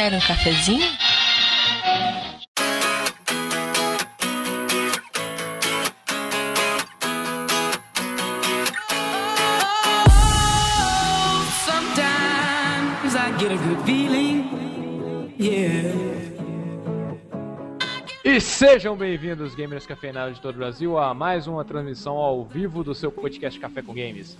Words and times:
Quer 0.00 0.14
um 0.14 0.20
cafezinho? 0.20 0.80
Sometimes 11.66 13.14
I 13.14 13.30
get 13.38 13.52
a 13.52 13.58
good 13.58 13.84
feeling. 13.84 15.34
Yeah. 15.38 15.92
E 18.24 18.40
sejam 18.40 18.96
bem-vindos, 18.96 19.54
gamers 19.54 19.84
cafeinados 19.84 20.36
de 20.36 20.40
todo 20.40 20.54
o 20.54 20.58
Brasil, 20.58 20.96
a 20.96 21.12
mais 21.12 21.46
uma 21.46 21.62
transmissão 21.62 22.16
ao 22.16 22.42
vivo 22.42 22.82
do 22.82 22.94
seu 22.94 23.12
podcast 23.12 23.60
Café 23.60 23.82
com 23.82 23.92
Games. 23.92 24.38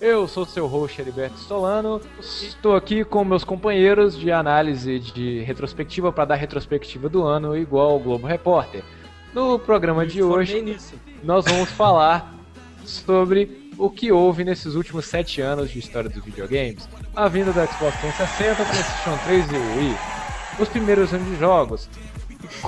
Eu 0.00 0.28
sou 0.28 0.44
seu 0.44 0.66
host, 0.66 1.00
Heriberto 1.00 1.38
Solano. 1.38 2.02
Estou 2.20 2.76
aqui 2.76 3.02
com 3.02 3.24
meus 3.24 3.44
companheiros 3.44 4.18
de 4.18 4.30
análise 4.30 4.98
de 4.98 5.40
retrospectiva 5.40 6.12
para 6.12 6.26
dar 6.26 6.34
retrospectiva 6.34 7.08
do 7.08 7.24
ano, 7.24 7.56
igual 7.56 7.92
ao 7.92 7.98
Globo 7.98 8.26
Repórter. 8.26 8.84
No 9.32 9.58
programa 9.58 10.06
de 10.06 10.22
hoje, 10.22 10.76
nós 11.24 11.46
vamos 11.46 11.70
falar 11.70 12.34
sobre 12.84 13.70
o 13.78 13.88
que 13.88 14.12
houve 14.12 14.44
nesses 14.44 14.74
últimos 14.74 15.06
sete 15.06 15.40
anos 15.40 15.70
de 15.70 15.78
história 15.78 16.10
dos 16.10 16.22
videogames. 16.22 16.86
A 17.14 17.26
vinda 17.26 17.50
do 17.50 17.60
Xbox 17.60 17.98
360, 18.00 18.64
PlayStation 18.64 19.18
3 19.24 19.46
e 19.50 19.78
Wii. 19.78 19.96
Os 20.58 20.68
primeiros 20.68 21.12
anos 21.14 21.26
de 21.26 21.36
jogos, 21.36 21.88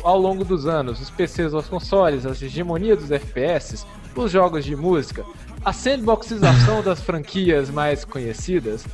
ao 0.03 0.19
longo 0.19 0.45
dos 0.45 0.67
anos, 0.67 0.99
os 0.99 1.11
PCs 1.11 1.53
aos 1.53 1.69
consoles, 1.69 2.25
a 2.25 2.31
hegemonia 2.31 2.97
dos 2.97 3.11
FPS, 3.11 3.87
os 4.17 4.33
jogos 4.33 4.65
de 4.65 4.75
música, 4.75 5.25
a 5.65 5.73
sandboxização 5.73 6.83
das 6.83 7.01
franquias 7.01 7.71
mais 7.71 8.05
conhecidas, 8.05 8.85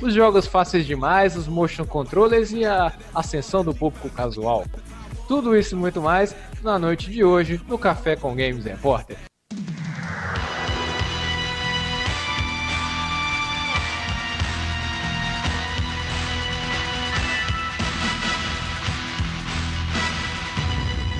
os 0.00 0.14
jogos 0.14 0.46
fáceis 0.46 0.86
demais, 0.86 1.36
os 1.36 1.46
motion 1.46 1.84
controllers 1.84 2.52
e 2.52 2.64
a 2.64 2.92
ascensão 3.14 3.64
do 3.64 3.74
público 3.74 4.08
casual. 4.10 4.64
Tudo 5.28 5.56
isso 5.56 5.74
e 5.74 5.78
muito 5.78 6.00
mais 6.00 6.34
na 6.62 6.78
noite 6.78 7.10
de 7.10 7.24
hoje 7.24 7.60
no 7.68 7.78
Café 7.78 8.16
com 8.16 8.34
Games 8.34 8.64
Repórter. 8.64 9.16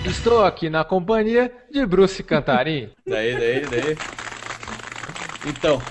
Estou 0.05 0.45
aqui 0.45 0.69
na 0.69 0.85
companhia 0.85 1.53
de 1.71 1.87
Bruce 1.87 2.23
Cantarim. 2.23 2.91
Daí, 3.07 3.35
daí, 3.35 3.61
daí. 3.67 3.97
Então, 5.45 5.83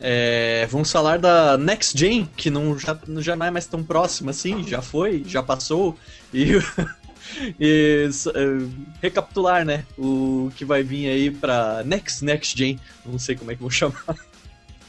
é, 0.00 0.66
vamos 0.70 0.90
falar 0.90 1.18
da 1.18 1.56
Next 1.56 1.98
Gen, 1.98 2.26
que 2.36 2.50
não, 2.50 2.78
já, 2.78 2.98
já 3.18 3.36
não 3.36 3.46
é 3.46 3.50
mais 3.50 3.66
tão 3.66 3.82
próxima 3.82 4.30
assim, 4.30 4.66
já 4.66 4.82
foi, 4.82 5.22
já 5.26 5.42
passou. 5.42 5.96
E, 6.32 6.52
e 7.58 8.08
é, 8.34 9.02
recapitular, 9.02 9.64
né? 9.64 9.84
O 9.98 10.50
que 10.56 10.64
vai 10.64 10.82
vir 10.82 11.08
aí 11.08 11.30
pra 11.30 11.82
Next 11.84 12.24
Next 12.24 12.56
Gen. 12.56 12.78
Não 13.04 13.18
sei 13.18 13.36
como 13.36 13.50
é 13.50 13.54
que 13.54 13.60
vou 13.60 13.70
chamar. 13.70 14.16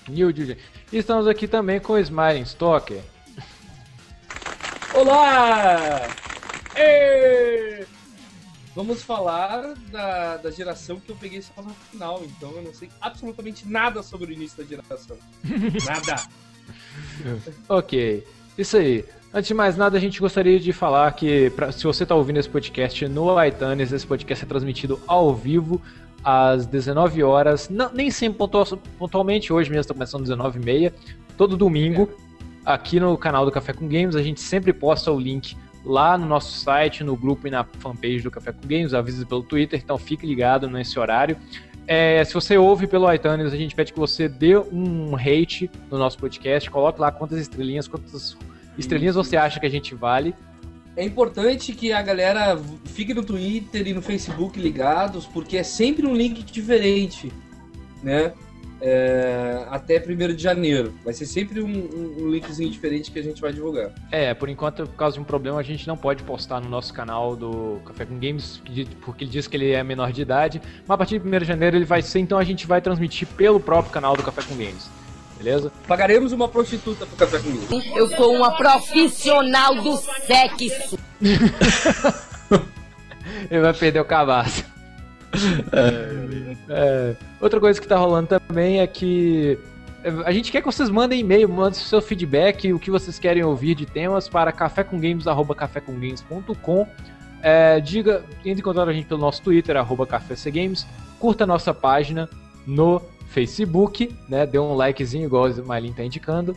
New 0.07 0.31
DJ. 0.31 0.57
E 0.91 0.97
estamos 0.97 1.27
aqui 1.27 1.47
também 1.47 1.79
com 1.79 1.93
o 1.93 1.99
Smiling 1.99 2.43
Stalker. 2.43 3.01
Olá! 4.93 6.07
Ê! 6.75 7.85
Vamos 8.77 9.01
falar 9.01 9.73
da, 9.91 10.37
da 10.37 10.51
geração 10.51 10.99
que 10.99 11.09
eu 11.11 11.15
peguei 11.15 11.41
só 11.41 11.63
no 11.63 11.71
final, 11.89 12.21
então 12.23 12.51
eu 12.51 12.61
não 12.61 12.71
sei 12.71 12.87
absolutamente 13.01 13.67
nada 13.67 14.03
sobre 14.03 14.27
o 14.27 14.31
início 14.31 14.55
da 14.55 14.69
geração. 14.69 15.17
nada! 15.83 16.21
ok, 17.67 18.23
isso 18.55 18.77
aí. 18.77 19.03
Antes 19.33 19.47
de 19.47 19.55
mais 19.55 19.75
nada, 19.75 19.97
a 19.97 19.99
gente 19.99 20.19
gostaria 20.19 20.59
de 20.59 20.71
falar 20.71 21.11
que, 21.13 21.49
pra, 21.49 21.71
se 21.71 21.85
você 21.85 22.03
está 22.03 22.13
ouvindo 22.13 22.37
esse 22.37 22.47
podcast 22.47 23.07
no 23.07 23.43
iTunes, 23.43 23.91
esse 23.91 24.05
podcast 24.05 24.45
é 24.45 24.47
transmitido 24.47 25.01
ao 25.07 25.33
vivo 25.33 25.81
às 26.23 26.67
19 26.67 27.23
horas, 27.23 27.69
não, 27.69 27.91
nem 27.91 28.11
sempre 28.11 28.37
pontual, 28.37 28.63
pontualmente, 28.99 29.51
hoje 29.51 29.71
mesmo 29.71 29.81
está 29.81 29.93
começando 29.95 30.21
às 30.21 30.29
19h30, 30.29 30.93
todo 31.35 31.57
domingo, 31.57 32.11
aqui 32.63 32.99
no 32.99 33.17
canal 33.17 33.43
do 33.43 33.51
Café 33.51 33.73
com 33.73 33.87
Games, 33.87 34.15
a 34.15 34.21
gente 34.21 34.39
sempre 34.39 34.71
posta 34.71 35.11
o 35.11 35.19
link 35.19 35.57
lá 35.87 36.17
no 36.17 36.27
nosso 36.27 36.59
site, 36.59 37.03
no 37.03 37.15
grupo 37.15 37.47
e 37.47 37.51
na 37.51 37.63
fanpage 37.63 38.21
do 38.21 38.29
Café 38.29 38.51
com 38.51 38.67
Games, 38.67 38.93
avisa 38.93 39.25
pelo 39.25 39.41
Twitter, 39.41 39.79
então 39.81 39.97
fique 39.97 40.25
ligado 40.25 40.69
nesse 40.69 40.99
horário. 40.99 41.37
É, 41.87 42.21
se 42.25 42.33
você 42.33 42.57
ouve 42.57 42.85
pelo 42.85 43.11
iTunes, 43.11 43.53
a 43.53 43.55
gente 43.55 43.73
pede 43.73 43.93
que 43.93 43.99
você 43.99 44.27
dê 44.27 44.57
um 44.57 45.15
hate 45.15 45.71
no 45.89 45.97
nosso 45.97 46.17
podcast, 46.17 46.69
coloque 46.69 46.99
lá 46.99 47.11
quantas 47.11 47.39
estrelinhas, 47.39 47.87
quantas 47.87 48.37
estrelinhas 48.77 49.15
você 49.15 49.37
acha 49.37 49.59
que 49.59 49.65
a 49.65 49.69
gente 49.69 49.95
vale. 49.95 50.35
É 50.97 51.03
importante 51.03 51.71
que 51.73 51.93
a 51.93 52.01
galera 52.01 52.59
fique 52.85 53.13
no 53.13 53.23
Twitter 53.23 53.87
e 53.87 53.93
no 53.93 54.01
Facebook 54.01 54.59
ligados, 54.59 55.25
porque 55.25 55.55
é 55.55 55.63
sempre 55.63 56.05
um 56.05 56.13
link 56.13 56.43
diferente, 56.43 57.31
né? 58.03 58.33
É, 58.81 59.65
até 59.69 59.97
1 59.97 60.35
de 60.35 60.43
janeiro. 60.43 60.93
Vai 61.03 61.13
ser 61.13 61.25
sempre 61.25 61.61
um, 61.61 61.67
um, 61.67 62.15
um, 62.19 62.29
linkzinho 62.29 62.69
diferente 62.69 63.11
que 63.11 63.19
a 63.19 63.23
gente 63.23 63.41
vai 63.41 63.51
divulgar. 63.51 63.91
É, 64.11 64.33
por 64.33 64.49
enquanto, 64.49 64.85
por 64.85 64.95
causa 64.95 65.15
de 65.15 65.21
um 65.21 65.23
problema, 65.23 65.59
a 65.59 65.63
gente 65.63 65.87
não 65.87 65.97
pode 65.97 66.23
postar 66.23 66.61
no 66.61 66.69
nosso 66.69 66.93
canal 66.93 67.35
do 67.35 67.79
Café 67.85 68.05
com 68.05 68.19
Games, 68.19 68.61
porque 69.01 69.23
ele 69.23 69.31
diz 69.31 69.47
que 69.47 69.57
ele 69.57 69.71
é 69.71 69.83
menor 69.83 70.11
de 70.11 70.21
idade. 70.21 70.61
Mas 70.87 70.95
a 70.95 70.97
partir 70.97 71.19
de 71.19 71.27
1 71.27 71.39
de 71.39 71.45
janeiro 71.45 71.75
ele 71.75 71.85
vai 71.85 72.01
ser, 72.01 72.19
então 72.19 72.37
a 72.37 72.43
gente 72.43 72.67
vai 72.67 72.81
transmitir 72.81 73.27
pelo 73.29 73.59
próprio 73.59 73.91
canal 73.91 74.15
do 74.15 74.23
Café 74.23 74.43
com 74.43 74.55
Games. 74.55 74.89
Beleza? 75.37 75.71
Pagaremos 75.87 76.31
uma 76.31 76.47
prostituta 76.47 77.05
pro 77.05 77.15
Café 77.15 77.39
com 77.39 77.49
Games. 77.49 77.95
Eu 77.95 78.07
sou 78.15 78.35
uma 78.35 78.55
profissional 78.55 79.75
do 79.75 79.97
sexo. 79.97 80.97
ele 83.49 83.61
vai 83.61 83.73
perder 83.73 83.99
o 83.99 84.05
cabaço. 84.05 84.76
É, 86.69 87.15
outra 87.39 87.61
coisa 87.61 87.79
que 87.79 87.87
tá 87.87 87.95
rolando 87.95 88.27
também 88.27 88.81
é 88.81 88.87
que 88.87 89.57
a 90.25 90.31
gente 90.31 90.51
quer 90.51 90.61
que 90.61 90.65
vocês 90.65 90.89
mandem 90.89 91.21
e-mail, 91.21 91.47
mandem 91.49 91.75
seu 91.75 92.01
feedback, 92.01 92.73
o 92.73 92.79
que 92.79 92.89
vocês 92.91 93.17
querem 93.19 93.43
ouvir 93.43 93.75
de 93.75 93.85
temas 93.85 94.29
para 94.29 94.51
cafécomgames.com. 94.51 96.87
É, 97.41 97.79
diga, 97.79 98.23
entre 98.39 98.59
em 98.61 98.63
contato 98.63 98.89
a 98.89 98.93
gente 98.93 99.07
pelo 99.07 99.21
nosso 99.21 99.41
Twitter, 99.41 99.77
arroba 99.77 100.05
cafécgames. 100.05 100.85
Curta 101.19 101.45
a 101.45 101.47
nossa 101.47 101.73
página 101.73 102.29
no 102.65 103.01
Facebook, 103.29 104.13
né? 104.27 104.45
Dê 104.45 104.59
um 104.59 104.75
likezinho, 104.75 105.23
igual 105.25 105.49
o 105.49 105.65
Malin 105.65 105.93
tá 105.93 106.03
indicando. 106.03 106.53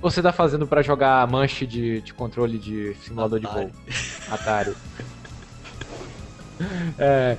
Ou 0.00 0.08
você 0.10 0.22
tá 0.22 0.32
fazendo 0.32 0.66
para 0.66 0.82
jogar 0.82 1.26
manche 1.28 1.66
de, 1.66 2.00
de 2.00 2.12
controle 2.12 2.58
de 2.58 2.94
simulador 3.02 3.40
Atari. 3.44 3.66
de 3.66 3.70
voo? 3.70 3.80
Atari. 4.30 4.74
é, 6.98 7.36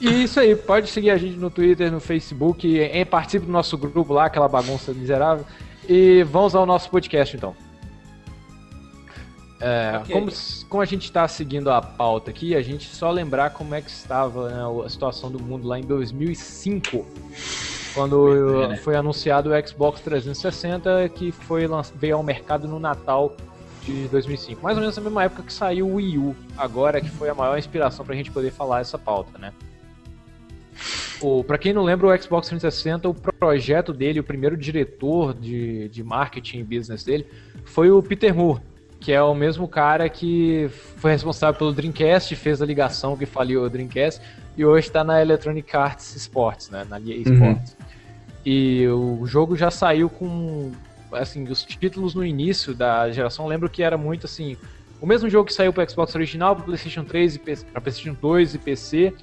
e 0.00 0.24
isso 0.24 0.38
aí, 0.38 0.54
pode 0.54 0.88
seguir 0.88 1.10
a 1.10 1.16
gente 1.16 1.36
no 1.36 1.50
Twitter, 1.50 1.90
no 1.90 2.00
Facebook, 2.00 2.66
e 2.66 3.04
participe 3.04 3.46
do 3.46 3.52
nosso 3.52 3.76
grupo 3.76 4.12
lá, 4.12 4.26
aquela 4.26 4.48
bagunça 4.48 4.92
miserável. 4.92 5.44
E 5.88 6.22
vamos 6.24 6.54
ao 6.54 6.66
nosso 6.66 6.90
podcast 6.90 7.36
então. 7.36 7.56
É, 9.60 9.98
okay. 10.02 10.14
como, 10.14 10.30
como, 10.68 10.82
a 10.82 10.86
gente 10.86 11.04
está 11.04 11.26
seguindo 11.26 11.68
a 11.68 11.82
pauta 11.82 12.30
aqui, 12.30 12.54
a 12.54 12.62
gente 12.62 12.86
só 12.94 13.10
lembrar 13.10 13.50
como 13.50 13.74
é 13.74 13.80
que 13.80 13.90
estava 13.90 14.48
né, 14.50 14.84
a 14.84 14.88
situação 14.88 15.32
do 15.32 15.42
mundo 15.42 15.66
lá 15.66 15.80
em 15.80 15.82
2005, 15.82 17.04
quando 17.92 18.62
é, 18.62 18.68
né? 18.68 18.76
foi 18.76 18.94
anunciado 18.94 19.50
o 19.50 19.68
Xbox 19.68 20.00
360, 20.00 21.08
que 21.08 21.32
foi, 21.32 21.62
veio 21.96 22.16
ao 22.16 22.22
mercado 22.22 22.68
no 22.68 22.78
Natal 22.78 23.36
de 23.82 24.06
2005. 24.08 24.62
Mais 24.62 24.76
ou 24.76 24.80
menos 24.80 24.96
na 24.96 25.02
mesma 25.02 25.24
época 25.24 25.42
que 25.42 25.52
saiu 25.52 25.88
o 25.88 25.94
Wii 25.94 26.18
U, 26.18 26.36
agora 26.56 27.00
que 27.00 27.10
foi 27.10 27.28
a 27.28 27.34
maior 27.34 27.58
inspiração 27.58 28.04
para 28.04 28.14
a 28.14 28.16
gente 28.16 28.30
poder 28.30 28.52
falar 28.52 28.80
essa 28.80 28.96
pauta, 28.96 29.36
né? 29.38 29.52
O, 31.20 31.42
pra 31.42 31.58
quem 31.58 31.72
não 31.72 31.82
lembra, 31.82 32.06
o 32.06 32.22
Xbox 32.22 32.48
360, 32.48 33.08
o 33.08 33.14
projeto 33.14 33.92
dele, 33.92 34.20
o 34.20 34.24
primeiro 34.24 34.56
diretor 34.56 35.34
de, 35.34 35.88
de 35.88 36.04
marketing 36.04 36.60
e 36.60 36.64
business 36.64 37.02
dele, 37.02 37.26
foi 37.64 37.90
o 37.90 38.02
Peter 38.02 38.34
Moore, 38.34 38.60
que 39.00 39.12
é 39.12 39.22
o 39.22 39.34
mesmo 39.34 39.66
cara 39.68 40.08
que 40.08 40.68
foi 40.96 41.12
responsável 41.12 41.58
pelo 41.58 41.72
Dreamcast, 41.72 42.34
fez 42.36 42.62
a 42.62 42.66
ligação 42.66 43.16
que 43.16 43.26
faliu 43.26 43.62
o 43.62 43.70
Dreamcast, 43.70 44.20
e 44.56 44.64
hoje 44.64 44.88
está 44.88 45.04
na 45.04 45.20
Electronic 45.20 45.76
Arts 45.76 46.16
Sports, 46.16 46.70
né, 46.70 46.86
na 46.88 46.98
EA 46.98 47.18
Sports. 47.18 47.76
Uhum. 47.78 47.86
E 48.46 48.88
o 48.88 49.26
jogo 49.26 49.56
já 49.56 49.70
saiu 49.70 50.08
com, 50.08 50.72
assim, 51.12 51.44
os 51.44 51.64
títulos 51.64 52.14
no 52.14 52.24
início 52.24 52.74
da 52.74 53.10
geração, 53.10 53.46
lembro 53.46 53.68
que 53.68 53.82
era 53.82 53.98
muito 53.98 54.26
assim, 54.26 54.56
o 55.00 55.06
mesmo 55.06 55.28
jogo 55.28 55.46
que 55.46 55.52
saiu 55.52 55.72
para 55.72 55.88
Xbox 55.88 56.14
original, 56.14 56.56
para 56.56 56.64
PlayStation 56.64 57.04
3 57.04 57.36
e 57.36 57.38
para 57.38 57.80
PlayStation 57.80 58.16
2 58.20 58.54
e 58.54 58.58
PC, 58.58 59.14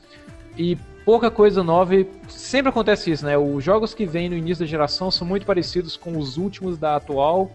e 0.58 0.78
pouca 1.06 1.30
coisa 1.30 1.64
nova 1.64 1.96
e 1.96 2.10
sempre 2.28 2.70
acontece 2.70 3.12
isso, 3.12 3.24
né? 3.24 3.38
Os 3.38 3.64
jogos 3.64 3.94
que 3.94 4.06
vêm 4.06 4.28
no 4.28 4.36
início 4.36 4.66
da 4.66 4.70
geração 4.70 5.12
são 5.12 5.26
muito 5.26 5.46
parecidos 5.46 5.96
com 5.96 6.18
os 6.18 6.36
últimos 6.36 6.78
da 6.78 6.96
atual 6.96 7.52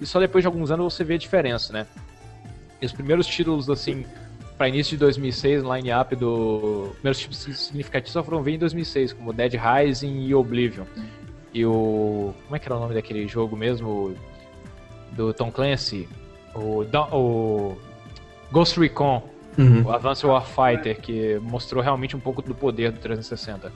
e 0.00 0.04
só 0.04 0.18
depois 0.18 0.42
de 0.42 0.46
alguns 0.46 0.70
anos 0.70 0.92
você 0.92 1.04
vê 1.04 1.14
a 1.14 1.18
diferença, 1.18 1.72
né? 1.72 1.86
E 2.82 2.86
os 2.86 2.92
primeiros 2.92 3.26
títulos, 3.26 3.70
assim, 3.70 4.04
para 4.56 4.68
início 4.68 4.90
de 4.90 4.98
2006, 4.98 5.62
line-up 5.62 6.14
do... 6.16 6.90
primeiros 6.94 7.18
títulos 7.18 7.58
significativos 7.58 8.12
só 8.12 8.22
foram 8.22 8.42
ver 8.42 8.52
em 8.52 8.58
2006, 8.58 9.12
como 9.12 9.32
Dead 9.32 9.54
Rising 9.54 10.26
e 10.26 10.34
Oblivion. 10.34 10.84
E 11.54 11.64
o... 11.64 12.34
como 12.44 12.56
é 12.56 12.58
que 12.58 12.68
era 12.68 12.76
o 12.76 12.80
nome 12.80 12.94
daquele 12.94 13.26
jogo 13.26 13.56
mesmo? 13.56 14.14
Do 15.12 15.32
Tom 15.32 15.50
Clancy? 15.50 16.08
o, 16.54 16.84
o 17.12 17.76
Ghost 18.50 18.78
Recon, 18.78 19.22
Uhum. 19.58 19.82
o 19.82 19.92
Advanced 19.92 20.24
Warfighter, 20.24 21.00
que 21.00 21.36
mostrou 21.40 21.82
realmente 21.82 22.16
um 22.16 22.20
pouco 22.20 22.40
do 22.40 22.54
poder 22.54 22.92
do 22.92 23.00
360. 23.00 23.72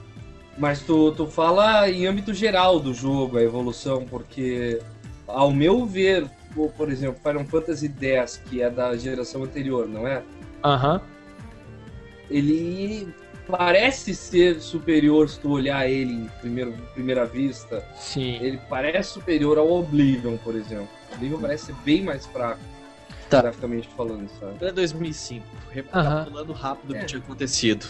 Mas 0.57 0.81
tu, 0.81 1.11
tu 1.11 1.27
fala 1.27 1.89
em 1.89 2.07
âmbito 2.07 2.33
geral 2.33 2.79
do 2.79 2.93
jogo, 2.93 3.37
a 3.37 3.43
evolução, 3.43 4.05
porque, 4.05 4.79
ao 5.27 5.51
meu 5.51 5.85
ver, 5.85 6.25
por, 6.55 6.71
por 6.71 6.89
exemplo, 6.89 7.19
Final 7.21 7.43
Fantasy 7.45 7.93
X, 7.99 8.41
que 8.49 8.61
é 8.61 8.69
da 8.69 8.95
geração 8.95 9.43
anterior, 9.43 9.87
não 9.87 10.07
é? 10.07 10.23
Aham. 10.63 11.01
Ele 12.29 13.13
parece 13.47 14.15
ser 14.15 14.61
superior 14.61 15.27
se 15.27 15.39
tu 15.39 15.51
olhar 15.51 15.89
ele 15.89 16.13
em 16.13 16.29
primeiro, 16.39 16.73
primeira 16.93 17.25
vista. 17.25 17.83
Sim. 17.95 18.37
Ele 18.41 18.59
parece 18.69 19.09
superior 19.09 19.57
ao 19.57 19.69
Oblivion, 19.71 20.37
por 20.37 20.55
exemplo. 20.55 20.87
O 21.11 21.15
Oblivion 21.15 21.39
parece 21.39 21.65
ser 21.65 21.75
bem 21.83 22.03
mais 22.03 22.25
fraco, 22.25 22.61
Tá. 23.29 23.41
graficamente 23.41 23.89
falando, 23.95 24.29
sabe? 24.39 24.53
Até 24.55 24.71
2005, 24.71 25.45
Aham. 25.93 26.09
recapitulando 26.09 26.53
rápido 26.53 26.91
o 26.91 26.95
É. 26.95 26.99
que 26.99 27.05
tinha 27.05 27.19
acontecido. 27.21 27.85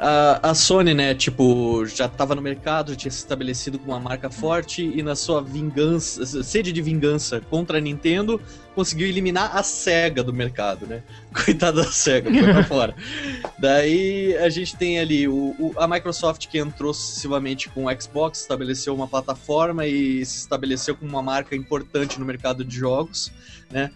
A, 0.00 0.50
a 0.50 0.54
Sony, 0.54 0.94
né, 0.94 1.12
tipo, 1.12 1.84
já 1.84 2.06
estava 2.06 2.32
no 2.36 2.40
mercado, 2.40 2.92
já 2.92 2.96
tinha 2.96 3.10
se 3.10 3.18
estabelecido 3.18 3.80
com 3.80 3.90
uma 3.90 3.98
marca 3.98 4.30
forte 4.30 4.80
e 4.94 5.02
na 5.02 5.16
sua 5.16 5.42
vingança, 5.42 6.24
sede 6.44 6.70
de 6.72 6.80
vingança 6.80 7.40
contra 7.50 7.78
a 7.78 7.80
Nintendo, 7.80 8.40
conseguiu 8.76 9.08
eliminar 9.08 9.56
a 9.56 9.62
SEGA 9.64 10.22
do 10.22 10.32
mercado, 10.32 10.86
né? 10.86 11.02
Coitada 11.44 11.82
da 11.82 11.90
SEGA, 11.90 12.30
foi 12.30 12.42
pra 12.44 12.62
fora. 12.62 12.94
Daí 13.58 14.36
a 14.36 14.48
gente 14.48 14.76
tem 14.76 15.00
ali 15.00 15.26
o, 15.26 15.56
o- 15.58 15.74
a 15.76 15.88
Microsoft 15.88 16.46
que 16.46 16.58
entrou 16.58 16.94
sucessivamente 16.94 17.68
com 17.68 17.86
o 17.86 18.00
Xbox, 18.00 18.40
estabeleceu 18.42 18.94
uma 18.94 19.08
plataforma 19.08 19.84
e 19.84 20.24
se 20.24 20.38
estabeleceu 20.38 20.94
como 20.94 21.10
uma 21.10 21.22
marca 21.24 21.56
importante 21.56 22.20
no 22.20 22.24
mercado 22.24 22.64
de 22.64 22.76
jogos, 22.76 23.32
né? 23.68 23.90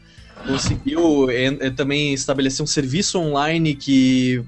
Conseguiu 0.47 1.31
en- 1.31 1.59
eh, 1.61 1.71
também 1.71 2.13
estabelecer 2.13 2.63
um 2.63 2.67
serviço 2.67 3.19
online 3.19 3.75
que 3.75 4.43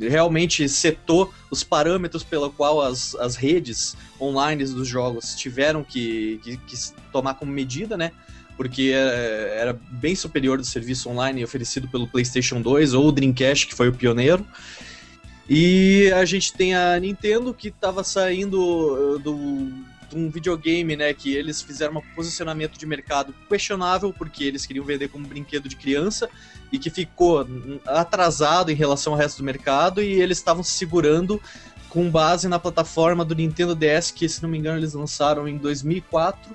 realmente 0.00 0.68
setou 0.68 1.32
os 1.50 1.62
parâmetros 1.62 2.22
pela 2.24 2.50
qual 2.50 2.82
as, 2.82 3.14
as 3.14 3.36
redes 3.36 3.96
online 4.20 4.64
dos 4.64 4.88
jogos 4.88 5.34
tiveram 5.34 5.84
que, 5.84 6.40
que, 6.42 6.56
que 6.56 6.76
tomar 7.12 7.34
como 7.34 7.52
medida, 7.52 7.96
né? 7.96 8.10
Porque 8.56 8.90
eh, 8.92 9.56
era 9.60 9.72
bem 9.92 10.16
superior 10.16 10.58
do 10.58 10.64
serviço 10.64 11.08
online 11.08 11.44
oferecido 11.44 11.86
pelo 11.88 12.08
PlayStation 12.08 12.60
2 12.60 12.92
ou 12.92 13.06
o 13.06 13.12
Dreamcast, 13.12 13.68
que 13.68 13.74
foi 13.74 13.88
o 13.88 13.92
pioneiro. 13.92 14.44
E 15.48 16.12
a 16.14 16.24
gente 16.24 16.52
tem 16.52 16.74
a 16.74 16.98
Nintendo 17.00 17.54
que 17.54 17.68
estava 17.68 18.04
saindo 18.04 19.16
eh, 19.16 19.22
do, 19.22 19.70
de 20.08 20.16
um 20.16 20.30
videogame, 20.30 20.96
né? 20.96 21.12
Que 21.14 21.34
eles 21.34 21.60
fizeram 21.62 21.96
um 21.98 22.14
posicionamento 22.14 22.78
de 22.78 22.86
mercado 22.86 23.34
questionável, 23.48 24.12
porque 24.12 24.44
eles 24.44 24.64
queriam 24.66 24.84
vender 24.84 25.08
como 25.08 25.26
brinquedo 25.26 25.68
de 25.68 25.76
criança 25.76 26.28
e 26.72 26.78
que 26.78 26.90
ficou 26.90 27.46
atrasado 27.86 28.70
em 28.70 28.74
relação 28.74 29.12
ao 29.12 29.18
resto 29.18 29.38
do 29.38 29.44
mercado 29.44 30.02
e 30.02 30.20
eles 30.20 30.38
estavam 30.38 30.62
se 30.62 30.72
segurando 30.72 31.40
com 31.88 32.10
base 32.10 32.48
na 32.48 32.58
plataforma 32.58 33.24
do 33.24 33.34
Nintendo 33.34 33.74
DS, 33.74 34.10
que 34.10 34.28
se 34.28 34.42
não 34.42 34.48
me 34.50 34.58
engano 34.58 34.78
eles 34.78 34.92
lançaram 34.92 35.48
em 35.48 35.56
2004 35.56 36.52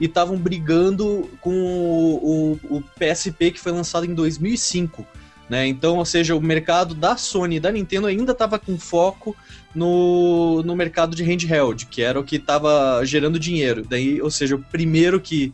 e 0.00 0.06
estavam 0.06 0.36
brigando 0.36 1.30
com 1.40 1.52
o, 1.54 2.52
o- 2.70 2.76
o 2.78 2.82
PSP 2.98 3.52
que 3.52 3.60
foi 3.60 3.70
lançado 3.72 4.04
em 4.06 4.14
2005. 4.14 5.06
Né? 5.52 5.66
Então, 5.66 5.98
ou 5.98 6.04
seja, 6.06 6.34
o 6.34 6.40
mercado 6.40 6.94
da 6.94 7.14
Sony 7.14 7.56
e 7.56 7.60
da 7.60 7.70
Nintendo 7.70 8.06
ainda 8.06 8.32
estava 8.32 8.58
com 8.58 8.78
foco 8.78 9.36
no, 9.74 10.62
no 10.62 10.74
mercado 10.74 11.14
de 11.14 11.22
handheld, 11.22 11.84
que 11.84 12.00
era 12.00 12.18
o 12.18 12.24
que 12.24 12.36
estava 12.36 13.04
gerando 13.04 13.38
dinheiro. 13.38 13.84
Daí, 13.86 14.18
ou 14.22 14.30
seja, 14.30 14.56
o 14.56 14.58
primeiro 14.58 15.20
que 15.20 15.52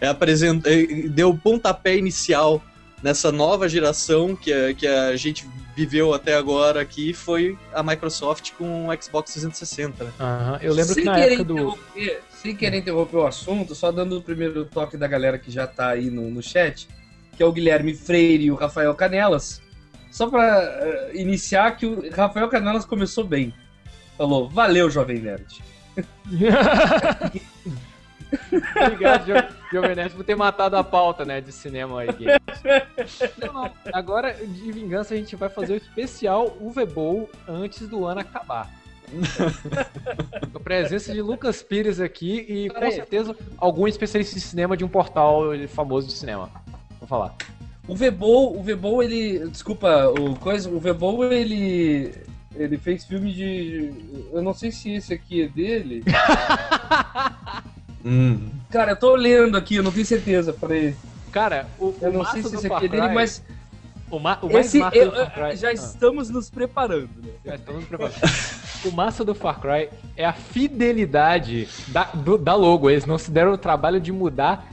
é, 0.00 0.06
é, 0.08 1.08
deu 1.10 1.28
o 1.28 1.36
pontapé 1.36 1.94
inicial 1.94 2.64
nessa 3.02 3.30
nova 3.30 3.68
geração 3.68 4.34
que 4.34 4.50
a, 4.50 4.72
que 4.72 4.86
a 4.86 5.14
gente 5.14 5.46
viveu 5.76 6.14
até 6.14 6.34
agora 6.34 6.80
aqui 6.80 7.12
foi 7.12 7.58
a 7.74 7.82
Microsoft 7.82 8.52
com 8.56 8.88
o 8.88 9.02
Xbox 9.02 9.32
360. 9.32 10.04
Né? 10.04 10.12
Aham. 10.18 10.58
Eu 10.62 10.72
lembro 10.72 10.94
sem 10.94 11.02
que 11.02 11.10
na 11.10 11.18
época 11.18 11.44
do. 11.44 11.78
Sem 12.30 12.56
querer 12.56 12.78
interromper 12.78 13.18
o 13.18 13.26
assunto, 13.26 13.74
só 13.74 13.92
dando 13.92 14.16
o 14.16 14.22
primeiro 14.22 14.64
toque 14.64 14.96
da 14.96 15.06
galera 15.06 15.38
que 15.38 15.50
já 15.50 15.66
tá 15.66 15.88
aí 15.88 16.08
no, 16.08 16.30
no 16.30 16.42
chat, 16.42 16.88
que 17.36 17.42
é 17.42 17.46
o 17.46 17.52
Guilherme 17.52 17.94
Freire 17.94 18.44
e 18.44 18.50
o 18.50 18.54
Rafael 18.54 18.94
Canelas. 18.94 19.60
Só 20.10 20.28
pra 20.28 20.62
eh, 20.62 21.12
iniciar 21.14 21.76
que 21.76 21.86
o 21.86 22.10
Rafael 22.14 22.48
Canelas 22.48 22.84
começou 22.84 23.24
bem. 23.24 23.52
Falou, 24.16 24.48
valeu, 24.48 24.88
Jovem 24.88 25.18
Nerd. 25.18 25.62
Obrigado, 28.84 29.26
Jo- 29.26 29.54
Jovem 29.72 29.94
Nerd, 29.94 30.14
por 30.14 30.24
ter 30.24 30.36
matado 30.36 30.76
a 30.76 30.84
pauta, 30.84 31.24
né, 31.24 31.40
de 31.40 31.52
cinema 31.52 32.04
e 32.04 32.08
games. 32.08 33.32
Não, 33.38 33.52
não. 33.52 33.70
Agora, 33.92 34.32
de 34.34 34.72
vingança, 34.72 35.14
a 35.14 35.16
gente 35.16 35.36
vai 35.36 35.48
fazer 35.48 35.74
o 35.74 35.76
especial 35.76 36.56
UV 36.60 36.86
Bowl 36.86 37.30
antes 37.48 37.88
do 37.88 38.04
ano 38.04 38.20
acabar. 38.20 38.70
A 40.54 40.60
presença 40.60 41.12
de 41.12 41.20
Lucas 41.22 41.62
Pires 41.62 42.00
aqui 42.00 42.44
e, 42.48 42.70
com 42.70 42.90
certeza, 42.90 43.36
algum 43.58 43.86
especialista 43.86 44.34
de 44.34 44.40
cinema 44.40 44.76
de 44.76 44.84
um 44.84 44.88
portal 44.88 45.42
famoso 45.68 46.08
de 46.08 46.14
cinema. 46.14 46.50
Vou 47.04 47.08
falar. 47.08 47.34
O 47.86 47.94
Vebol, 47.94 48.58
o 48.58 48.62
Vebol, 48.62 49.02
ele. 49.02 49.46
Desculpa, 49.50 50.06
o 50.08 50.34
coisa. 50.36 50.70
O 50.70 50.80
Vebol, 50.80 51.22
ele. 51.30 52.14
Ele 52.56 52.78
fez 52.78 53.04
filme 53.04 53.30
de. 53.30 53.92
Eu 54.32 54.40
não 54.42 54.54
sei 54.54 54.70
se 54.72 54.90
esse 54.92 55.12
aqui 55.12 55.42
é 55.42 55.48
dele. 55.48 56.02
Hum. 58.06 58.50
Cara, 58.70 58.92
eu 58.92 58.96
tô 58.96 59.14
lendo 59.16 59.56
aqui, 59.56 59.76
eu 59.76 59.82
não 59.82 59.90
tenho 59.90 60.04
certeza. 60.04 60.52
Peraí. 60.52 60.94
Cara, 61.32 61.66
o, 61.78 61.94
Eu 62.02 62.12
não 62.12 62.18
massa 62.20 62.32
sei 62.34 62.42
se 62.42 62.54
esse 62.56 62.66
aqui 62.70 62.84
é 62.84 62.88
dele, 62.88 63.08
mas 63.14 63.42
O, 64.10 64.18
ma 64.18 64.38
o 64.42 64.52
mais 64.52 64.66
esse 64.66 64.78
massa 64.78 64.96
eu- 64.96 65.10
do 65.10 65.16
Far 65.16 65.32
Cry... 65.32 65.56
já 65.56 65.68
Ah. 65.68 65.72
estamos 65.72 66.28
nos 66.28 66.50
preparando, 66.50 67.08
né? 67.22 67.30
Já 67.46 67.54
estamos 67.54 67.84
preparados. 67.86 68.20
o 68.84 68.92
massa 68.92 69.24
do 69.24 69.34
Far 69.34 69.58
Cry 69.58 69.88
é 70.18 70.24
a 70.26 70.34
fidelidade 70.34 71.66
da, 71.88 72.04
do- 72.04 72.36
da 72.36 72.54
logo. 72.54 72.90
Eles 72.90 73.06
não 73.06 73.16
se 73.16 73.30
deram 73.30 73.52
o 73.54 73.58
trabalho 73.58 73.98
de 73.98 74.12
mudar 74.12 74.66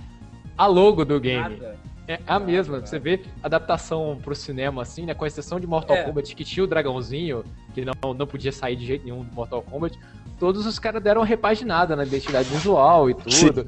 a 0.57 0.65
logo 0.67 1.05
do 1.05 1.17
game. 1.19 1.41
Nada. 1.57 1.70
É 2.11 2.19
a 2.27 2.39
mesma. 2.39 2.79
Você 2.79 2.99
vê 2.99 3.21
adaptação 3.41 4.19
pro 4.21 4.35
cinema, 4.35 4.81
assim, 4.81 5.05
né? 5.05 5.13
Com 5.13 5.25
exceção 5.25 5.59
de 5.59 5.67
Mortal 5.67 5.95
É. 5.95 6.03
Kombat, 6.03 6.35
que 6.35 6.43
tinha 6.43 6.63
o 6.63 6.67
dragãozinho, 6.67 7.43
que 7.73 7.85
não, 7.85 8.13
não 8.13 8.27
podia 8.27 8.51
sair 8.51 8.75
de 8.75 8.85
jeito 8.85 9.05
nenhum 9.05 9.23
do 9.23 9.33
Mortal 9.33 9.61
Kombat. 9.61 9.97
Todos 10.39 10.65
os 10.65 10.79
caras 10.79 11.01
deram 11.01 11.21
repaginada 11.21 11.95
na 11.95 12.03
identidade 12.03 12.49
visual 12.49 13.09
e 13.09 13.13
tudo. 13.13 13.67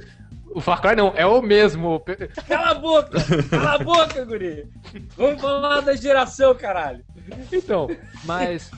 O 0.56 0.62
Far 0.62 0.82
Cry 0.82 0.96
não, 0.96 1.14
é 1.16 1.26
o 1.26 1.42
mesmo. 1.42 2.04
Cala 2.48 2.72
a 2.72 2.74
boca! 2.76 3.18
Cala 3.50 3.74
a 3.74 3.78
boca, 3.80 4.26
guri! 4.26 4.68
Vamos 5.18 5.42
falar 5.42 5.82
da 5.82 5.96
geração, 5.96 6.54
caralho! 6.54 7.04
Então, 7.52 7.90
mas. 8.24 8.70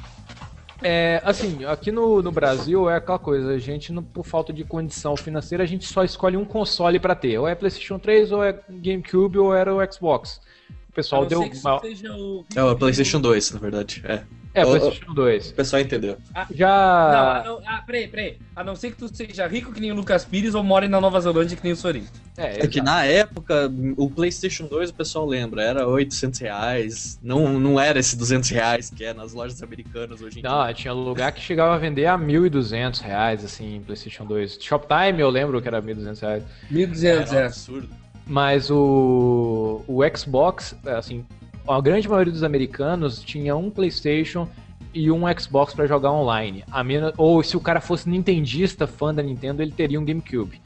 É, 0.82 1.22
assim, 1.24 1.64
aqui 1.66 1.92
no, 1.92 2.22
no 2.22 2.32
Brasil 2.32 2.90
é 2.90 2.98
aquela 2.98 3.18
coisa, 3.18 3.52
a 3.54 3.58
gente, 3.58 3.92
não- 3.94 4.04
por 4.04 4.26
falta 4.26 4.52
de 4.52 4.64
condição 4.64 5.16
financeira, 5.16 5.64
a 5.64 5.68
gente 5.68 5.86
só 5.86 6.04
escolhe 6.04 6.36
um 6.38 6.46
console 6.46 7.00
pra 7.00 7.16
ter. 7.16 7.38
Ou 7.40 7.48
é 7.48 7.56
PlayStation 7.56 7.98
3, 7.98 8.32
ou 8.32 8.44
é 8.44 8.60
GameCube, 8.70 9.38
ou 9.38 9.54
era 9.56 9.74
o 9.74 9.80
Xbox. 9.92 10.42
O 10.90 10.94
pessoal 10.94 11.26
deu. 11.26 11.42
uma- 11.42 11.80
seja 11.82 12.14
o... 12.14 12.46
É 12.56 12.64
o 12.64 12.76
PlayStation 12.76 13.20
2, 13.22 13.52
na 13.52 13.60
verdade. 13.60 14.02
É. 14.06 14.24
É, 14.56 14.66
o- 14.66 14.70
PlayStation 14.70 15.14
2. 15.14 15.50
O 15.50 15.54
pessoal 15.54 15.82
entendeu. 15.82 16.18
Já. 16.52 17.44
Não, 17.46 17.60
não, 17.60 17.64
ah, 17.68 17.84
peraí, 17.86 18.08
peraí. 18.08 18.38
A 18.56 18.64
não 18.64 18.76
ser 18.76 18.92
que 18.92 18.98
tu 18.98 19.14
seja 19.14 19.46
rico 19.48 19.72
que 19.74 19.82
nem 19.82 19.92
o 19.92 19.96
Lucas 19.96 20.24
Pires 20.26 20.56
ou 20.56 20.64
more 20.64 20.88
na 20.88 21.00
Nova 21.02 21.20
Zelândia 21.20 21.58
que 21.58 21.64
nem 21.64 21.74
o 21.74 21.76
Sorin. 21.76 22.06
É, 22.38 22.64
É 22.64 22.68
que 22.68 22.82
na 22.82 23.04
época, 23.06 23.72
o 23.98 24.10
PlayStation 24.10 24.66
2, 24.68 24.90
o 24.90 24.94
pessoal 24.94 25.26
lembra, 25.26 25.62
era 25.62 25.88
800 25.88 26.40
reais. 26.40 27.20
Não, 27.22 27.60
não 27.60 27.80
era 27.80 28.00
esse 28.00 28.16
200 28.18 28.50
reais 28.50 28.90
que 28.90 29.04
é 29.04 29.14
nas 29.14 29.34
lojas 29.34 29.62
americanas 29.62 30.22
hoje 30.22 30.40
em 30.40 30.42
dia. 30.42 30.50
Não, 30.50 30.74
tinha 30.74 30.94
lugar 30.94 31.32
que 31.34 31.42
chegava 31.42 31.76
a 31.76 31.78
vender 31.78 32.06
a 32.06 32.18
1.200 32.18 33.02
reais, 33.02 33.44
assim, 33.44 33.82
PlayStation 33.86 34.26
2. 34.26 34.58
Shoptime 34.62 35.20
eu 35.20 35.30
lembro 35.30 35.62
que 35.62 35.68
era 35.68 35.82
1.200 35.82 36.22
reais. 36.22 36.44
1.200, 36.72 37.04
Era 37.06 37.32
um 37.32 37.36
é. 37.40 37.46
absurdo. 37.46 37.90
Mas 38.28 38.72
o, 38.72 39.84
o 39.88 40.00
Xbox, 40.18 40.76
assim, 40.86 41.24
a 41.68 41.82
grande 41.82 42.08
maioria 42.08 42.32
dos 42.32 42.44
americanos 42.44 43.22
tinha 43.22 43.56
um 43.56 43.70
PlayStation 43.70 44.48
e 44.94 45.12
um 45.12 45.24
Xbox 45.38 45.74
pra 45.74 45.86
jogar 45.86 46.12
online. 46.12 46.64
A 46.72 46.84
menos, 46.84 47.14
ou 47.18 47.44
se 47.44 47.58
o 47.58 47.60
cara 47.60 47.82
fosse 47.82 48.10
nintendista, 48.10 48.88
fã 48.88 49.14
da 49.14 49.22
Nintendo, 49.22 49.62
ele 49.62 49.72
teria 49.72 50.00
um 50.00 50.06
GameCube. 50.06 50.62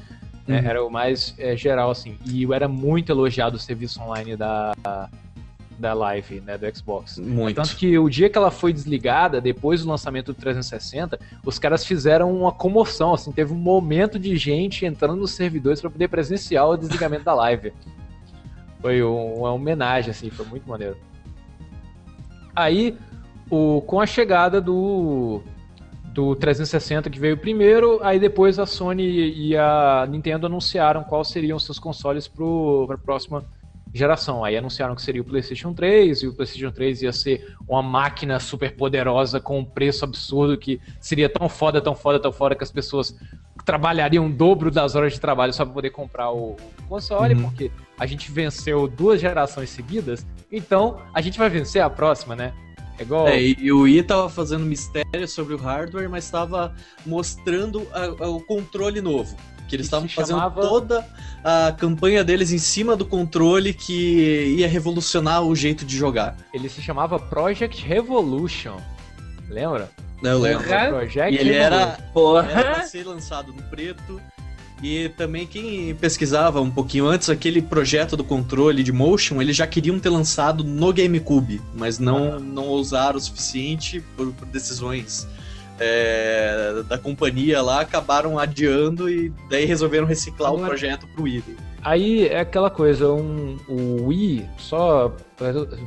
né? 0.48 0.60
Uhum. 0.60 0.68
Era 0.68 0.86
o 0.86 0.90
mais 0.90 1.34
é, 1.38 1.56
geral, 1.58 1.90
assim. 1.90 2.18
E 2.26 2.46
era 2.54 2.68
muito 2.68 3.12
elogiado 3.12 3.56
o 3.56 3.60
serviço 3.60 4.00
online 4.02 4.36
da, 4.36 4.74
da 5.80 5.94
Live, 5.94 6.42
né, 6.42 6.58
do 6.58 6.76
Xbox. 6.76 7.18
Muito. 7.18 7.56
Tanto 7.56 7.76
que 7.76 7.98
o 7.98 8.10
dia 8.10 8.30
que 8.30 8.38
ela 8.38 8.52
foi 8.52 8.74
desligada, 8.74 9.40
depois 9.40 9.84
do 9.84 9.90
lançamento 9.90 10.34
do 10.34 10.40
360, 10.40 11.18
os 11.46 11.58
caras 11.58 11.86
fizeram 11.86 12.32
uma 12.32 12.52
comoção, 12.52 13.14
assim, 13.14 13.32
teve 13.32 13.54
um 13.54 13.58
momento 13.58 14.20
de 14.20 14.36
gente 14.38 14.86
entrando 14.86 15.16
nos 15.16 15.32
servidores 15.32 15.80
para 15.80 15.90
poder 15.90 16.10
presenciar 16.10 16.68
o 16.68 16.78
desligamento 16.78 17.24
da 17.24 17.34
live. 17.34 17.74
Foi 18.82 19.04
um- 19.04 19.36
uma 19.40 19.52
homenagem, 19.54 20.12
assim, 20.12 20.30
foi 20.30 20.46
muito 20.46 20.68
maneiro. 20.70 20.98
Aí, 22.56 22.98
o, 23.50 23.82
com 23.82 24.00
a 24.00 24.06
chegada 24.06 24.60
do, 24.60 25.42
do 26.14 26.36
360 26.36 27.10
que 27.10 27.20
veio 27.20 27.38
primeiro, 27.38 28.00
aí 28.04 28.20
depois 28.20 28.60
a 28.60 28.66
Sony 28.66 29.04
e 29.04 29.56
a 29.56 30.06
Nintendo 30.10 30.48
anunciaram 30.48 31.04
quais 31.04 31.30
seriam 31.30 31.58
seus 31.60 31.80
consoles 31.80 32.28
para 32.28 32.46
a 32.96 32.98
próxima 32.98 33.44
geração. 33.94 34.44
Aí 34.44 34.56
anunciaram 34.58 34.94
que 34.96 35.02
seria 35.02 35.22
o 35.22 35.26
PlayStation 35.26 35.74
3 35.74 36.22
e 36.24 36.28
o 36.28 36.34
PlayStation 36.34 36.72
3 36.72 37.02
ia 37.02 37.12
ser 37.14 37.56
uma 37.68 37.82
máquina 37.82 38.40
super 38.40 38.76
poderosa 38.76 39.40
com 39.40 39.60
um 39.60 39.66
preço 39.66 40.06
absurdo 40.06 40.58
que 40.58 40.80
seria 41.00 41.30
tão 41.30 41.48
foda, 41.50 41.82
tão 41.82 41.96
foda, 41.96 42.20
tão 42.20 42.32
foda 42.32 42.56
que 42.56 42.64
as 42.64 42.72
pessoas 42.72 43.16
trabalhariam 43.70 44.26
o 44.26 44.30
dobro 44.30 44.72
das 44.72 44.96
horas 44.96 45.14
de 45.14 45.20
trabalho 45.20 45.54
só 45.54 45.64
para 45.64 45.74
poder 45.74 45.90
comprar 45.92 46.32
o 46.32 46.56
console, 46.88 47.36
Uhum. 47.36 47.44
porque 47.44 47.70
a 48.00 48.06
gente 48.08 48.32
venceu 48.32 48.88
duas 48.88 49.22
gerações 49.22 49.70
seguidas, 49.70 50.26
então 50.52 51.00
a 51.14 51.22
gente 51.22 51.38
vai 51.38 51.50
vencer 51.50 51.82
a 51.82 51.90
próxima, 51.90 52.36
né? 52.36 52.52
É 52.98 53.04
igual. 53.04 53.28
É, 53.28 53.40
e, 53.42 53.72
o 53.72 53.82
Wii 53.82 54.04
tava 54.04 54.28
fazendo 54.28 54.66
mistério 54.66 55.28
sobre 55.28 55.54
o 55.54 55.58
hardware, 55.58 56.10
mas 56.10 56.24
estava 56.26 56.74
mostrando 57.06 57.88
a- 57.94 58.26
a- 58.26 58.30
o 58.30 58.42
controle 58.42 59.02
novo. 59.02 59.36
Que 59.68 59.76
eles 59.76 59.86
estavam 59.86 60.10
fazendo 60.10 60.38
chamava- 60.38 60.62
toda 60.62 61.06
a 61.44 61.72
campanha 61.72 62.24
deles 62.24 62.52
em 62.52 62.58
cima 62.58 62.96
do 62.96 63.06
controle 63.06 63.72
que 63.72 64.56
ia 64.58 64.68
revolucionar 64.68 65.44
o 65.44 65.56
jeito 65.56 65.86
de 65.86 65.96
jogar. 65.96 66.36
Ele 66.52 66.68
se 66.68 66.82
chamava 66.82 67.20
Project 67.20 67.86
Revolution. 67.86 68.78
Lembra? 69.48 69.90
Né, 70.22 70.32
Eu 70.32 70.40
lembro. 70.40 70.64
Porra. 70.68 70.88
Project 70.90 71.34
E 71.36 71.38
ele 71.40 71.54
era, 71.54 71.76
era 71.76 71.88
Porra! 72.14 72.44
pra 72.44 72.82
ser 72.84 73.04
lançado 73.06 73.54
no 73.54 73.62
preto. 73.64 74.22
E 74.82 75.10
também 75.10 75.46
quem 75.46 75.94
pesquisava 75.96 76.62
um 76.62 76.72
pouquinho 76.72 77.06
antes, 77.06 77.30
aquele 77.30 77.62
projeto 77.62 78.16
do 78.16 78.24
controle 78.24 78.82
de 78.82 78.94
motion, 78.94 79.42
eles 79.42 79.56
já 79.56 79.68
queriam 79.68 80.00
ter 80.00 80.08
lançado 80.10 80.64
no 80.64 80.94
GameCube, 80.94 81.62
mas 81.76 82.00
não, 82.00 82.40
não 82.40 82.64
ousaram 82.68 83.18
o 83.18 83.22
suficiente 83.22 84.02
por, 84.16 84.32
por 84.32 84.46
decisões 84.48 85.28
é, 85.78 86.82
da 86.88 86.98
companhia 86.98 87.62
lá, 87.62 87.82
acabaram 87.82 88.40
adiando 88.40 89.10
e 89.10 89.34
daí 89.50 89.66
resolveram 89.66 90.06
reciclar 90.08 90.52
o 90.52 90.56
Agora- 90.56 90.70
projeto 90.70 91.06
pro 91.14 91.24
Wii. 91.24 91.44
Aí 91.82 92.28
é 92.28 92.42
aquela 92.42 92.70
coisa, 92.70 93.12
um, 93.12 93.58
o 93.68 94.08
Wii, 94.08 94.46
só 94.58 95.14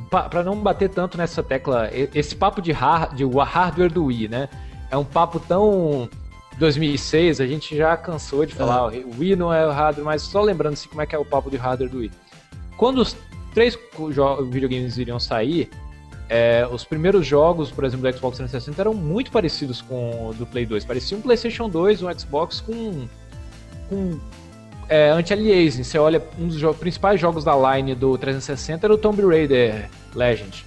pra- 0.09 0.23
pra 0.29 0.43
não 0.43 0.55
bater 0.59 0.89
tanto 0.89 1.17
nessa 1.17 1.43
tecla, 1.43 1.89
esse 1.93 2.35
papo 2.35 2.61
de, 2.61 2.71
har, 2.71 3.13
de 3.13 3.23
hardware 3.25 3.91
do 3.91 4.05
Wii, 4.05 4.27
né? 4.27 4.49
É 4.89 4.97
um 4.97 5.03
papo 5.05 5.39
tão 5.39 6.09
2006, 6.57 7.39
a 7.41 7.45
gente 7.47 7.75
já 7.77 7.95
cansou 7.97 8.45
de 8.45 8.53
falar, 8.55 8.87
o 8.91 9.19
Wii 9.19 9.35
não 9.35 9.53
é 9.53 9.65
o 9.67 9.71
hardware, 9.71 10.05
mas 10.05 10.21
só 10.23 10.41
lembrando 10.41 10.73
assim 10.73 10.89
como 10.89 11.01
é 11.01 11.05
que 11.05 11.15
é 11.15 11.19
o 11.19 11.25
papo 11.25 11.49
de 11.49 11.57
hardware 11.57 11.89
do 11.89 11.99
Wii. 11.99 12.11
Quando 12.77 12.99
os 12.99 13.15
três 13.53 13.77
videogames 14.49 14.97
iriam 14.97 15.19
sair, 15.19 15.69
é, 16.29 16.67
os 16.71 16.83
primeiros 16.83 17.25
jogos, 17.27 17.69
por 17.69 17.83
exemplo, 17.83 18.09
do 18.09 18.17
Xbox 18.17 18.37
360 18.37 18.81
eram 18.81 18.93
muito 18.95 19.29
parecidos 19.31 19.81
com 19.81 20.29
o 20.29 20.33
do 20.33 20.45
Play 20.47 20.65
2. 20.65 20.85
Parecia 20.85 21.15
um 21.15 21.21
PlayStation 21.21 21.69
2, 21.69 22.01
um 22.01 22.11
Xbox 22.19 22.61
com, 22.61 23.07
com 23.89 24.19
é, 24.89 25.09
anti-aliasing. 25.09 25.83
Você 25.83 25.97
olha, 25.97 26.21
um 26.39 26.47
dos 26.47 26.57
jo- 26.57 26.73
principais 26.73 27.19
jogos 27.19 27.43
da 27.43 27.53
line 27.75 27.95
do 27.95 28.17
360 28.17 28.85
era 28.85 28.93
o 28.93 28.97
Tomb 28.97 29.21
Raider 29.25 29.89
Legend. 30.15 30.65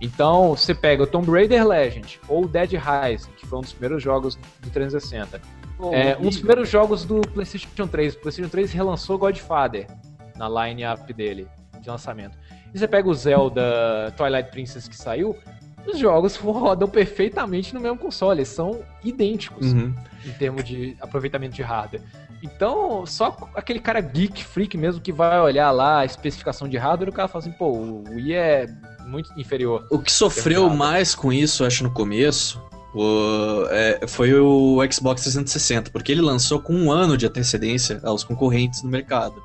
Então, 0.00 0.50
você 0.56 0.74
pega 0.74 1.02
o 1.02 1.06
Tomb 1.06 1.30
Raider 1.30 1.66
Legend 1.66 2.20
ou 2.28 2.44
o 2.44 2.48
Dead 2.48 2.72
Rising, 2.72 3.30
que 3.36 3.46
foi 3.46 3.58
um 3.58 3.62
dos 3.62 3.72
primeiros 3.72 4.02
jogos 4.02 4.36
do 4.60 4.70
360. 4.70 5.40
É, 5.92 6.16
um 6.18 6.22
dos 6.22 6.36
primeiros 6.38 6.68
jogos 6.68 7.04
do 7.04 7.20
PlayStation 7.20 7.86
3. 7.86 8.14
O 8.14 8.18
PlayStation 8.18 8.50
3 8.50 8.72
relançou 8.72 9.18
Godfather 9.18 9.86
na 10.36 10.48
line-up 10.48 11.12
dele, 11.12 11.46
de 11.80 11.88
lançamento. 11.88 12.36
E 12.74 12.78
você 12.78 12.88
pega 12.88 13.08
o 13.08 13.14
Zelda 13.14 14.12
Twilight 14.16 14.50
Princess 14.50 14.88
que 14.88 14.96
saiu, 14.96 15.36
os 15.86 15.98
jogos 15.98 16.36
rodam 16.36 16.88
perfeitamente 16.88 17.74
no 17.74 17.80
mesmo 17.80 17.98
console, 17.98 18.38
eles 18.40 18.48
são 18.48 18.80
idênticos 19.04 19.72
Uhum. 19.72 19.94
em 20.24 20.30
termos 20.32 20.64
de 20.64 20.96
aproveitamento 21.00 21.54
de 21.54 21.62
hardware. 21.62 22.02
Então, 22.42 23.06
só 23.06 23.34
aquele 23.54 23.78
cara 23.80 24.00
geek, 24.00 24.44
freak 24.44 24.76
mesmo, 24.76 25.00
que 25.00 25.10
vai 25.12 25.40
olhar 25.40 25.70
lá 25.70 26.00
a 26.00 26.04
especificação 26.04 26.68
de 26.68 26.76
hardware, 26.76 27.08
o 27.08 27.12
cara 27.12 27.26
fala 27.28 27.42
assim, 27.42 27.52
pô, 27.52 27.68
o 27.72 28.04
Wii 28.10 28.34
é 28.34 28.66
muito 29.06 29.30
inferior. 29.38 29.86
O 29.90 29.98
que 29.98 30.12
sofreu 30.12 30.68
mais 30.68 31.14
com 31.14 31.32
isso, 31.32 31.64
acho, 31.64 31.82
no 31.84 31.90
começo, 31.90 32.62
o- 32.94 33.66
é, 33.70 34.06
foi 34.06 34.34
o 34.34 34.78
Xbox 34.92 35.22
360, 35.22 35.90
porque 35.90 36.12
ele 36.12 36.20
lançou 36.20 36.60
com 36.60 36.74
um 36.74 36.92
ano 36.92 37.16
de 37.16 37.26
antecedência 37.26 38.00
aos 38.04 38.22
concorrentes 38.22 38.82
no 38.82 38.90
mercado. 38.90 39.42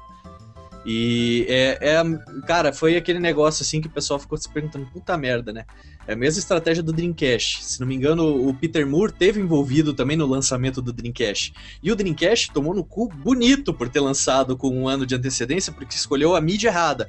E 0.85 1.45
é, 1.49 1.77
é- 1.81 2.03
cara, 2.47 2.71
foi 2.73 2.95
aquele 2.95 3.19
negócio 3.19 3.63
assim 3.63 3.81
que 3.81 3.87
o 3.87 3.91
pessoal 3.91 4.19
ficou 4.19 4.37
se 4.37 4.49
perguntando, 4.49 4.85
puta 4.87 5.17
merda, 5.17 5.51
né? 5.51 5.65
É 6.07 6.13
a 6.13 6.15
mesma 6.15 6.39
estratégia 6.39 6.81
do 6.81 6.91
Dreamcast. 6.91 7.63
Se 7.63 7.79
não 7.79 7.87
me 7.87 7.93
engano, 7.93 8.47
o 8.47 8.51
Peter 8.53 8.87
Moore 8.87 9.11
teve 9.11 9.39
envolvido 9.39 9.93
também 9.93 10.17
no 10.17 10.25
lançamento 10.25 10.81
do 10.81 10.91
Dreamcast. 10.91 11.53
E 11.83 11.91
o 11.91 11.95
Dreamcast 11.95 12.51
tomou 12.51 12.73
no 12.73 12.83
cu 12.83 13.07
bonito 13.09 13.71
por 13.71 13.89
ter 13.89 13.99
lançado 13.99 14.57
com 14.57 14.69
um 14.69 14.87
ano 14.87 15.05
de 15.05 15.13
antecedência, 15.13 15.71
porque 15.71 15.95
escolheu 15.95 16.35
a 16.35 16.41
mídia 16.41 16.69
errada. 16.69 17.07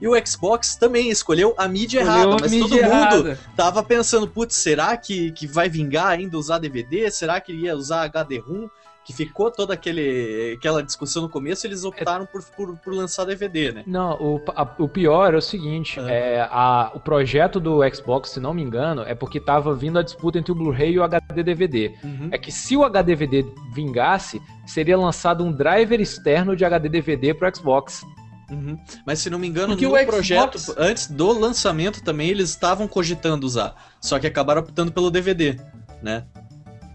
E 0.00 0.08
o 0.08 0.26
Xbox 0.26 0.76
também 0.76 1.10
escolheu 1.10 1.54
a 1.58 1.68
mídia 1.68 2.00
Escolheu 2.00 2.22
errada, 2.22 2.36
mas 2.40 2.50
mídia 2.50 2.68
todo 2.68 2.82
mundo 2.82 3.28
errada. 3.28 3.38
tava 3.54 3.82
pensando, 3.82 4.26
putz, 4.26 4.56
será 4.56 4.96
que, 4.96 5.30
que 5.32 5.46
vai 5.46 5.68
vingar 5.68 6.06
ainda 6.06 6.38
usar 6.38 6.58
DVD? 6.58 7.10
Será 7.10 7.40
que 7.40 7.52
ia 7.52 7.76
usar 7.76 8.04
HD-ROM? 8.04 8.68
Que 9.04 9.12
ficou 9.12 9.50
toda 9.50 9.74
aquele, 9.74 10.54
aquela 10.56 10.80
discussão 10.82 11.22
no 11.22 11.28
começo, 11.28 11.66
eles 11.66 11.82
optaram 11.84 12.24
por, 12.24 12.40
por, 12.56 12.76
por 12.78 12.94
lançar 12.94 13.24
DVD, 13.24 13.72
né? 13.72 13.82
Não, 13.84 14.12
o, 14.20 14.40
a- 14.54 14.76
o 14.78 14.88
pior 14.88 15.34
é 15.34 15.36
o 15.36 15.42
seguinte, 15.42 15.98
Ah. 15.98 16.08
é, 16.08 16.40
a- 16.48 16.92
o 16.94 17.00
projeto 17.00 17.58
do 17.58 17.80
Xbox, 17.92 18.30
se 18.30 18.38
não 18.38 18.54
me 18.54 18.62
engano, 18.62 19.02
é 19.02 19.12
porque 19.14 19.40
tava 19.40 19.74
vindo 19.74 19.98
a 19.98 20.02
disputa 20.02 20.38
entre 20.38 20.52
o 20.52 20.54
Blu-ray 20.54 20.92
e 20.92 20.98
o 21.00 21.02
HD 21.02 21.42
DVD. 21.42 21.92
É 22.30 22.38
que 22.38 22.52
se 22.52 22.76
o 22.76 22.84
HD 22.84 23.12
DVD 23.16 23.44
vingasse, 23.74 24.40
seria 24.66 24.96
lançado 24.96 25.42
um 25.44 25.50
driver 25.52 26.00
externo 26.00 26.54
de 26.54 26.64
HD 26.64 26.88
DVD 26.88 27.34
pro 27.34 27.52
Xbox. 27.54 28.02
Uhum. 28.50 28.78
Mas 29.06 29.18
se 29.18 29.28
não 29.30 29.38
me 29.38 29.48
engano, 29.48 29.68
Porque 29.68 29.84
no 29.86 29.94
o 29.94 29.98
Xbox- 29.98 30.10
projeto, 30.14 30.58
antes 30.78 31.08
do 31.08 31.32
lançamento 31.38 32.02
também, 32.04 32.28
eles 32.28 32.50
estavam 32.50 32.86
cogitando 32.86 33.44
usar. 33.46 33.74
Só 34.00 34.18
que 34.18 34.26
acabaram 34.26 34.60
optando 34.62 34.92
pelo 34.92 35.10
DVD, 35.10 35.56
né? 36.02 36.24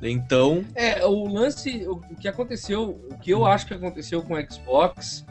Então, 0.02 0.64
É, 0.76 1.04
o 1.06 1.28
lance, 1.28 1.86
o 1.88 1.98
que 2.20 2.28
aconteceu, 2.28 3.00
o 3.12 3.18
que 3.18 3.32
eu 3.32 3.46
acho 3.46 3.66
que 3.66 3.74
aconteceu 3.74 4.22
com 4.22 4.36
o 4.36 4.52
Xbox, 4.52 5.26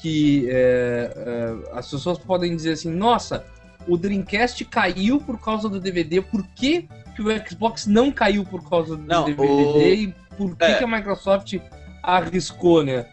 que 0.00 0.46
é, 0.50 1.12
é, 1.16 1.78
as 1.78 1.90
pessoas 1.90 2.18
podem 2.18 2.54
dizer 2.54 2.72
assim, 2.72 2.90
nossa, 2.90 3.44
o 3.88 3.96
Dreamcast 3.96 4.64
caiu 4.66 5.20
por 5.20 5.40
causa 5.40 5.68
do 5.68 5.80
DVD, 5.80 6.20
por 6.22 6.46
que, 6.54 6.88
que 7.16 7.22
o 7.22 7.48
Xbox 7.48 7.86
não 7.86 8.10
caiu 8.12 8.44
por 8.44 8.68
causa 8.68 8.96
do 8.96 9.02
Não, 9.02 9.24
DVD 9.24 9.48
o- 9.52 9.94
e 9.94 10.14
por 10.36 10.56
que, 10.56 10.64
É. 10.64 10.74
que 10.78 10.84
a 10.84 10.86
Microsoft 10.86 11.54
arriscou, 12.02 12.82
né? 12.84 13.06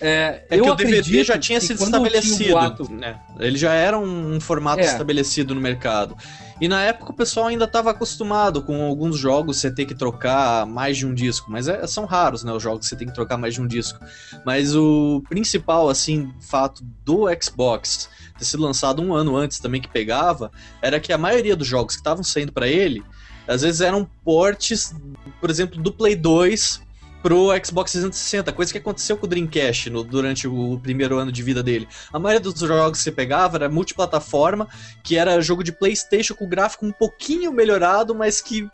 É, 0.00 0.44
É 0.48 0.56
eu 0.58 0.62
que 0.64 0.70
o 0.70 0.74
DVD 0.76 1.24
já 1.24 1.36
tinha 1.36 1.60
sido 1.60 1.76
tinha 1.78 1.86
estabelecido. 1.86 2.50
boato- 2.52 2.92
né? 2.92 3.18
Ele 3.40 3.58
já 3.58 3.72
era 3.74 3.98
um, 3.98 4.34
um 4.36 4.40
formato 4.40 4.80
É. 4.80 4.84
estabelecido 4.84 5.54
no 5.56 5.60
mercado. 5.60 6.16
E 6.60 6.66
na 6.66 6.82
época 6.82 7.12
o 7.12 7.14
pessoal 7.14 7.46
ainda 7.46 7.66
estava 7.66 7.90
acostumado 7.90 8.62
com 8.62 8.84
alguns 8.84 9.16
jogos 9.16 9.58
você 9.58 9.70
ter 9.70 9.86
que 9.86 9.94
trocar 9.94 10.66
mais 10.66 10.96
de 10.96 11.06
um 11.06 11.14
disco. 11.14 11.50
Mas 11.50 11.68
é- 11.68 11.86
são 11.86 12.04
raros, 12.04 12.42
né? 12.42 12.52
Os 12.52 12.62
jogos 12.62 12.80
que 12.80 12.86
você 12.86 12.96
tem 12.96 13.06
que 13.06 13.14
trocar 13.14 13.36
mais 13.36 13.54
de 13.54 13.62
um 13.62 13.66
disco. 13.66 14.00
Mas 14.44 14.74
o 14.74 15.22
principal, 15.28 15.88
assim, 15.88 16.32
fato 16.40 16.82
do 17.04 17.26
Xbox 17.40 18.08
ter 18.38 18.44
sido 18.44 18.62
lançado 18.62 19.02
um 19.02 19.14
ano 19.14 19.36
antes 19.36 19.58
também 19.58 19.80
que 19.80 19.88
pegava, 19.88 20.50
era 20.80 21.00
que 21.00 21.12
a 21.12 21.18
maioria 21.18 21.56
dos 21.56 21.66
jogos 21.66 21.94
que 21.94 22.00
estavam 22.00 22.22
saindo 22.22 22.52
para 22.52 22.68
ele, 22.68 23.04
às 23.46 23.62
vezes 23.62 23.80
eram 23.80 24.08
portes, 24.24 24.94
por 25.40 25.50
exemplo, 25.50 25.80
do 25.82 25.92
Play 25.92 26.14
2 26.14 26.80
pro 27.22 27.48
Xbox 27.64 27.92
360, 27.92 28.52
coisa 28.52 28.70
que 28.72 28.78
aconteceu 28.78 29.16
com 29.16 29.26
o 29.26 29.28
Dreamcast 29.28 29.90
no- 29.90 30.04
durante 30.04 30.46
o 30.46 30.78
primeiro 30.82 31.18
ano 31.18 31.32
de 31.32 31.42
vida 31.42 31.62
dele. 31.62 31.88
A 32.12 32.18
maioria 32.18 32.40
dos 32.40 32.58
jogos 32.58 32.98
que 32.98 33.04
você 33.04 33.12
pegava 33.12 33.56
era 33.56 33.68
multiplataforma, 33.68 34.68
que 35.02 35.16
era 35.16 35.40
jogo 35.40 35.62
de 35.64 35.72
PlayStation 35.72 36.34
com 36.34 36.48
gráfico 36.48 36.86
um 36.86 36.92
pouquinho 36.92 37.52
melhorado, 37.52 38.14
mas 38.14 38.40
que, 38.40 38.68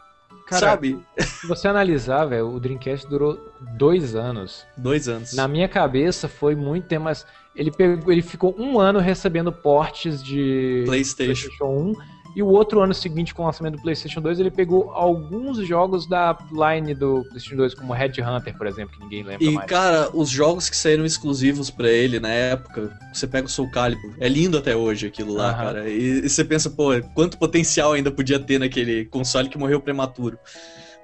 Cara, 0.47 0.67
sabe, 0.73 0.99
Se 1.19 1.47
você 1.47 1.69
analisar, 1.69 2.27
velho, 2.27 2.49
o 2.49 2.61
Dreamcast 2.61 3.09
durou 3.09 3.39
dois 3.79 4.15
anos. 4.15 4.67
dois 4.77 5.09
anos. 5.09 5.33
Na 5.33 5.49
minha 5.49 5.69
cabeça 5.69 6.29
foi 6.29 6.55
muito 6.55 6.87
tempo, 6.87 7.05
mas 7.05 7.25
ele, 7.57 7.71
pegou, 7.71 8.13
ele 8.13 8.21
ficou 8.21 8.55
um 8.59 8.79
ano 8.79 8.99
recebendo 8.99 9.51
portes 9.51 10.23
de 10.23 10.83
PlayStation. 10.85 11.49
PlayStation 11.49 11.65
1 11.65 11.95
e 12.35 12.43
o 12.43 12.47
outro 12.49 12.81
ano 12.81 12.93
seguinte, 12.93 13.33
com 13.33 13.43
o 13.43 13.47
lançamento 13.47 13.77
do 13.77 13.83
PlayStation 13.83 14.21
2, 14.21 14.41
ele 14.41 14.51
pegou 14.51 14.91
alguns 14.91 15.59
jogos 15.67 16.07
da 16.07 16.37
line 16.51 16.95
do 16.95 17.23
PlayStation 17.29 17.57
2, 17.57 17.75
como 17.75 17.93
Red 17.93 18.13
Hunter, 18.21 18.57
por 18.57 18.67
exemplo, 18.67 18.95
que 18.95 19.01
ninguém 19.03 19.23
lembra 19.23 19.45
E, 19.47 19.51
mais. 19.53 19.67
cara, 19.67 20.11
os 20.13 20.29
jogos 20.29 20.69
que 20.69 20.77
saíram 20.77 21.05
exclusivos 21.05 21.71
pra 21.71 21.89
ele 21.89 22.19
na 22.19 22.29
época, 22.29 22.99
você 23.13 23.27
pega 23.27 23.47
o 23.47 23.51
Soul 23.51 23.71
Calibur, 23.71 24.15
é 24.19 24.29
lindo 24.29 24.59
até 24.59 24.75
hoje 24.75 25.07
aquilo 25.07 25.35
lá, 25.35 25.51
Aham. 25.51 25.65
cara. 25.65 25.89
E, 25.89 26.25
e 26.25 26.29
você 26.29 26.45
pensa, 26.45 26.69
pô, 26.71 26.89
quanto 27.15 27.39
potencial 27.39 27.93
ainda 27.93 28.11
podia 28.11 28.39
ter 28.39 28.59
naquele 28.59 29.05
console 29.05 29.49
que 29.49 29.59
morreu 29.59 29.81
prematuro. 29.81 30.39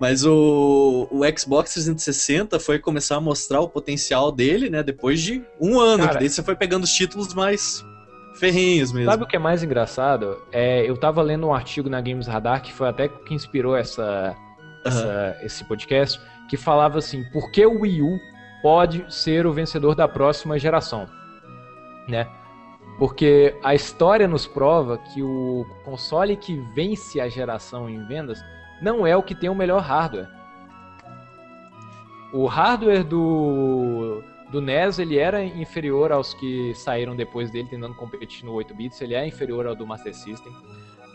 Mas 0.01 0.25
o, 0.25 1.07
o 1.11 1.21
Xbox 1.39 1.75
360 1.75 2.59
foi 2.59 2.79
começar 2.79 3.17
a 3.17 3.21
mostrar 3.21 3.61
o 3.61 3.69
potencial 3.69 4.33
dele, 4.33 4.71
né, 4.71 4.83
depois 4.83 5.21
de 5.21 5.43
um 5.61 5.79
ano, 5.79 6.05
Cara, 6.05 6.15
que 6.15 6.19
daí 6.21 6.31
você 6.31 6.43
foi 6.43 6.57
pegando 6.57 6.85
os 6.85 6.91
títulos 6.91 7.35
mais 7.35 7.85
ferrenhos 8.41 8.91
mesmo. 8.93 9.11
Sabe 9.11 9.23
o 9.25 9.27
que 9.27 9.37
é 9.37 9.39
mais 9.39 9.63
engraçado? 9.63 10.37
É, 10.51 10.89
eu 10.89 10.97
tava 10.97 11.23
lendo 11.23 11.47
um 11.47 11.55
artigo 11.55 11.89
na 11.89 12.01
Games 12.01 12.27
Radar, 12.27 12.63
que 12.63 12.73
foi 12.73 12.89
até 12.89 13.07
que 13.09 13.35
inspirou 13.35 13.77
essa, 13.77 14.35
essa- 14.85 15.37
esse 15.43 15.63
podcast, 15.65 16.21
que 16.49 16.57
falava 16.57 16.99
assim, 16.99 17.23
por 17.33 17.51
que 17.53 17.65
o 17.65 17.81
Wii 17.83 18.03
U 18.03 18.19
pode 18.63 19.05
ser 19.09 19.47
o 19.47 19.53
vencedor 19.53 19.95
da 19.95 20.09
próxima 20.09 20.59
geração, 20.59 21.07
né? 22.09 22.27
Porque 22.99 23.55
a 23.63 23.75
história 23.75 24.27
nos 24.29 24.47
prova 24.47 24.99
que 24.99 25.23
o 25.23 25.65
console 25.85 26.37
que 26.37 26.57
vence 26.75 27.19
a 27.21 27.29
geração 27.29 27.89
em 27.89 28.05
vendas 28.07 28.39
não 28.83 29.07
é 29.07 29.17
o 29.17 29.23
que 29.23 29.35
tem 29.35 29.49
o 29.49 29.55
melhor 29.55 29.81
hardware. 29.81 30.29
O 32.33 32.47
hardware 32.47 33.03
do, 33.03 34.23
do 34.51 34.61
NES 34.61 34.99
ele 34.99 35.19
era 35.19 35.45
inferior 35.45 36.11
aos 36.11 36.35
que 36.35 36.75
saíram 36.75 37.15
depois 37.15 37.51
dele 37.51 37.69
tentando 37.69 37.95
competir 37.95 38.45
no 38.45 38.53
8 38.53 38.75
bits, 38.75 39.01
ele 39.01 39.15
é 39.15 39.27
inferior 39.27 39.67
ao 39.67 39.75
do 39.75 39.87
Master 39.87 40.15
System. 40.15 40.53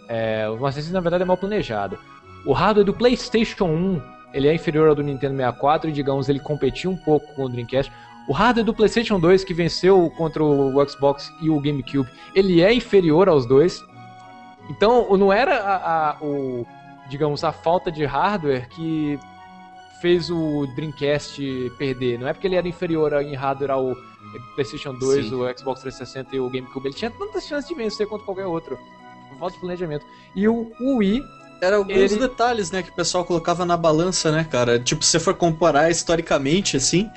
É, 0.08 0.48
o 0.50 0.58
Master 0.58 0.82
System 0.82 0.94
na 0.94 1.02
verdade 1.02 1.24
é 1.24 1.26
mal 1.26 1.38
planejado. 1.38 1.98
O 2.46 2.54
hardware 2.54 2.86
do 2.86 2.94
PlayStation 2.94 3.66
1 3.66 4.02
ele 4.34 4.48
é 4.48 4.54
inferior 4.54 4.90
ao 4.90 4.96
do 4.96 5.04
Nintendo 5.04 5.36
64 5.36 5.90
e 5.90 5.94
digamos 5.94 6.30
ele 6.30 6.40
competia 6.40 6.90
um 6.90 6.98
pouco 6.98 7.34
com 7.36 7.46
o 7.46 7.50
Dreamcast. 7.50 7.92
O 8.28 8.34
hardware 8.34 8.66
do 8.66 8.74
PlayStation 8.74 9.20
2 9.20 9.44
que 9.44 9.54
venceu 9.54 10.10
contra 10.18 10.44
o 10.44 10.88
Xbox 10.88 11.32
e 11.42 11.50
o 11.50 11.60
GameCube, 11.60 12.10
ele 12.34 12.62
é 12.62 12.74
inferior 12.74 13.30
aos 13.30 13.46
dois. 13.46 13.84
Então 14.70 15.16
não 15.18 15.32
era 15.32 15.58
a, 15.58 16.10
a 16.12 16.18
o 16.22 16.66
digamos 17.08 17.44
a 17.44 17.52
falta 17.52 17.92
de 17.92 18.04
hardware 18.04 18.68
que 18.70 19.20
fez 20.06 20.30
o 20.30 20.68
Dreamcast 20.76 21.42
perder. 21.80 22.20
Não 22.20 22.28
é 22.28 22.34
porque 22.34 22.46
ele 22.46 22.56
era 22.56 22.68
inferior 22.68 23.12
em 23.24 23.34
hardware 23.34 23.72
ao 23.72 23.96
PlayStation 24.54 24.94
2, 24.94 25.30
Sim. 25.30 25.34
o 25.34 25.58
Xbox 25.58 25.82
360 25.82 26.36
e 26.36 26.40
o 26.40 26.48
GameCube. 26.48 26.90
Ele 26.90 26.94
tinha 26.94 27.10
tantas 27.10 27.48
chances 27.48 27.68
de 27.68 27.74
vencer 27.74 28.06
quanto 28.06 28.24
qualquer 28.24 28.46
outro. 28.46 28.78
Por 29.30 29.40
falta 29.40 29.56
de 29.56 29.62
planejamento. 29.62 30.06
E 30.36 30.48
o, 30.48 30.72
o 30.80 30.98
Wii 30.98 31.24
era 31.60 31.78
alguns 31.78 31.96
ele... 31.96 32.18
detalhes, 32.18 32.70
né, 32.70 32.84
que 32.84 32.92
o 32.92 32.94
pessoal 32.94 33.26
colocava 33.26 33.66
na 33.66 33.76
balança, 33.76 34.32
né, 34.32 34.44
cara? 34.44 34.78
Tipo, 34.78 35.04
se 35.04 35.10
você 35.10 35.20
for 35.20 35.34
comparar 35.34 35.90
historicamente, 35.90 36.78
assim, 36.78 37.10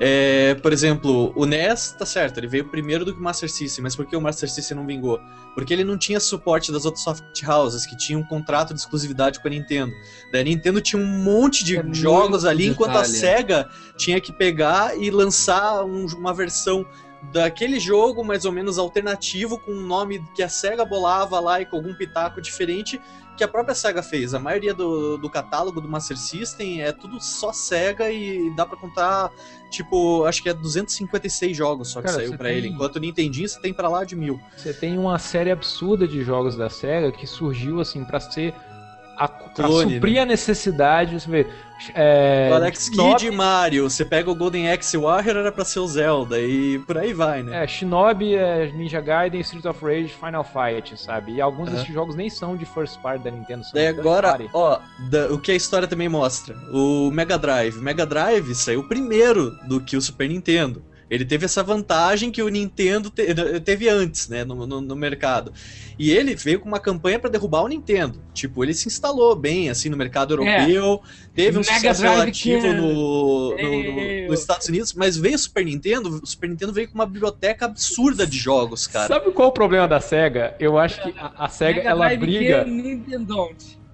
é, 0.00 0.54
por 0.54 0.72
exemplo, 0.72 1.32
o 1.34 1.44
NES, 1.44 1.96
tá 1.98 2.06
certo, 2.06 2.38
ele 2.38 2.46
veio 2.46 2.64
primeiro 2.64 3.04
do 3.04 3.12
que 3.12 3.18
o 3.18 3.22
Master 3.22 3.50
System, 3.50 3.82
mas 3.82 3.96
por 3.96 4.06
que 4.06 4.14
o 4.16 4.20
Master 4.20 4.48
System 4.48 4.76
não 4.76 4.86
vingou? 4.86 5.20
Porque 5.54 5.72
ele 5.72 5.82
não 5.82 5.98
tinha 5.98 6.20
suporte 6.20 6.70
das 6.70 6.84
outras 6.84 7.02
soft 7.02 7.42
houses, 7.42 7.84
que 7.84 7.96
tinham 7.96 8.20
um 8.20 8.24
contrato 8.24 8.72
de 8.72 8.78
exclusividade 8.78 9.40
com 9.40 9.48
a 9.48 9.50
Nintendo. 9.50 9.92
Daí 10.32 10.42
a 10.42 10.44
Nintendo 10.44 10.80
tinha 10.80 11.02
um 11.02 11.06
monte 11.06 11.64
de 11.64 11.76
é 11.76 11.84
jogos 11.92 12.44
ali, 12.44 12.68
detalhe. 12.68 12.72
enquanto 12.72 12.96
a 12.96 13.04
SEGA 13.04 13.68
tinha 13.96 14.20
que 14.20 14.32
pegar 14.32 14.96
e 14.96 15.10
lançar 15.10 15.84
um, 15.84 16.06
uma 16.16 16.32
versão 16.32 16.86
daquele 17.32 17.80
jogo 17.80 18.22
mais 18.22 18.44
ou 18.44 18.52
menos 18.52 18.78
alternativo 18.78 19.58
com 19.58 19.72
um 19.72 19.84
nome 19.84 20.24
que 20.36 20.44
a 20.44 20.48
SEGA 20.48 20.84
bolava 20.84 21.40
lá 21.40 21.60
e 21.60 21.66
com 21.66 21.76
algum 21.76 21.92
pitaco 21.92 22.40
diferente 22.40 23.00
que 23.38 23.44
a 23.44 23.48
própria 23.48 23.74
SEGA 23.74 24.02
fez. 24.02 24.34
A 24.34 24.38
maioria 24.38 24.74
do, 24.74 25.16
do 25.16 25.30
catálogo 25.30 25.80
do 25.80 25.88
Master 25.88 26.18
System 26.18 26.82
é 26.82 26.92
tudo 26.92 27.20
só 27.20 27.52
SEGA 27.52 28.10
e 28.10 28.52
dá 28.56 28.66
para 28.66 28.76
contar, 28.76 29.30
tipo, 29.70 30.24
acho 30.24 30.42
que 30.42 30.48
é 30.48 30.52
256 30.54 31.56
jogos 31.56 31.88
só 31.88 32.00
que 32.00 32.08
Cara, 32.08 32.18
saiu 32.18 32.36
para 32.36 32.48
tem... 32.48 32.58
ele. 32.58 32.68
Enquanto 32.68 32.96
o 32.96 33.00
Nintendinho 33.00 33.48
você 33.48 33.60
tem 33.60 33.72
para 33.72 33.88
lá 33.88 34.04
de 34.04 34.16
mil. 34.16 34.40
Você 34.56 34.74
tem 34.74 34.98
uma 34.98 35.18
série 35.18 35.52
absurda 35.52 36.06
de 36.06 36.22
jogos 36.22 36.56
da 36.56 36.68
SEGA 36.68 37.12
que 37.12 37.26
surgiu 37.26 37.80
assim 37.80 38.04
para 38.04 38.18
ser 38.18 38.52
a, 39.18 39.28
Clone, 39.28 39.94
suprir 39.94 40.14
né? 40.14 40.20
a 40.20 40.26
necessidade. 40.26 41.20
Você 41.20 41.28
vê, 41.28 41.46
é, 41.94 42.48
o 42.50 42.54
Alex 42.54 42.88
Kidd 42.88 43.26
e 43.26 43.30
Mario, 43.30 43.88
você 43.88 44.04
pega 44.04 44.30
o 44.30 44.34
Golden 44.34 44.70
Axe 44.70 44.96
Warrior, 44.96 45.36
era 45.36 45.52
pra 45.52 45.64
ser 45.64 45.80
o 45.80 45.86
Zelda, 45.86 46.40
e 46.40 46.78
por 46.80 46.98
aí 46.98 47.12
vai, 47.12 47.42
né? 47.42 47.64
É, 47.64 47.66
Shinobi, 47.66 48.34
é 48.34 48.70
Ninja 48.72 49.00
Gaiden, 49.00 49.40
Street 49.40 49.64
of 49.64 49.84
Rage, 49.84 50.08
Final 50.08 50.44
Fight, 50.44 51.00
sabe? 51.00 51.34
E 51.34 51.40
alguns 51.40 51.68
uhum. 51.68 51.74
desses 51.74 51.92
jogos 51.92 52.14
nem 52.14 52.28
são 52.28 52.56
de 52.56 52.64
first 52.64 53.00
party 53.00 53.24
da 53.24 53.30
Nintendo. 53.30 53.64
São 53.64 53.72
Daí 53.74 53.86
agora, 53.86 54.38
ó, 54.52 54.80
da, 55.10 55.32
o 55.32 55.38
que 55.38 55.52
a 55.52 55.54
história 55.54 55.86
também 55.86 56.08
mostra. 56.08 56.56
O 56.72 57.10
Mega 57.10 57.38
Drive. 57.38 57.78
O 57.78 57.82
Mega 57.82 58.04
Drive 58.04 58.54
saiu 58.54 58.86
primeiro 58.86 59.50
do 59.68 59.80
que 59.80 59.96
o 59.96 60.00
Super 60.00 60.28
Nintendo. 60.28 60.82
Ele 61.10 61.24
teve 61.24 61.44
essa 61.46 61.62
vantagem 61.62 62.30
que 62.30 62.42
o 62.42 62.48
Nintendo 62.48 63.10
te, 63.10 63.34
teve 63.60 63.88
antes, 63.88 64.28
né, 64.28 64.44
no, 64.44 64.66
no, 64.66 64.80
no, 64.80 64.96
mercado. 64.96 65.52
E 65.98 66.10
ele 66.10 66.34
veio 66.34 66.60
com 66.60 66.68
uma 66.68 66.78
campanha 66.78 67.18
para 67.18 67.30
derrubar 67.30 67.62
o 67.62 67.68
Nintendo. 67.68 68.20
Tipo, 68.34 68.62
ele 68.62 68.74
se 68.74 68.88
instalou 68.88 69.34
bem, 69.34 69.70
assim, 69.70 69.88
no 69.88 69.96
mercado 69.96 70.34
europeu, 70.34 71.02
é. 71.02 71.28
teve 71.34 71.58
um 71.58 71.60
Mega 71.60 71.74
sucesso 71.74 72.00
Drive 72.00 72.14
relativo 72.14 72.66
é... 72.66 72.72
no, 72.74 73.56
no, 73.56 74.28
nos 74.28 74.40
Estados 74.40 74.68
Unidos, 74.68 74.92
mas 74.92 75.16
veio 75.16 75.36
o 75.36 75.38
Super 75.38 75.64
Nintendo, 75.64 76.20
o 76.22 76.26
Super 76.26 76.50
Nintendo 76.50 76.72
veio 76.72 76.88
com 76.88 76.94
uma 76.94 77.06
biblioteca 77.06 77.64
absurda 77.64 78.26
de 78.26 78.36
jogos, 78.36 78.86
cara. 78.86 79.08
Sabe 79.08 79.30
qual 79.32 79.48
é 79.48 79.50
o 79.50 79.54
problema 79.54 79.88
da 79.88 80.00
SEGA? 80.00 80.54
Eu 80.60 80.78
acho 80.78 81.02
que 81.02 81.14
a, 81.18 81.44
a 81.44 81.48
SEGA, 81.48 81.78
Mega 81.78 81.90
ela 81.90 82.06
Drive 82.06 82.20
briga... 82.20 82.66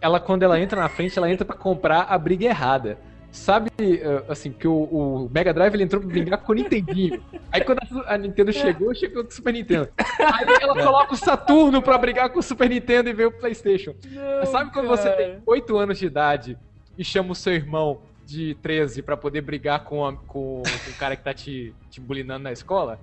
Ela, 0.01 0.21
quando 0.21 0.43
ela 0.43 0.61
entra 0.61 0.79
na 0.79 0.89
frente, 0.91 1.17
ela 1.17 1.31
entra 1.31 1.47
para 1.47 1.57
comprar 1.57 2.03
a 2.03 2.19
briga 2.19 2.45
errada. 2.45 2.99
Sabe, 3.35 3.69
eh, 3.81 4.25
assim, 4.29 4.53
que 4.53 4.67
o, 4.67 4.73
o, 4.73 5.29
Mega 5.29 5.53
Drive 5.53 5.75
ele 5.75 5.83
entrou 5.83 6.01
pra 6.01 6.09
brigar 6.09 6.41
com 6.41 6.53
o 6.53 6.55
Nintendinho. 6.55 7.21
Aí 7.51 7.65
quando 7.65 7.81
a, 8.07 8.17
Nintendo 8.17 8.53
chegou, 8.53 8.95
chegou 8.95 9.25
com 9.25 9.29
o 9.29 9.33
Super 9.33 9.53
Nintendo. 9.53 9.89
Aí 9.99 10.47
ela 10.61 10.73
coloca 10.73 11.15
o 11.15 11.17
Saturno 11.17 11.83
pra 11.83 11.99
brigar 11.99 12.31
com 12.31 12.39
o 12.39 12.43
Super 12.43 12.71
Nintendo 12.71 13.09
e 13.09 13.13
veio 13.13 13.31
o 13.31 13.33
Playstation. 13.33 13.93
Não, 14.09 14.47
Sabe 14.47 14.71
quando 14.73 14.87
cara. 14.87 14.97
você 14.97 15.11
tem 15.11 15.43
8 15.45 15.77
anos 15.77 15.99
de 15.99 16.07
idade 16.07 16.57
e 16.97 17.05
chama 17.05 17.33
o 17.33 17.35
seu 17.35 17.53
irmão 17.53 18.03
de 18.25 18.55
13 18.63 19.03
pra 19.03 19.17
poder 19.17 19.41
brigar 19.41 19.83
com, 19.83 20.07
a, 20.07 20.13
com, 20.13 20.63
com 20.63 20.91
o 20.91 20.95
cara 20.97 21.17
que 21.17 21.25
tá 21.25 21.35
te, 21.35 21.75
te 21.91 22.01
bulinando 22.01 22.45
na 22.45 22.53
escola? 22.53 23.01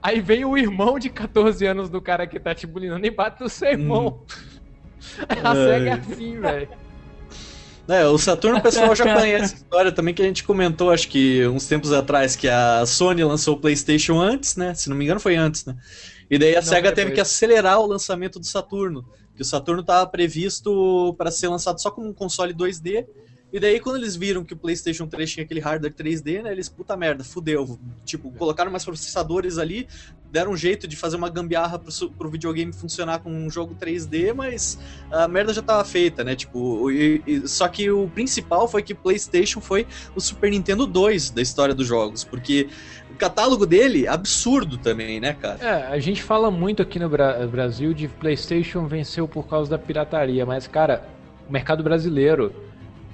Aí 0.00 0.20
vem 0.20 0.44
o 0.44 0.56
irmão 0.56 1.00
de 1.00 1.10
14 1.10 1.66
anos 1.66 1.90
do 1.90 2.00
cara 2.00 2.28
que 2.28 2.38
tá 2.38 2.54
te 2.54 2.64
bulinando 2.64 3.04
e 3.04 3.10
bate 3.10 3.42
no 3.42 3.48
seu 3.48 3.70
irmão. 3.70 4.22
Hum. 4.22 4.58
A 5.42 5.54
SEGA 5.54 5.90
é 5.90 5.92
assim, 5.94 6.40
velho. 6.40 6.68
É, 7.88 8.04
o 8.06 8.18
Saturno 8.18 8.58
o 8.58 8.62
pessoal 8.62 8.94
já 8.94 9.04
conhece 9.16 9.54
a 9.54 9.56
história 9.56 9.90
também 9.90 10.12
que 10.12 10.20
a 10.20 10.24
gente 10.26 10.44
comentou, 10.44 10.90
acho 10.90 11.08
que 11.08 11.46
uns 11.46 11.66
tempos 11.66 11.92
atrás, 11.92 12.36
que 12.36 12.46
a 12.46 12.84
Sony 12.84 13.24
lançou 13.24 13.56
o 13.56 13.60
PlayStation 13.60 14.20
antes, 14.20 14.56
né? 14.56 14.74
Se 14.74 14.90
não 14.90 14.96
me 14.96 15.04
engano, 15.04 15.18
foi 15.18 15.36
antes, 15.36 15.64
né? 15.64 15.74
E 16.30 16.38
daí 16.38 16.54
a 16.54 16.60
não, 16.60 16.68
SEGA 16.68 16.92
teve 16.92 17.12
que 17.12 17.20
acelerar 17.20 17.80
o 17.80 17.86
lançamento 17.86 18.38
do 18.38 18.46
Saturno. 18.46 19.04
Que 19.34 19.42
o 19.42 19.44
Saturno 19.44 19.80
estava 19.80 20.06
previsto 20.06 21.14
para 21.16 21.30
ser 21.30 21.48
lançado 21.48 21.80
só 21.80 21.90
como 21.90 22.08
um 22.08 22.12
console 22.12 22.52
2D 22.52 23.06
e 23.50 23.58
daí, 23.58 23.80
quando 23.80 23.96
eles 23.96 24.14
viram 24.14 24.44
que 24.44 24.52
o 24.52 24.56
PlayStation 24.56 25.06
3 25.06 25.30
tinha 25.30 25.44
aquele 25.44 25.60
hardware 25.60 25.94
3D, 25.94 26.42
né? 26.42 26.52
Eles, 26.52 26.68
puta 26.68 26.94
merda, 26.96 27.24
fudeu. 27.24 27.78
Tipo, 28.04 28.30
colocaram 28.32 28.70
mais 28.70 28.84
processadores 28.84 29.56
ali, 29.56 29.88
deram 30.30 30.52
um 30.52 30.56
jeito 30.56 30.86
de 30.86 30.94
fazer 30.94 31.16
uma 31.16 31.30
gambiarra 31.30 31.78
pro, 31.78 32.10
pro 32.10 32.30
videogame 32.30 32.74
funcionar 32.74 33.20
com 33.20 33.30
um 33.30 33.48
jogo 33.48 33.74
3D, 33.74 34.34
mas 34.34 34.78
a 35.10 35.26
merda 35.26 35.54
já 35.54 35.62
tava 35.62 35.82
feita, 35.82 36.22
né? 36.22 36.36
Tipo, 36.36 36.90
e, 36.90 37.22
e, 37.26 37.48
só 37.48 37.66
que 37.68 37.90
o 37.90 38.06
principal 38.08 38.68
foi 38.68 38.82
que 38.82 38.92
o 38.92 38.96
PlayStation 38.96 39.62
foi 39.62 39.86
o 40.14 40.20
Super 40.20 40.50
Nintendo 40.50 40.86
2 40.86 41.30
da 41.30 41.40
história 41.40 41.74
dos 41.74 41.86
jogos, 41.86 42.24
porque 42.24 42.68
o 43.10 43.14
catálogo 43.14 43.64
dele 43.64 44.06
absurdo 44.06 44.76
também, 44.76 45.20
né, 45.20 45.32
cara? 45.32 45.58
É, 45.64 45.86
a 45.86 45.98
gente 45.98 46.22
fala 46.22 46.50
muito 46.50 46.82
aqui 46.82 46.98
no 46.98 47.08
Bra 47.08 47.46
Brasil 47.46 47.94
de 47.94 48.08
PlayStation 48.08 48.86
venceu 48.86 49.26
por 49.26 49.48
causa 49.48 49.70
da 49.70 49.78
pirataria, 49.78 50.44
mas, 50.44 50.66
cara, 50.66 51.08
o 51.48 51.52
mercado 51.52 51.82
brasileiro 51.82 52.67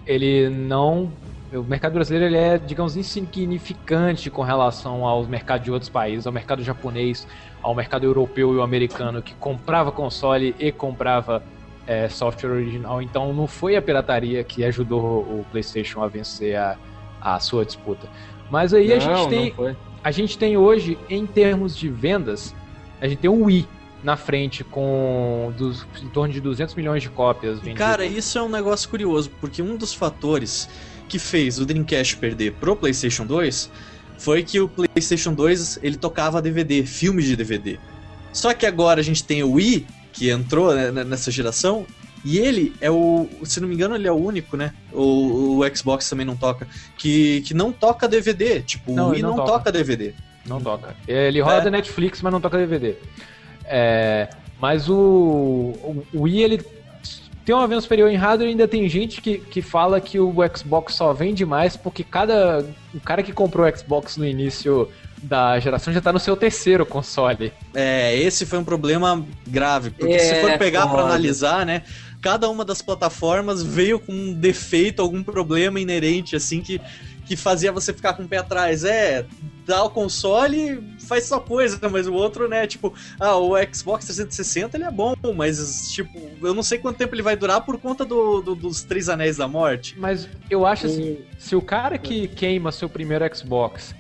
ele 0.07 0.49
não. 0.49 1.11
O 1.53 1.63
mercado 1.63 1.93
brasileiro 1.93 2.27
ele 2.27 2.37
é, 2.37 2.59
digamos, 2.59 2.97
insignificante 2.97 4.29
com 4.29 4.43
relação 4.43 5.07
aos 5.07 5.29
mercados 5.29 5.65
de 5.65 5.71
outros 5.71 5.89
países, 5.89 6.27
ao 6.27 6.33
mercado 6.33 6.63
japonês, 6.63 7.27
ao 7.63 7.75
mercado 7.75 8.05
europeu 8.05 8.55
e 8.55 8.57
o 8.57 8.63
americano, 8.63 9.23
que 9.23 9.35
comprava 9.35 9.93
console 9.93 10.55
e 10.59 10.73
comprava 10.73 11.43
é, 11.87 12.09
software 12.09 12.51
original. 12.51 13.01
Então 13.01 13.33
não 13.33 13.47
foi 13.47 13.77
a 13.77 13.83
pirataria 13.83 14.43
que 14.43 14.65
ajudou 14.65 15.21
o 15.21 15.47
PlayStation 15.51 16.03
a 16.03 16.09
vencer 16.09 16.57
a, 16.57 16.77
a 17.21 17.39
sua 17.39 17.65
disputa. 17.65 18.09
Mas 18.51 18.75
aí 18.75 18.89
não, 18.89 18.97
a 18.97 18.99
gente 18.99 19.29
tem. 19.29 19.77
A 20.03 20.11
gente 20.11 20.37
tem 20.37 20.55
hoje, 20.55 20.99
em 21.09 21.25
termos 21.25 21.75
de 21.75 21.89
vendas, 21.89 22.55
a 23.01 23.09
gente 23.09 23.21
tem 23.21 23.31
o 23.31 23.45
Wii 23.45 23.67
na 24.05 24.17
frente 24.17 24.63
com 24.63 25.53
dos, 25.57 25.87
em 26.03 26.09
torno 26.09 26.33
de 26.33 26.41
200 26.41 26.75
milhões 26.75 27.03
de 27.03 27.09
cópias 27.09 27.59
vendidas. 27.59 27.79
Cara, 27.79 28.05
isso 28.05 28.39
é 28.39 28.43
um 28.43 28.49
negócio 28.49 28.89
curioso, 28.89 29.31
porque 29.41 29.63
um 29.63 29.77
dos 29.77 29.95
fatores 29.95 30.69
que 31.09 31.19
fez 31.19 31.59
o 31.59 31.65
Dreamcast 31.65 32.19
perder 32.19 32.53
pro 32.53 32.77
PlayStation 32.77 33.25
2 33.27 33.71
foi 34.19 34.43
que 34.43 34.61
o 34.61 34.69
PlayStation 34.69 35.33
2 35.33 35.81
ele 35.83 35.97
tocava 35.97 36.41
DVD, 36.43 36.85
filmes 36.85 37.25
de 37.25 37.35
DVD. 37.35 37.79
Só 38.33 38.53
que 38.53 38.67
agora 38.67 39.01
a 39.01 39.05
gente 39.05 39.25
tem 39.25 39.43
o 39.43 39.53
Wii, 39.53 39.87
que 40.13 40.31
entrou 40.31 40.75
né, 40.75 40.91
nessa 41.05 41.31
geração, 41.31 41.87
e 42.25 42.39
ele 42.39 42.75
é 42.81 42.91
o, 42.91 43.29
se 43.43 43.61
não 43.61 43.69
me 43.69 43.75
engano, 43.75 43.95
ele 43.95 44.07
é 44.07 44.13
o 44.13 44.17
único, 44.17 44.57
né? 44.57 44.73
O, 44.93 45.59
o 45.59 45.77
Xbox 45.77 46.09
também 46.09 46.27
não 46.27 46.37
toca, 46.37 46.67
que, 46.99 47.43
que 47.43 47.55
não 47.55 47.73
toca 47.73 48.09
DVD. 48.09 48.61
Tipo, 48.61 48.93
não, 48.93 49.09
o 49.09 49.11
Wii 49.11 49.23
não, 49.23 49.31
não 49.31 49.37
toca. 49.37 49.53
toca. 49.53 49.73
DVD. 49.73 50.15
Não 50.47 50.61
toca. 50.61 50.95
Ele 51.09 51.41
roda 51.41 51.69
é. 51.69 51.71
Netflix, 51.71 52.21
mas 52.21 52.33
não 52.33 52.41
toca 52.41 52.59
DVD. 52.59 52.97
É, 53.67 54.29
mas 54.61 54.89
o, 54.89 54.95
o, 54.95 56.07
o 56.13 56.23
Wii, 56.23 56.43
ele 56.43 56.65
tem 57.45 57.55
uma 57.55 57.69
venda 57.69 57.81
superior 57.81 58.11
em 58.11 58.17
hardware 58.17 58.49
e 58.49 58.51
ainda 58.53 58.67
tem 58.67 58.89
gente 58.89 59.21
que, 59.21 59.39
que 59.39 59.61
fala 59.61 60.01
que 60.01 60.19
o 60.19 60.35
Xbox 60.57 60.95
só 60.95 61.13
vende 61.13 61.45
mais 61.45 61.77
porque 61.77 62.03
cada 62.03 62.65
o 62.95 63.01
cara 63.01 63.23
que 63.23 63.33
comprou 63.33 63.67
o 63.67 63.77
Xbox 63.77 64.17
no 64.17 64.27
início 64.27 64.89
da 65.23 65.59
geração 65.59 65.93
já 65.93 66.01
tá 66.01 66.13
no 66.13 66.19
seu 66.19 66.37
terceiro 66.37 66.85
console. 66.87 67.53
É, 67.75 68.17
esse 68.17 68.47
foi 68.47 68.59
um 68.59 68.65
problema 68.65 69.25
grave, 69.47 69.91
porque 69.91 70.15
é, 70.15 70.19
se 70.19 70.41
for 70.41 70.57
pegar 70.59 70.87
para 70.87 71.03
analisar, 71.03 71.65
né, 71.67 71.83
cada 72.21 72.49
uma 72.49 72.65
das 72.65 72.81
plataformas 72.81 73.63
veio 73.63 73.99
com 73.99 74.13
um 74.13 74.33
defeito, 74.33 75.03
algum 75.03 75.23
problema 75.23 75.79
inerente 75.79 76.35
assim 76.37 76.61
que 76.63 76.81
que 77.27 77.37
fazia 77.37 77.73
você 77.73 77.93
ficar 77.93 78.15
com 78.15 78.23
o 78.23 78.29
pé 78.29 78.39
atrás. 78.39 78.85
É, 78.85 79.25
dá 79.67 79.83
o 79.85 79.91
console, 79.91 80.83
faz 81.09 81.25
sua 81.25 81.41
coisa, 81.41 81.79
mas 81.89 82.07
o 82.07 82.13
outro, 82.13 82.49
né, 82.49 82.67
tipo, 82.67 82.93
ah, 83.19 83.37
o 83.37 83.53
Xbox 83.73 84.05
360 84.05 84.77
ele 84.77 84.85
é 84.85 84.91
bom, 84.91 85.15
mas, 85.35 85.91
tipo, 85.93 86.19
eu 86.43 86.53
não 86.53 86.63
sei 86.63 86.79
quanto 86.79 86.99
tempo 86.99 87.15
ele 87.15 87.23
vai 87.23 87.35
durar 87.37 87.63
por 87.63 87.79
conta 87.79 88.05
do, 88.05 88.43
do- 88.43 88.55
dos 88.55 88.83
Três 88.83 89.09
Anéis 89.09 89.39
da 89.39 89.49
Morte. 89.49 89.99
Mas 89.99 90.29
eu 90.51 90.67
acho 90.67 90.87
assim, 90.87 91.19
se 91.39 91.57
o 91.57 91.63
cara 91.63 91.97
que 91.97 92.29
queima 92.29 92.71
seu 92.71 92.89
primeiro 92.91 93.25
Xbox, 93.35 93.95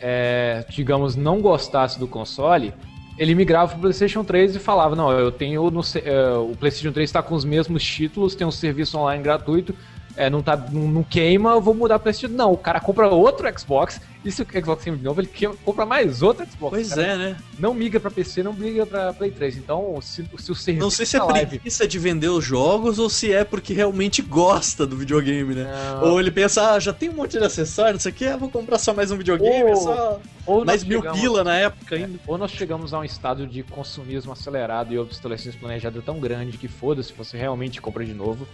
é, 0.00 0.64
digamos, 0.68 1.14
não 1.16 1.40
gostasse 1.40 1.98
do 1.98 2.08
console, 2.08 2.74
ele 3.16 3.34
migrava 3.36 3.70
pro 3.72 3.80
PlayStation 3.82 4.24
3 4.24 4.56
e 4.56 4.58
falava: 4.58 4.96
Não, 4.96 5.12
eu 5.12 5.30
tenho. 5.30 5.70
no 5.70 5.80
é, 6.04 6.32
o 6.36 6.54
PlayStation 6.58 6.92
3 6.92 7.08
está 7.08 7.22
com 7.22 7.34
os 7.36 7.44
mesmos 7.44 7.84
títulos, 7.84 8.34
tem 8.34 8.44
um 8.44 8.50
serviço 8.50 8.98
online 8.98 9.22
gratuito, 9.22 9.72
é, 10.16 10.30
não, 10.30 10.42
tá, 10.42 10.56
não, 10.56 10.88
não 10.88 11.02
queima, 11.02 11.50
eu 11.52 11.60
vou 11.60 11.74
mudar 11.74 11.98
pro 11.98 12.04
PlayStation. 12.04 12.34
Não, 12.34 12.52
o 12.52 12.56
cara 12.56 12.80
compra 12.80 13.08
outro 13.08 13.46
Xbox, 13.58 14.00
e 14.24 14.30
se 14.32 14.40
o 14.42 14.46
Xbox 14.50 14.82
queima 14.84 14.96
de 14.98 15.04
novo, 15.04 15.20
ele 15.20 15.28
que- 15.28 15.46
compra 15.64 15.84
mais 15.84 16.22
outro 16.22 16.44
Xbox. 16.46 16.70
Pois 16.70 16.88
cara. 16.90 17.02
é, 17.02 17.16
né? 17.16 17.36
Não 17.58 17.74
migra 17.74 18.00
pra 18.00 18.10
PC, 18.10 18.42
não 18.42 18.52
migra 18.52 18.86
pra 18.86 19.12
Play 19.12 19.30
3. 19.30 19.56
Então, 19.56 19.98
se, 20.00 20.24
se 20.38 20.50
o 20.50 20.54
serviço 20.54 20.82
Não 20.84 20.90
sei 20.90 21.04
se 21.04 21.16
é 21.16 21.18
da 21.20 21.26
live. 21.26 21.46
preguiça 21.58 21.86
de 21.86 21.98
vender 21.98 22.28
os 22.28 22.44
jogos 22.44 22.98
ou 22.98 23.10
se 23.10 23.32
é 23.32 23.44
porque 23.44 23.74
realmente 23.74 24.22
gosta 24.22 24.86
do 24.86 24.96
videogame, 24.96 25.54
né? 25.54 25.64
Não. 26.00 26.10
Ou 26.12 26.20
ele 26.20 26.30
pensa, 26.30 26.72
ah, 26.72 26.80
já 26.80 26.92
tem 26.92 27.10
um 27.10 27.14
monte 27.14 27.38
de 27.38 27.44
acessórios, 27.44 28.00
isso 28.00 28.08
aqui, 28.08 28.24
eu 28.24 28.38
vou 28.38 28.48
comprar 28.50 28.78
só 28.78 28.94
mais 28.94 29.10
um 29.10 29.16
videogame, 29.18 29.70
é 29.70 29.74
Ou- 29.74 29.76
só 29.76 30.20
Ou 30.46 30.64
mais 30.64 30.82
mil 30.84 31.00
chegamos- 31.00 31.20
pila 31.20 31.44
na 31.44 31.56
época 31.56 31.96
ainda. 31.96 32.18
Ou 32.26 32.38
nós 32.38 32.50
chegamos 32.50 32.94
a 32.94 32.98
um 33.00 33.04
estado 33.04 33.46
de 33.46 33.62
consumismo 33.62 34.32
acelerado 34.32 34.92
e 34.94 34.98
obsolescência 34.98 35.58
planejada 35.60 36.00
tão 36.00 36.18
grande 36.18 36.56
que 36.56 36.66
foda-se, 36.68 37.12
você 37.12 37.36
realmente 37.36 37.80
compra 37.80 38.04
de 38.04 38.14
novo. 38.14 38.46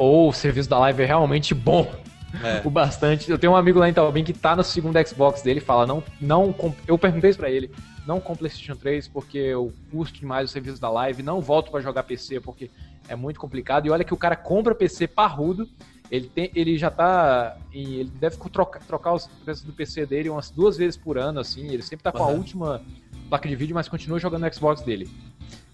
Ou 0.00 0.30
o 0.30 0.32
serviço 0.32 0.70
da 0.70 0.78
live 0.78 1.02
é 1.02 1.04
realmente 1.04 1.54
bom 1.54 1.94
É. 2.42 2.62
o 2.64 2.70
bastante. 2.70 3.30
Eu 3.30 3.38
tenho 3.38 3.52
um 3.52 3.56
amigo 3.56 3.78
lá 3.78 3.86
em 3.86 3.92
Taubim 3.92 4.24
que 4.24 4.32
tá 4.32 4.56
no 4.56 4.64
segundo 4.64 4.96
Xbox 5.06 5.42
dele 5.42 5.60
fala, 5.60 5.86
não, 5.86 6.02
não 6.18 6.54
eu 6.86 6.96
perguntei 6.96 7.28
isso 7.28 7.38
pra 7.38 7.50
ele, 7.50 7.70
não 8.06 8.18
compra 8.18 8.38
PlayStation 8.38 8.74
3 8.74 9.08
porque 9.08 9.36
eu 9.36 9.70
custo 9.90 10.18
demais 10.18 10.48
o 10.48 10.52
serviço 10.52 10.80
da 10.80 10.88
live, 10.88 11.22
não 11.22 11.42
volto 11.42 11.70
pra 11.70 11.82
jogar 11.82 12.02
PC 12.04 12.40
porque 12.40 12.70
é 13.08 13.14
muito 13.14 13.38
complicado. 13.38 13.84
E 13.84 13.90
olha 13.90 14.02
que 14.02 14.14
o 14.14 14.16
cara 14.16 14.36
compra 14.36 14.74
PC 14.74 15.06
parrudo, 15.06 15.68
ele, 16.10 16.30
tem, 16.30 16.50
ele 16.54 16.78
já 16.78 16.90
tá. 16.90 17.58
ele 17.70 18.10
deve 18.14 18.38
trocar, 18.50 18.80
trocar 18.80 19.12
os 19.12 19.26
preços 19.44 19.64
do 19.64 19.72
PC 19.74 20.06
dele 20.06 20.30
umas 20.30 20.50
duas 20.50 20.78
vezes 20.78 20.96
por 20.96 21.18
ano, 21.18 21.40
assim. 21.40 21.68
Ele 21.68 21.82
sempre 21.82 22.04
tá 22.04 22.10
com 22.10 22.24
a 22.24 22.26
Aham. 22.26 22.36
última 22.36 22.80
placa 23.28 23.46
de 23.46 23.54
vídeo, 23.54 23.74
mas 23.74 23.86
continua 23.86 24.18
jogando 24.18 24.46
no 24.46 24.54
Xbox 24.54 24.80
dele. 24.80 25.10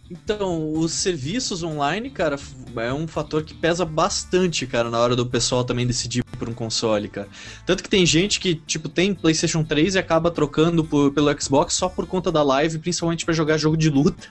Então, 0.09 0.73
os 0.73 0.93
serviços 0.93 1.65
online, 1.65 2.11
cara, 2.11 2.37
é 2.77 2.93
um 2.93 3.09
fator 3.09 3.43
que 3.43 3.53
pesa 3.53 3.85
bastante, 3.85 4.65
cara, 4.65 4.89
na 4.89 5.01
hora 5.01 5.17
do 5.17 5.27
pessoal 5.27 5.65
também 5.65 5.85
decidir 5.87 6.23
por 6.39 6.49
um 6.49 6.55
console, 6.55 7.09
cara. 7.09 7.29
Tanto 7.65 7.83
que 7.83 7.89
tem 7.89 8.07
gente 8.07 8.39
que, 8.39 8.55
tipo, 8.55 8.89
tem 8.89 9.13
PlayStation 9.13 9.65
3 9.65 9.97
e 9.97 9.99
acaba 9.99 10.31
trocando 10.31 10.85
por- 10.85 11.13
pelo 11.13 11.41
Xbox 11.41 11.75
só 11.75 11.89
por 11.89 12.07
conta 12.07 12.31
da 12.31 12.43
live, 12.43 12.79
principalmente 12.79 13.25
pra 13.25 13.35
jogar 13.35 13.59
jogo 13.59 13.77
de 13.77 13.91
luta. 13.91 14.29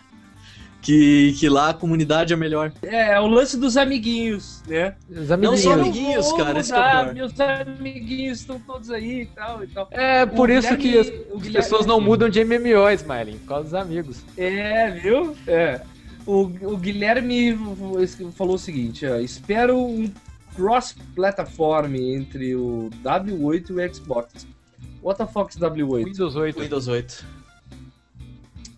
Que, 0.86 1.34
que 1.40 1.50
lá 1.50 1.70
a 1.70 1.74
comunidade 1.74 2.32
é 2.32 2.36
melhor. 2.36 2.72
É, 2.84 3.14
é 3.14 3.20
o 3.20 3.26
lance 3.26 3.58
dos 3.58 3.76
amiguinhos, 3.76 4.62
né? 4.68 4.94
Os 5.10 5.30
Não 5.30 5.34
amiguinhos. 5.36 5.62
só 5.62 5.72
Eu 5.74 5.82
amiguinhos, 5.82 6.34
cara, 6.34 6.60
esse 6.60 6.72
que 6.72 6.78
é 6.78 6.80
o 6.80 6.86
mudar, 6.86 7.04
pior. 7.04 7.14
Meus 7.16 7.40
amiguinhos 7.40 8.40
estão 8.42 8.60
todos 8.60 8.92
aí 8.92 9.22
e 9.22 9.26
tal 9.26 9.64
e 9.64 9.68
tal. 9.68 9.88
É 9.90 10.26
por 10.28 10.50
O 10.50 10.54
isso 10.54 10.70
que 10.78 10.84
Guilherme- 10.92 11.00
as, 11.00 11.08
o 11.08 11.20
as 11.38 11.42
Guilherme- 11.42 11.54
pessoas 11.54 11.86
não 11.88 12.00
mudam 12.00 12.30
de 12.30 12.40
MMO, 12.46 12.88
Smiley, 12.94 13.36
por 13.40 13.48
causa 13.48 13.64
dos 13.64 13.74
amigos. 13.74 14.22
É, 14.38 14.92
viu? 14.92 15.36
É. 15.48 15.82
O, 16.26 16.42
o 16.44 16.78
Guilherme 16.78 17.58
falou 18.36 18.56
o 18.56 18.60
seguinte: 18.60 19.06
ó, 19.08 19.16
espero 19.18 19.78
um 19.78 20.12
cross-platform 20.56 21.96
entre 21.96 22.56
o 22.56 22.90
W8 23.04 23.70
e 23.70 23.74
o 23.74 23.94
Xbox. 23.94 24.48
What 25.02 25.18
the 25.20 25.28
fuck's 25.28 25.58
W8? 25.58 26.06
Windows 26.06 26.36
8. 26.36 26.60
Windows 26.60 26.88
8. 26.88 27.26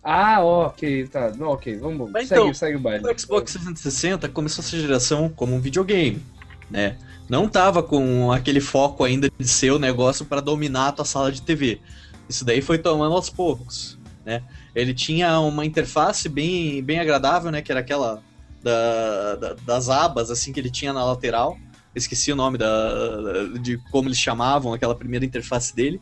Ah, 0.10 0.40
ok, 0.42 1.06
tá. 1.10 1.34
Não, 1.38 1.48
ok, 1.50 1.76
vamos. 1.76 2.10
Mas 2.10 2.30
segue, 2.30 2.40
então, 2.42 2.54
segue 2.54 2.78
o 2.78 2.80
baile. 2.80 3.06
O 3.06 3.20
Xbox 3.20 3.52
360 3.52 4.30
começou 4.30 4.64
essa 4.64 4.80
geração 4.80 5.28
como 5.28 5.54
um 5.54 5.60
videogame, 5.60 6.24
né? 6.72 6.96
Não 7.30 7.50
tava 7.50 7.84
com 7.84 8.32
aquele 8.32 8.62
foco 8.62 9.04
ainda 9.04 9.30
de 9.38 9.46
ser 9.46 9.72
o 9.72 9.78
negócio 9.78 10.24
para 10.24 10.40
dominar 10.40 10.88
a 10.88 10.92
tua 10.94 11.04
sala 11.04 11.30
de 11.30 11.42
TV. 11.42 11.82
Isso 12.30 12.46
daí 12.46 12.62
foi 12.62 12.78
tomando 12.78 13.14
aos 13.16 13.30
poucos, 13.30 14.00
né? 14.26 14.44
Ele 14.74 14.94
tinha 14.94 15.42
uma 15.42 15.66
interface 15.66 16.30
bem, 16.30 16.82
bem 16.82 17.02
agradável, 17.02 17.52
né? 17.52 17.62
Que 17.62 17.70
era 17.74 17.82
aquela 17.82 18.24
da- 18.64 19.36
da- 19.36 19.54
das 19.66 19.90
abas, 19.90 20.32
assim, 20.32 20.54
que 20.54 20.60
ele 20.62 20.72
tinha 20.72 20.94
na 20.94 21.04
lateral. 21.04 21.58
Esqueci 21.94 22.32
o 22.32 22.36
nome 22.38 22.58
da, 22.58 23.44
de 23.62 23.78
como 23.92 24.08
eles 24.08 24.18
chamavam 24.18 24.72
aquela 24.72 24.96
primeira 24.96 25.26
interface 25.26 25.76
dele. 25.76 26.02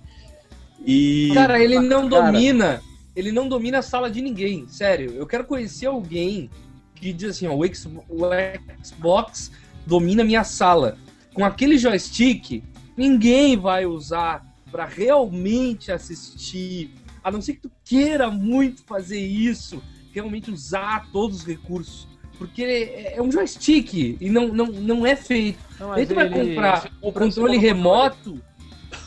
E... 0.86 1.32
Cara, 1.34 1.60
ele 1.60 1.80
não 1.80 2.08
Cara. 2.08 2.32
domina. 2.32 2.84
Ele 3.15 3.32
não 3.32 3.47
domina 3.47 3.80
a 3.80 3.82
sala 3.82 4.10
de 4.12 4.21
ninguém. 4.21 4.67
Sério, 4.67 5.12
eu 5.12 5.25
quero 5.25 5.45
conhecer 5.45 5.86
alguém 5.86 6.49
que 6.93 7.13
diz 7.13 7.32
assim: 7.32 7.47
ó, 7.47 7.56
o, 7.56 7.62
Xbox 8.84 9.51
domina 9.86 10.23
minha 10.23 10.43
sala. 10.43 10.97
Com 11.34 11.43
aquele 11.43 11.78
joystick, 11.78 12.63
ninguém 12.95 13.58
vai 13.58 13.86
usar 13.86 14.45
pra 14.71 14.86
realmente 14.86 15.91
assistir. 15.91 16.91
A 17.23 17.32
não 17.32 17.41
ser 17.41 17.54
que 17.54 17.62
tu 17.62 17.71
queira 17.84 18.30
muito 18.30 18.84
fazer 18.84 19.19
isso, 19.19 19.82
realmente 20.13 20.51
usar 20.51 21.10
todos 21.12 21.39
os 21.39 21.45
recursos. 21.45 22.08
Porque 22.38 22.63
é 22.63 23.15
é 23.15 23.21
um 23.21 23.32
joystick 23.32 24.17
e 24.19 24.30
não, 24.30 24.49
não, 24.49 24.67
não 24.67 25.06
é 25.06 25.15
feito. 25.15 25.58
Não, 25.80 25.93
Aí 25.93 26.06
tu 26.06 26.15
vai 26.15 26.30
comprar 26.30 26.91
o 27.01 27.12
controle 27.12 27.58
remoto. 27.58 28.41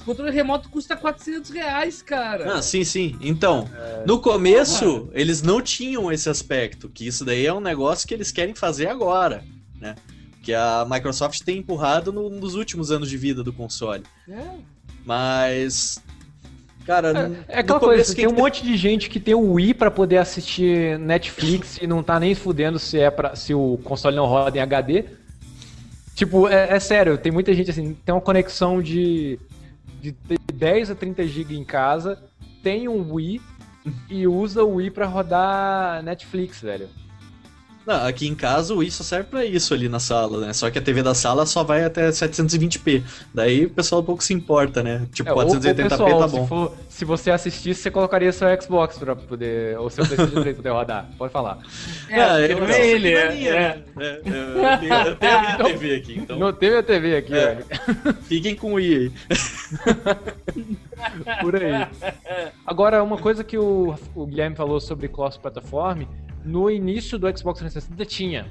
O 0.09 0.13
controle 0.13 0.33
remoto 0.33 0.71
custa 0.71 0.97
400 0.97 1.51
reais, 1.51 2.01
cara. 2.01 2.55
Ah, 2.55 2.63
sim, 2.63 2.83
sim. 2.83 3.15
Então, 3.21 3.69
no 4.07 4.19
começo, 4.19 5.11
eles 5.13 5.43
não 5.43 5.61
tinham 5.61 6.11
esse 6.11 6.31
aspecto, 6.31 6.89
que 6.89 7.07
isso 7.07 7.27
daí 7.27 7.45
é 7.45 7.53
um 7.53 7.61
negócio 7.61 8.09
que 8.09 8.15
eles 8.15 8.33
querem 8.33 8.55
fazer 8.55 8.87
agora, 8.89 9.45
né? 9.79 9.97
Que 10.43 10.55
a 10.55 10.87
Microsoft 10.89 11.43
tem 11.43 11.59
empurrado 11.59 12.11
no- 12.11 12.31
nos 12.31 12.55
últimos 12.55 12.91
anos 12.91 13.11
de 13.11 13.19
vida 13.19 13.45
do 13.45 13.53
console. 13.53 14.03
É. 14.27 14.43
Mas. 15.05 16.03
Cara, 16.87 17.13
no- 17.29 17.37
É 17.47 17.59
aquela 17.59 17.79
coisa, 17.79 18.15
tem 18.15 18.27
um 18.27 18.33
monte 18.33 18.63
de 18.63 18.75
gente 18.79 19.11
que 19.11 19.21
tem 19.21 19.35
o 19.35 19.53
Wii 19.53 19.75
pra 19.75 19.91
poder 19.91 20.17
assistir 20.17 20.99
Netflix 20.99 21.77
e 21.83 21.87
não 21.87 22.03
tá 22.03 22.19
nem 22.19 22.35
fudendo 22.35 22.79
se 22.79 22.99
é 22.99 23.11
para 23.11 23.37
se 23.37 23.53
o 23.53 23.79
console 23.85 24.17
não 24.17 24.25
roda 24.25 24.57
em 24.57 24.61
HD. 24.63 25.05
Tipo, 26.15 26.49
é, 26.49 26.75
é 26.77 26.81
sério, 26.81 27.19
tem 27.19 27.31
muita 27.31 27.53
gente 27.55 27.71
assim, 27.71 27.95
tem 28.05 28.15
uma 28.15 28.21
conexão 28.23 28.81
de, 28.83 29.39
de 30.01 30.15
10 30.55 30.91
a 30.91 30.95
30 30.95 31.27
GB 31.27 31.57
em 31.57 31.65
casa, 31.65 32.23
tem 32.63 32.89
um 32.89 33.13
Wii 33.15 33.41
e 34.09 34.27
usa 34.27 34.63
o 34.63 34.75
Wii 34.75 34.91
pra 34.91 35.07
rodar 35.07 36.03
Netflix, 36.03 36.61
velho. 36.61 36.89
Não, 37.89 38.07
aqui 38.07 38.29
em 38.29 38.35
casa 38.35 38.75
o 38.75 38.79
Wii 38.81 38.91
só 38.91 39.03
serve 39.03 39.31
pra 39.31 39.47
isso 39.47 39.73
ali 39.73 39.89
na 39.89 39.99
sala, 39.99 40.47
né? 40.47 40.53
Só 40.53 40.69
que 40.71 40.79
a 40.79 40.83
TV 40.83 41.03
da 41.03 41.15
sala 41.15 41.47
só 41.47 41.65
vai 41.65 41.83
até 41.87 42.11
720p. 42.11 43.03
Daí 43.33 43.65
o 43.65 43.71
pessoal 43.71 44.03
um 44.03 44.05
pouco 44.05 44.23
se 44.23 44.35
importa, 44.35 44.83
né? 44.83 45.07
Tipo, 45.11 45.31
É, 45.31 45.33
ou- 45.33 45.39
ou, 45.39 45.47
480p 45.47 45.89
pessoal, 45.89 46.19
tá 46.21 46.29
se, 46.29 46.37
bom. 46.37 46.47
for- 46.47 46.73
se 46.91 47.05
você 47.07 47.31
assistisse, 47.31 47.81
você 47.81 47.91
colocaria 47.91 48.31
seu 48.31 48.47
Xbox 48.61 48.99
pra 48.99 49.17
poder. 49.17 49.79
Ou 49.79 49.89
seu 49.89 50.05
PlayStation 50.05 50.33
3 50.43 50.45
pra 50.45 50.55
poder 50.57 50.71
rodar. 50.71 51.09
Pode 51.17 51.33
falar. 51.33 51.61
É, 52.11 52.47
porque 52.49 52.53
eu- 52.53 52.61
não 52.61 52.67
é 52.75 52.87
ele, 52.87 53.13
é. 53.15 53.33
minha, 53.35 53.51
é. 53.51 53.55
né? 53.55 53.83
É, 53.99 54.21
eu, 55.09 55.17
tenho, 55.17 55.33
a 55.39 55.41
minha 55.41 55.57
TV 55.57 55.95
aqui, 55.95 56.19
então 56.19 56.39
Não 56.39 56.53
teve 56.53 56.77
a 56.77 56.83
TV 56.83 57.17
aqui, 57.17 57.35
É. 57.35 57.59
fiquem 58.25 58.55
com 58.55 58.73
o 58.73 58.75
Wii 58.75 58.97
aí. 58.97 59.13
Por 61.41 61.57
aí. 61.57 61.87
Agora, 62.67 63.03
uma 63.03 63.17
coisa 63.17 63.43
que 63.43 63.57
o, 63.57 63.95
o 64.15 64.27
Guilherme 64.27 64.57
falou 64.57 64.79
sobre 64.81 65.09
cross-platform, 65.09 66.03
no 66.49 66.71
início 66.71 67.19
do 67.19 67.27
Xbox 67.37 67.59
360 67.61 68.05
tinha. 68.07 68.47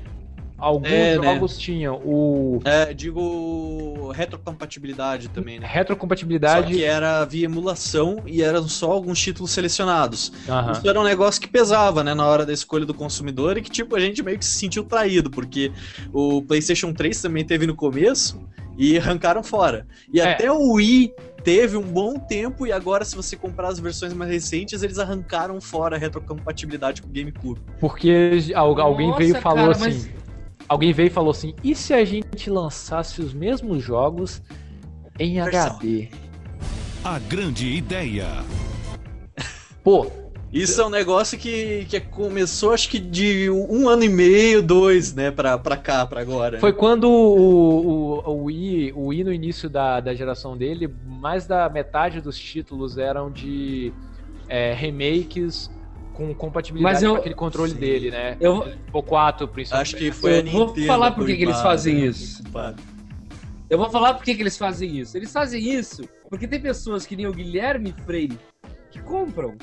Alguns 0.60 0.88
É, 0.90 1.20
né? 1.20 1.34
jogos 1.34 1.56
tinham 1.58 2.02
o 2.04 2.60
É, 2.66 2.92
digo 2.92 4.10
retrocompatibilidade 4.12 5.30
também, 5.30 5.60
né? 5.60 5.68
Só 5.68 5.74
retrocompatibilidade. 5.74 6.74
que 6.74 6.84
era 6.84 7.24
via 7.26 7.46
emulação 7.46 8.24
e 8.26 8.42
eram 8.42 8.68
só 8.68 8.92
alguns 8.92 9.20
títulos 9.22 9.52
selecionados. 9.52 10.32
Aham. 10.50 10.72
Isso 10.72 10.90
era 10.90 11.00
um 11.00 11.04
negócio 11.04 11.40
que 11.40 11.48
pesava, 11.48 12.04
né, 12.04 12.16
na 12.16 12.26
hora 12.26 12.44
da 12.44 12.54
escolha 12.54 12.88
do 12.88 12.94
consumidor 12.94 13.56
e 13.58 13.62
que, 13.62 13.70
tipo, 13.70 13.96
a 13.96 14.00
gente 14.00 14.24
meio 14.24 14.40
que 14.40 14.46
se 14.46 14.58
sentiu 14.58 14.84
traído, 14.84 15.30
porque 15.30 15.72
o 16.12 16.42
PlayStation 16.42 16.92
3 16.92 17.22
também 17.22 17.46
teve 17.46 17.68
no 17.68 17.76
começo 17.76 18.42
e 18.78 18.98
arrancaram 18.98 19.44
fora. 19.44 19.88
E 20.14 20.20
É. 20.22 20.34
até 20.34 20.52
o 20.52 20.74
Wii 20.74 21.14
teve 21.44 21.76
um 21.78 21.82
bom 21.82 22.20
tempo 22.20 22.68
e 22.68 22.72
agora, 22.72 23.04
se 23.06 23.16
você 23.16 23.36
comprar 23.36 23.70
as 23.70 23.80
versões 23.80 24.14
mais 24.14 24.30
recentes, 24.30 24.84
eles 24.84 25.00
arrancaram 25.00 25.60
fora 25.62 25.96
a 25.96 26.00
retrocompatibilidade 26.00 27.02
com 27.02 27.08
o 27.10 27.12
GameCube. 27.12 27.60
Porque 27.80 28.40
al- 28.54 28.80
alguém 28.80 29.08
Nossa, 29.08 29.20
veio 29.20 29.36
e 29.38 29.42
falou 29.42 29.58
cara, 29.58 29.72
assim. 29.72 29.84
mas- 29.84 30.10
Alguém 30.70 30.92
veio 30.92 31.08
e 31.08 31.10
falou 31.10 31.32
assim: 31.32 31.56
e 31.64 31.74
se 31.74 31.94
a 31.94 32.04
gente 32.04 32.50
lançasse 32.50 33.22
os 33.22 33.34
mesmos 33.34 33.82
jogos 33.82 34.42
em 35.18 35.36
Versão. 35.42 35.78
HD? 35.78 36.10
A 37.06 37.20
grande 37.20 37.68
ideia. 37.74 38.28
Pô, 39.84 40.08
Isso 40.58 40.82
é 40.82 40.86
um 40.86 40.90
negócio 40.90 41.38
que, 41.38 41.86
que 41.90 42.00
começou, 42.00 42.74
acho 42.74 42.90
que 42.90 43.00
de 43.00 43.50
um 43.50 43.88
ano 43.88 44.04
e 44.04 44.10
meio, 44.10 44.62
dois, 44.62 45.14
né, 45.14 45.32
pra, 45.32 45.58
pra 45.58 45.78
cá, 45.78 46.06
pra 46.06 46.22
agora. 46.22 46.60
Foi 46.60 46.74
quando 46.74 47.10
o, 47.10 48.22
o, 48.26 48.32
o, 48.32 48.44
Wii, 48.46 48.94
o 48.94 49.08
Wii, 49.08 49.24
no 49.24 49.34
início 49.34 49.70
da, 49.70 50.00
da 50.00 50.14
geração 50.14 50.58
dele, 50.58 50.90
mais 51.06 51.46
da 51.46 51.70
metade 51.70 52.22
dos 52.22 52.38
títulos 52.40 52.98
eram 52.98 53.32
de 53.32 53.92
é, 54.50 54.74
remakes 54.74 55.70
com 56.14 56.34
compatibilidade 56.34 56.96
Mas 56.96 57.04
eu- 57.04 57.12
com 57.14 57.20
aquele 57.20 57.36
controle 57.36 57.72
Sim. 57.72 57.78
dele, 57.78 58.10
né? 58.12 58.36
Eu- 58.40 58.66
O 58.92 59.04
4, 59.04 59.48
principalmente. 59.48 59.88
Acho 59.88 59.96
que 59.98 60.12
foi 60.12 60.34
a 60.34 60.38
Eu 60.40 60.46
vou 60.46 60.68
Nintendo 60.68 60.88
falar 60.88 61.12
por 61.12 61.26
que 61.26 61.32
eles 61.34 61.62
fazem 61.62 61.96
né, 61.96 62.06
isso. 62.08 62.44
Eu 63.70 63.78
vou 63.78 63.90
falar 63.90 64.14
por 64.16 64.24
que, 64.24 64.34
que 64.34 64.42
eles 64.42 64.58
fazem 64.58 64.98
isso. 64.98 65.16
Eles 65.18 65.32
fazem 65.32 65.62
isso 65.62 66.08
porque 66.30 66.48
tem 66.48 66.60
pessoas 66.60 67.06
que 67.06 67.16
nem 67.16 67.28
o 67.28 67.32
Guilherme 67.34 67.94
Freire 68.06 68.38
que 68.92 69.00
compram. 69.02 69.56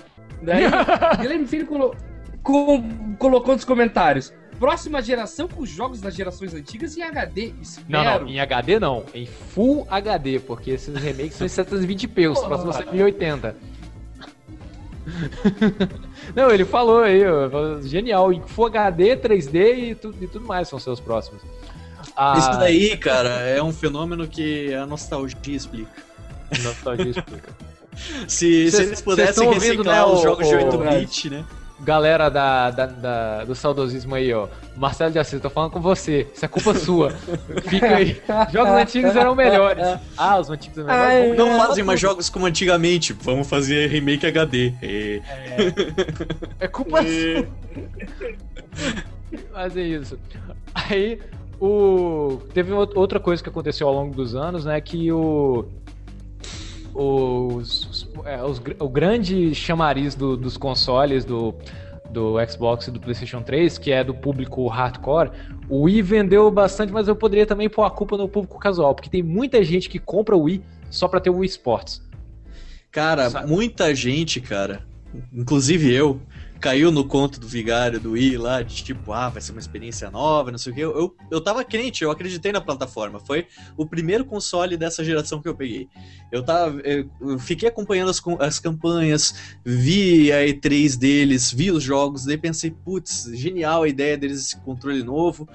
Daí, 0.42 0.64
o 0.66 0.70
Guilherme 1.20 1.46
Freire 1.46 1.66
colo- 1.66 1.94
com- 2.42 3.14
colocou 3.18 3.54
nos 3.54 3.64
comentários. 3.64 4.32
Próxima 4.58 5.02
geração 5.02 5.48
com 5.48 5.62
os 5.62 5.68
jogos 5.68 6.00
das 6.00 6.14
gerações 6.14 6.54
antigas 6.54 6.96
em 6.96 7.02
HD. 7.02 7.52
Espero. 7.60 7.86
Não, 7.88 8.04
não, 8.20 8.28
em 8.28 8.38
HD 8.38 8.78
não, 8.78 9.04
em 9.12 9.26
Full 9.26 9.86
HD, 9.90 10.38
porque 10.38 10.70
esses 10.70 10.94
remakes 10.94 11.34
são 11.34 11.46
em 11.46 11.50
720p, 11.50 12.30
os 12.30 12.38
próximos 12.40 12.76
são 12.76 12.84
em 12.86 12.92
1080. 12.96 13.56
Não, 16.34 16.50
ele 16.50 16.64
falou 16.64 17.00
aí, 17.02 17.22
ó, 17.26 17.80
genial, 17.82 18.32
em 18.32 18.40
Full 18.42 18.66
HD, 18.66 19.16
3D 19.16 19.78
e, 19.90 19.94
tu- 19.94 20.14
e 20.20 20.26
tudo 20.26 20.46
mais 20.46 20.68
são 20.68 20.78
seus 20.78 21.00
próximos. 21.00 21.42
Ah, 22.16 22.34
Isso 22.38 22.50
daí, 22.58 22.96
cara, 22.96 23.28
é 23.40 23.62
um 23.62 23.72
fenômeno 23.72 24.26
que 24.28 24.72
a 24.74 24.86
nostalgia 24.86 25.36
explica. 25.56 25.90
nostalgia 26.62 27.10
explica. 27.10 27.52
Se, 27.96 28.26
se 28.28 28.70
Cês- 28.70 28.74
eles 28.74 28.88
cês 28.88 29.00
pudessem 29.02 29.34
tão 29.34 29.46
ouvindo, 29.46 29.62
reciclar 29.82 30.06
né, 30.06 30.12
os 30.12 30.20
o- 30.20 30.22
jogos 30.22 30.48
de 30.48 30.54
o- 30.54 30.58
8-bit, 30.58 31.30
né? 31.30 31.44
Galera 31.80 32.30
da, 32.30 32.70
da- 32.70 32.86
da- 32.86 33.44
do 33.44 33.54
saudosismo 33.54 34.14
aí, 34.14 34.32
ó. 34.32 34.46
Marcelo 34.76 35.10
de 35.12 35.18
Assis, 35.18 35.40
tô 35.40 35.50
falando 35.50 35.72
com 35.72 35.80
você. 35.80 36.26
Isso 36.32 36.44
é 36.44 36.48
culpa 36.48 36.72
sua. 36.78 37.10
Fica 37.68 37.96
aí. 37.96 38.22
Jogos 38.52 38.72
antigos 38.72 39.14
eram 39.16 39.34
melhores. 39.34 39.84
Ah, 40.16 40.38
os 40.38 40.48
antigos 40.48 40.78
eram 40.78 40.88
Ai, 40.90 41.20
melhores. 41.30 41.38
Não 41.38 41.52
É, 41.52 41.58
fazem 41.66 41.84
mais 41.84 42.00
jogos 42.00 42.30
como 42.30 42.46
antigamente. 42.46 43.12
Vamos 43.12 43.48
fazer 43.48 43.88
remake 43.88 44.24
HD. 44.24 44.72
É. 44.80 45.20
É 46.60 46.68
culpa 46.68 47.02
sua. 47.02 47.46
Mas 49.52 49.76
é 49.76 49.82
isso. 49.82 50.18
Aí, 50.74 51.18
o... 51.60 52.38
teve 52.54 52.72
out- 52.72 52.96
outra 52.96 53.18
coisa 53.20 53.42
que 53.42 53.48
aconteceu 53.48 53.86
ao 53.88 53.94
longo 53.94 54.14
dos 54.14 54.34
anos, 54.34 54.64
né? 54.64 54.80
Que 54.80 55.10
o. 55.12 55.66
Os, 56.94 57.84
os- 57.90 58.08
é, 58.24 58.42
os 58.42 58.62
o 58.78 58.88
grande 58.88 59.54
chamariz 59.54 60.14
do- 60.14 60.36
dos 60.36 60.56
consoles 60.56 61.24
do, 61.24 61.52
do 62.10 62.34
Xbox 62.48 62.86
e 62.86 62.90
do 62.92 63.00
PlayStation 63.00 63.42
3, 63.42 63.76
que 63.78 63.90
é 63.90 64.04
do 64.04 64.14
público 64.14 64.66
hardcore, 64.68 65.30
o 65.68 65.82
Wii 65.82 66.02
vendeu 66.02 66.48
bastante, 66.50 66.92
mas 66.92 67.08
eu 67.08 67.16
poderia 67.16 67.46
também 67.46 67.68
pôr 67.68 67.82
a 67.82 67.90
culpa 67.90 68.16
no 68.16 68.28
público 68.28 68.58
casual, 68.60 68.94
porque 68.94 69.10
tem 69.10 69.22
muita 69.22 69.62
gente 69.64 69.88
que 69.88 69.98
compra 69.98 70.36
o 70.36 70.42
Wii 70.42 70.62
só 70.88 71.08
pra 71.08 71.18
ter 71.20 71.30
o 71.30 71.38
Wii 71.38 71.48
Sports. 71.48 72.00
Cara, 72.92 73.28
Sabe? 73.28 73.48
muita 73.50 73.92
gente, 73.92 74.40
cara, 74.40 74.84
inclusive 75.32 75.92
eu, 75.92 76.20
caiu 76.64 76.90
no 76.90 77.04
conto 77.04 77.38
do 77.38 77.46
vigário 77.46 78.00
do 78.00 78.12
Wii 78.12 78.38
lá, 78.38 78.62
de 78.62 78.82
tipo, 78.82 79.12
ah, 79.12 79.28
vai 79.28 79.42
ser 79.42 79.52
uma 79.52 79.60
experiência 79.60 80.10
nova, 80.10 80.50
não 80.50 80.56
sei 80.56 80.72
o 80.72 80.74
quê. 80.74 80.80
Eu, 80.80 80.96
eu, 80.96 81.16
eu 81.30 81.38
tava 81.42 81.62
crente, 81.62 82.02
eu 82.02 82.10
acreditei 82.10 82.52
na 82.52 82.60
plataforma. 82.60 83.20
Foi 83.20 83.46
o 83.76 83.84
primeiro 83.84 84.24
console 84.24 84.74
dessa 84.74 85.04
geração 85.04 85.42
que 85.42 85.48
eu 85.48 85.54
peguei. 85.54 85.90
Eu 86.32 86.42
tava. 86.42 86.80
Eu, 86.80 87.38
fiquei 87.38 87.68
acompanhando 87.68 88.10
as, 88.10 88.22
as 88.40 88.58
campanhas, 88.58 89.58
vi 89.62 90.32
a 90.32 90.38
E3 90.38 90.96
deles, 90.96 91.52
vi 91.52 91.70
os 91.70 91.82
jogos, 91.82 92.24
daí 92.24 92.38
pensei, 92.38 92.70
putz, 92.70 93.30
genial 93.34 93.82
a 93.82 93.88
ideia 93.88 94.16
deles 94.16 94.40
esse 94.40 94.56
controle 94.60 95.02
novo. 95.02 95.46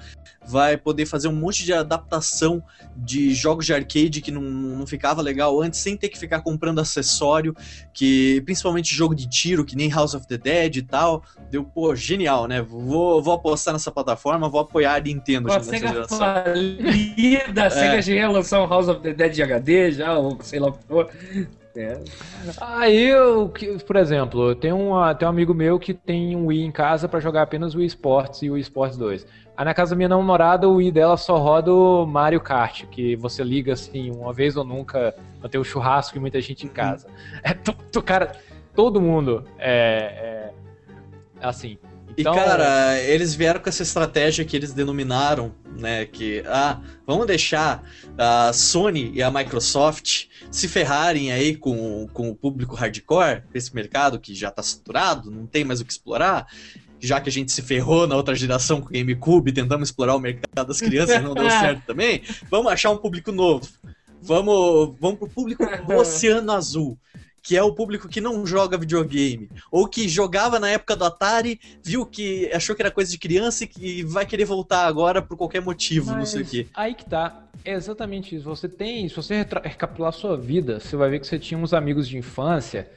Vai 0.46 0.76
poder 0.76 1.04
fazer 1.06 1.28
um 1.28 1.34
monte 1.34 1.64
de 1.64 1.72
adaptação 1.72 2.62
de 2.96 3.32
jogos 3.34 3.66
de 3.66 3.74
arcade 3.74 4.20
que 4.20 4.30
não, 4.30 4.40
não 4.42 4.86
ficava 4.86 5.20
legal 5.22 5.60
antes, 5.60 5.78
sem 5.80 5.96
ter 5.96 6.08
que 6.08 6.18
ficar 6.18 6.40
comprando 6.40 6.80
acessório 6.80 7.54
que 7.92 8.40
principalmente 8.44 8.94
jogo 8.94 9.14
de 9.14 9.28
tiro, 9.28 9.64
que 9.64 9.76
nem 9.76 9.90
House 9.90 10.14
of 10.14 10.26
the 10.26 10.38
Dead 10.38 10.76
e 10.76 10.82
tal, 10.82 11.22
deu, 11.50 11.62
pô, 11.62 11.94
genial, 11.94 12.46
né? 12.48 12.62
Vou, 12.62 13.22
vou 13.22 13.34
apostar 13.34 13.72
nessa 13.74 13.90
plataforma, 13.90 14.48
vou 14.48 14.60
apoiar 14.60 14.94
a 14.94 15.00
Nintendo 15.00 15.48
Com 15.48 15.54
a 15.54 15.58
nessa 15.58 15.70
SEGA 15.70 15.88
geração. 15.88 16.18
falida, 16.18 17.66
a 17.66 17.70
SEGA 17.70 18.02
já 18.02 18.12
ia 18.14 18.28
lançar 18.30 18.62
um 18.62 18.66
House 18.68 18.88
of 18.88 19.00
the 19.02 19.12
Dead 19.12 19.32
de 19.34 19.42
HD 19.42 19.92
já, 19.92 20.16
ou 20.18 20.38
sei 20.42 20.58
lá 20.58 20.68
o 20.68 20.72
que 20.72 20.84
for. 20.86 21.08
É. 21.76 22.00
Aí, 22.60 23.08
eu, 23.10 23.48
que- 23.48 23.78
por 23.84 23.94
exemplo, 23.96 24.54
tem 24.56 24.72
um, 24.72 24.90
tem 25.16 25.26
um 25.26 25.30
amigo 25.30 25.54
meu 25.54 25.78
que 25.78 25.94
tem 25.94 26.34
um 26.34 26.46
Wii 26.46 26.64
em 26.64 26.72
casa 26.72 27.08
pra 27.08 27.20
jogar 27.20 27.42
apenas 27.42 27.74
o 27.74 27.78
Wii 27.78 27.86
Sports 27.86 28.42
e 28.42 28.50
o 28.50 28.54
Wii 28.54 28.62
Sports 28.62 28.96
2. 28.96 29.24
Aí 29.60 29.64
na 29.66 29.74
casa 29.74 29.90
da 29.90 29.96
minha 29.96 30.08
namorada, 30.08 30.66
o 30.66 30.76
Wii 30.76 30.90
dela 30.90 31.18
só 31.18 31.36
roda 31.36 31.70
o 31.70 32.06
Mario 32.06 32.40
Kart, 32.40 32.86
que 32.86 33.14
você 33.14 33.44
liga 33.44 33.74
assim, 33.74 34.10
uma 34.10 34.32
vez 34.32 34.56
ou 34.56 34.64
nunca, 34.64 35.14
pra 35.38 35.50
ter 35.50 35.58
um 35.58 35.64
churrasco 35.64 36.16
e 36.16 36.18
muita 36.18 36.40
gente 36.40 36.64
em 36.64 36.68
casa. 36.70 37.06
É, 37.42 37.52
tu, 37.52 37.74
tu- 37.92 38.02
cara, 38.02 38.32
todo 38.74 39.02
mundo 39.02 39.44
é, 39.58 40.50
é 41.42 41.46
assim. 41.46 41.76
Então, 42.16 42.32
E 42.32 42.36
cara, 42.36 42.98
eles 43.00 43.34
vieram 43.34 43.60
com 43.60 43.68
essa 43.68 43.82
estratégia 43.82 44.46
que 44.46 44.56
eles 44.56 44.72
denominaram, 44.72 45.52
né, 45.78 46.06
que 46.06 46.42
ah, 46.46 46.80
vamos 47.06 47.26
deixar 47.26 47.82
a 48.16 48.54
Sony 48.54 49.10
e 49.12 49.22
a 49.22 49.30
Microsoft 49.30 50.28
se 50.50 50.68
ferrarem 50.68 51.32
aí 51.32 51.54
com, 51.54 52.08
com 52.14 52.30
o 52.30 52.34
público 52.34 52.74
hardcore, 52.74 53.42
esse 53.52 53.74
mercado 53.74 54.18
que 54.18 54.34
já 54.34 54.50
tá 54.50 54.62
saturado, 54.62 55.30
não 55.30 55.44
tem 55.44 55.64
mais 55.64 55.82
o 55.82 55.84
que 55.84 55.92
explorar. 55.92 56.46
Já 57.00 57.20
que 57.20 57.28
a 57.28 57.32
gente 57.32 57.50
se 57.50 57.62
ferrou 57.62 58.06
na 58.06 58.14
outra 58.14 58.34
geração 58.34 58.80
com 58.80 58.88
o 58.88 58.92
GameCube, 58.92 59.52
tentamos 59.52 59.88
explorar 59.88 60.14
o 60.14 60.20
mercado 60.20 60.68
das 60.68 60.80
crianças 60.80 61.16
e 61.16 61.20
não 61.20 61.34
deu 61.34 61.48
certo 61.50 61.82
também, 61.86 62.22
vamos 62.50 62.70
achar 62.70 62.90
um 62.90 62.98
público 62.98 63.32
novo. 63.32 63.66
Vamos, 64.22 64.96
vamos 65.00 65.18
pro 65.18 65.28
público 65.28 65.64
do 65.64 65.94
Oceano 65.96 66.52
Azul, 66.52 66.98
que 67.42 67.56
é 67.56 67.62
o 67.62 67.72
público 67.72 68.08
que 68.08 68.20
não 68.20 68.46
joga 68.46 68.76
videogame, 68.76 69.48
ou 69.70 69.88
que 69.88 70.08
jogava 70.08 70.60
na 70.60 70.68
época 70.68 70.94
do 70.94 71.04
Atari, 71.04 71.58
viu 71.82 72.04
que 72.04 72.50
achou 72.52 72.76
que 72.76 72.82
era 72.82 72.90
coisa 72.90 73.10
de 73.10 73.18
criança 73.18 73.64
e 73.64 73.66
que 73.66 74.04
vai 74.04 74.26
querer 74.26 74.44
voltar 74.44 74.86
agora 74.86 75.22
por 75.22 75.36
qualquer 75.36 75.62
motivo, 75.62 76.14
não 76.14 76.26
sei 76.26 76.40
o 76.40 76.44
Mas 76.44 76.50
quê. 76.50 76.66
Aí 76.74 76.94
que 76.94 77.08
tá. 77.08 77.46
É 77.64 77.72
exatamente 77.72 78.34
isso. 78.34 78.44
Você 78.44 78.68
tem. 78.68 79.08
Se 79.08 79.16
você 79.16 79.46
recapitular 79.64 80.10
a 80.10 80.12
sua 80.12 80.36
vida, 80.36 80.80
você 80.80 80.96
vai 80.96 81.10
ver 81.10 81.20
que 81.20 81.26
você 81.26 81.38
tinha 81.38 81.58
uns 81.58 81.72
amigos 81.72 82.08
de 82.08 82.16
infância 82.16 82.90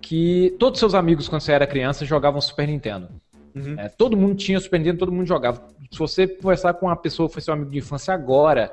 que. 0.00 0.54
Todos 0.58 0.78
seus 0.78 0.94
amigos, 0.94 1.28
quando 1.28 1.42
você 1.42 1.52
era 1.52 1.66
criança, 1.66 2.04
jogavam 2.04 2.40
Super 2.40 2.66
Nintendo. 2.66 3.08
Uhum. 3.54 3.78
É, 3.78 3.88
todo 3.88 4.16
mundo 4.16 4.34
tinha 4.34 4.58
Super 4.60 4.78
Nintendo, 4.78 4.98
todo 4.98 5.12
mundo 5.12 5.26
jogava. 5.26 5.62
Se 5.90 5.98
você 5.98 6.26
conversar 6.26 6.74
com 6.74 6.86
uma 6.86 6.96
pessoa 6.96 7.28
que 7.28 7.34
foi 7.34 7.42
seu 7.42 7.54
amigo 7.54 7.70
de 7.70 7.78
infância 7.78 8.12
agora, 8.14 8.72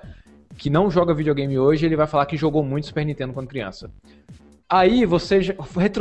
que 0.57 0.69
não 0.69 0.89
joga 0.89 1.13
videogame 1.13 1.57
hoje, 1.57 1.85
ele 1.85 1.95
vai 1.95 2.07
falar 2.07 2.25
que 2.25 2.37
jogou 2.37 2.63
muito 2.63 2.87
Super 2.87 3.05
Nintendo 3.05 3.33
quando 3.33 3.47
criança. 3.47 3.89
Aí 4.69 5.05
você 5.05 5.55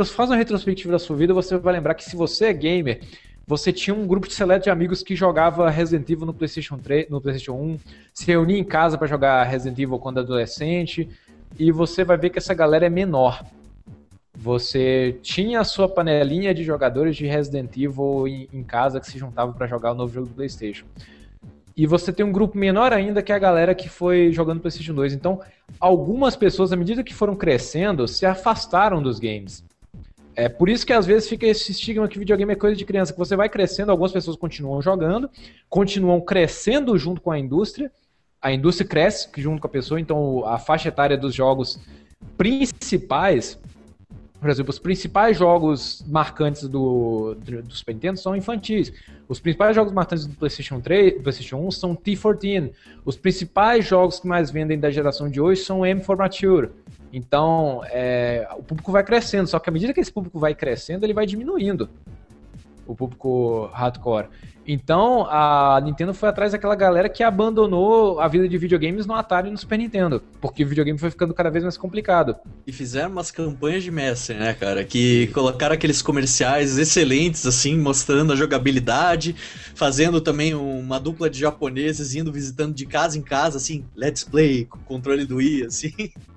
faz 0.05 0.29
uma 0.29 0.35
retrospectiva 0.35 0.91
da 0.91 0.99
sua 0.99 1.15
vida, 1.15 1.33
você 1.33 1.57
vai 1.57 1.73
lembrar 1.73 1.93
que 1.93 2.03
se 2.03 2.15
você 2.15 2.45
é 2.45 2.53
gamer, 2.53 3.01
você 3.47 3.71
tinha 3.71 3.95
um 3.95 4.07
grupo 4.07 4.27
de 4.27 4.33
seleto 4.33 4.63
de 4.63 4.69
amigos 4.71 5.03
que 5.03 5.15
jogava 5.15 5.69
Resident 5.69 6.09
Evil 6.09 6.25
no 6.25 6.33
PlayStation 6.33 6.77
3, 6.77 7.09
no 7.09 7.21
PlayStation 7.21 7.53
1, 7.53 7.79
se 8.11 8.25
reunia 8.25 8.57
em 8.57 8.63
casa 8.63 8.97
pra 8.97 9.07
jogar 9.07 9.43
Resident 9.43 9.77
Evil 9.77 9.99
quando 9.99 10.19
adolescente, 10.19 11.07
e 11.59 11.71
você 11.71 12.03
vai 12.03 12.17
ver 12.17 12.31
que 12.31 12.39
essa 12.39 12.55
galera 12.55 12.87
é 12.87 12.89
menor. 12.89 13.45
Você 14.35 15.17
tinha 15.21 15.61
a 15.61 15.63
sua 15.63 15.87
panelinha 15.87 16.53
de 16.53 16.63
jogadores 16.63 17.15
de 17.15 17.25
Resident 17.25 17.75
Evil 17.77 18.27
em, 18.27 18.49
em 18.51 18.63
casa 18.63 18.99
que 18.99 19.07
se 19.07 19.17
juntavam 19.17 19.53
pra 19.53 19.67
jogar 19.67 19.91
o 19.91 19.95
novo 19.95 20.13
jogo 20.13 20.27
do 20.27 20.33
PlayStation. 20.33 20.85
E 21.77 21.85
você 21.85 22.13
tem 22.13 22.25
um 22.25 22.31
grupo 22.31 22.57
menor 22.57 22.93
ainda 22.93 23.21
que 23.21 23.31
é 23.31 23.35
a 23.35 23.39
galera 23.39 23.75
que 23.75 23.89
foi 23.89 24.31
jogando 24.31 24.61
PlayStation 24.61 24.93
2. 24.93 25.13
Então, 25.13 25.41
algumas 25.79 26.35
pessoas, 26.35 26.71
à 26.71 26.75
medida 26.75 27.03
que 27.03 27.13
foram 27.13 27.35
crescendo, 27.35 28.07
se 28.07 28.25
afastaram 28.25 29.01
dos 29.01 29.19
games. 29.19 29.63
É 30.35 30.49
por 30.49 30.67
isso 30.67 30.85
que 30.85 30.93
às 30.93 31.05
vezes 31.05 31.29
fica 31.29 31.45
esse 31.45 31.71
estigma 31.71 32.07
que 32.07 32.19
videogame 32.19 32.51
é 32.51 32.55
coisa 32.55 32.75
de 32.75 32.83
criança, 32.83 33.13
que 33.13 33.19
você 33.19 33.35
vai 33.35 33.47
crescendo, 33.47 33.89
algumas 33.89 34.11
pessoas 34.11 34.35
continuam 34.35 34.81
jogando, 34.81 35.29
continuam 35.69 36.19
crescendo 36.19 36.97
junto 36.97 37.21
com 37.21 37.31
a 37.31 37.39
indústria, 37.39 37.89
a 38.41 38.51
indústria 38.51 38.87
cresce 38.87 39.29
junto 39.37 39.61
com 39.61 39.67
a 39.67 39.69
pessoa, 39.69 39.99
então 39.99 40.45
a 40.45 40.59
faixa 40.59 40.89
etária 40.89 41.17
dos 41.17 41.33
jogos 41.33 41.79
principais, 42.37 43.57
por 44.45 44.51
exemplo, 44.51 44.69
os 44.69 44.77
principais 44.77 45.35
jogos 45.35 46.05
marcantes 46.07 46.67
do, 46.67 47.33
do 47.33 47.73
Super 47.75 47.93
Nintendo 47.93 48.19
são 48.19 48.35
infantis. 48.35 48.93
Os 49.27 49.39
principais 49.39 49.75
jogos 49.75 49.91
marcantes 49.91 50.27
do 50.27 50.35
PlayStation 50.35 50.79
3, 50.79 51.15
do 51.15 51.23
PlayStation 51.23 51.57
1 51.65 51.71
são 51.71 51.95
T14. 51.95 52.71
Os 53.03 53.17
principais 53.17 53.87
jogos 53.87 54.19
que 54.19 54.27
mais 54.27 54.51
vendem 54.51 54.79
da 54.79 54.91
geração 54.91 55.31
de 55.31 55.41
hoje 55.41 55.61
são 55.61 55.83
M 55.83 55.99
for 56.03 56.15
Mature. 56.15 56.69
Então, 57.11 57.81
é, 57.85 58.47
o 58.55 58.61
público 58.61 58.91
vai 58.91 59.03
crescendo, 59.03 59.47
só 59.47 59.57
que 59.57 59.67
à 59.67 59.73
medida 59.73 59.91
que 59.91 59.99
esse 59.99 60.13
público 60.13 60.37
vai 60.37 60.53
crescendo, 60.53 61.03
ele 61.03 61.13
vai 61.15 61.25
diminuindo. 61.25 61.89
o 62.85 62.95
público 62.95 63.65
hardcore. 63.73 64.27
Então 64.67 65.27
a 65.29 65.79
Nintendo 65.83 66.13
foi 66.13 66.29
atrás 66.29 66.51
daquela 66.51 66.75
galera 66.75 67.07
que 67.07 67.23
abandonou 67.23 68.19
a 68.19 68.27
vida 68.27 68.47
de 68.49 68.57
videogames 68.57 69.05
no 69.05 69.13
Atari 69.13 69.47
e 69.47 69.51
no 69.51 69.57
Super 69.57 69.77
Nintendo, 69.77 70.21
porque 70.41 70.63
o 70.63 70.67
videogame 70.67 70.97
foi 70.97 71.11
ficando 71.11 71.33
cada 71.33 71.49
vez 71.49 71.63
mais 71.63 71.77
complicado. 71.77 72.35
E 72.65 72.71
fizeram 72.71 73.11
umas 73.11 73.31
campanhas 73.31 73.83
de 73.83 73.91
mestre, 73.91 74.35
né, 74.35 74.53
cara? 74.53 74.83
Que 74.83 75.27
colocaram 75.27 75.75
aqueles 75.75 76.01
comerciais 76.01 76.77
excelentes, 76.77 77.45
assim, 77.45 77.77
mostrando 77.77 78.33
a 78.33 78.35
jogabilidade, 78.35 79.35
fazendo 79.75 80.19
também 80.19 80.53
uma 80.55 80.99
dupla 80.99 81.29
de 81.29 81.39
japoneses 81.39 82.15
indo 82.15 82.31
visitando 82.31 82.73
de 82.73 82.85
casa 82.85 83.17
em 83.17 83.21
casa, 83.21 83.57
assim, 83.57 83.85
let's 83.95 84.23
play, 84.23 84.65
com 84.65 84.79
controle 84.79 85.25
do 85.25 85.37
Wii, 85.37 85.65
assim. 85.65 85.93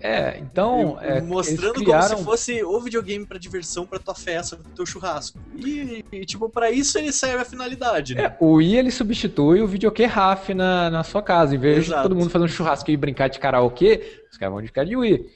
É, 0.00 0.38
então. 0.38 0.98
É, 1.00 1.20
mostrando 1.20 1.74
criaram... 1.74 2.08
como 2.08 2.18
se 2.18 2.24
fosse 2.24 2.64
o 2.64 2.80
videogame 2.80 3.26
para 3.26 3.38
diversão 3.38 3.86
para 3.86 3.98
tua 3.98 4.14
festa, 4.14 4.56
pro 4.56 4.70
teu 4.72 4.86
churrasco. 4.86 5.38
E, 5.56 6.04
e 6.12 6.24
tipo, 6.24 6.48
para 6.48 6.70
isso 6.70 6.98
ele 6.98 7.12
serve 7.12 7.42
a 7.42 7.44
finalidade, 7.44 8.14
né? 8.14 8.24
É, 8.24 8.36
o 8.40 8.54
Wii 8.54 8.76
ele 8.76 8.90
substitui 8.90 9.62
o 9.62 9.66
videokê 9.66 10.04
RAF 10.04 10.54
na, 10.54 10.90
na 10.90 11.02
sua 11.02 11.22
casa. 11.22 11.54
Em 11.54 11.58
vez 11.58 11.86
Exato. 11.86 12.02
de 12.02 12.08
todo 12.08 12.18
mundo 12.18 12.30
fazer 12.30 12.44
um 12.44 12.48
churrasco 12.48 12.90
e 12.90 12.96
brincar 12.96 13.28
de 13.28 13.38
karaokê, 13.38 14.24
os 14.30 14.36
caras 14.36 14.54
vão 14.54 14.62
de 14.62 14.72
cara 14.72 14.86
de 14.86 14.96
Wii. 14.96 15.26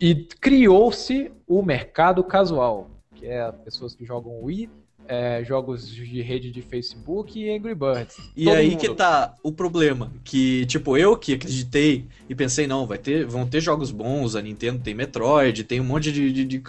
E 0.00 0.14
criou-se 0.40 1.32
o 1.46 1.62
mercado 1.62 2.22
casual, 2.24 2.90
que 3.14 3.26
é 3.26 3.50
pessoas 3.52 3.94
que 3.94 4.04
jogam 4.04 4.42
Wii 4.42 4.68
é, 5.08 5.44
jogos 5.44 5.88
de 5.88 6.22
rede 6.22 6.50
de 6.50 6.62
Facebook 6.62 7.38
e 7.38 7.50
Angry 7.50 7.74
Birds. 7.74 8.16
E 8.36 8.50
aí 8.50 8.70
mundo. 8.70 8.80
que 8.80 8.94
tá 8.94 9.34
o 9.42 9.52
problema, 9.52 10.12
que 10.24 10.66
tipo, 10.66 10.96
eu 10.96 11.16
que 11.16 11.34
acreditei 11.34 12.06
e 12.28 12.34
pensei, 12.34 12.66
não, 12.66 12.86
vai 12.86 12.98
ter, 12.98 13.26
vão 13.26 13.46
ter 13.46 13.60
jogos 13.60 13.90
bons, 13.90 14.36
a 14.36 14.42
Nintendo 14.42 14.82
tem 14.82 14.94
Metroid, 14.94 15.64
tem 15.64 15.80
um 15.80 15.84
monte 15.84 16.10
de, 16.10 16.32
de, 16.32 16.44
de 16.44 16.62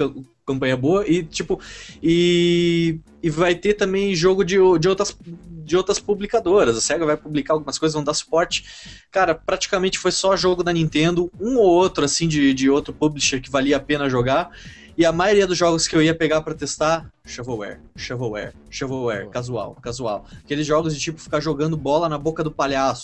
campanha 0.45 0.77
boa 0.77 1.07
e 1.07 1.23
tipo, 1.23 1.59
e, 2.01 2.99
e 3.21 3.29
vai 3.29 3.55
ter 3.55 3.73
também 3.73 4.15
jogo 4.15 4.43
de, 4.43 4.55
de 4.79 4.87
outras 4.87 5.17
de 5.65 5.75
outras 5.75 5.97
publicadoras. 5.99 6.77
A 6.77 6.81
SEGA 6.81 7.05
vai 7.05 7.17
publicar 7.17 7.53
algumas 7.53 7.79
coisas, 7.79 7.95
vão 7.95 8.03
dar 8.03 8.13
suporte. 8.13 8.65
Cara, 9.11 9.33
praticamente 9.33 9.97
foi 9.97 10.11
só 10.11 10.37
jogo 10.37 10.63
da 10.63 10.71
Nintendo, 10.71 11.31
um 11.39 11.57
ou 11.57 11.65
outro 11.65 12.05
assim 12.05 12.27
de, 12.27 12.53
de 12.53 12.69
outro 12.69 12.93
publisher 12.93 13.41
que 13.41 13.49
valia 13.49 13.77
a 13.77 13.79
pena 13.79 14.07
jogar. 14.07 14.51
E 14.97 15.05
a 15.05 15.11
maioria 15.11 15.45
dos 15.45 15.57
jogos 15.57 15.87
que 15.89 15.95
eu 15.95 16.01
ia 16.01 16.15
pegar 16.15 16.41
para 16.41 16.53
testar, 16.53 17.11
shovelware, 17.25 17.81
shovelware, 17.97 18.53
shovelware, 18.69 19.27
casual, 19.29 19.75
casual. 19.81 20.25
Aqueles 20.41 20.65
jogos 20.65 20.93
de 20.93 21.01
tipo 21.01 21.19
ficar 21.19 21.41
jogando 21.41 21.75
bola 21.75 22.07
na 22.07 22.17
boca 22.17 22.41
do 22.43 22.51
palhaço. 22.51 23.01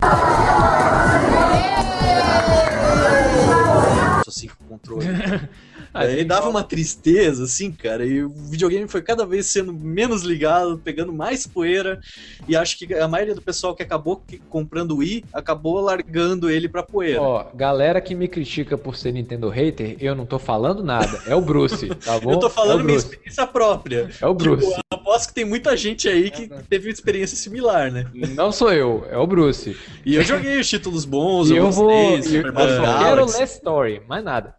Assim, 4.26 4.48
com 4.48 4.66
controle. 4.66 5.06
Aí 5.94 6.24
dava 6.24 6.50
uma 6.50 6.64
tristeza, 6.64 7.44
assim, 7.44 7.72
cara. 7.72 8.06
E 8.06 8.24
o 8.24 8.30
videogame 8.30 8.88
foi 8.88 9.02
cada 9.02 9.26
vez 9.26 9.48
sendo 9.48 9.74
menos 9.74 10.24
ligado, 10.24 10.78
pegando 10.78 11.12
mais 11.12 11.46
poeira. 11.46 12.00
E 12.48 12.56
acho 12.56 12.78
que 12.78 12.94
a 12.94 13.08
maioria 13.08 13.36
do 13.36 13.42
pessoal 13.42 13.76
que 13.76 13.84
acabou 13.84 14.24
comprando 14.50 14.92
o 14.92 14.98
Wii 14.98 15.26
acabou 15.34 15.82
largando 15.82 16.50
ele 16.50 16.70
pra 16.70 16.84
poeira. 16.84 17.22
Ó, 17.22 17.46
galera 17.54 18.00
que 18.00 18.16
me 18.16 18.28
critica 18.28 18.78
por 18.78 18.96
ser 18.96 19.12
Nintendo 19.12 19.50
hater, 19.50 19.98
eu 20.00 20.16
não 20.16 20.26
tô 20.26 20.40
falando 20.40 20.84
nada. 20.84 21.22
É 21.28 21.36
o 21.36 21.42
Bruce, 21.42 21.88
tá 21.88 22.20
bom? 22.20 22.32
eu 22.34 22.40
tô 22.40 22.50
falando 22.50 22.82
é 22.82 22.84
minha 22.84 22.98
experiência 22.98 23.46
própria. 23.46 24.10
É 24.22 24.28
o 24.28 24.34
Bruce. 24.34 24.68
Tipo, 24.68 24.82
aposto 25.12 25.28
que 25.30 25.34
tem 25.34 25.46
muita 25.46 25.76
gente 25.76 26.08
aí 26.08 26.32
que 26.32 26.48
teve 26.70 26.88
uma 26.88 26.94
experiência 26.94 27.36
similar, 27.36 27.92
né? 27.92 28.06
Não 28.14 28.52
sou 28.52 28.72
eu, 28.72 29.06
é 29.10 29.18
o 29.18 29.28
Bruce. 29.28 29.76
E 30.06 30.16
eu 30.16 30.24
joguei 30.24 30.60
os 30.60 30.70
títulos 30.70 31.04
bons, 31.04 31.50
e 31.50 31.56
eu, 31.58 31.66
eu 31.66 31.72
vou. 31.72 31.92
eu, 31.92 32.18
eu 32.18 32.54
só 32.54 33.00
quero 33.00 33.22
Last 33.22 33.56
Story, 33.58 34.02
mais 34.08 34.24
nada. 34.24 34.56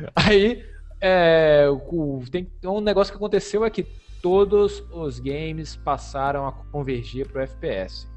Aí, 0.14 0.64
é, 1.00 1.66
o, 1.68 2.22
tem 2.30 2.50
um 2.64 2.80
negócio 2.80 3.12
que 3.12 3.16
aconteceu 3.16 3.64
é 3.64 3.70
que 3.70 3.86
todos 4.22 4.82
os 4.92 5.18
games 5.18 5.76
passaram 5.76 6.46
a 6.46 6.52
convergir 6.52 7.28
para 7.28 7.40
o 7.40 7.44
FPS. 7.44 8.08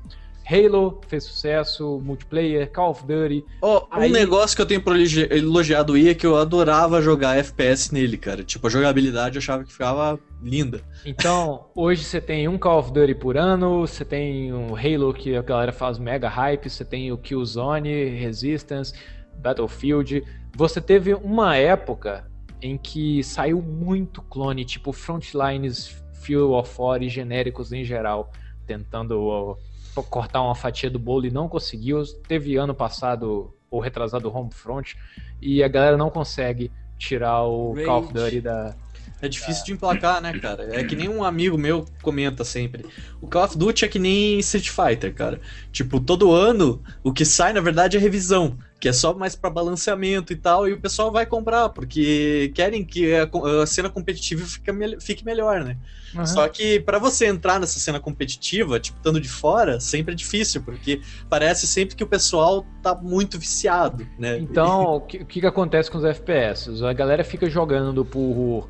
Halo 0.50 1.00
fez 1.08 1.24
sucesso, 1.24 2.02
multiplayer, 2.04 2.70
Call 2.72 2.92
of 2.92 3.06
Duty. 3.06 3.46
Oh, 3.62 3.84
aí... 3.92 4.10
Um 4.10 4.14
negócio 4.14 4.56
que 4.56 4.62
eu 4.62 4.66
tenho 4.66 4.84
elogiado 5.30 5.94
aí 5.94 6.10
é 6.10 6.14
que 6.14 6.26
eu 6.26 6.36
adorava 6.36 7.02
jogar 7.02 7.38
FPS 7.38 7.94
nele, 7.94 8.18
cara. 8.18 8.44
Tipo, 8.44 8.68
a 8.68 8.70
jogabilidade 8.70 9.36
eu 9.36 9.40
achava 9.40 9.64
que 9.64 9.72
ficava 9.72 10.20
linda. 10.42 10.82
Então, 11.06 11.68
hoje 11.76 12.04
você 12.04 12.20
tem 12.20 12.48
um 12.48 12.58
Call 12.58 12.80
of 12.80 12.92
Duty 12.92 13.16
por 13.16 13.38
ano, 13.38 13.82
você 13.82 14.04
tem 14.04 14.52
um 14.52 14.76
Halo 14.76 15.14
que 15.14 15.36
a 15.36 15.42
galera 15.42 15.72
faz 15.72 16.00
mega 16.00 16.28
hype, 16.28 16.70
você 16.70 16.84
tem 16.84 17.12
o 17.12 17.18
Killzone, 17.18 18.10
Resistance, 18.10 18.94
Battlefield. 19.38 20.24
Você 20.54 20.82
teve 20.82 21.14
uma 21.14 21.56
época 21.56 22.30
em 22.62 22.78
que 22.78 23.24
saiu 23.24 23.62
muito 23.62 24.22
clone, 24.22 24.64
tipo 24.64 24.92
Frontlines, 24.92 26.04
Fuel 26.14 26.52
of 26.52 26.74
War 26.80 27.02
e 27.02 27.10
genéricos 27.10 27.72
em 27.74 27.84
geral, 27.84 28.32
tentando 28.68 29.20
uh, 29.20 29.58
cortar 30.04 30.42
uma 30.42 30.56
fatia 30.56 30.90
do 30.90 31.00
bolo 31.00 31.26
e 31.26 31.32
não 31.32 31.50
conseguiu. 31.50 32.04
Teve 32.28 32.58
ano 32.58 32.76
passado 32.76 33.54
ou 33.70 33.80
retrasado 33.80 34.32
Homefront 34.36 34.98
e 35.42 35.64
a 35.64 35.68
galera 35.68 35.98
não 35.98 36.10
consegue 36.10 36.72
tirar 36.98 37.44
o 37.44 37.74
Rage. 37.74 37.86
Call 37.86 38.00
of 38.00 38.14
Duty 38.14 38.42
da, 38.42 38.76
é 39.22 39.30
difícil 39.30 39.64
de 39.64 39.74
emplacar, 39.74 40.20
né, 40.20 40.38
cara? 40.40 40.68
É 40.72 40.84
que 40.84 40.96
nem 40.96 41.08
um 41.08 41.24
amigo 41.24 41.58
meu 41.58 41.86
comenta 42.02 42.44
sempre. 42.44 42.86
O 43.22 43.28
Call 43.28 43.46
of 43.46 43.58
Duty 43.58 43.86
é 43.86 43.88
que 43.88 44.00
nem 44.00 44.40
Street 44.40 44.70
Fighter, 44.70 45.14
cara. 45.14 45.40
Tipo, 45.72 46.00
todo 46.00 46.34
ano 46.34 46.82
o 47.04 47.14
que 47.14 47.24
sai, 47.24 47.54
na 47.54 47.62
verdade, 47.62 47.98
é 47.98 48.00
revisão. 48.00 48.58
Que 48.80 48.90
é 48.90 48.94
só 48.94 49.14
mais 49.14 49.36
para 49.36 49.52
balanceamento 49.52 50.34
e 50.34 50.36
tal, 50.36 50.68
e 50.68 50.74
o 50.74 50.82
pessoal 50.82 51.12
vai 51.12 51.24
comprar, 51.24 51.70
porque 51.70 52.52
querem 52.56 52.84
que 52.84 53.14
a, 53.14 53.30
cena 53.68 53.92
competitiva 53.92 54.44
fique, 54.44 54.72
fique 55.00 55.24
melhor, 55.24 55.64
né? 55.64 55.78
Uhum. 56.16 56.26
Só 56.26 56.48
que 56.50 56.80
para 56.80 56.98
você 56.98 57.28
entrar 57.28 57.60
nessa 57.60 57.80
cena 57.80 58.00
competitiva, 58.00 58.80
tipo, 58.80 58.98
estando 58.98 59.22
de 59.22 59.30
fora, 59.30 59.80
sempre 59.80 60.14
é 60.14 60.16
difícil, 60.16 60.64
porque 60.64 61.00
parece 61.30 61.68
sempre 61.68 61.96
que 61.96 62.04
o 62.04 62.08
pessoal 62.08 62.66
tá 62.82 62.96
muito 62.96 63.38
viciado, 63.38 64.08
né? 64.18 64.40
Então, 64.40 64.96
o 64.96 65.02
que, 65.02 65.24
que 65.24 65.46
acontece 65.46 65.92
com 65.92 66.00
os 66.00 66.04
FPS? 66.04 66.84
A 66.84 66.94
galera 66.94 67.24
fica 67.24 67.48
jogando 67.48 68.04
por 68.04 68.68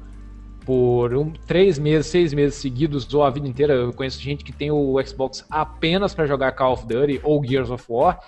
por 0.65 1.13
um, 1.15 1.32
três 1.32 1.78
meses, 1.78 2.08
seis 2.08 2.34
meses 2.34 2.56
seguidos 2.56 3.12
ou 3.13 3.24
a 3.24 3.30
vida 3.30 3.47
inteira. 3.47 3.74
Eu 3.74 3.93
conheço 3.93 4.21
gente 4.21 4.43
que 4.43 4.52
tem 4.52 4.71
o 4.71 4.95
Xbox 5.06 5.45
apenas 5.50 6.13
para 6.13 6.26
jogar 6.26 6.52
Call 6.54 6.74
of 6.74 6.86
Duty 6.86 7.21
ou 7.24 7.43
Gears 7.43 7.69
of 7.69 7.84
War. 7.89 8.19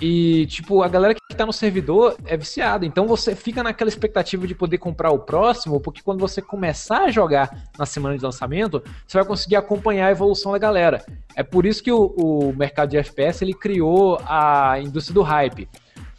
E, 0.00 0.46
tipo, 0.46 0.82
a 0.82 0.88
galera 0.88 1.14
que 1.14 1.20
tá 1.36 1.44
no 1.44 1.52
servidor 1.52 2.16
é 2.24 2.36
viciada. 2.36 2.86
Então 2.86 3.06
você 3.06 3.34
fica 3.34 3.62
naquela 3.62 3.88
expectativa 3.88 4.46
de 4.46 4.54
poder 4.54 4.78
comprar 4.78 5.10
o 5.10 5.18
próximo, 5.18 5.80
porque 5.80 6.02
quando 6.02 6.20
você 6.20 6.40
começar 6.40 7.04
a 7.04 7.10
jogar 7.10 7.64
na 7.78 7.84
semana 7.84 8.16
de 8.16 8.22
lançamento, 8.22 8.82
você 9.06 9.18
vai 9.18 9.26
conseguir 9.26 9.56
acompanhar 9.56 10.08
a 10.08 10.10
evolução 10.10 10.52
da 10.52 10.58
galera. 10.58 11.04
É 11.34 11.42
por 11.42 11.66
isso 11.66 11.82
que 11.82 11.90
o, 11.90 12.06
o 12.16 12.52
mercado 12.56 12.90
de 12.90 12.96
FPS 12.96 13.42
ele 13.42 13.54
criou 13.54 14.20
a 14.24 14.78
indústria 14.80 15.14
do 15.14 15.22
hype. 15.22 15.68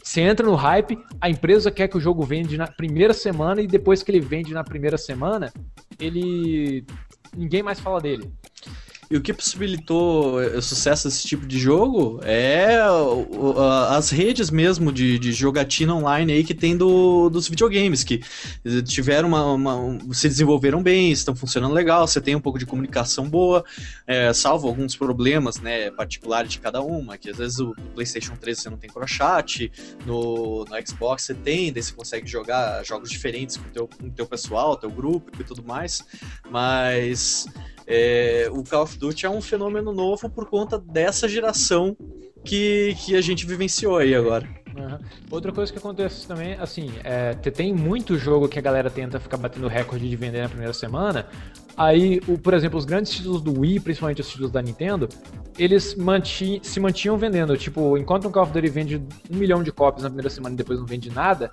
Você 0.09 0.21
entra 0.21 0.43
no 0.43 0.55
hype, 0.55 0.97
a 1.21 1.29
empresa 1.29 1.69
quer 1.69 1.87
que 1.87 1.95
o 1.95 2.01
jogo 2.01 2.23
vende 2.23 2.57
na 2.57 2.65
primeira 2.65 3.13
semana 3.13 3.61
e 3.61 3.67
depois 3.67 4.01
que 4.01 4.09
ele 4.09 4.19
vende 4.19 4.51
na 4.55 4.63
primeira 4.63 4.97
semana, 4.97 5.53
ele 5.99 6.83
ninguém 7.37 7.61
mais 7.61 7.79
fala 7.79 8.01
dele. 8.01 8.33
E 9.11 9.17
o 9.17 9.21
que 9.21 9.33
possibilitou 9.33 10.35
o 10.35 10.61
sucesso 10.61 11.07
desse 11.07 11.27
tipo 11.27 11.47
de 11.47 11.57
jogo 11.57 12.19
é 12.23 12.77
as 13.89 14.11
redes 14.11 14.51
mesmo 14.51 14.91
de, 14.91 15.17
de 15.17 15.31
jogatina 15.31 15.95
online 15.95 16.31
aí 16.31 16.43
que 16.43 16.53
tem 16.53 16.77
do, 16.77 17.27
dos 17.27 17.47
videogames, 17.47 18.03
que 18.03 18.21
tiveram 18.85 19.29
uma, 19.29 19.53
uma, 19.53 20.13
se 20.13 20.27
desenvolveram 20.27 20.83
bem, 20.83 21.11
estão 21.11 21.35
funcionando 21.35 21.73
legal, 21.73 22.07
você 22.07 22.21
tem 22.21 22.35
um 22.35 22.39
pouco 22.39 22.59
de 22.59 22.67
comunicação 22.67 23.27
boa, 23.27 23.65
é, 24.05 24.31
salvo 24.31 24.67
alguns 24.67 24.95
problemas 24.95 25.59
né, 25.59 25.89
particulares 25.89 26.51
de 26.51 26.59
cada 26.59 26.79
uma, 26.81 27.17
que 27.17 27.31
às 27.31 27.37
vezes 27.37 27.59
o 27.59 27.73
PlayStation 27.95 28.35
3 28.35 28.59
você 28.59 28.69
não 28.69 28.77
tem 28.77 28.91
crochat, 28.91 29.71
no, 30.05 30.65
no 30.65 30.87
Xbox 30.87 31.23
você 31.23 31.33
tem, 31.33 31.73
daí 31.73 31.81
você 31.81 31.93
consegue 31.93 32.27
jogar 32.27 32.85
jogos 32.85 33.09
diferentes 33.09 33.57
com 33.57 33.67
o 33.67 33.71
teu, 33.71 33.87
com 33.87 34.09
teu 34.11 34.27
pessoal, 34.27 34.77
teu 34.77 34.91
grupo 34.91 35.31
e 35.39 35.43
tudo 35.43 35.63
mais, 35.63 36.03
mas 36.51 37.47
é, 37.89 38.47
o 38.51 38.63
Call 38.63 38.83
of 38.83 38.97
Duty 38.99 39.25
é 39.25 39.29
um 39.29 39.41
fenômeno 39.41 39.91
novo 39.91 40.29
por 40.29 40.45
conta 40.45 40.77
dessa 40.77 41.27
geração 41.27 41.97
que, 42.45 42.95
que 43.03 43.15
a 43.15 43.21
gente 43.21 43.47
vivenciou 43.47 43.97
aí 43.97 44.13
agora. 44.13 44.47
Uhum. 44.77 44.99
Outra 45.31 45.51
coisa 45.51 45.73
que 45.73 45.79
acontece 45.79 46.27
também, 46.27 46.53
assim, 46.53 46.91
é, 47.03 47.33
tem 47.33 47.73
muito 47.73 48.15
jogo 48.15 48.47
que 48.47 48.59
a 48.59 48.61
galera 48.61 48.91
tenta 48.91 49.19
ficar 49.19 49.37
batendo 49.37 49.67
recorde 49.67 50.07
de 50.07 50.15
vender 50.15 50.43
na 50.43 50.49
primeira 50.49 50.71
semana. 50.71 51.27
Aí, 51.75 52.21
o, 52.27 52.37
por 52.37 52.53
exemplo, 52.53 52.77
os 52.77 52.85
grandes 52.85 53.11
títulos 53.11 53.41
do 53.41 53.59
Wii, 53.59 53.79
principalmente 53.79 54.21
os 54.21 54.29
títulos 54.29 54.51
da 54.51 54.61
Nintendo, 54.61 55.09
eles 55.57 55.95
manti 55.95 56.59
se 56.61 56.79
mantinham 56.79 57.17
vendendo. 57.17 57.57
Tipo, 57.57 57.97
enquanto 57.97 58.27
um 58.27 58.31
Call 58.31 58.43
of 58.43 58.53
Duty 58.53 58.69
vende 58.69 58.97
um 59.31 59.35
milhão 59.35 59.63
de 59.63 59.71
cópias 59.71 60.03
na 60.03 60.09
primeira 60.09 60.29
semana 60.29 60.53
e 60.53 60.57
depois 60.57 60.77
não 60.77 60.85
vende 60.85 61.09
nada, 61.09 61.51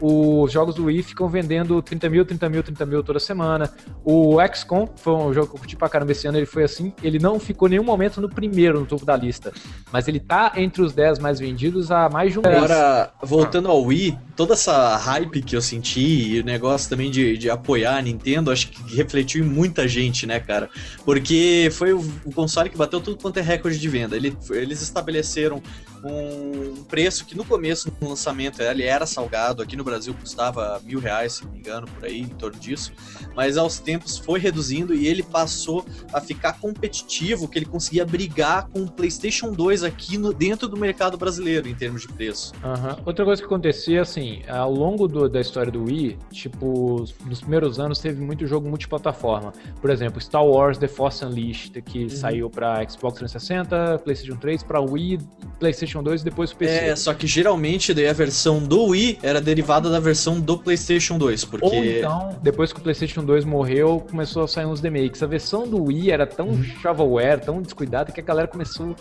os 0.00 0.52
jogos 0.52 0.74
do 0.74 0.84
Wii 0.84 1.02
ficam 1.02 1.28
vendendo 1.28 1.80
30 1.80 2.08
mil, 2.08 2.24
30 2.24 2.48
mil, 2.48 2.62
30 2.62 2.86
mil 2.86 3.02
toda 3.02 3.18
semana. 3.18 3.70
O 4.04 4.36
XCOM 4.54 4.88
foi 4.96 5.12
um 5.14 5.32
jogo 5.32 5.48
que 5.48 5.54
eu 5.54 5.58
curti 5.58 5.76
pra 5.76 5.88
caramba 5.88 6.12
esse 6.12 6.26
ano, 6.26 6.38
ele 6.38 6.46
foi 6.46 6.64
assim. 6.64 6.92
Ele 7.02 7.18
não 7.18 7.38
ficou 7.40 7.68
nenhum 7.68 7.84
momento 7.84 8.20
no 8.20 8.28
primeiro, 8.28 8.80
no 8.80 8.86
topo 8.86 9.04
da 9.04 9.16
lista. 9.16 9.52
Mas 9.92 10.08
ele 10.08 10.20
tá 10.20 10.52
entre 10.56 10.82
os 10.82 10.92
10 10.92 11.18
mais 11.18 11.38
vendidos 11.38 11.90
há 11.90 12.08
mais 12.08 12.32
de 12.32 12.38
um 12.38 12.42
mês. 12.42 12.56
Agora, 12.56 13.12
voltando 13.22 13.68
ao 13.68 13.82
Wii, 13.82 14.18
toda 14.34 14.54
essa 14.54 14.96
hype 14.96 15.42
que 15.42 15.56
eu 15.56 15.62
senti 15.62 16.34
e 16.34 16.40
o 16.40 16.44
negócio 16.44 16.88
também 16.88 17.10
de, 17.10 17.38
de 17.38 17.48
apoiar 17.48 17.96
a 17.96 18.02
Nintendo, 18.02 18.50
acho 18.50 18.68
que 18.68 18.96
refletiu 18.96 19.44
em 19.44 19.48
muita 19.48 19.88
gente, 19.88 20.26
né, 20.26 20.38
cara? 20.40 20.68
Porque 21.04 21.68
foi 21.72 21.92
o, 21.92 22.00
o 22.24 22.32
console 22.32 22.68
que 22.68 22.76
bateu 22.76 23.00
tudo 23.00 23.16
quanto 23.20 23.38
é 23.38 23.42
recorde 23.42 23.78
de 23.78 23.88
venda. 23.88 24.16
Ele, 24.16 24.36
eles 24.50 24.82
estabeleceram 24.82 25.62
um 26.04 26.84
preço 26.84 27.24
que 27.24 27.36
no 27.36 27.44
começo, 27.44 27.92
no 28.00 28.08
lançamento, 28.08 28.60
ele 28.60 28.82
era 28.82 29.06
salgado. 29.06 29.62
Aqui 29.62 29.76
no 29.76 29.84
Brasil 29.84 30.14
custava 30.14 30.80
mil 30.84 30.98
reais, 30.98 31.34
se 31.34 31.44
não 31.44 31.52
me 31.52 31.58
engano, 31.58 31.86
por 31.86 32.04
aí, 32.04 32.20
em 32.20 32.28
torno 32.28 32.58
disso. 32.58 32.92
Mas 33.34 33.56
aos 33.56 33.78
tempos 33.78 34.18
foi 34.18 34.38
reduzindo 34.38 34.94
e 34.94 35.06
ele 35.06 35.22
passou 35.22 35.84
a 36.12 36.20
ficar 36.20 36.54
competitivo, 36.54 37.48
que 37.48 37.58
ele 37.58 37.66
conseguia 37.66 38.04
brigar 38.04 38.68
com 38.68 38.82
o 38.82 38.90
PlayStation 38.90 39.52
2 39.52 39.82
aqui 39.82 40.18
no, 40.18 40.32
dentro 40.32 40.68
do 40.68 40.76
mercado 40.76 41.16
brasileiro, 41.16 41.68
em 41.68 41.74
termos 41.74 42.02
de 42.02 42.08
preço. 42.08 42.52
Uhum. 42.64 43.02
Outra 43.04 43.24
coisa 43.24 43.40
que 43.40 43.46
acontecia, 43.46 44.02
assim, 44.02 44.42
ao 44.48 44.72
longo 44.72 45.06
do, 45.08 45.28
da 45.28 45.40
história 45.40 45.70
do 45.70 45.84
Wii, 45.84 46.18
tipo, 46.30 47.04
nos 47.24 47.40
primeiros 47.40 47.78
anos 47.78 47.98
teve 47.98 48.20
muito 48.22 48.46
jogo 48.46 48.68
multiplataforma. 48.68 49.52
Por 49.80 49.90
exemplo, 49.90 50.20
Star 50.20 50.44
Wars 50.44 50.78
The 50.78 50.88
Force 50.88 51.24
Unleashed, 51.24 51.80
que 51.82 52.04
uhum. 52.04 52.08
saiu 52.08 52.50
para 52.50 52.86
Xbox 52.88 53.18
360, 53.18 53.98
PlayStation 53.98 54.36
3, 54.36 54.62
para 54.62 54.80
Wii, 54.80 55.18
PlayStation 55.58 55.95
2 56.02 56.22
e 56.22 56.24
depois 56.24 56.52
o 56.52 56.56
PC. 56.56 56.72
É, 56.72 56.96
só 56.96 57.12
que 57.14 57.26
geralmente 57.26 57.92
daí 57.92 58.08
a 58.08 58.12
versão 58.12 58.60
do 58.60 58.86
Wii 58.86 59.18
era 59.22 59.40
derivada 59.40 59.90
da 59.90 60.00
versão 60.00 60.40
do 60.40 60.58
PlayStation 60.58 61.18
2, 61.18 61.44
porque... 61.44 61.66
Ou 61.66 61.84
então, 61.84 62.36
depois 62.42 62.72
que 62.72 62.78
o 62.78 62.82
PlayStation 62.82 63.24
2 63.24 63.44
morreu, 63.44 64.04
começou 64.10 64.44
a 64.44 64.48
sair 64.48 64.66
uns 64.66 64.80
remakes. 64.80 65.22
A 65.22 65.26
versão 65.26 65.66
do 65.66 65.84
Wii 65.84 66.10
era 66.10 66.26
tão 66.26 66.48
uhum. 66.48 66.62
shovelware, 66.62 67.40
tão 67.40 67.60
descuidada, 67.60 68.12
que 68.12 68.20
a 68.20 68.24
galera 68.24 68.48
começou 68.48 68.94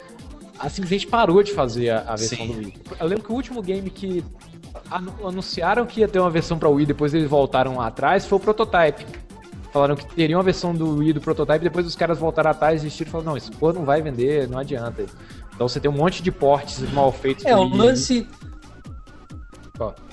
a 0.57 0.69
simplesmente 0.69 1.07
parou 1.07 1.43
de 1.43 1.51
fazer 1.51 1.89
a, 1.89 1.99
a 1.99 2.15
versão 2.15 2.37
Sim. 2.37 2.47
do 2.47 2.57
Wii. 2.59 2.73
Eu 2.99 3.07
lembro 3.07 3.23
que 3.23 3.31
o 3.31 3.35
último 3.35 3.61
game 3.61 3.89
que 3.89 4.23
anunciaram 5.23 5.85
que 5.85 6.01
ia 6.01 6.07
ter 6.07 6.19
uma 6.19 6.29
versão 6.29 6.57
para 6.57 6.69
Wii, 6.69 6.85
depois 6.85 7.13
eles 7.13 7.29
voltaram 7.29 7.77
lá 7.77 7.87
atrás, 7.87 8.25
foi 8.25 8.37
o 8.37 8.41
Prototype. 8.41 9.05
Falaram 9.71 9.95
que 9.95 10.05
teria 10.15 10.37
uma 10.37 10.43
versão 10.43 10.73
do 10.73 10.97
Wii 10.97 11.13
do 11.13 11.21
Prototype, 11.21 11.59
depois 11.59 11.85
os 11.85 11.95
caras 11.95 12.17
voltaram 12.17 12.51
atrás, 12.51 12.83
e 12.83 12.87
e 12.87 13.05
falaram, 13.05 13.31
não, 13.31 13.37
isso 13.37 13.51
pô 13.53 13.73
não 13.73 13.83
vai 13.83 14.01
vender, 14.01 14.47
não 14.47 14.57
adianta. 14.57 15.05
Então 15.55 15.67
você 15.67 15.79
tem 15.79 15.89
um 15.89 15.95
monte 15.95 16.21
de 16.21 16.31
portes 16.31 16.79
mal 16.91 17.11
feitos. 17.11 17.45
É, 17.45 17.55
o 17.55 17.63
lance... 17.63 18.27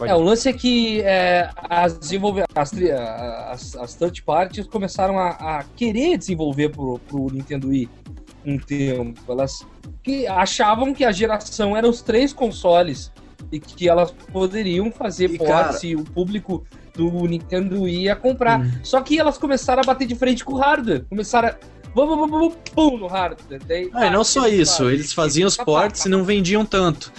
é, 0.01 0.15
o 0.15 0.21
lance 0.21 0.49
é 0.49 0.53
que 0.53 1.03
é, 1.03 1.51
as, 1.69 1.99
desenvolver, 1.99 2.45
as, 2.55 2.73
as, 2.73 3.77
as 3.77 3.95
third 3.95 4.23
parties 4.23 4.67
começaram 4.67 5.19
a, 5.19 5.31
a, 5.31 5.65
querer 5.77 6.17
desenvolver 6.17 6.71
pro, 6.71 6.99
pro 7.01 7.27
Nintendo 7.33 7.69
Wii 7.69 7.89
um 8.47 8.59
tempo. 8.59 9.21
Elas 9.29 9.67
que 10.03 10.27
achavam 10.27 10.93
que 10.93 11.05
a 11.05 11.13
geração 11.13 11.77
era 11.77 11.89
os 11.89 12.03
três 12.03 12.33
consoles 12.33 13.13
e 13.51 13.61
que 13.61 13.89
elas 13.89 14.11
poderiam 14.33 14.91
fazer 14.91 15.31
e 15.31 15.39
ports 15.39 15.53
cara... 15.53 15.87
e 15.87 15.97
o 15.97 16.05
público 16.05 16.65
do 16.95 17.09
Nintendo 17.27 17.83
Wii 17.83 18.03
ia 18.03 18.17
comprar. 18.17 18.61
Hum. 18.61 18.71
Só 18.83 19.01
que 19.01 19.19
elas 19.19 19.39
começaram 19.39 19.83
a 19.83 19.85
bater 19.85 20.07
de 20.07 20.15
frente 20.15 20.45
com 20.45 20.55
o 20.55 20.57
hardware. 20.57 21.05
Começaram 21.09 21.49
a 21.49 21.57
vamos, 21.95 22.17
vamos, 22.17 22.31
vamos, 22.31 22.55
pum, 22.75 22.99
no 22.99 23.07
hardware. 23.07 23.61
Daí, 23.67 23.91
ah, 23.93 24.07
e 24.07 24.11
não 24.11 24.25
só 24.25 24.47
isso, 24.49 24.89
eles 24.89 25.13
faziam 25.13 25.47
os 25.47 25.57
ports 25.57 26.05
e 26.05 26.09
não 26.09 26.25
vendiam 26.25 26.65
tanto. 26.65 27.13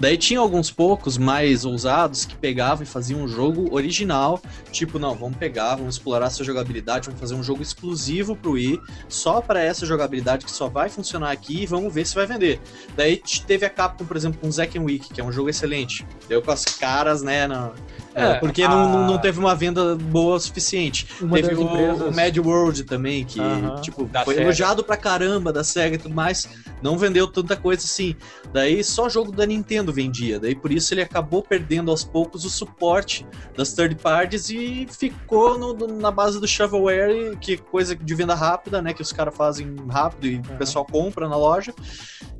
Daí 0.00 0.16
tinha 0.16 0.40
alguns 0.40 0.70
poucos 0.70 1.18
mais 1.18 1.66
ousados 1.66 2.24
que 2.24 2.34
pegavam 2.34 2.82
e 2.82 2.86
faziam 2.86 3.20
um 3.20 3.28
jogo 3.28 3.68
original, 3.74 4.40
tipo, 4.72 4.98
não, 4.98 5.14
vamos 5.14 5.36
pegar, 5.36 5.76
vamos 5.76 5.96
explorar 5.96 6.28
essa 6.28 6.42
jogabilidade, 6.42 7.06
vamos 7.06 7.20
fazer 7.20 7.34
um 7.34 7.42
jogo 7.42 7.60
exclusivo 7.60 8.34
pro 8.34 8.52
Wii, 8.52 8.80
só 9.10 9.42
para 9.42 9.62
essa 9.62 9.84
jogabilidade 9.84 10.46
que 10.46 10.50
só 10.50 10.68
vai 10.68 10.88
funcionar 10.88 11.30
aqui 11.30 11.64
e 11.64 11.66
vamos 11.66 11.92
ver 11.92 12.06
se 12.06 12.14
vai 12.14 12.26
vender. 12.26 12.58
Daí 12.96 13.20
teve 13.46 13.66
a 13.66 13.70
Capcom, 13.70 14.06
por 14.06 14.16
exemplo, 14.16 14.40
com 14.40 14.50
Zack 14.50 14.78
Week, 14.78 15.12
que 15.12 15.20
é 15.20 15.24
um 15.24 15.30
jogo 15.30 15.50
excelente. 15.50 16.06
Deu 16.26 16.40
com 16.40 16.50
as 16.50 16.64
caras, 16.64 17.20
né, 17.20 17.46
na, 17.46 17.72
é, 18.14 18.34
porque 18.34 18.62
a... 18.62 18.68
não, 18.68 19.06
não 19.06 19.18
teve 19.18 19.38
uma 19.38 19.54
venda 19.54 19.94
boa 19.94 20.36
o 20.36 20.40
suficiente. 20.40 21.06
Uma 21.20 21.36
teve 21.36 21.54
o, 21.54 21.62
empresas... 21.62 22.00
o 22.00 22.16
Mad 22.16 22.36
World 22.38 22.84
também, 22.84 23.24
que, 23.24 23.40
uh 23.40 23.42
-huh. 23.42 23.80
tipo, 23.80 24.04
da 24.04 24.24
foi 24.24 24.34
Sega. 24.34 24.46
elogiado 24.46 24.84
pra 24.84 24.96
caramba 24.96 25.52
da 25.52 25.62
SEGA 25.62 25.94
e 25.94 25.98
tudo 25.98 26.14
mais, 26.14 26.48
não 26.82 26.98
vendeu 26.98 27.26
tanta 27.28 27.56
coisa 27.56 27.84
assim. 27.84 28.16
Daí 28.52 28.82
só 28.82 29.08
jogo 29.08 29.32
da 29.32 29.46
Nintendo 29.46 29.92
vendia, 29.92 30.40
daí 30.40 30.54
por 30.54 30.72
isso 30.72 30.92
ele 30.92 31.02
acabou 31.02 31.42
perdendo 31.42 31.90
aos 31.90 32.02
poucos 32.04 32.44
o 32.44 32.50
suporte 32.50 33.26
das 33.56 33.72
third 33.72 33.94
parties 33.96 34.50
e 34.50 34.86
ficou 34.90 35.58
no, 35.58 35.86
na 35.86 36.10
base 36.10 36.40
do 36.40 36.48
shovelware, 36.48 37.36
que 37.38 37.54
é 37.54 37.56
coisa 37.56 37.94
de 37.94 38.14
venda 38.14 38.34
rápida, 38.34 38.82
né, 38.82 38.92
que 38.92 39.02
os 39.02 39.12
caras 39.12 39.36
fazem 39.36 39.76
rápido 39.88 40.26
e 40.26 40.36
o 40.36 40.58
pessoal 40.58 40.84
compra 40.84 41.28
na 41.28 41.36
loja. 41.36 41.72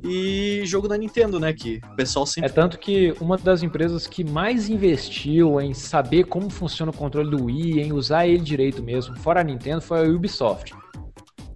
E 0.03 0.63
jogo 0.65 0.87
da 0.87 0.97
Nintendo, 0.97 1.39
né, 1.39 1.53
que 1.53 1.79
o 1.91 1.95
pessoal 1.95 2.25
sempre... 2.25 2.49
É 2.49 2.53
tanto 2.53 2.79
que 2.79 3.13
uma 3.21 3.37
das 3.37 3.61
empresas 3.61 4.07
que 4.07 4.23
mais 4.23 4.67
investiu 4.67 5.59
em 5.61 5.73
saber 5.73 6.25
como 6.25 6.49
funciona 6.49 6.91
o 6.91 6.95
controle 6.95 7.29
do 7.29 7.45
Wii, 7.45 7.81
em 7.81 7.93
usar 7.93 8.27
ele 8.27 8.43
direito 8.43 8.83
mesmo, 8.83 9.17
fora 9.17 9.41
a 9.41 9.43
Nintendo, 9.43 9.81
foi 9.81 10.05
a 10.05 10.09
Ubisoft. 10.09 10.73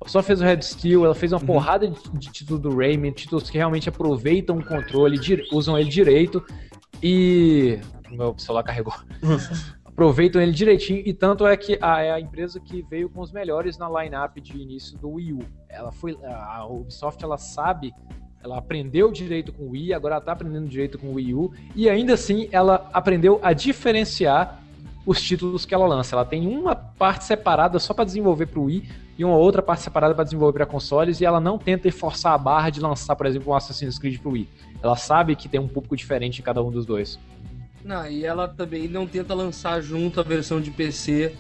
Só 0.06 0.22
fez 0.22 0.40
o 0.40 0.44
Red 0.44 0.62
Steel, 0.62 1.04
ela 1.04 1.16
fez 1.16 1.32
uma 1.32 1.40
uhum. 1.40 1.48
porrada 1.48 1.90
de, 1.90 2.00
de 2.14 2.32
título 2.32 2.60
do 2.60 2.76
Rayman, 2.76 3.12
títulos 3.12 3.50
que 3.50 3.58
realmente 3.58 3.90
aproveitam 3.90 4.58
o 4.58 4.66
controle, 4.66 5.20
usam 5.52 5.78
ele 5.78 5.90
direito 5.90 6.46
e. 7.02 7.80
Meu 8.12 8.38
celular 8.38 8.64
carregou. 8.64 8.94
aproveitam 9.96 10.42
ele 10.42 10.52
direitinho 10.52 11.02
e 11.06 11.14
tanto 11.14 11.48
é 11.48 11.56
que 11.56 11.80
a, 11.82 12.02
é 12.02 12.12
a 12.12 12.20
empresa 12.20 12.60
que 12.60 12.82
veio 12.84 13.10
com 13.10 13.22
os 13.22 13.32
melhores 13.32 13.78
na 13.78 13.88
lineup 13.90 14.36
de 14.42 14.58
início 14.58 14.98
do 14.98 15.12
Wii 15.12 15.34
U. 15.34 15.40
Ela 15.70 15.92
foi 15.92 16.18
a 16.24 16.66
Ubisoft 16.68 17.24
ela 17.24 17.38
sabe 17.38 17.94
ela 18.46 18.60
aprendeu 18.60 19.12
direito 19.12 19.52
com 19.52 19.64
o 19.64 19.70
Wii, 19.72 19.92
agora 19.92 20.16
ela 20.16 20.24
tá 20.24 20.32
aprendendo 20.32 20.68
direito 20.68 21.00
com 21.00 21.08
o 21.08 21.14
Wii 21.16 21.34
U, 21.34 21.52
e 21.76 21.90
ainda 21.90 22.14
assim 22.14 22.48
ela 22.52 22.88
aprendeu 22.94 23.40
a 23.42 23.54
diferenciar 23.54 24.62
os 25.04 25.20
títulos 25.20 25.66
que 25.66 25.74
ela 25.74 25.88
lança. 25.88 26.16
Ela 26.16 26.26
tem 26.26 26.48
uma 26.48 26.76
parte 26.76 27.26
separada 27.26 27.80
só 27.80 27.92
para 27.92 28.06
desenvolver 28.06 28.46
para 28.46 28.60
o 28.60 28.66
Wii 28.66 28.88
e 29.18 29.26
uma 29.26 29.36
outra 29.36 29.64
parte 29.64 29.82
separada 29.82 30.14
para 30.14 30.24
desenvolver 30.24 30.60
para 30.60 30.66
consoles, 30.68 31.20
e 31.20 31.26
ela 31.26 31.40
não 31.40 31.58
tenta 31.58 31.92
forçar 31.92 32.34
a 32.34 32.38
barra 32.38 32.70
de 32.70 32.80
lançar, 32.80 33.16
por 33.16 33.26
exemplo, 33.26 33.52
um 33.52 33.56
Assassin's 33.56 33.98
Creed 33.98 34.20
para 34.20 34.30
o 34.30 34.34
Wii. 34.34 34.48
Ela 34.84 34.96
sabe 34.96 35.36
que 35.36 35.50
tem 35.50 35.60
um 35.60 35.68
público 35.68 35.96
diferente 35.96 36.40
em 36.40 36.44
cada 36.44 36.62
um 36.62 36.70
dos 36.70 36.86
dois. 36.86 37.20
Não, 37.84 38.08
e 38.08 38.26
ela 38.26 38.48
também 38.48 38.88
não 38.88 39.08
tenta 39.08 39.34
lançar 39.34 39.82
junto 39.82 40.20
a 40.20 40.24
versão 40.24 40.62
de 40.62 40.70
PC. 40.70 41.36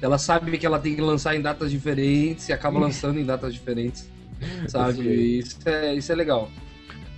Ela 0.00 0.16
sabe 0.16 0.56
que 0.56 0.64
ela 0.64 0.78
tem 0.78 0.94
que 0.94 1.00
lançar 1.00 1.36
em 1.36 1.42
datas 1.42 1.70
diferentes 1.70 2.48
e 2.48 2.52
acaba 2.52 2.78
lançando 2.78 3.18
em 3.18 3.24
datas 3.24 3.52
diferentes 3.52 4.11
sabe? 4.68 5.38
Isso 5.38 5.58
é, 5.64 5.94
isso 5.94 6.12
é 6.12 6.14
legal. 6.14 6.50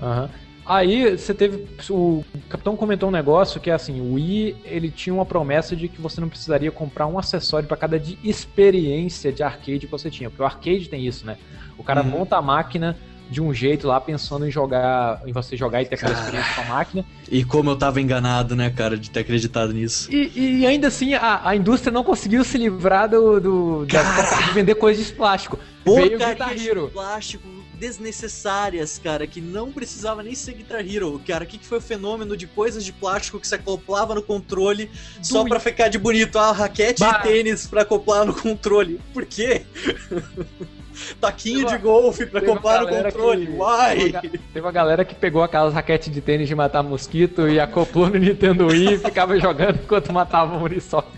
Uhum. 0.01 0.29
Aí 0.67 1.17
você 1.17 1.35
teve. 1.35 1.67
O 1.91 2.25
capitão 2.49 2.75
comentou 2.75 3.11
um 3.11 3.13
negócio 3.13 3.61
que 3.61 3.71
é 3.71 3.75
assim: 3.75 4.01
o 4.01 4.15
Wii 4.15 4.57
ele 4.65 4.91
tinha 4.91 5.13
uma 5.13 5.27
promessa 5.27 5.77
de 5.77 5.89
que 5.89 6.01
você 6.01 6.21
não 6.21 6.29
precisaria 6.29 6.71
comprar 6.71 7.07
um 7.07 7.19
acessório 7.19 7.69
para 7.69 7.77
cada 7.77 7.99
de 7.99 8.19
experiência 8.25 9.31
de 9.31 9.43
arcade 9.43 9.81
que 9.81 9.87
você 9.87 10.11
tinha. 10.11 10.31
Porque 10.31 10.43
o 10.43 10.47
arcade 10.47 10.89
tem 10.89 11.07
isso, 11.07 11.27
né? 11.27 11.37
O 11.77 11.85
cara 11.85 12.03
uhum. 12.03 12.09
monta 12.09 12.37
a 12.37 12.43
máquina 12.43 12.97
de 13.31 13.41
um 13.41 13.53
jeito 13.53 13.87
lá, 13.87 14.01
pensando 14.01 14.47
em 14.47 14.51
jogar, 14.51 15.23
em 15.27 15.33
você 15.33 15.57
jogar 15.57 15.83
e 15.83 15.87
ter 15.87 15.95
aquela 15.95 16.13
experiência 16.13 16.55
com 16.55 16.61
a 16.61 16.65
máquina. 16.65 17.05
E 17.31 17.45
como 17.45 17.71
eu 17.71 17.77
tava 17.77 18.01
enganado, 18.01 18.55
né, 18.55 18.71
cara, 18.71 18.97
de 18.97 19.11
ter 19.11 19.21
acreditado 19.21 19.73
nisso. 19.73 20.13
E, 20.13 20.61
e 20.61 20.67
ainda 20.67 20.89
assim, 20.89 21.15
a, 21.15 21.41
a 21.49 21.57
indústria 21.57 21.93
não 21.93 22.05
conseguiu 22.05 22.45
se 22.45 22.59
livrar 22.59 23.09
do, 23.09 23.41
do 23.41 23.87
da, 23.87 24.03
de 24.47 24.53
vender 24.53 24.75
coisas 24.75 25.07
de 25.07 25.13
plástico. 25.13 25.59
Veio 25.85 26.19
Guitar 26.19 26.53
Hero. 26.53 26.87
de 26.87 26.93
plástico 26.93 27.55
desnecessárias, 27.75 28.99
cara, 29.03 29.27
que 29.27 29.41
não 29.41 29.71
precisava 29.71 30.23
nem 30.23 30.35
ser 30.35 30.55
Guitar 30.55 30.81
Hero. 30.81 31.21
Cara, 31.27 31.45
o 31.45 31.47
que, 31.47 31.59
que 31.59 31.67
foi 31.67 31.79
o 31.79 31.81
fenômeno 31.81 32.37
de 32.37 32.47
coisas 32.47 32.85
de 32.85 32.93
plástico 32.93 33.41
que 33.41 33.47
se 33.47 33.55
acoplava 33.55 34.15
no 34.15 34.23
controle 34.23 34.87
do 35.19 35.27
só 35.27 35.45
pra 35.45 35.61
ficar 35.61 35.89
de 35.89 35.99
bonito? 35.99 36.39
Ah, 36.39 36.53
raquete 36.53 37.01
bah. 37.01 37.19
de 37.19 37.23
tênis 37.25 37.67
pra 37.67 37.83
acoplar 37.83 38.25
no 38.25 38.35
controle. 38.35 39.01
Por 39.13 39.27
quê? 39.27 39.67
taquinho 41.21 41.67
de 41.67 41.79
golfe 41.79 42.27
pra 42.27 42.41
comprar 42.41 42.83
no 42.83 42.89
controle. 42.89 43.47
Que, 43.47 43.53
Uai! 43.53 43.97
Teve 43.97 44.13
uma, 44.13 44.21
teve 44.21 44.61
uma 44.61 44.73
galera 44.73 45.05
que 45.05 45.15
pegou 45.15 45.43
aquelas 45.43 45.75
raquetes 45.75 46.13
de 46.13 46.21
tênis 46.21 46.49
de 46.49 46.55
matar 46.55 46.83
mosquito 46.83 47.49
e 47.49 47.59
acoplou 47.61 48.09
no 48.09 48.19
Nintendo 48.19 48.67
Wii 48.67 48.95
e 48.95 48.99
ficava 48.99 49.39
jogando 49.39 49.81
enquanto 49.83 50.13
matava 50.13 50.57
o 50.57 50.61
Muriçoca. 50.61 51.09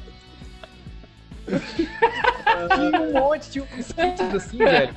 tinha 1.47 3.01
um 3.01 3.13
monte, 3.13 3.51
tinha 3.51 3.65
uns 3.65 3.93
kits 3.93 4.35
assim, 4.35 4.59
velho. 4.59 4.95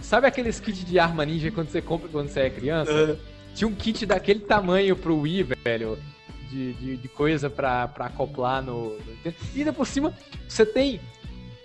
Sabe 0.00 0.26
aqueles 0.26 0.60
kits 0.60 0.84
de 0.84 0.98
arma 0.98 1.24
ninja 1.24 1.50
quando 1.50 1.68
você 1.68 1.80
compra 1.80 2.08
quando 2.08 2.28
você 2.28 2.40
é 2.40 2.50
criança? 2.50 3.18
Tinha 3.54 3.68
um 3.68 3.74
kit 3.74 4.04
daquele 4.04 4.40
tamanho 4.40 4.96
pro 4.96 5.20
Wii, 5.20 5.48
velho. 5.64 5.98
De, 6.50 6.72
de, 6.74 6.96
de 6.98 7.08
coisa 7.08 7.50
pra, 7.50 7.88
pra 7.88 8.06
acoplar 8.06 8.62
no, 8.62 8.90
no. 8.90 9.34
E 9.54 9.58
ainda 9.58 9.72
por 9.72 9.86
cima, 9.86 10.12
você 10.46 10.64
tem 10.64 11.00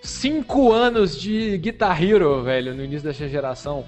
cinco 0.02 0.72
anos 0.72 1.20
de 1.20 1.58
Guitar 1.58 2.02
Hero, 2.02 2.43
velho, 2.43 2.74
no 2.74 2.84
início 2.84 3.04
dessa 3.08 3.28
geração. 3.28 3.86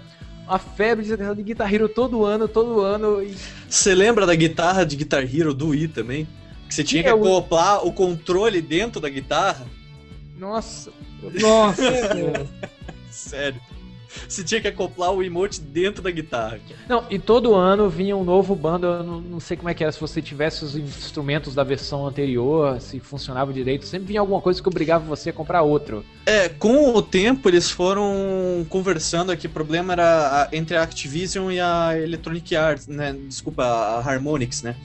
A 0.47 0.57
febre 0.59 1.05
de 1.05 1.43
Guitar 1.43 1.73
Hero 1.73 1.87
todo 1.87 2.25
ano, 2.25 2.47
todo 2.47 2.81
ano. 2.81 3.25
Você 3.69 3.95
lembra 3.95 4.25
da 4.25 4.35
guitarra 4.35 4.85
de 4.85 4.95
Guitar 4.97 5.23
Hero 5.23 5.53
do 5.53 5.69
Wii 5.69 5.87
também? 5.89 6.27
Que 6.67 6.75
você 6.75 6.83
tinha 6.83 7.03
que 7.03 7.09
É, 7.09 7.13
o- 7.13 7.17
acoplar 7.19 7.85
o 7.85 7.93
controle 7.93 8.61
dentro 8.61 8.99
da 8.99 9.07
guitarra. 9.09 9.65
Nossa. 10.37 10.91
Nossa! 11.39 11.81
Sério. 13.11 13.61
Você 14.27 14.43
tinha 14.43 14.61
que 14.61 14.67
acoplar 14.67 15.11
o 15.11 15.23
emote 15.23 15.61
dentro 15.61 16.01
da 16.01 16.11
guitarra. 16.11 16.59
Não, 16.87 17.05
e 17.09 17.17
todo 17.19 17.53
ano 17.55 17.89
vinha 17.89 18.15
um 18.15 18.23
novo 18.23 18.55
bando, 18.55 18.87
eu 18.87 19.03
não, 19.03 19.21
não 19.21 19.39
sei 19.39 19.55
como 19.57 19.69
é 19.69 19.73
que 19.73 19.83
era, 19.83 19.91
se 19.91 19.99
você 19.99 20.21
tivesse 20.21 20.63
os 20.63 20.75
instrumentos 20.75 21.55
da 21.55 21.63
versão 21.63 22.05
anterior, 22.05 22.79
se 22.81 22.99
funcionava 22.99 23.51
direito, 23.53 23.85
sempre 23.85 24.07
vinha 24.07 24.19
alguma 24.19 24.41
coisa 24.41 24.61
que 24.61 24.67
obrigava 24.67 25.03
você 25.05 25.29
a 25.29 25.33
comprar 25.33 25.61
outro. 25.61 26.05
É, 26.25 26.49
com 26.49 26.93
o 26.95 27.01
tempo 27.01 27.49
eles 27.49 27.69
foram 27.71 28.65
conversando 28.69 29.31
aqui, 29.31 29.47
o 29.47 29.49
problema 29.49 29.93
era 29.93 30.43
a- 30.43 30.49
entre 30.51 30.75
a 30.77 30.83
Activision 30.83 31.51
e 31.51 31.59
a 31.59 31.97
Electronic 31.97 32.55
Arts, 32.55 32.87
né? 32.87 33.15
Desculpa, 33.27 33.63
a 33.63 33.99
Harmonix, 33.99 34.61
né? 34.61 34.75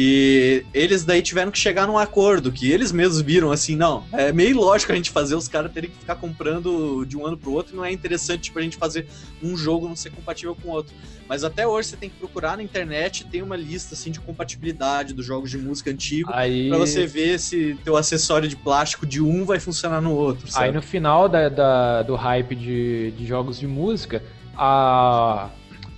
E 0.00 0.64
eles 0.72 1.04
daí 1.04 1.20
tiveram 1.20 1.50
que 1.50 1.58
chegar 1.58 1.84
num 1.84 1.98
acordo, 1.98 2.52
que 2.52 2.70
eles 2.70 2.92
mesmos 2.92 3.20
viram 3.20 3.50
assim, 3.50 3.74
não, 3.74 4.04
é 4.12 4.30
meio 4.32 4.56
lógico 4.56 4.92
a 4.92 4.94
gente 4.94 5.10
fazer 5.10 5.34
os 5.34 5.48
caras 5.48 5.72
terem 5.72 5.90
que 5.90 5.96
ficar 5.98 6.14
comprando 6.14 7.04
de 7.04 7.16
um 7.16 7.26
ano 7.26 7.36
pro 7.36 7.50
outro, 7.50 7.74
não 7.74 7.84
é 7.84 7.90
interessante 7.90 8.42
tipo, 8.42 8.60
a 8.60 8.62
gente 8.62 8.76
fazer 8.76 9.08
um 9.42 9.56
jogo 9.56 9.88
não 9.88 9.96
ser 9.96 10.10
compatível 10.10 10.54
com 10.54 10.68
o 10.68 10.70
outro. 10.70 10.94
Mas 11.28 11.42
até 11.42 11.66
hoje 11.66 11.88
você 11.88 11.96
tem 11.96 12.08
que 12.08 12.14
procurar 12.14 12.56
na 12.56 12.62
internet, 12.62 13.24
tem 13.24 13.42
uma 13.42 13.56
lista 13.56 13.94
assim 13.94 14.12
de 14.12 14.20
compatibilidade 14.20 15.12
dos 15.12 15.26
jogos 15.26 15.50
de 15.50 15.58
música 15.58 15.90
antigo, 15.90 16.30
Aí, 16.32 16.68
pra 16.68 16.78
você 16.78 17.04
ver 17.04 17.40
se 17.40 17.76
teu 17.82 17.96
acessório 17.96 18.48
de 18.48 18.54
plástico 18.54 19.04
de 19.04 19.20
um 19.20 19.44
vai 19.44 19.58
funcionar 19.58 20.00
no 20.00 20.14
outro, 20.14 20.46
sabe? 20.48 20.66
aí 20.66 20.72
no 20.72 20.80
final 20.80 21.28
da, 21.28 21.48
da- 21.48 22.02
do 22.02 22.14
hype 22.14 22.54
de, 22.54 23.10
de 23.10 23.26
jogos 23.26 23.58
de 23.58 23.66
música, 23.66 24.22
a, 24.56 25.50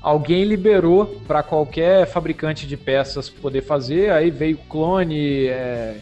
alguém 0.02 0.44
liberou 0.44 1.06
para 1.26 1.42
qualquer 1.42 2.06
fabricante 2.06 2.66
de 2.66 2.76
peças 2.76 3.28
poder 3.28 3.62
fazer, 3.62 4.10
aí 4.10 4.30
veio 4.30 4.56
clone, 4.68 5.46
é, 5.46 5.98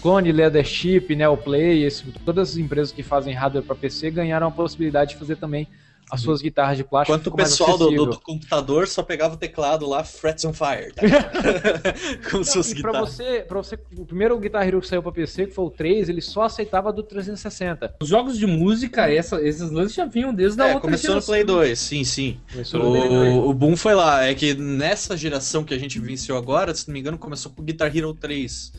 clone, 0.00 0.32
Leathership, 0.32 1.14
Neoplay, 1.14 1.84
esse, 1.84 2.04
todas 2.24 2.50
as 2.50 2.56
empresas 2.56 2.92
que 2.92 3.02
fazem 3.02 3.34
hardware 3.34 3.64
para 3.64 3.74
PC 3.74 4.10
ganharam 4.10 4.48
a 4.48 4.50
possibilidade 4.50 5.10
de 5.10 5.16
fazer 5.16 5.36
também 5.36 5.66
as 6.10 6.20
suas 6.20 6.40
guitarras 6.40 6.76
de 6.76 6.84
plástico. 6.84 7.14
Enquanto 7.16 7.26
o 7.32 7.36
pessoal 7.36 7.76
do, 7.76 7.90
do- 7.90 8.06
do 8.06 8.20
computador 8.20 8.86
só 8.86 9.02
pegava 9.02 9.34
o 9.34 9.36
teclado 9.36 9.86
lá, 9.88 10.04
Frets 10.04 10.44
on 10.44 10.52
Fire. 10.52 10.92
Tá? 10.94 11.02
Com 12.30 12.44
suas 12.44 12.70
E 12.70 12.80
pra 12.80 12.92
guitarras. 12.92 13.10
você, 13.14 13.44
pra 13.46 13.58
você, 13.58 13.78
o 13.98 14.04
primeiro 14.04 14.38
Guitar 14.38 14.66
Hero 14.66 14.80
que 14.80 14.86
saiu 14.86 15.02
pra 15.02 15.12
PC, 15.12 15.46
que 15.46 15.52
foi 15.54 15.64
o 15.64 15.70
3, 15.70 16.08
ele 16.08 16.20
só 16.20 16.42
aceitava 16.42 16.92
do 16.92 17.02
360. 17.02 17.96
Os 18.00 18.08
jogos 18.08 18.38
de 18.38 18.46
música, 18.46 19.10
essa- 19.10 19.40
esses 19.42 19.70
lances 19.70 19.94
já 19.94 20.04
vinham 20.04 20.32
desde 20.32 20.60
a 20.62 20.66
É, 20.66 20.74
outra 20.74 20.80
começou 20.82 21.08
no 21.10 21.20
geração. 21.20 21.32
Play 21.32 21.44
2, 21.44 21.78
sim, 21.78 22.04
sim. 22.04 22.40
Começou 22.52 22.80
no 22.82 22.90
Play 22.92 23.08
2. 23.08 23.34
O, 23.34 23.48
o 23.48 23.54
boom 23.54 23.76
foi 23.76 23.94
lá. 23.94 24.24
É 24.24 24.34
que 24.34 24.54
nessa 24.54 25.16
geração 25.16 25.64
que 25.64 25.74
a 25.74 25.78
gente 25.78 25.98
venceu 25.98 26.36
agora, 26.36 26.74
se 26.74 26.86
não 26.88 26.94
me 26.94 27.00
engano, 27.00 27.18
começou 27.18 27.50
com 27.52 27.62
o 27.62 27.64
Guitar 27.64 27.94
Hero 27.96 28.14
3. 28.14 28.72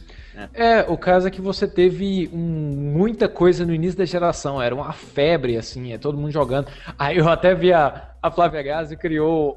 É, 0.53 0.81
o 0.87 0.97
caso 0.97 1.27
é 1.27 1.31
que 1.31 1.41
você 1.41 1.67
teve 1.67 2.29
um- 2.33 2.91
muita 2.93 3.27
coisa 3.27 3.65
no 3.65 3.73
início 3.73 3.97
da 3.97 4.05
geração, 4.05 4.61
era 4.61 4.73
uma 4.75 4.93
febre, 4.93 5.57
assim, 5.57 5.93
é 5.93 5.97
todo 5.97 6.17
mundo 6.17 6.31
jogando. 6.31 6.67
Aí 6.97 7.17
eu 7.17 7.27
até 7.27 7.55
vi 7.55 7.73
a, 7.73 8.09
a 8.21 8.29
Flávia 8.31 8.61
Gazi 8.61 8.95
criou 8.95 9.55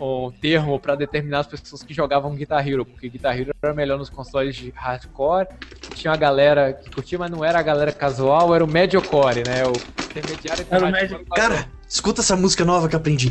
um, 0.00 0.26
um 0.26 0.30
termo 0.30 0.78
pra 0.80 0.94
determinar 0.94 1.40
as 1.40 1.46
pessoas 1.46 1.82
que 1.82 1.92
jogavam 1.94 2.34
Guitar 2.34 2.66
Hero, 2.66 2.84
porque 2.86 3.08
Guitar 3.08 3.38
Hero 3.38 3.52
era 3.62 3.74
melhor 3.74 3.98
nos 3.98 4.10
consoles 4.10 4.56
de 4.56 4.72
hardcore, 4.74 5.46
tinha 5.92 6.10
uma 6.10 6.16
galera 6.16 6.72
que 6.72 6.90
curtia, 6.90 7.18
mas 7.18 7.30
não 7.30 7.44
era 7.44 7.58
a 7.58 7.62
galera 7.62 7.92
casual, 7.92 8.54
era 8.54 8.64
o 8.64 8.68
mediocore, 8.68 9.44
né? 9.44 9.66
O 9.66 9.82
intermediário 10.10 10.66
Era 10.70 10.86
o 10.86 10.90
médio- 10.90 11.20
e. 11.20 11.24
Cara, 11.34 11.68
escuta 11.88 12.20
essa 12.20 12.36
música 12.36 12.64
nova 12.64 12.88
que 12.88 12.94
eu 12.94 13.00
aprendi. 13.00 13.30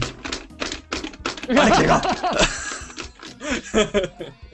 Olha 1.48 1.72
que 1.72 1.82
legal. 1.82 2.02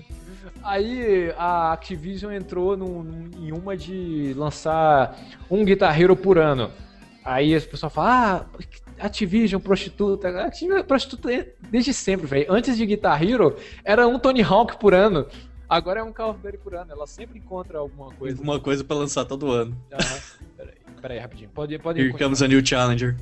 Aí 0.71 1.33
a 1.37 1.73
Activision 1.73 2.31
entrou 2.31 2.77
num- 2.77 3.03
num- 3.03 3.29
em 3.45 3.51
uma 3.51 3.75
de 3.75 4.33
lançar 4.37 5.17
um 5.49 5.65
Guitar 5.65 5.99
Hero 5.99 6.15
por 6.15 6.37
ano. 6.37 6.71
Aí 7.25 7.53
as 7.53 7.65
pessoas 7.65 7.91
falam, 7.93 8.09
ah, 8.09 8.45
Activision, 8.97 9.59
prostituta. 9.61 10.29
Activision 10.45 10.79
é 10.79 10.83
prostituta 10.83 11.45
desde 11.69 11.93
sempre, 11.93 12.25
velho. 12.25 12.45
Antes 12.53 12.77
de 12.77 12.85
Guitar 12.85 13.21
Hero, 13.21 13.57
era 13.83 14.07
um 14.07 14.17
Tony 14.17 14.41
Hawk 14.41 14.77
por 14.79 14.93
ano. 14.93 15.27
Agora 15.67 15.99
é 15.99 16.03
um 16.03 16.13
Call 16.13 16.31
of 16.31 16.39
Duty 16.41 16.57
por 16.59 16.73
ano. 16.73 16.89
Ela 16.91 17.05
sempre 17.05 17.37
encontra 17.37 17.79
alguma 17.79 18.11
coisa. 18.13 18.41
Uma 18.41 18.59
coisa 18.59 18.81
pra 18.83 18.95
lançar 18.95 19.25
todo 19.25 19.51
ano. 19.51 19.75
Aham. 19.91 20.19
Peraí, 20.57 20.73
peraí, 21.01 21.19
rapidinho. 21.19 21.49
Pode, 21.53 21.77
pode 21.79 21.99
Here 22.01 22.13
comes 22.13 22.41
a 22.41 22.47
new 22.47 22.65
challenger. 22.65 23.17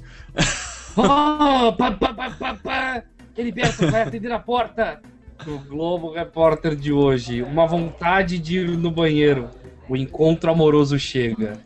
Oh, 0.98 1.74
pá, 1.74 1.92
pá, 1.92 2.14
pá, 2.14 2.30
pá, 2.32 2.54
pá. 2.56 3.04
Heriberto 3.38 3.88
vai 3.90 4.04
atender 4.04 4.32
a 4.32 4.40
porta. 4.40 5.02
O 5.48 5.58
Globo 5.60 6.12
Repórter 6.12 6.76
de 6.76 6.92
hoje. 6.92 7.42
Uma 7.42 7.66
vontade 7.66 8.38
de 8.38 8.60
ir 8.60 8.78
no 8.78 8.92
banheiro. 8.92 9.50
O 9.88 9.96
encontro 9.96 10.52
amoroso 10.52 11.00
chega. 11.00 11.60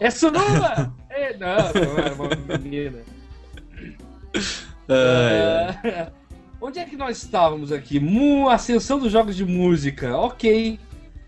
É 0.00 0.10
sua! 0.10 0.32
é, 1.10 1.36
não, 1.36 1.56
não 1.56 1.98
é 1.98 2.12
uma 2.12 2.58
menina. 2.58 2.98
Ah, 4.90 6.10
onde 6.62 6.78
é 6.78 6.84
que 6.86 6.96
nós 6.96 7.22
estávamos 7.22 7.70
aqui? 7.70 8.00
Mu, 8.00 8.48
ascensão 8.48 8.98
dos 8.98 9.12
jogos 9.12 9.36
de 9.36 9.44
música. 9.44 10.16
Ok. 10.16 10.80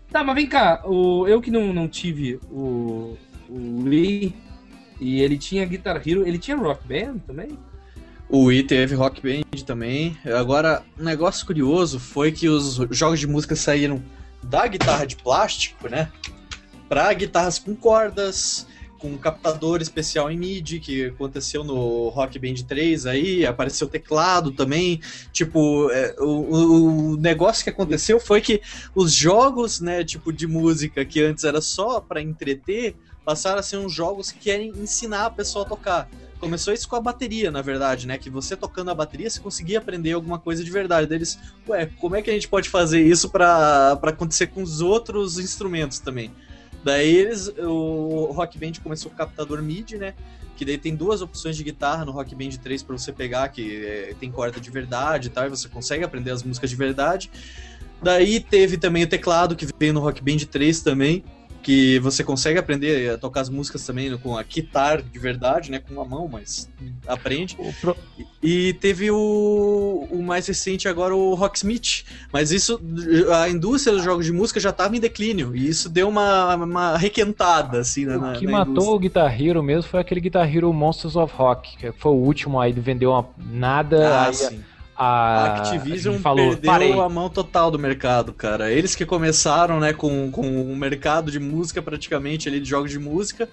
Tá, 0.09 0.23
mas 0.23 0.33
vem 0.33 0.47
cá. 0.47 0.81
O, 0.83 1.27
eu 1.27 1.39
que 1.39 1.51
não, 1.51 1.71
não 1.71 1.87
tive 1.87 2.39
o, 2.49 3.15
o 3.47 3.83
Wii 3.83 4.35
e 4.99 5.21
ele 5.21 5.37
tinha 5.37 5.65
Guitar 5.65 5.97
Hero, 5.97 6.27
ele 6.27 6.39
tinha 6.39 6.57
Rock 6.57 6.87
Band 6.87 7.19
também? 7.19 7.57
O 8.31 8.45
Wii 8.45 8.63
teve 8.63 8.95
Rock 8.95 9.21
Band 9.21 9.43
também. 9.65 10.17
Agora, 10.39 10.83
um 10.97 11.03
negócio 11.03 11.45
curioso 11.45 11.99
foi 11.99 12.31
que 12.31 12.47
os 12.47 12.79
jogos 12.91 13.19
de 13.19 13.27
música 13.27 13.55
saíram 13.55 14.01
da 14.41 14.65
guitarra 14.67 15.05
de 15.05 15.17
plástico, 15.17 15.89
né? 15.89 16.09
Pra 16.87 17.11
guitarras 17.13 17.59
com 17.59 17.75
cordas, 17.75 18.65
com 18.99 19.17
captador 19.17 19.81
especial 19.81 20.31
em 20.31 20.37
MIDI, 20.37 20.79
que 20.79 21.05
aconteceu 21.07 21.61
no 21.63 22.07
Rock 22.09 22.39
Band 22.39 22.55
3 22.65 23.05
aí, 23.05 23.45
apareceu 23.45 23.87
teclado 23.89 24.51
também. 24.51 25.01
Tipo, 25.33 25.89
é, 25.91 26.15
o, 26.19 27.11
o- 27.13 27.17
negócio 27.17 27.63
que 27.65 27.69
aconteceu 27.69 28.17
foi 28.19 28.39
que 28.39 28.61
os 28.95 29.11
jogos, 29.13 29.81
né, 29.81 30.05
tipo, 30.05 30.31
de 30.31 30.47
música 30.47 31.03
que 31.03 31.21
antes 31.21 31.43
era 31.43 31.59
só 31.61 31.99
pra 31.99 32.21
entreter, 32.21 32.95
passaram 33.25 33.59
a 33.59 33.63
ser 33.63 33.77
uns 33.77 33.93
jogos 33.93 34.31
que 34.31 34.39
querem 34.39 34.69
ensinar 34.69 35.25
a 35.25 35.29
pessoa 35.29 35.65
a 35.65 35.67
tocar. 35.69 36.09
Começou 36.41 36.73
isso 36.73 36.89
com 36.89 36.95
a 36.95 36.99
bateria, 36.99 37.51
na 37.51 37.61
verdade, 37.61 38.07
né? 38.07 38.17
Que 38.17 38.27
você 38.27 38.57
tocando 38.57 38.89
a 38.89 38.95
bateria, 38.95 39.29
você 39.29 39.39
conseguia 39.39 39.77
aprender 39.77 40.13
alguma 40.13 40.39
coisa 40.39 40.63
de 40.63 40.71
verdade. 40.71 41.05
Deles, 41.05 41.37
ué, 41.69 41.85
como 41.99 42.15
é 42.15 42.21
que 42.23 42.31
a 42.31 42.33
gente 42.33 42.47
pode 42.47 42.67
fazer 42.67 42.99
isso 42.99 43.29
pra 43.29 43.91
acontecer 44.01 44.47
com 44.47 44.63
os 44.63 44.81
outros 44.81 45.37
instrumentos 45.37 45.99
também? 45.99 46.31
Daí 46.83 47.15
eles, 47.15 47.47
o 47.59 48.31
Rock 48.31 48.57
Band 48.57 48.71
começou 48.81 49.11
com 49.11 49.15
o 49.15 49.17
captador 49.19 49.61
MIDI, 49.61 49.97
né? 49.97 50.15
Que 50.57 50.65
daí 50.65 50.79
tem 50.79 50.95
duas 50.95 51.21
opções 51.21 51.55
de 51.55 51.63
guitarra 51.63 52.05
no 52.05 52.11
Rock 52.11 52.33
Band 52.33 52.57
3 52.61 52.81
pra 52.81 52.97
você 52.97 53.13
pegar, 53.13 53.47
que 53.49 53.85
é, 53.85 54.15
tem 54.19 54.31
corda 54.31 54.59
de 54.59 54.71
verdade 54.71 55.27
e 55.27 55.29
tal, 55.29 55.45
e 55.45 55.49
você 55.49 55.69
consegue 55.69 56.03
aprender 56.03 56.31
as 56.31 56.41
músicas 56.41 56.71
de 56.71 56.75
verdade. 56.75 57.29
Daí 58.01 58.39
teve 58.39 58.77
também 58.77 59.03
o 59.03 59.07
teclado 59.07 59.55
que 59.55 59.67
veio 59.79 59.93
no 59.93 59.99
Rock 59.99 60.23
Band 60.23 60.39
3 60.49 60.81
também, 60.81 61.23
que 61.61 61.99
você 61.99 62.23
consegue 62.23 62.57
aprender 62.59 63.11
a 63.11 63.17
tocar 63.17 63.41
as 63.41 63.49
músicas 63.49 63.85
também 63.85 64.09
no- 64.09 64.17
com 64.19 64.35
a 64.37 64.43
guitarra 64.43 65.01
de 65.01 65.19
verdade, 65.19 65.69
né? 65.71 65.79
Com 65.79 66.01
a 66.01 66.05
mão, 66.05 66.27
mas 66.27 66.69
aprende. 67.07 67.57
Pro- 67.79 67.95
E 68.43 68.73
teve 68.73 69.11
o, 69.11 70.07
o 70.09 70.23
mais 70.23 70.47
recente 70.47 70.87
agora, 70.87 71.15
o 71.15 71.33
Rocksmith. 71.35 72.03
Mas 72.33 72.51
isso, 72.51 72.81
a 73.39 73.47
indústria 73.49 73.93
dos 73.95 74.03
jogos 74.03 74.25
de 74.25 74.31
música 74.31 74.59
já 74.59 74.71
estava 74.71 74.95
em 74.95 74.99
declínio. 74.99 75.55
E 75.55 75.67
isso 75.67 75.87
deu 75.87 76.09
uma, 76.09 76.55
uma 76.55 76.97
requentada, 76.97 77.79
assim, 77.79 78.05
na, 78.05 78.31
O 78.31 78.33
que 78.39 78.45
na 78.45 78.51
matou 78.51 78.71
indústria. 78.71 78.95
o 78.95 78.99
Guitar 78.99 79.41
Hero 79.41 79.61
mesmo 79.61 79.83
foi 79.89 79.99
aquele 79.99 80.19
Guitar 80.21 80.53
Hero 80.55 80.73
Monsters 80.73 81.15
of 81.15 81.33
Rock, 81.35 81.77
que 81.77 81.91
foi 81.91 82.11
o 82.11 82.15
último 82.15 82.59
aí, 82.59 82.71
vendeu 82.73 83.11
uma 83.11 83.27
nada. 83.51 84.09
Ah, 84.21 84.25
aí 84.27 84.33
sim. 84.33 84.63
A, 85.01 85.05
A 85.05 85.45
a 85.45 85.57
Activision 85.57 86.13
gente 86.13 86.23
falou, 86.23 86.49
perdeu 86.49 86.71
parei. 86.71 86.99
a 86.99 87.09
mão 87.09 87.29
total 87.29 87.71
do 87.71 87.79
mercado, 87.79 88.33
cara. 88.33 88.71
Eles 88.71 88.93
que 88.95 89.05
começaram, 89.05 89.79
né, 89.79 89.93
com, 89.93 90.29
com 90.31 90.61
o 90.61 90.75
mercado 90.75 91.31
de 91.31 91.39
música 91.39 91.81
praticamente 91.81 92.47
ali, 92.47 92.59
de 92.59 92.69
jogos 92.69 92.91
de 92.91 92.99
música, 92.99 93.49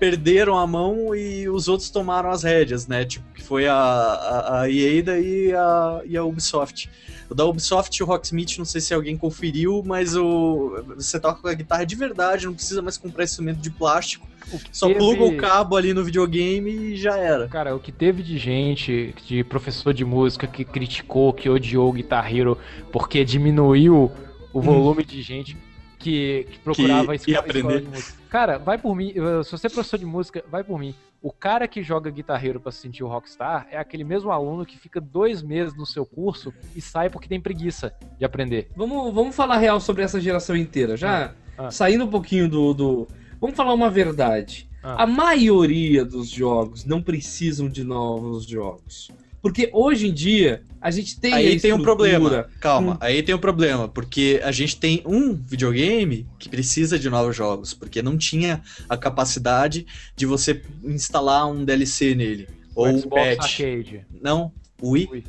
perderam 0.00 0.58
a 0.58 0.66
mão 0.66 1.14
e 1.14 1.48
os 1.48 1.68
outros 1.68 1.90
tomaram 1.90 2.30
as 2.30 2.42
rédeas, 2.42 2.86
né? 2.86 3.04
Tipo, 3.04 3.24
que 3.34 3.42
foi 3.42 3.68
a, 3.68 3.74
a, 3.74 4.60
a 4.62 4.70
EA 4.70 5.18
e 5.20 5.52
a, 5.54 6.00
e 6.06 6.16
a 6.16 6.24
Ubisoft. 6.24 6.90
O 7.28 7.34
da 7.34 7.44
Ubisoft, 7.44 8.02
o 8.02 8.06
Rocksmith, 8.06 8.58
não 8.58 8.64
sei 8.64 8.80
se 8.80 8.92
alguém 8.92 9.16
conferiu, 9.16 9.82
mas 9.86 10.16
o, 10.16 10.82
você 10.96 11.20
toca 11.20 11.40
com 11.40 11.48
a 11.48 11.54
guitarra 11.54 11.84
de 11.84 11.94
verdade, 11.94 12.46
não 12.46 12.54
precisa 12.54 12.82
mais 12.82 12.96
comprar 12.96 13.24
instrumento 13.24 13.58
de 13.60 13.70
plástico. 13.70 14.26
O 14.52 14.58
que 14.58 14.68
Só 14.76 14.86
teve- 14.88 14.98
pluga 14.98 15.24
o 15.24 15.36
cabo 15.36 15.76
ali 15.76 15.92
no 15.94 16.04
videogame 16.04 16.70
e 16.70 16.96
já 16.96 17.16
era. 17.16 17.46
Cara, 17.48 17.74
o 17.74 17.80
que 17.80 17.92
teve 17.92 18.22
de 18.22 18.36
gente, 18.38 19.14
de 19.26 19.44
professor 19.44 19.92
de 19.94 20.04
música 20.04 20.46
que 20.46 20.64
criticou, 20.64 21.32
que 21.32 21.48
odiou 21.48 21.88
o 21.88 21.92
Guitar 21.92 22.34
Hero 22.34 22.58
porque 22.92 23.24
diminuiu 23.24 24.10
o 24.52 24.60
volume 24.60 25.04
de 25.04 25.22
gente. 25.22 25.56
que, 25.98 26.46
que 26.50 26.58
procurava 26.60 27.08
Que 27.08 27.16
escola- 27.30 27.36
escola 27.36 27.38
aprender. 27.40 27.80
de 27.82 27.88
música. 27.88 28.18
Cara, 28.30 28.56
vai 28.58 28.78
por 28.78 28.96
mim. 28.96 29.12
Se 29.44 29.50
você 29.52 29.66
é 29.66 29.70
professor 29.70 29.98
de 29.98 30.06
música, 30.06 30.42
vai 30.50 30.64
por 30.64 30.78
mim. 30.78 30.94
O 31.20 31.30
cara 31.30 31.68
que 31.68 31.82
joga 31.82 32.10
guitarreiro 32.10 32.58
pra 32.58 32.72
se 32.72 32.78
sentir 32.80 33.04
o 33.04 33.06
rockstar 33.06 33.68
é 33.70 33.76
aquele 33.76 34.02
mesmo 34.02 34.30
aluno 34.30 34.64
que 34.64 34.78
fica 34.78 34.98
dois 34.98 35.42
meses 35.42 35.76
no 35.76 35.84
seu 35.84 36.06
curso 36.06 36.54
e 36.74 36.80
sai 36.80 37.10
porque 37.10 37.28
tem 37.28 37.38
preguiça 37.38 37.92
de 38.18 38.24
aprender. 38.24 38.70
Vamos, 38.74 39.12
vamos 39.12 39.36
falar 39.36 39.58
real 39.58 39.78
sobre 39.78 40.02
essa 40.02 40.18
geração 40.18 40.56
inteira. 40.56 40.96
Já 40.96 41.34
Ah, 41.58 41.66
ah. 41.66 41.70
saindo 41.70 42.06
um 42.06 42.08
pouquinho 42.08 42.48
do, 42.48 42.72
do. 42.72 43.08
Vamos 43.40 43.56
falar 43.56 43.72
uma 43.74 43.90
verdade. 43.90 44.68
Ah. 44.82 45.04
A 45.04 45.06
maioria 45.06 46.04
dos 46.04 46.28
jogos 46.28 46.84
não 46.84 47.02
precisam 47.02 47.68
de 47.68 47.84
novos 47.84 48.46
jogos. 48.46 49.10
Porque 49.42 49.70
hoje 49.72 50.06
em 50.08 50.12
dia 50.12 50.62
a 50.80 50.90
gente 50.90 51.18
tem 51.18 51.32
a 51.32 51.36
Aí 51.36 51.58
tem 51.58 51.72
um 51.72 51.80
problema. 51.82 52.46
Calma, 52.60 52.94
Hum. 52.94 52.98
aí 53.00 53.22
tem 53.22 53.34
um 53.34 53.38
problema. 53.38 53.88
Porque 53.88 54.38
a 54.44 54.52
gente 54.52 54.76
tem 54.76 55.02
um 55.06 55.34
videogame 55.34 56.26
que 56.38 56.48
precisa 56.48 56.98
de 56.98 57.08
novos 57.08 57.34
jogos. 57.34 57.72
Porque 57.72 58.02
não 58.02 58.18
tinha 58.18 58.60
a 58.88 58.96
capacidade 58.98 59.86
de 60.14 60.26
você 60.26 60.60
instalar 60.84 61.50
um 61.50 61.64
DLC 61.64 62.14
nele. 62.14 62.48
O 62.74 62.82
ou 62.82 62.88
um 62.88 62.98
Xbox 62.98 63.36
patch. 63.36 63.60
Arcade. 63.60 64.06
Não, 64.20 64.52
o 64.80 64.90
Wii. 64.90 65.08
Wii. 65.10 65.24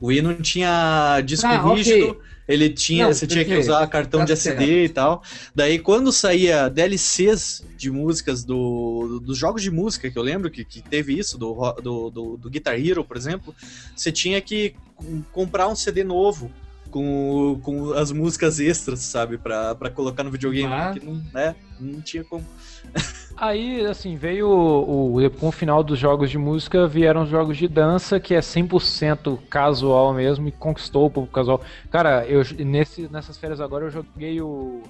O 0.00 0.06
Wii 0.08 0.22
não 0.22 0.34
tinha 0.34 1.20
disco 1.24 1.46
Ah, 1.46 1.72
rígido. 1.72 2.18
Ele 2.48 2.70
tinha, 2.70 3.06
Não, 3.06 3.12
você 3.12 3.26
tinha 3.26 3.44
que 3.44 3.56
usar 3.56 3.86
cartão 3.88 4.20
Tá 4.20 4.26
de 4.26 4.32
SD 4.32 4.56
certo. 4.66 4.70
e 4.84 4.88
tal. 4.88 5.22
Daí 5.54 5.78
quando 5.78 6.12
saía 6.12 6.68
DLCs 6.68 7.64
de 7.76 7.90
músicas 7.90 8.44
do, 8.44 9.20
dos 9.20 9.36
jogos 9.36 9.62
de 9.62 9.70
música, 9.70 10.10
que 10.10 10.16
eu 10.18 10.22
lembro 10.22 10.50
que, 10.50 10.64
que 10.64 10.80
teve 10.80 11.18
isso, 11.18 11.36
do, 11.36 11.54
do, 11.82 12.10
do, 12.10 12.36
do 12.36 12.50
Guitar 12.50 12.78
Hero, 12.78 13.04
por 13.04 13.16
exemplo, 13.16 13.54
você 13.96 14.12
tinha 14.12 14.40
que 14.40 14.74
com- 14.94 15.22
comprar 15.32 15.66
um 15.68 15.74
CD 15.74 16.04
novo 16.04 16.50
com, 16.96 17.60
com 17.62 17.92
as 17.92 18.10
músicas 18.10 18.58
extras, 18.58 19.00
sabe? 19.00 19.36
Pra, 19.36 19.74
pra 19.74 19.90
colocar 19.90 20.22
no 20.24 20.30
videogame. 20.30 20.72
Ah. 20.72 20.90
Porque 20.94 21.06
não, 21.06 21.22
né, 21.32 21.54
não 21.78 22.00
tinha 22.00 22.24
como. 22.24 22.42
Aí, 23.36 23.84
assim, 23.84 24.16
veio 24.16 24.48
o, 24.48 25.22
o- 25.22 25.30
com 25.32 25.48
o 25.48 25.52
final 25.52 25.84
dos 25.84 25.98
jogos 25.98 26.30
de 26.30 26.38
música, 26.38 26.86
vieram 26.86 27.24
os 27.24 27.28
jogos 27.28 27.58
de 27.58 27.68
dança, 27.68 28.18
que 28.18 28.34
é 28.34 28.40
100% 28.40 29.38
casual 29.50 30.14
mesmo, 30.14 30.48
e 30.48 30.52
conquistou 30.52 31.04
o 31.06 31.10
público 31.10 31.34
casual. 31.34 31.60
Cara, 31.90 32.24
eu, 32.26 32.42
nesse, 32.64 33.06
nessas 33.08 33.36
férias 33.36 33.60
agora 33.60 33.84
eu 33.84 33.90
joguei 33.90 34.40
o, 34.40 34.82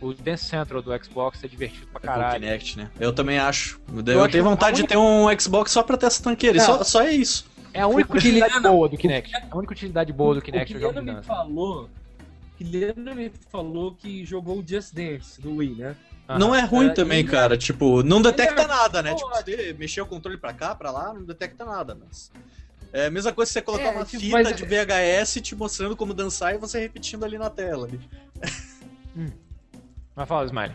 o 0.00 0.12
Dance 0.12 0.44
Central 0.46 0.82
do 0.82 0.90
Xbox, 1.04 1.44
é 1.44 1.46
divertido 1.46 1.86
pra 1.86 1.98
o 2.00 2.02
caralho. 2.02 2.40
Kinect, 2.40 2.78
né? 2.78 2.90
Eu 2.98 3.12
também 3.12 3.38
acho. 3.38 3.80
Eu, 4.06 4.22
acho 4.24 4.32
tenho 4.32 4.42
vontade 4.42 4.80
a 4.80 4.82
de 4.82 4.88
ter 4.88 4.96
um 4.98 5.26
Xbox 5.38 5.70
só 5.70 5.84
pra 5.84 5.96
ter 5.96 6.06
essa 6.06 6.20
tanqueira. 6.20 6.58
Só, 6.58 6.82
só 6.82 7.02
é 7.02 7.12
isso. 7.12 7.47
É 7.72 7.80
a 7.82 7.86
única 7.86 8.14
utilidade 8.16 8.60
boa 8.60 8.88
do 8.88 8.96
Kinect. 8.96 9.32
A 9.50 9.56
única 9.56 9.72
utilidade 9.72 10.12
boa 10.12 10.34
do 10.34 10.42
Kinect 10.42 10.72
é 10.72 10.76
o 10.76 10.80
Kiliano 10.80 11.02
me 11.02 11.12
dança. 11.12 11.22
falou. 11.28 11.84
O 11.84 12.56
Kiliano 12.58 13.14
me 13.14 13.30
falou 13.50 13.94
que 13.94 14.24
jogou 14.24 14.58
o 14.58 14.64
Just 14.66 14.92
Dance 14.94 15.40
do 15.40 15.56
Wii, 15.56 15.74
né? 15.76 15.96
Aham. 16.28 16.38
Não 16.38 16.54
é 16.54 16.60
ruim 16.62 16.88
É, 16.88 16.92
também, 16.92 17.20
e- 17.20 17.24
cara. 17.24 17.56
Tipo, 17.56 18.02
não 18.02 18.20
detecta 18.20 18.62
é- 18.62 18.66
nada, 18.66 19.02
né? 19.02 19.14
Tipo, 19.14 19.28
você 19.30 19.74
mexer 19.78 20.00
o 20.00 20.06
controle 20.06 20.36
pra 20.36 20.52
cá, 20.52 20.74
pra 20.74 20.90
lá, 20.90 21.12
não 21.14 21.22
detecta 21.24 21.64
nada, 21.64 21.96
mas. 21.98 22.30
É 22.92 23.06
a 23.06 23.10
mesma 23.10 23.32
coisa 23.32 23.48
que 23.50 23.52
você 23.54 23.62
colocar 23.62 23.84
É, 23.84 23.90
uma 23.90 24.04
tipo, 24.04 24.20
fita 24.22 24.32
mas- 24.42 24.56
de 24.56 24.64
VHS 24.64 25.40
te 25.42 25.54
mostrando 25.54 25.94
como 25.96 26.12
dançar 26.14 26.54
e 26.54 26.58
você 26.58 26.80
repetindo 26.80 27.24
ali 27.24 27.38
na 27.38 27.48
tela. 27.50 27.86
ali. 27.86 28.00
Mas 30.16 30.28
fala, 30.28 30.46
Smiley. 30.46 30.72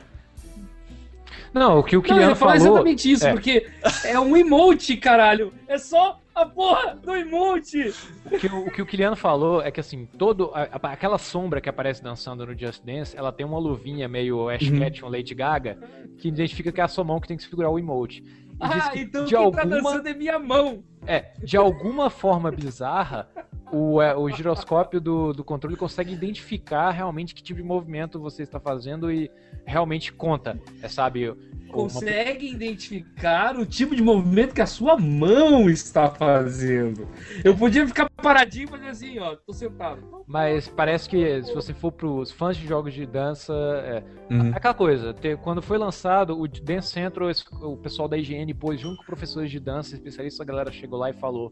Não, 1.53 1.79
o 1.79 1.83
que 1.83 1.95
o 1.95 1.99
Não, 1.99 2.03
Kiliano 2.03 2.31
ia 2.31 2.35
falar 2.35 2.53
falou... 2.57 2.67
exatamente 2.67 3.11
isso, 3.11 3.27
é. 3.27 3.31
porque 3.31 3.67
é 4.05 4.19
um 4.19 4.35
emote, 4.35 4.97
caralho. 4.97 5.53
É 5.67 5.77
só 5.77 6.19
a 6.33 6.45
porra 6.45 6.95
do 6.95 7.15
emote. 7.15 7.93
O 8.25 8.39
que, 8.39 8.47
o, 8.47 8.67
o 8.67 8.71
que 8.71 8.81
o 8.81 9.15
falou 9.15 9.61
é 9.61 9.69
que 9.69 9.79
assim, 9.79 10.07
todo, 10.17 10.51
a- 10.53 10.67
aquela 10.91 11.17
sombra 11.19 11.61
que 11.61 11.69
aparece 11.69 12.01
dançando 12.01 12.45
no 12.45 12.57
Just 12.57 12.83
Dance, 12.83 13.15
ela 13.15 13.31
tem 13.31 13.45
uma 13.45 13.59
luvinha 13.59 14.07
meio 14.07 14.49
Ash 14.49 14.63
Uhum. 14.67 14.79
Ketchum, 14.79 15.09
Lady 15.09 15.35
Gaga, 15.35 15.77
que 16.17 16.27
identifica 16.27 16.71
que 16.71 16.81
é 16.81 16.83
a 16.83 16.87
sua 16.87 17.03
mão 17.03 17.19
que 17.19 17.27
tem 17.27 17.37
que 17.37 17.43
segurar 17.43 17.69
o 17.69 17.77
emote. 17.77 18.23
E 18.23 18.55
Ah, 18.59 18.91
então 18.95 19.25
de 19.25 19.35
quem 19.35 19.51
tá 19.51 19.61
alguma, 19.61 19.65
dançando 19.91 20.07
é 20.07 20.13
minha 20.13 20.39
mão. 20.39 20.83
é, 21.05 21.33
de 21.43 21.55
alguma 21.57 22.09
forma 22.09 22.49
bizarra, 22.51 23.29
o, 23.73 24.01
é, 24.01 24.15
o 24.15 24.29
giroscópio 24.29 25.01
do, 25.01 25.33
do 25.33 25.43
controle 25.43 25.75
consegue 25.75 26.13
identificar 26.13 26.91
realmente 26.91 27.33
que 27.33 27.41
tipo 27.41 27.59
de 27.59 27.65
movimento 27.65 28.19
você 28.19 28.43
está 28.43 28.59
fazendo 28.59 29.11
e 29.11 29.31
realmente 29.65 30.13
conta, 30.13 30.59
é, 30.81 30.87
sabe? 30.87 31.29
uma- 31.29 31.37
Consegue 31.73 32.51
identificar 32.51 33.57
o 33.57 33.65
tipo 33.65 33.95
de 33.95 34.03
movimento 34.03 34.53
que 34.53 34.61
a 34.61 34.65
sua 34.67 34.95
mão 34.95 35.67
está 35.69 36.07
fazendo. 36.07 37.07
Eu 37.43 37.55
podia 37.57 37.87
ficar 37.87 38.07
paradinho 38.21 38.65
e 38.65 38.67
fazer 38.67 38.87
assim, 38.89 39.17
ó, 39.19 39.35
tô 39.35 39.51
sentado. 39.51 40.23
Mas 40.27 40.67
parece 40.69 41.09
que 41.09 41.41
se 41.43 41.51
você 41.53 41.73
for 41.73 41.91
pros 41.91 42.31
fãs 42.31 42.55
de 42.55 42.67
jogos 42.67 42.93
de 42.93 43.05
dança, 43.07 43.53
é, 43.83 44.03
Uhum. 44.31 44.47
É 44.47 44.57
aquela 44.57 44.73
coisa, 44.73 45.13
te- 45.13 45.35
quando 45.37 45.61
foi 45.61 45.77
lançado, 45.77 46.39
o 46.39 46.47
Dance 46.47 46.87
Central, 46.91 47.29
o 47.61 47.77
pessoal 47.77 48.07
da 48.07 48.17
IGN 48.17 48.51
pôs 48.53 48.79
junto 48.79 48.97
com 48.97 49.03
professores 49.03 49.51
de 49.51 49.59
dança, 49.59 49.93
especialistas, 49.95 50.39
a 50.41 50.45
galera 50.45 50.71
chegou 50.71 50.97
lá 50.97 51.09
e 51.09 51.13
falou: 51.13 51.51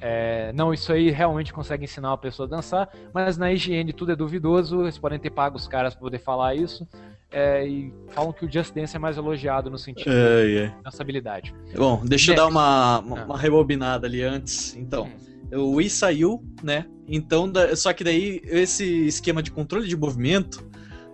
é, 0.00 0.52
Não, 0.54 0.72
isso 0.74 0.92
aí 0.92 1.10
realmente 1.10 1.52
consegue 1.52 1.84
ensinar 1.84 2.10
uma 2.10 2.18
pessoa 2.18 2.46
a 2.46 2.50
dançar, 2.50 2.88
mas 3.12 3.36
na 3.38 3.52
IGN 3.52 3.92
tudo 3.92 4.12
é 4.12 4.16
duvidoso, 4.16 4.82
eles 4.82 4.98
podem 4.98 5.18
ter 5.18 5.30
pago 5.30 5.56
os 5.56 5.66
caras 5.68 5.94
pra 5.94 6.02
poder 6.02 6.18
falar 6.18 6.54
isso, 6.54 6.86
é, 7.30 7.66
e 7.66 7.92
falam 8.10 8.32
que 8.32 8.44
o 8.44 8.50
Just 8.52 8.74
Dance 8.74 8.94
é 8.94 8.98
mais 8.98 9.16
elogiado 9.16 9.68
no 9.70 9.78
sentido 9.78 10.10
É, 10.12 10.64
é. 10.64 10.66
de 10.68 10.82
dançabilidade. 10.82 11.54
Bom, 11.76 12.02
deixa 12.04 12.30
eu 12.32 12.34
Next. 12.34 12.36
dar 12.36 12.46
uma, 12.46 12.98
uma, 13.00 13.20
Ah. 13.20 13.24
uma 13.24 13.38
rebobinada 13.38 14.06
ali 14.06 14.22
antes. 14.22 14.76
Então, 14.76 15.08
o 15.52 15.76
Wii 15.76 15.90
saiu, 15.90 16.42
né? 16.62 16.86
Então, 17.08 17.50
da- 17.50 17.74
só 17.76 17.92
que 17.92 18.02
daí 18.04 18.40
esse 18.44 19.06
esquema 19.06 19.42
de 19.42 19.50
controle 19.50 19.86
de 19.88 19.96
movimento 19.96 20.64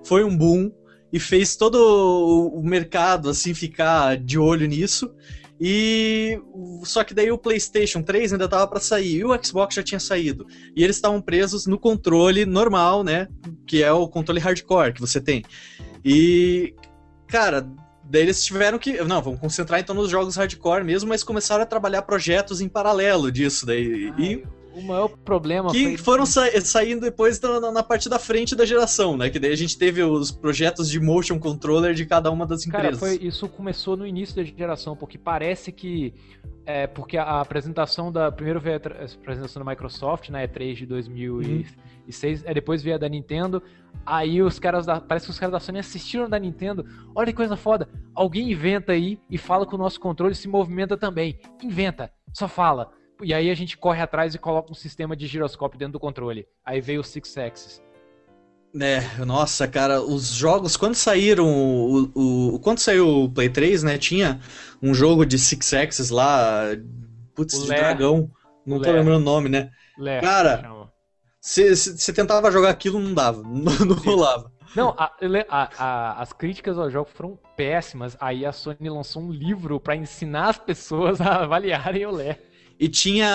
foi 0.05 0.23
um 0.25 0.37
boom 0.37 0.71
e 1.13 1.19
fez 1.19 1.57
todo 1.57 1.75
o- 1.77 2.59
o 2.61 2.63
mercado 2.63 3.29
assim 3.31 3.55
ficar 3.55 4.17
de 4.17 4.39
olho 4.39 4.67
nisso. 4.69 5.13
E 5.61 6.41
só 6.85 7.05
que 7.05 7.13
daí 7.13 7.31
o 7.31 7.37
PlayStation 7.37 8.03
3 8.03 8.33
ainda 8.33 8.49
tava 8.49 8.67
para 8.67 8.81
sair 8.81 9.17
e 9.17 9.25
o 9.25 9.45
Xbox 9.45 9.75
já 9.75 9.83
tinha 9.83 10.01
saído. 10.01 10.47
E 10.75 10.83
eles 10.83 10.97
estavam 10.97 11.21
presos 11.21 11.67
no 11.67 11.79
controle 11.79 12.47
normal, 12.47 13.05
né? 13.05 13.29
Que 13.67 13.83
é 13.83 13.93
o 13.93 14.09
controle 14.09 14.41
hardcore 14.41 14.95
que 14.95 15.01
você 15.01 15.21
tem. 15.21 15.45
E 16.03 16.75
cara, 17.27 17.69
daí 18.05 18.23
eles 18.23 18.43
tiveram 18.43 18.79
que, 18.79 19.03
não, 19.05 19.21
vamos 19.21 19.39
concentrar 19.39 19.79
então 19.79 19.95
nos 19.95 20.11
jogos 20.11 20.37
hardcore 20.37 20.83
mesmo, 20.83 21.11
mas 21.11 21.23
começaram 21.23 21.63
a 21.63 21.67
trabalhar 21.67 22.03
projetos 22.03 22.63
em 22.63 22.69
paralelo 22.69 23.31
disso 23.31 23.67
daí. 23.67 24.13
E 24.19 24.43
o 24.81 24.87
maior 24.87 25.09
problema 25.09 25.71
que 25.71 25.85
foi... 25.85 25.97
foram 25.97 26.27
sa- 26.27 26.61
saindo 26.61 27.03
depois 27.03 27.41
na, 27.41 27.73
na- 27.73 27.83
parte 27.83 28.09
da 28.09 28.19
frente 28.19 28.55
da 28.57 28.65
geração, 28.65 29.17
né? 29.17 29.31
Que 29.31 29.39
daí 29.39 29.53
a 29.53 29.57
gente 29.57 29.77
teve 29.77 30.03
os 30.03 30.31
projetos 30.31 30.89
de 30.91 30.99
motion 31.01 31.39
controller 31.39 31.95
de 31.95 32.07
cada 32.07 32.31
uma 32.31 32.47
das 32.47 32.65
Cara, 32.65 32.89
empresas. 32.89 33.01
foi, 33.01 33.27
isso 33.27 33.49
começou 33.49 33.97
no 33.97 34.07
início 34.07 34.37
da 34.37 34.45
geração, 34.45 34.97
porque 34.97 35.19
parece 35.19 35.73
que. 35.73 36.15
É, 36.67 36.87
porque 36.87 37.17
a, 37.17 37.41
apresentação 37.41 38.13
da. 38.13 38.31
Primeiro 38.31 38.61
veio 38.61 38.77
a 38.77 39.05
apresentação 39.05 39.65
da 39.65 39.71
Microsoft 39.71 40.29
na 40.29 40.43
E3 40.47 40.75
de 40.75 40.87
2006, 40.87 42.45
é, 42.45 42.55
depois 42.55 42.83
veio 42.83 42.97
a 42.97 42.99
da 42.99 43.09
Nintendo. 43.09 43.63
Aí 44.07 44.43
os 44.43 44.59
caras 44.59 44.87
da. 44.87 45.01
Parece 45.01 45.27
que 45.27 45.33
os 45.33 45.39
caras 45.39 45.53
da 45.53 45.61
Sony 45.61 45.79
assistiram 45.79 46.29
da 46.29 46.39
Nintendo. 46.39 46.85
Olha 47.15 47.27
que 47.29 47.37
coisa 47.37 47.57
foda. 47.57 47.89
Alguém 48.15 48.51
inventa 48.53 48.93
aí 48.93 49.19
e 49.29 49.37
fala 49.37 49.67
que 49.67 49.75
o 49.75 49.79
nosso 49.79 49.99
controle 50.01 50.35
se 50.35 50.49
movimenta 50.49 50.97
também. 50.97 51.39
Inventa, 51.63 52.11
só 52.33 52.47
fala. 52.47 52.93
E 53.23 53.35
aí 53.35 53.51
a 53.51 53.55
gente 53.55 53.77
corre 53.77 54.01
atrás 54.03 54.35
e 54.35 54.39
coloca 54.39 54.71
um 54.71 54.75
sistema 54.75 55.15
de 55.17 55.27
giroscópio 55.27 55.79
dentro 55.79 55.93
do 55.95 56.01
controle. 56.01 56.47
Aí 56.65 56.81
veio 56.81 57.01
o 57.01 57.05
Six 57.05 57.37
Axis. 57.39 57.83
É, 58.81 59.25
nossa, 59.25 59.67
cara, 59.67 60.01
os 60.01 60.29
jogos, 60.29 60.77
quando 60.77 60.95
saíram, 60.95 61.45
o, 61.45 62.55
o- 62.55 62.61
quando 62.61 62.79
saiu 62.79 63.25
o 63.25 63.29
Play 63.29 63.49
3, 63.49 63.83
né, 63.83 63.99
tinha 63.99 64.41
um 64.81 64.95
jogo 64.95 65.27
de 65.27 65.39
Six 65.39 65.75
Axis 65.75 66.11
lá, 66.11 66.63
putz, 67.35 67.55
O 67.55 67.63
de 67.63 67.67
dragão, 67.69 68.31
não 68.65 68.81
tô 68.81 68.93
lembrando 68.93 69.21
o 69.23 69.25
nome, 69.25 69.49
né? 69.49 69.71
Ler, 69.99 70.21
Cara. 70.21 70.71
Você 71.41 72.13
tentava 72.13 72.51
jogar 72.53 72.71
aquilo, 72.71 73.01
não 73.01 73.13
dava, 73.13 73.43
não, 73.49 73.73
não 73.87 73.97
rolava. 73.97 74.53
Não, 74.77 74.91
a- 74.97 75.11
a- 75.49 75.71
a- 75.77 76.23
as 76.23 76.33
críticas 76.33 76.79
ao 76.79 76.89
jogo 76.89 77.11
foram 77.13 77.37
péssimas. 77.57 78.17
Aí 78.21 78.47
a 78.47 78.53
Sony 78.53 78.89
lançou 78.89 79.23
um 79.23 79.33
livro 79.33 79.81
pra 79.81 79.97
ensinar 79.97 80.51
as 80.51 80.59
pessoas 80.59 81.21
a 81.21 81.43
avaliarem 81.43 82.07
o 82.07 82.11
Lé. 82.13 82.39
E 82.81 82.89
tinha 82.89 83.29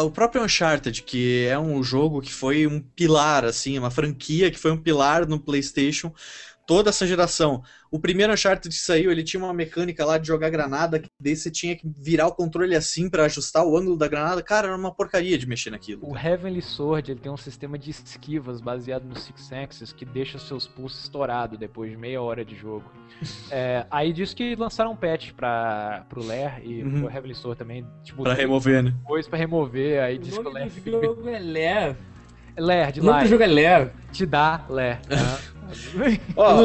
o 0.00 0.10
próprio 0.12 0.44
Uncharted, 0.44 1.02
que 1.02 1.44
é 1.46 1.58
um 1.58 1.82
jogo 1.82 2.22
que 2.22 2.32
foi 2.32 2.68
um 2.68 2.80
pilar, 2.80 3.44
assim, 3.44 3.76
uma 3.76 3.90
franquia 3.90 4.48
que 4.48 4.58
foi 4.58 4.70
um 4.70 4.80
pilar 4.80 5.26
no 5.26 5.40
PlayStation 5.40 6.14
toda 6.68 6.90
essa 6.90 7.06
geração. 7.06 7.62
O 7.90 7.98
primeiro 7.98 8.30
Uncharted 8.30 8.68
que 8.68 8.80
saiu, 8.80 9.10
ele 9.10 9.24
tinha 9.24 9.42
uma 9.42 9.54
mecânica 9.54 10.04
lá 10.04 10.18
de 10.18 10.26
jogar 10.28 10.50
granada, 10.50 10.98
que 10.98 11.08
daí 11.18 11.34
você 11.34 11.50
tinha 11.50 11.74
que 11.74 11.82
virar 11.96 12.26
o 12.26 12.32
controle 12.34 12.76
assim 12.76 13.08
pra 13.08 13.24
ajustar 13.24 13.64
o 13.64 13.74
ângulo 13.74 13.96
da 13.96 14.06
granada. 14.06 14.42
Cara, 14.42 14.68
era 14.68 14.76
uma 14.76 14.92
porcaria 14.94 15.38
de 15.38 15.48
mexer 15.48 15.70
naquilo. 15.70 16.06
O 16.06 16.14
Heavenly 16.14 16.60
Sword 16.60 17.10
ele 17.12 17.20
tem 17.20 17.32
um 17.32 17.38
sistema 17.38 17.78
de 17.78 17.90
esquivas 17.90 18.60
baseado 18.60 19.04
no 19.04 19.18
Six 19.18 19.50
Axis 19.50 19.92
que 19.94 20.04
deixa 20.04 20.38
seus 20.38 20.66
pulsos 20.68 21.04
estourados 21.04 21.58
depois 21.58 21.90
de 21.90 21.96
meia 21.96 22.20
hora 22.20 22.44
de 22.44 22.54
jogo. 22.54 22.84
É, 23.50 23.86
aí 23.90 24.12
diz 24.12 24.34
que 24.34 24.54
lançaram 24.54 24.92
um 24.92 24.96
patch 24.96 25.32
pra, 25.32 26.04
pro 26.08 26.22
Lair 26.22 26.60
e 26.62 26.82
Uhum. 26.82 27.00
pro 27.00 27.10
Heavenly 27.10 27.34
Sword 27.34 27.58
também. 27.58 27.86
Tipo, 28.04 28.22
Pra 28.22 28.34
remover, 28.34 28.82
né? 28.82 28.90
depois 29.00 29.26
pra 29.26 29.38
remover. 29.38 30.02
Aí 30.02 30.16
O 30.16 30.18
diz 30.20 30.36
que 30.36 30.46
o 30.46 30.52
Lair 30.52 30.70
fica. 30.70 30.90
jogo 30.90 31.26
é 31.30 31.38
Lair. 31.38 31.96
Lair, 32.58 32.92
de 32.92 33.00
O 33.00 33.04
nome 33.04 33.16
lá. 33.18 33.22
do 33.24 33.28
jogo 33.30 33.42
é 33.42 33.46
Lair. 33.46 33.90
Te 34.12 34.26
dá 34.26 34.64
Lair. 34.68 35.00
tá? 35.00 35.38
Ó, 36.36 36.56
o-? 36.56 36.62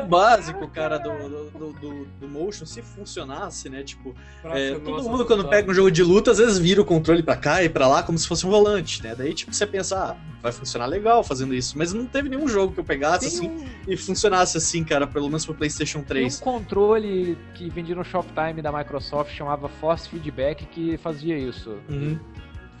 O 0.00 0.06
básico, 0.06 0.66
cara, 0.68 0.98
do, 0.98 1.10
do, 1.10 1.72
do- 1.72 2.06
do, 2.20 2.28
motion, 2.28 2.64
se 2.64 2.80
funcionasse, 2.82 3.68
né? 3.68 3.82
Tipo, 3.82 4.14
é, 4.44 4.74
todo 4.74 5.02
mundo 5.08 5.24
quando 5.26 5.48
pega 5.48 5.70
um 5.70 5.74
jogo 5.74 5.90
de 5.90 6.02
luta, 6.02 6.30
às 6.30 6.38
vezes 6.38 6.58
vira 6.58 6.80
o 6.80 6.84
controle 6.84 7.22
pra 7.22 7.36
cá 7.36 7.62
e 7.62 7.68
pra 7.68 7.86
lá 7.88 8.02
como 8.02 8.16
se 8.18 8.26
fosse 8.26 8.46
um 8.46 8.50
volante, 8.50 9.02
né? 9.02 9.14
Daí, 9.16 9.34
tipo, 9.34 9.52
você 9.52 9.66
pensa, 9.66 9.96
ah, 9.98 10.16
vai 10.42 10.52
funcionar 10.52 10.86
legal 10.86 11.22
fazendo 11.24 11.54
isso. 11.54 11.76
Mas 11.76 11.92
não 11.92 12.06
teve 12.06 12.28
nenhum 12.28 12.48
jogo 12.48 12.72
que 12.72 12.80
eu 12.80 12.84
pegasse 12.84 13.38
Tem 13.38 13.48
assim 13.48 13.48
um, 13.48 13.92
e 13.92 13.96
funcionasse 13.96 14.56
assim, 14.56 14.84
cara, 14.84 15.06
pelo 15.06 15.26
menos 15.26 15.44
pro 15.44 15.54
PlayStation 15.54 15.98
tem 15.98 16.06
3. 16.06 16.40
um 16.40 16.44
controle 16.44 17.36
que 17.54 17.68
vendia 17.68 17.94
no 17.94 18.04
Shoptime 18.04 18.62
da 18.62 18.72
Microsoft, 18.72 19.34
chamava 19.34 19.68
Force 19.68 20.08
Feedback, 20.08 20.64
que 20.66 20.96
fazia 20.98 21.36
isso. 21.36 21.76
Uhum. 21.88 22.18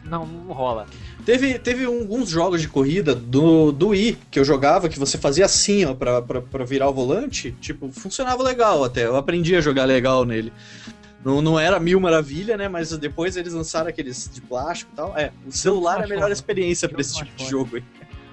Não, 0.04 0.26
não 0.26 0.52
rola. 0.52 0.86
Teve, 1.24 1.58
teve 1.58 1.84
alguns 1.84 2.28
jogos 2.28 2.60
de 2.60 2.68
corrida 2.68 3.14
do, 3.14 3.70
do 3.70 3.88
Wii 3.88 4.18
que 4.30 4.38
eu 4.38 4.44
jogava 4.44 4.88
que 4.88 4.98
você 4.98 5.18
fazia 5.18 5.44
assim, 5.44 5.84
ó, 5.84 5.94
pra, 5.94 6.22
pra, 6.22 6.40
pra 6.40 6.64
virar 6.64 6.88
o 6.88 6.92
volante. 6.92 7.52
Tipo, 7.60 7.90
funcionava 7.92 8.42
legal 8.42 8.82
até. 8.82 9.04
Eu 9.04 9.16
aprendi 9.16 9.54
a 9.54 9.60
jogar 9.60 9.84
legal 9.84 10.24
nele. 10.24 10.52
Não, 11.24 11.42
não 11.42 11.60
era 11.60 11.78
mil 11.78 12.00
maravilha, 12.00 12.56
né? 12.56 12.68
Mas 12.68 12.96
depois 12.96 13.36
eles 13.36 13.52
lançaram 13.52 13.88
aqueles 13.88 14.30
de 14.32 14.40
plástico 14.40 14.90
e 14.92 14.96
tal. 14.96 15.16
É, 15.16 15.32
o 15.46 15.52
celular 15.52 16.00
é 16.00 16.04
a 16.04 16.08
melhor 16.08 16.32
experiência 16.32 16.88
pra 16.88 17.00
esse 17.00 17.14
tipo 17.14 17.36
de 17.36 17.46
jogo 17.46 17.76
aí. 17.76 17.84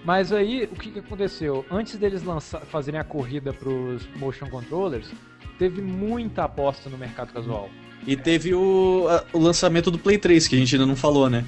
Mas 0.05 0.31
aí, 0.31 0.63
o 0.71 0.75
que, 0.75 0.91
que 0.91 0.99
aconteceu? 0.99 1.65
Antes 1.69 1.97
deles 1.97 2.23
lançar, 2.23 2.61
fazerem 2.61 2.97
a 2.97 3.03
corrida 3.03 3.51
pros 3.51 4.07
motion 4.15 4.49
controllers, 4.49 5.11
teve 5.59 5.81
muita 5.81 6.45
aposta 6.45 6.89
no 6.89 6.97
mercado 6.97 7.33
casual. 7.33 7.69
E 8.07 8.15
teve 8.15 8.53
o, 8.55 9.05
a- 9.09 9.23
o 9.33 9.37
lançamento 9.39 9.91
do 9.91 9.99
Play 9.99 10.17
3, 10.17 10.47
que 10.47 10.55
a 10.55 10.59
gente 10.59 10.73
ainda 10.75 10.85
não 10.85 10.95
falou, 10.95 11.29
né? 11.29 11.45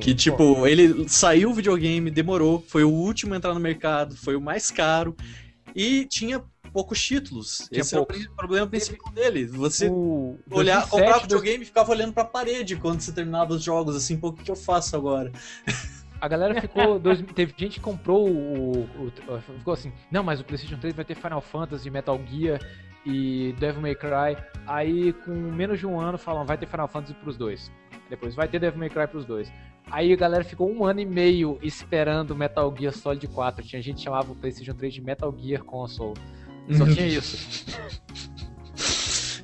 Que 0.00 0.14
tipo, 0.14 0.66
ele 0.66 1.08
saiu 1.08 1.50
o 1.50 1.54
videogame, 1.54 2.10
demorou, 2.10 2.64
foi 2.68 2.84
o 2.84 2.90
último 2.90 3.34
a 3.34 3.36
entrar 3.36 3.52
no 3.54 3.60
mercado, 3.60 4.16
foi 4.16 4.34
o 4.36 4.40
mais 4.40 4.70
caro 4.70 5.14
e 5.74 6.06
tinha 6.06 6.42
poucos 6.72 7.02
títulos. 7.02 7.68
Tinha 7.70 7.80
Esse 7.82 7.94
é 7.94 7.98
o 8.00 8.06
poucos. 8.06 8.24
pri- 8.24 8.34
problema 8.36 8.66
principal 8.66 9.12
dele. 9.12 9.44
Você 9.46 9.88
o 9.90 10.38
olhar, 10.50 10.80
2007, 10.80 10.90
comprar 10.90 11.18
videogame 11.20 11.62
e 11.62 11.66
ficava 11.66 11.90
olhando 11.92 12.12
pra 12.14 12.24
parede 12.24 12.76
quando 12.76 13.00
você 13.00 13.12
terminava 13.12 13.52
os 13.54 13.62
jogos, 13.62 13.94
assim, 13.94 14.16
pô, 14.16 14.28
o 14.28 14.32
que, 14.32 14.44
que 14.44 14.50
eu 14.50 14.56
faço 14.56 14.96
agora? 14.96 15.30
A 16.20 16.28
galera 16.28 16.58
ficou. 16.58 16.98
dois- 16.98 17.22
teve 17.34 17.52
gente 17.54 17.74
que 17.74 17.80
comprou 17.80 18.26
o, 18.26 18.78
o- 18.84 19.12
o- 19.28 19.40
Ficou 19.58 19.74
assim, 19.74 19.92
não, 20.10 20.22
mas 20.24 20.40
o 20.40 20.44
PlayStation 20.44 20.78
3 20.80 20.94
vai 20.94 21.04
ter 21.04 21.14
Final 21.14 21.42
Fantasy, 21.42 21.90
Metal 21.90 22.18
Gear 22.30 22.58
e 23.04 23.54
Devil 23.58 23.82
May 23.82 23.94
Cry. 23.94 24.36
Aí, 24.66 25.12
com 25.12 25.32
menos 25.32 25.78
de 25.78 25.86
um 25.86 26.00
ano, 26.00 26.18
falam, 26.18 26.44
vai 26.44 26.56
ter 26.56 26.66
Final 26.66 26.88
Fantasy 26.88 27.14
pros 27.14 27.36
dois. 27.36 27.70
Depois, 28.08 28.34
vai 28.34 28.48
ter 28.48 28.58
Devil 28.58 28.78
May 28.78 28.90
Cry 28.90 29.06
pros 29.06 29.24
dois. 29.24 29.52
Aí 29.90 30.12
a 30.12 30.16
galera 30.16 30.44
ficou 30.44 30.70
um 30.70 30.84
ano 30.84 31.00
e 31.00 31.04
meio 31.04 31.58
esperando 31.62 32.34
Metal 32.34 32.74
Gear 32.76 32.92
Solid 32.92 33.26
4. 33.28 33.64
Tinha 33.66 33.82
gente 33.82 33.96
que 33.96 34.02
chamava 34.02 34.32
o 34.32 34.34
PlayStation 34.34 34.74
3 34.74 34.94
de 34.94 35.00
Metal 35.02 35.34
Gear 35.38 35.62
Console. 35.62 36.14
Só 36.72 36.86
tinha 36.86 37.06
isso. 37.06 37.66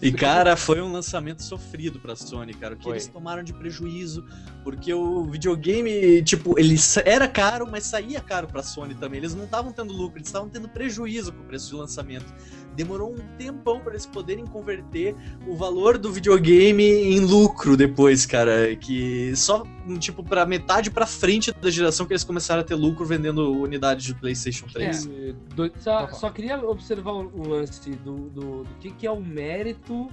E 0.02 0.10
cara, 0.10 0.56
foi 0.56 0.80
um 0.80 0.90
lançamento 0.90 1.42
sofrido 1.42 2.00
pra 2.00 2.16
Sony, 2.16 2.54
cara. 2.54 2.74
O 2.74 2.78
que 2.78 2.84
Foi. 2.84 2.94
eles 2.94 3.06
tomaram 3.06 3.42
de 3.42 3.52
prejuízo, 3.52 4.24
porque 4.64 4.94
o 4.94 5.24
videogame, 5.24 6.22
tipo, 6.22 6.58
ele 6.58 6.74
era 7.04 7.28
caro, 7.28 7.68
mas 7.70 7.84
saía 7.84 8.18
caro 8.18 8.46
pra 8.46 8.62
Sony 8.62 8.94
também. 8.94 9.18
Eles 9.18 9.34
não 9.34 9.44
estavam 9.44 9.72
tendo 9.72 9.92
lucro, 9.92 10.16
eles 10.16 10.28
estavam 10.28 10.48
tendo 10.48 10.70
prejuízo 10.70 11.32
com 11.32 11.42
o 11.42 11.44
preço 11.44 11.68
de 11.68 11.74
lançamento. 11.74 12.32
Demorou 12.76 13.12
um 13.12 13.36
tempão 13.36 13.80
pra 13.80 13.92
eles 13.92 14.06
poderem 14.06 14.46
converter 14.46 15.14
o 15.46 15.54
valor 15.56 15.98
do 15.98 16.10
videogame 16.12 16.82
em 16.84 17.20
lucro 17.20 17.76
depois, 17.76 18.24
cara. 18.26 18.74
Que 18.76 19.34
só, 19.36 19.64
tipo, 19.98 20.22
pra 20.22 20.46
metade 20.46 20.90
pra 20.90 21.06
frente 21.06 21.52
da 21.52 21.70
geração 21.70 22.06
que 22.06 22.12
eles 22.12 22.24
começaram 22.24 22.60
a 22.60 22.64
ter 22.64 22.74
lucro 22.74 23.04
vendendo 23.04 23.52
unidades 23.52 24.04
de 24.04 24.14
PlayStation 24.14 24.66
3. 24.66 25.04
E 25.06 25.34
do- 25.54 25.70
Só, 25.78 26.08
só 26.08 26.30
queria 26.30 26.58
observar 26.64 27.12
um 27.14 27.48
lance 27.48 27.90
do, 27.90 28.14
do, 28.30 28.40
do 28.64 28.68
que, 28.80 28.90
que 28.90 29.06
é 29.06 29.10
o 29.10 29.20
mérito 29.20 30.08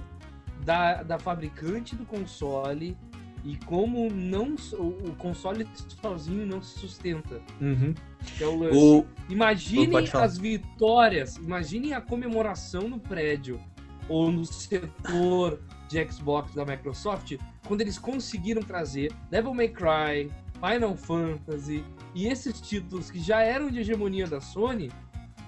da, 0.64 1.02
da 1.02 1.18
fabricante 1.18 1.94
do 1.94 2.04
console 2.04 2.96
e 3.44 3.56
como 3.64 4.10
não 4.10 4.54
o, 4.72 5.14
console 5.16 5.66
sozinho 6.00 6.46
não 6.46 6.62
se 6.62 6.78
sustenta. 6.78 7.40
Uhum. 7.60 7.94
Que 8.36 8.44
é 8.44 8.46
o 8.46 8.58
lance. 8.58 8.76
O, 8.76 9.06
Imaginem 9.28 10.08
as 10.12 10.38
vitórias, 10.38 11.36
imaginem 11.36 11.94
a 11.94 12.00
comemoração 12.00 12.88
no 12.88 12.98
prédio 12.98 13.60
ou 14.08 14.32
no 14.32 14.44
setor 14.44 15.60
de 15.88 16.04
Xbox 16.10 16.54
da 16.54 16.64
Microsoft 16.64 17.36
quando 17.66 17.82
eles 17.82 17.98
conseguiram 17.98 18.62
trazer 18.62 19.12
Devil 19.30 19.54
May 19.54 19.68
Cry, 19.68 20.30
Final 20.54 20.96
Fantasy 20.96 21.84
e 22.14 22.26
esses 22.26 22.60
títulos 22.60 23.10
que 23.10 23.20
já 23.20 23.42
eram 23.42 23.70
de 23.70 23.80
hegemonia 23.80 24.26
da 24.26 24.40
Sony, 24.40 24.90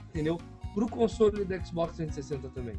entendeu? 0.09 0.39
Pro 0.75 0.89
console 0.89 1.45
do 1.45 1.67
Xbox 1.67 1.97
360 1.97 2.49
também. 2.51 2.77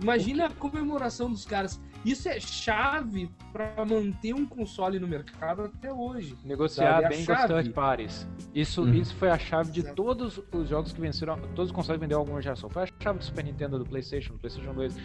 Imagina 0.00 0.46
a 0.46 0.50
comemoração 0.50 1.30
dos 1.30 1.44
caras. 1.44 1.80
Isso 2.04 2.28
é 2.28 2.40
chave 2.40 3.30
para 3.52 3.84
manter 3.84 4.34
um 4.34 4.44
console 4.44 4.98
no 4.98 5.06
mercado 5.06 5.62
até 5.62 5.92
hoje. 5.92 6.36
negociar 6.44 7.08
bem 7.08 7.24
com 7.24 7.32
as 7.32 7.46
third 7.46 7.70
parties. 7.70 8.26
Isso, 8.54 8.82
Uhum. 8.82 8.94
isso 8.94 9.14
foi 9.14 9.30
a 9.30 9.38
chave 9.38 9.70
de 9.70 9.80
Exato. 9.80 9.94
todos 9.94 10.40
os 10.52 10.68
jogos 10.68 10.92
que 10.92 11.00
venceram, 11.00 11.38
todos 11.54 11.70
os 11.70 11.72
consoles 11.72 12.00
venderam 12.00 12.20
alguma 12.20 12.42
geração. 12.42 12.68
Foi 12.68 12.82
a 12.82 12.88
chave 13.00 13.18
do 13.20 13.24
Super 13.24 13.44
Nintendo, 13.44 13.78
do 13.78 13.84
PlayStation, 13.84 14.32
do 14.32 14.38
PlayStation 14.40 14.74
2, 14.74 14.96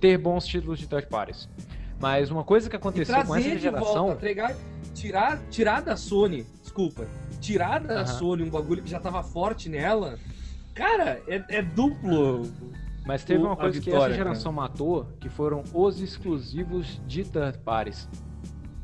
ter 0.00 0.16
bons 0.18 0.46
títulos 0.46 0.78
de 0.78 0.86
third 0.86 1.08
parties. 1.08 1.48
Mas 2.00 2.30
uma 2.30 2.44
coisa 2.44 2.68
que 2.70 2.76
aconteceu 2.76 3.14
com 3.14 3.20
essa 3.22 3.32
trazer 3.32 3.56
de 3.56 3.62
geração, 3.62 3.94
volta, 4.06 4.12
entregar, 4.14 4.54
tirar, 4.94 5.38
tirar 5.50 5.80
da 5.82 5.96
Sony, 5.96 6.46
desculpa, 6.62 7.06
tirar 7.40 7.80
da 7.80 7.94
Aham. 8.02 8.06
Sony 8.06 8.42
um 8.44 8.50
bagulho 8.50 8.82
que 8.82 8.90
já 8.90 9.00
tava 9.00 9.22
forte 9.22 9.68
nela, 9.68 10.18
cara, 10.74 11.20
é, 11.26 11.42
é 11.48 11.62
duplo. 11.62 12.42
Mas 13.06 13.24
teve 13.24 13.40
o- 13.42 13.46
uma 13.46 13.56
coisa 13.56 13.78
que 13.80 13.86
vitória, 13.90 14.12
essa 14.12 14.22
geração 14.22 14.52
matou, 14.52 15.06
que 15.20 15.28
foram 15.28 15.62
os 15.72 16.00
exclusivos 16.00 17.00
de 17.06 17.24
third 17.24 17.58
parties. 17.58 18.08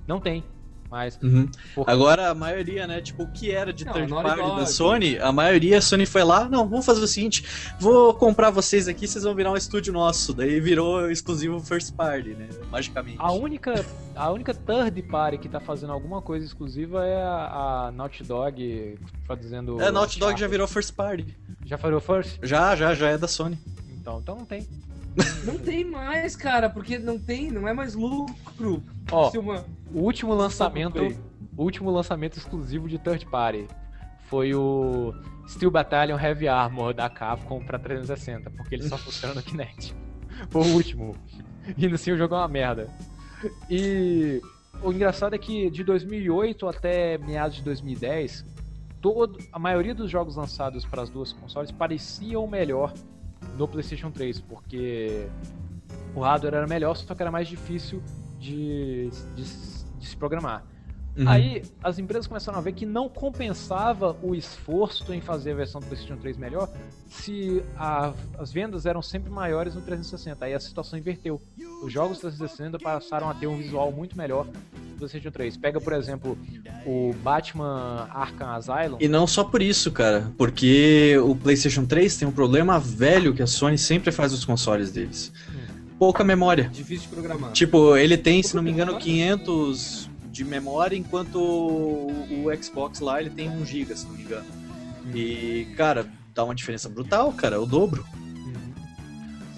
Não 0.07 0.21
tem, 0.21 0.43
mas 0.91 1.19
Uhum. 1.23 1.49
Por- 1.75 1.89
Agora 1.89 2.29
a 2.31 2.35
maioria, 2.35 2.87
né? 2.87 3.01
Tipo, 3.01 3.23
o 3.23 3.33
que 3.33 3.51
era 3.51 3.73
de 3.73 3.85
Não, 3.85 3.93
third 3.93 4.13
party 4.13 4.57
da. 4.57 4.67
Sony, 4.67 5.19
a 5.19 5.33
maioria 5.33 5.79
a 5.79 5.81
Sony 5.81 6.05
foi 6.07 6.23
lá, 6.25 6.49
não, 6.49 6.69
vamos 6.69 6.85
fazer 6.85 7.01
o 7.03 7.07
seguinte, 7.07 7.45
vou 7.81 8.13
comprar 8.15 8.51
vocês 8.51 8.89
aqui, 8.89 9.07
vocês 9.09 9.25
vão 9.25 9.35
virar 9.35 9.53
um 9.53 9.57
estúdio 9.57 9.93
nosso. 9.93 10.35
Daí 10.35 10.61
virou 10.61 11.11
exclusivo 11.11 11.61
first 11.61 11.95
party, 11.95 12.31
né? 12.35 12.49
Magicamente. 12.71 13.17
a 13.19 13.33
única, 13.33 13.85
a 14.15 14.31
única 14.31 14.53
third 14.53 15.03
party 15.05 15.39
que 15.39 15.49
tá 15.49 15.61
fazendo 15.61 15.93
alguma 15.93 16.21
coisa 16.21 16.45
exclusiva 16.45 17.07
é 17.07 17.23
a, 17.23 17.87
a 17.87 17.93
Naughty 17.93 18.25
Dog 18.25 18.99
fazendo. 19.27 19.81
É, 19.81 19.91
Naughty 19.91 20.19
Dog 20.19 20.39
já 20.39 20.47
virou 20.49 20.67
first 20.69 20.95
party. 20.95 21.27
Já 21.65 21.79
falou 21.79 22.01
first? 22.01 22.39
Já, 22.43 22.75
já, 22.77 22.93
já 22.95 23.09
é 23.09 23.17
da 23.17 23.29
Sony. 23.29 23.57
Então, 24.03 24.19
então 24.19 24.35
não 24.37 24.45
tem. 24.45 24.67
Não 25.45 25.57
tem 25.59 25.85
mais, 25.85 26.35
cara, 26.35 26.69
porque 26.69 26.99
não 26.99 27.19
tem, 27.21 27.53
não 27.53 27.69
é 27.69 27.73
mais 27.73 27.95
lucro. 27.95 28.83
Ó, 29.13 29.31
uma- 29.39 29.65
o 29.95 30.01
último 30.01 30.35
lançamento, 30.35 30.99
o 31.57 31.63
último 31.63 31.89
lançamento 31.89 32.37
exclusivo 32.37 32.89
de 32.89 32.99
third 32.99 33.25
party 33.27 33.69
foi 34.25 34.55
o 34.57 35.15
Steel 35.49 35.71
Battalion 35.71 36.19
Heavy 36.19 36.49
Armor 36.49 36.93
da 36.93 37.09
Capcom 37.09 37.65
pra 37.65 37.79
360, 37.79 38.51
porque 38.51 38.75
ele 38.75 38.89
só 38.89 38.97
funciona 38.99 39.35
no 39.35 39.43
Kinect. 39.43 39.95
Foi 40.51 40.63
o 40.63 40.75
último. 40.75 41.15
E 41.79 41.85
ainda 41.85 41.95
assim 41.95 42.11
o 42.11 42.17
jogo 42.19 42.35
é 42.35 42.39
uma 42.39 42.49
merda. 42.49 42.89
E 43.71 44.41
o 44.83 44.93
engraçado 44.93 45.35
é 45.35 45.39
que 45.39 45.71
de 45.71 45.85
2008 45.85 46.67
até 46.67 47.19
meados 47.19 47.57
de 47.59 47.63
2010, 47.63 48.45
todo, 49.01 49.39
a 49.53 49.59
maioria 49.61 49.95
dos 49.95 50.11
jogos 50.11 50.35
lançados 50.35 50.85
para 50.85 51.03
as 51.03 51.11
duas 51.11 51.33
consoles 51.33 51.71
pareciam 51.71 52.47
melhor 52.49 52.93
no 53.57 53.69
PlayStation 53.69 54.11
3, 54.11 54.41
porque 54.41 55.29
o 56.15 56.21
hardware 56.21 56.55
era 56.55 56.67
melhor, 56.67 56.97
só 56.97 57.15
que 57.15 57.23
era 57.23 57.31
mais 57.31 57.49
difícil 57.49 58.03
de, 58.39 59.11
de, 59.35 59.45
de 59.99 60.07
se 60.07 60.17
programar. 60.17 60.65
Uhum. 61.17 61.29
Aí 61.29 61.63
as 61.85 61.99
empresas 61.99 62.27
começaram 62.27 62.59
a 62.59 62.63
ver 62.63 62.73
que 62.73 62.87
não 62.87 63.09
compensava 63.09 64.17
o 64.23 64.35
esforço 64.35 65.13
em 65.13 65.21
fazer 65.21 65.53
a 65.53 65.55
versão 65.57 65.81
do 65.81 65.87
PlayStation 65.87 66.17
3 66.17 66.39
melhor 66.39 66.69
se 67.11 67.63
a- 67.77 68.13
as 68.39 68.51
vendas 68.51 68.87
eram 68.87 69.03
sempre 69.03 69.31
maiores 69.31 69.75
no 69.75 69.83
360. 69.83 70.47
Aí 70.47 70.55
a 70.55 70.61
situação 70.61 70.99
inverteu. 70.99 71.41
Os 71.85 71.93
jogos 71.93 72.19
360 72.19 72.79
passaram 72.79 73.29
a 73.29 73.35
ter 73.35 73.47
um 73.47 73.59
visual 73.59 73.93
muito 73.93 74.17
melhor 74.17 74.47
no 74.47 74.97
PlayStation 74.97 75.31
3. 75.31 75.57
Pega, 75.59 75.79
por 75.81 75.93
exemplo, 75.93 76.39
o 76.87 77.15
Batman 77.23 78.09
Arkham 78.11 78.49
Asylum. 78.55 78.97
E 78.99 79.07
não 79.07 79.27
só 79.27 79.45
por 79.45 79.61
isso, 79.61 79.91
cara, 79.93 80.33
porque 80.39 81.19
o 81.23 81.37
PlayStation 81.37 81.85
3 81.85 82.17
tem 82.17 82.27
um 82.27 82.33
problema 82.33 82.79
velho 82.81 83.35
que 83.35 83.43
a 83.43 83.47
Sony 83.47 83.77
sempre 83.77 84.11
faz 84.11 84.33
nos 84.33 84.45
consoles 84.47 84.91
deles. 84.91 85.31
Pouca 85.99 86.25
memória. 86.25 86.71
difícil 86.73 87.09
de 87.09 87.15
programar. 87.15 87.53
Tipo, 87.53 87.97
ele 87.97 88.17
tem, 88.17 88.43
se 88.43 88.57
não 88.57 88.63
me 88.63 88.71
engano, 88.71 88.97
500 88.99 90.11
de 90.33 90.45
memória, 90.45 90.97
enquanto 90.97 91.37
o, 91.37 92.47
o 92.47 92.63
Xbox 92.63 92.99
lá 93.01 93.21
ele 93.21 93.31
tem 93.31 93.49
1 93.51 93.65
GB, 93.67 93.95
se 93.95 94.07
não 94.07 94.15
me 94.15 94.23
engano. 94.23 94.47
E, 95.15 95.67
cara, 95.77 96.07
dá 96.35 96.43
uma 96.45 96.55
diferença 96.55 96.89
brutal, 96.89 97.33
cara, 97.33 97.57
é 97.57 97.59
o 97.59 97.67
dobro. 97.67 98.05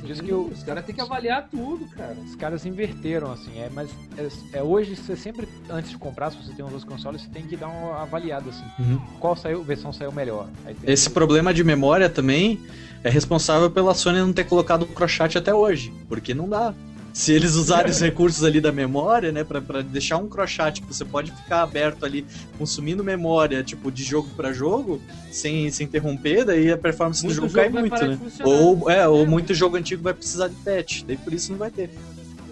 Diz 0.02 0.20
que 0.20 0.30
o- 0.34 0.48
Os 0.48 0.62
caras 0.62 0.84
têm 0.84 0.94
que 0.94 1.00
avaliar 1.00 1.48
tudo, 1.50 1.86
cara. 1.96 2.14
Os 2.22 2.34
caras 2.36 2.66
inverteram, 2.66 3.32
assim, 3.32 3.58
é, 3.58 3.70
mas 3.72 3.88
é, 4.18 4.58
é, 4.58 4.62
hoje 4.62 4.94
você 4.96 5.16
sempre, 5.16 5.48
antes 5.70 5.90
de 5.92 5.96
comprar, 5.96 6.30
se 6.30 6.36
você 6.36 6.52
tem 6.52 6.62
um 6.62 6.68
dos 6.68 6.84
consoles, 6.84 7.22
você 7.22 7.28
tem 7.30 7.42
que 7.46 7.56
dar 7.56 7.68
uma 7.68 8.02
avaliada, 8.02 8.50
assim. 8.50 8.64
Uhum. 8.78 8.98
Qual 9.18 9.34
saiu, 9.34 9.62
versão 9.62 9.94
saiu 9.94 10.12
melhor. 10.12 10.46
Aí 10.66 10.74
tem 10.74 10.92
Esse 10.92 11.08
que- 11.08 11.14
problema 11.14 11.54
de 11.54 11.64
memória 11.64 12.10
também 12.10 12.60
é 13.02 13.08
responsável 13.08 13.70
pela 13.70 13.94
Sony 13.94 14.18
não 14.18 14.30
ter 14.32 14.44
colocado 14.44 14.82
o 14.82 14.86
crochat 14.86 15.38
até 15.38 15.54
hoje, 15.54 15.90
porque 16.06 16.34
não 16.34 16.50
dá. 16.50 16.74
Se 17.14 17.32
eles 17.32 17.54
usarem 17.54 17.92
os 17.92 18.00
recursos 18.00 18.42
ali 18.42 18.60
da 18.60 18.72
memória, 18.72 19.30
né, 19.30 19.44
pra, 19.44 19.62
pra 19.62 19.82
deixar 19.82 20.16
um 20.18 20.28
crochat 20.28 20.80
que 20.82 20.86
você 20.88 21.04
pode 21.04 21.30
ficar 21.30 21.62
aberto 21.62 22.04
ali, 22.04 22.26
consumindo 22.58 23.04
memória, 23.04 23.62
tipo, 23.62 23.88
de 23.92 24.02
jogo 24.02 24.28
pra 24.34 24.52
jogo, 24.52 25.00
sem, 25.30 25.70
sem 25.70 25.86
interromper, 25.86 26.44
daí 26.44 26.72
a 26.72 26.76
performance 26.76 27.24
Muito 27.24 27.36
do 27.40 27.48
jogo 27.48 27.48
jogo 27.56 27.72
cai 27.72 27.80
muito, 27.82 28.04
né? 28.04 28.18
Ou, 28.44 28.90
é, 28.90 29.06
ou 29.06 29.22
É. 29.22 29.26
muito 29.26 29.54
jogo 29.54 29.76
antigo 29.76 30.02
vai 30.02 30.12
precisar 30.12 30.48
de 30.48 30.56
patch, 30.56 31.02
daí 31.04 31.16
por 31.16 31.32
isso 31.32 31.52
não 31.52 31.58
vai 31.58 31.70
ter. 31.70 31.88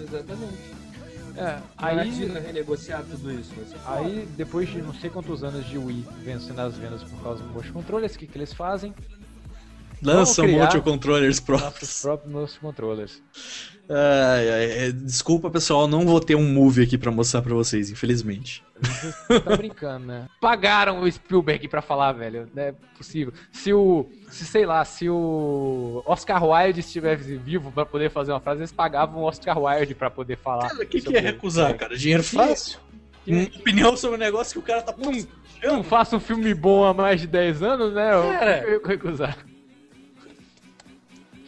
Exatamente. 0.00 0.72
É, 1.36 1.58
aí, 1.78 1.94
Imagina 1.94 2.38
renegociar 2.38 3.02
tudo 3.10 3.32
isso. 3.32 3.50
aí, 3.84 4.28
depois 4.36 4.68
de 4.70 4.80
não 4.80 4.94
sei 4.94 5.10
quantos 5.10 5.42
anos 5.42 5.66
de 5.68 5.76
Wii 5.76 6.06
vencendo 6.22 6.60
as 6.60 6.76
vendas 6.76 7.02
por 7.02 7.20
causa 7.20 7.42
do 7.42 7.48
motion 7.50 7.72
controllers, 7.72 8.14
o 8.14 8.18
que, 8.18 8.28
que 8.28 8.38
eles 8.38 8.52
fazem? 8.52 8.94
Lança 10.02 10.42
criar- 10.42 10.58
multi 10.64 10.80
controllers 10.80 11.36
Os 11.36 11.40
próprios. 11.40 12.00
próprios 12.02 12.32
motion 12.32 12.58
controllers. 12.60 13.22
Ai, 13.94 14.48
ai, 14.50 14.64
é, 14.86 14.92
desculpa, 14.92 15.50
pessoal, 15.50 15.86
não 15.86 16.06
vou 16.06 16.18
ter 16.18 16.34
um 16.34 16.50
movie 16.50 16.82
aqui 16.84 16.96
pra 16.96 17.10
mostrar 17.10 17.42
pra 17.42 17.54
vocês, 17.54 17.90
infelizmente. 17.90 18.64
Tá 19.44 19.54
brincando, 19.56 20.06
né? 20.06 20.26
Pagaram 20.40 21.00
o 21.02 21.10
Spielberg 21.12 21.68
pra 21.68 21.82
falar, 21.82 22.12
velho. 22.12 22.48
Não 22.54 22.62
é 22.62 22.74
possível. 22.96 23.32
Se 23.52 23.72
o. 23.72 24.08
Se 24.30 24.46
sei 24.46 24.64
lá, 24.64 24.82
se 24.84 25.10
o 25.10 26.02
Oscar 26.06 26.42
Wilde 26.42 26.80
estivesse 26.80 27.36
vivo 27.36 27.70
pra 27.70 27.84
poder 27.84 28.10
fazer 28.10 28.32
uma 28.32 28.40
frase, 28.40 28.60
eles 28.60 28.72
pagavam 28.72 29.20
o 29.22 29.24
Oscar 29.26 29.58
Wilde 29.58 29.94
pra 29.94 30.08
poder 30.10 30.38
falar. 30.38 30.68
Cara, 30.70 30.82
o 30.82 30.86
que, 30.86 31.00
que 31.00 31.14
é 31.14 31.20
recusar, 31.20 31.76
cara? 31.76 31.94
Dinheiro 31.96 32.22
fácil? 32.24 32.78
Uma 33.26 33.42
opinião 33.42 33.96
sobre 33.96 34.16
um 34.16 34.20
negócio 34.20 34.54
que 34.54 34.58
o 34.58 34.62
cara 34.62 34.80
tá 34.82 34.94
Não, 34.96 35.76
não 35.76 35.84
faça 35.84 36.16
um 36.16 36.20
filme 36.20 36.52
bom 36.54 36.82
há 36.84 36.94
mais 36.94 37.20
de 37.20 37.26
10 37.26 37.62
anos, 37.62 37.92
né? 37.92 38.14
Eu- 38.14 38.32
Cara. 38.32 38.64
eu 38.66 38.82
recusar. 38.82 39.36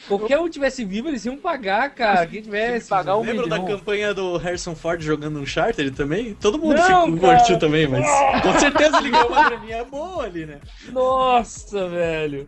Qualquer 0.08 0.38
um 0.38 0.48
tivesse 0.48 0.84
vivo, 0.84 1.08
eles 1.08 1.24
iam 1.24 1.36
pagar, 1.36 1.90
cara. 1.94 2.26
Quem 2.26 2.42
tivesse. 2.42 2.88
pagar 2.88 3.16
um 3.16 3.22
Lembra 3.22 3.48
da 3.48 3.60
campanha 3.60 4.12
do 4.12 4.36
Harrison 4.36 4.74
Ford 4.74 5.00
jogando 5.00 5.40
Uncharted 5.40 5.90
também? 5.92 6.34
Todo 6.34 6.58
mundo 6.58 6.76
Não, 6.76 7.12
ficou 7.12 7.30
curtiu 7.30 7.58
também, 7.58 7.86
mas 7.86 8.04
com 8.42 8.58
certeza 8.58 8.98
ele 8.98 9.10
ganhou 9.10 9.28
uma 9.28 9.48
graninha 9.48 9.84
boa 9.84 10.24
ali, 10.24 10.46
né? 10.46 10.60
Nossa, 10.92 11.88
velho. 11.88 12.46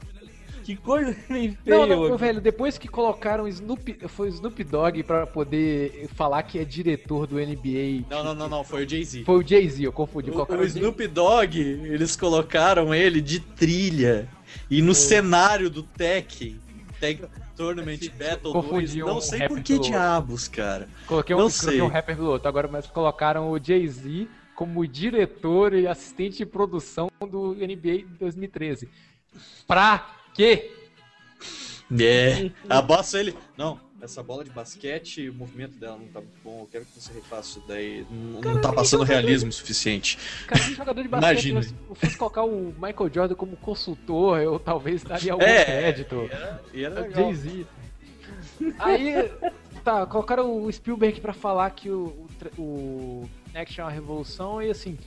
Que 0.67 0.75
coisa 0.75 1.17
nem 1.29 1.57
feia. 1.65 1.87
Não, 1.87 1.87
não, 1.87 2.19
velho, 2.19 2.41
depois 2.41 2.77
que 2.77 2.89
colocaram 2.89 3.47
Snoop, 3.47 4.01
foi 4.09 4.29
o 4.29 4.33
Snoop 4.33 4.65
Dogg 4.65 5.05
pra 5.05 5.25
poder 5.25 6.09
falar 6.17 6.43
que 6.43 6.59
é 6.59 6.65
diretor 6.65 7.25
do 7.25 7.37
NBA. 7.37 8.05
Não, 8.11 8.25
não, 8.25 8.35
não, 8.35 8.49
não, 8.49 8.65
foi 8.65 8.85
o 8.85 8.89
Jay-Z. 8.89 9.23
Foi 9.25 9.37
o 9.37 9.47
Jay-Z, 9.47 9.87
eu 9.87 9.93
confundi. 9.93 10.29
O, 10.29 10.43
o. 10.43 10.65
Snoop 10.65 11.07
Dogg, 11.07 11.57
eles 11.57 12.17
colocaram 12.17 12.93
ele 12.93 13.21
de 13.21 13.39
trilha. 13.39 14.29
E 14.69 14.83
no 14.83 14.93
cenário 14.93 15.71
do 15.71 15.85
Tekken, 15.85 16.59
Tag 17.01 17.23
Tournament 17.57 17.99
Battle 18.19 18.53
2, 18.53 18.55
Confundi 18.55 19.03
um 19.03 19.07
não 19.07 19.21
sei 19.21 19.49
por 19.49 19.61
que 19.63 19.79
diabos, 19.79 20.49
cara. 20.49 20.89
Coloquei 21.07 21.35
um, 21.35 21.39
Não 21.41 21.51
coloquei 21.51 21.71
sei. 21.71 21.83
um 21.83 21.89
rapper 21.89 22.17
do 22.17 22.27
outro, 22.31 22.49
agora 22.49 22.69
mas 22.69 22.87
colocaram 22.87 23.51
o 23.51 23.59
Jay-Z 23.63 24.29
como 24.55 24.87
diretor 24.87 25.75
e 25.75 25.87
assistente 25.87 26.39
de 26.39 26.47
produção 26.47 27.09
do 27.21 27.55
NBA 27.55 27.99
de 27.99 28.17
2013. 28.19 28.89
Pra 29.67 30.07
quê? 30.35 30.73
É, 32.01 32.51
abaixo 32.69 33.17
ele. 33.17 33.37
Não, 33.57 33.79
essa 34.01 34.23
bola 34.23 34.45
de 34.45 34.51
basquete, 34.51 35.29
o 35.29 35.35
movimento 35.35 35.79
dela 35.79 35.97
não 35.97 36.07
tá 36.09 36.21
muito 36.21 36.39
bom. 36.45 36.61
Eu 36.63 36.69
quero 36.71 36.85
que 36.85 37.01
você 37.01 37.13
refaça 37.13 37.59
isso 37.59 37.65
daí. 37.67 38.07
Não, 38.11 38.41
não 38.41 38.61
tá 38.61 38.73
passando 38.73 39.05
realismo 39.05 39.51
suficiente. 39.53 40.19
Cara, 40.47 40.63
um 40.63 40.75
jogador 40.75 41.03
de 41.03 41.09
basquete, 41.09 41.31
Imagina. 41.49 41.63
se 41.63 41.75
eu 41.89 41.95
fosse 41.95 42.17
colocar 42.17 42.45
o 42.45 42.75
Michael 42.75 43.11
Jordan 43.13 43.35
como 43.35 43.57
consultor, 43.57 44.39
eu 44.41 44.59
talvez 44.59 45.03
daria 45.03 45.33
algum 45.33 45.45
É, 45.45 45.65
crédito. 45.65 46.29
E 46.75 46.85
era 46.85 47.01
o 47.01 47.03
legal. 47.05 47.25
Jay-Z. 47.25 47.67
Aí, 48.79 49.31
tá, 49.85 50.07
colocaram 50.07 50.63
o 50.65 50.73
Spielberg 50.73 51.21
pra 51.21 51.33
falar 51.33 51.71
que 51.71 51.91
o, 51.91 52.27
o, 52.59 52.63
o 52.63 53.31
Action 53.55 53.83
é 53.83 53.85
uma 53.87 53.91
revolução 53.93 54.63
e 54.63 54.71
assim. 54.71 54.99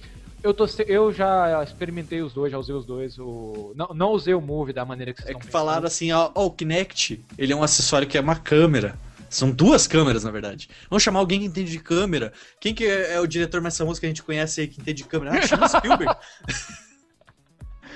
Eu, 0.42 0.54
tô, 0.54 0.66
eu 0.88 1.12
já 1.12 1.62
experimentei 1.64 2.22
os 2.22 2.34
dois, 2.34 2.52
já 2.52 2.58
usei 2.58 2.74
os 2.74 2.86
dois. 2.86 3.18
O, 3.20 3.74
não, 3.76 3.88
não 3.88 4.12
usei 4.12 4.34
o 4.34 4.42
Move 4.42 4.72
da 4.72 4.86
maneira 4.86 5.14
que 5.14 5.20
vocês 5.20 5.30
É 5.30 5.32
estão 5.34 5.46
que 5.46 5.52
falaram 5.52 5.86
assim, 5.86 6.12
ó, 6.12 6.32
ó, 6.34 6.46
o 6.46 6.52
Kinect, 6.52 7.24
ele 7.38 7.52
é 7.52 7.56
um 7.56 7.64
acessório 7.64 8.08
que 8.08 8.18
é 8.18 8.22
uma 8.22 8.36
câmera. 8.36 8.98
São 9.30 9.52
duas 9.52 9.86
câmeras, 9.86 10.24
na 10.24 10.32
verdade. 10.32 10.70
Vamos 10.90 11.04
chamar 11.04 11.20
alguém 11.20 11.42
que 11.42 11.46
entende 11.46 11.72
de 11.72 11.80
câmera. 11.80 12.34
Quem 12.60 12.74
que 12.74 12.86
é, 12.86 13.14
é 13.14 13.20
o 13.20 13.28
diretor 13.28 13.62
mais 13.62 13.78
famoso 13.78 14.00
que 14.00 14.06
a 14.06 14.10
gente 14.10 14.24
conhece 14.24 14.62
aí 14.62 14.68
que 14.68 14.82
entende 14.82 15.04
de 15.04 15.10
câmera? 15.10 15.38
Ah, 15.38 15.42
chama 15.42 15.68
Spielberg. 15.68 16.16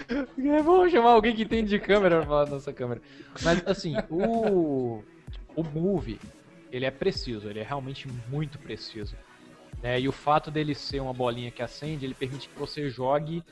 É 0.10 0.62
bom 0.62 0.90
chamar 0.90 1.12
alguém 1.12 1.34
que 1.34 1.44
entende 1.44 1.70
de 1.70 1.80
câmera 1.80 2.18
pra 2.18 2.26
falar 2.26 2.46
da 2.46 2.52
nossa 2.52 2.74
câmera. 2.74 3.02
Mas 3.42 3.66
assim, 3.66 3.96
o. 4.10 5.02
O 5.56 5.64
Move, 5.64 6.20
ele 6.72 6.84
é 6.84 6.92
preciso, 6.92 7.48
ele 7.48 7.60
é 7.60 7.64
realmente 7.64 8.08
muito 8.30 8.58
preciso. 8.60 9.16
Né? 9.84 10.00
E 10.00 10.08
o 10.08 10.14
fato 10.14 10.50
dele 10.50 10.74
ser 10.74 11.02
uma 11.02 11.14
bolinha 11.14 11.52
que 11.52 11.62
acende, 11.62 12.06
ele 12.06 12.14
permite 12.14 12.48
que 12.48 12.58
você 12.58 12.90
jogue 12.90 13.44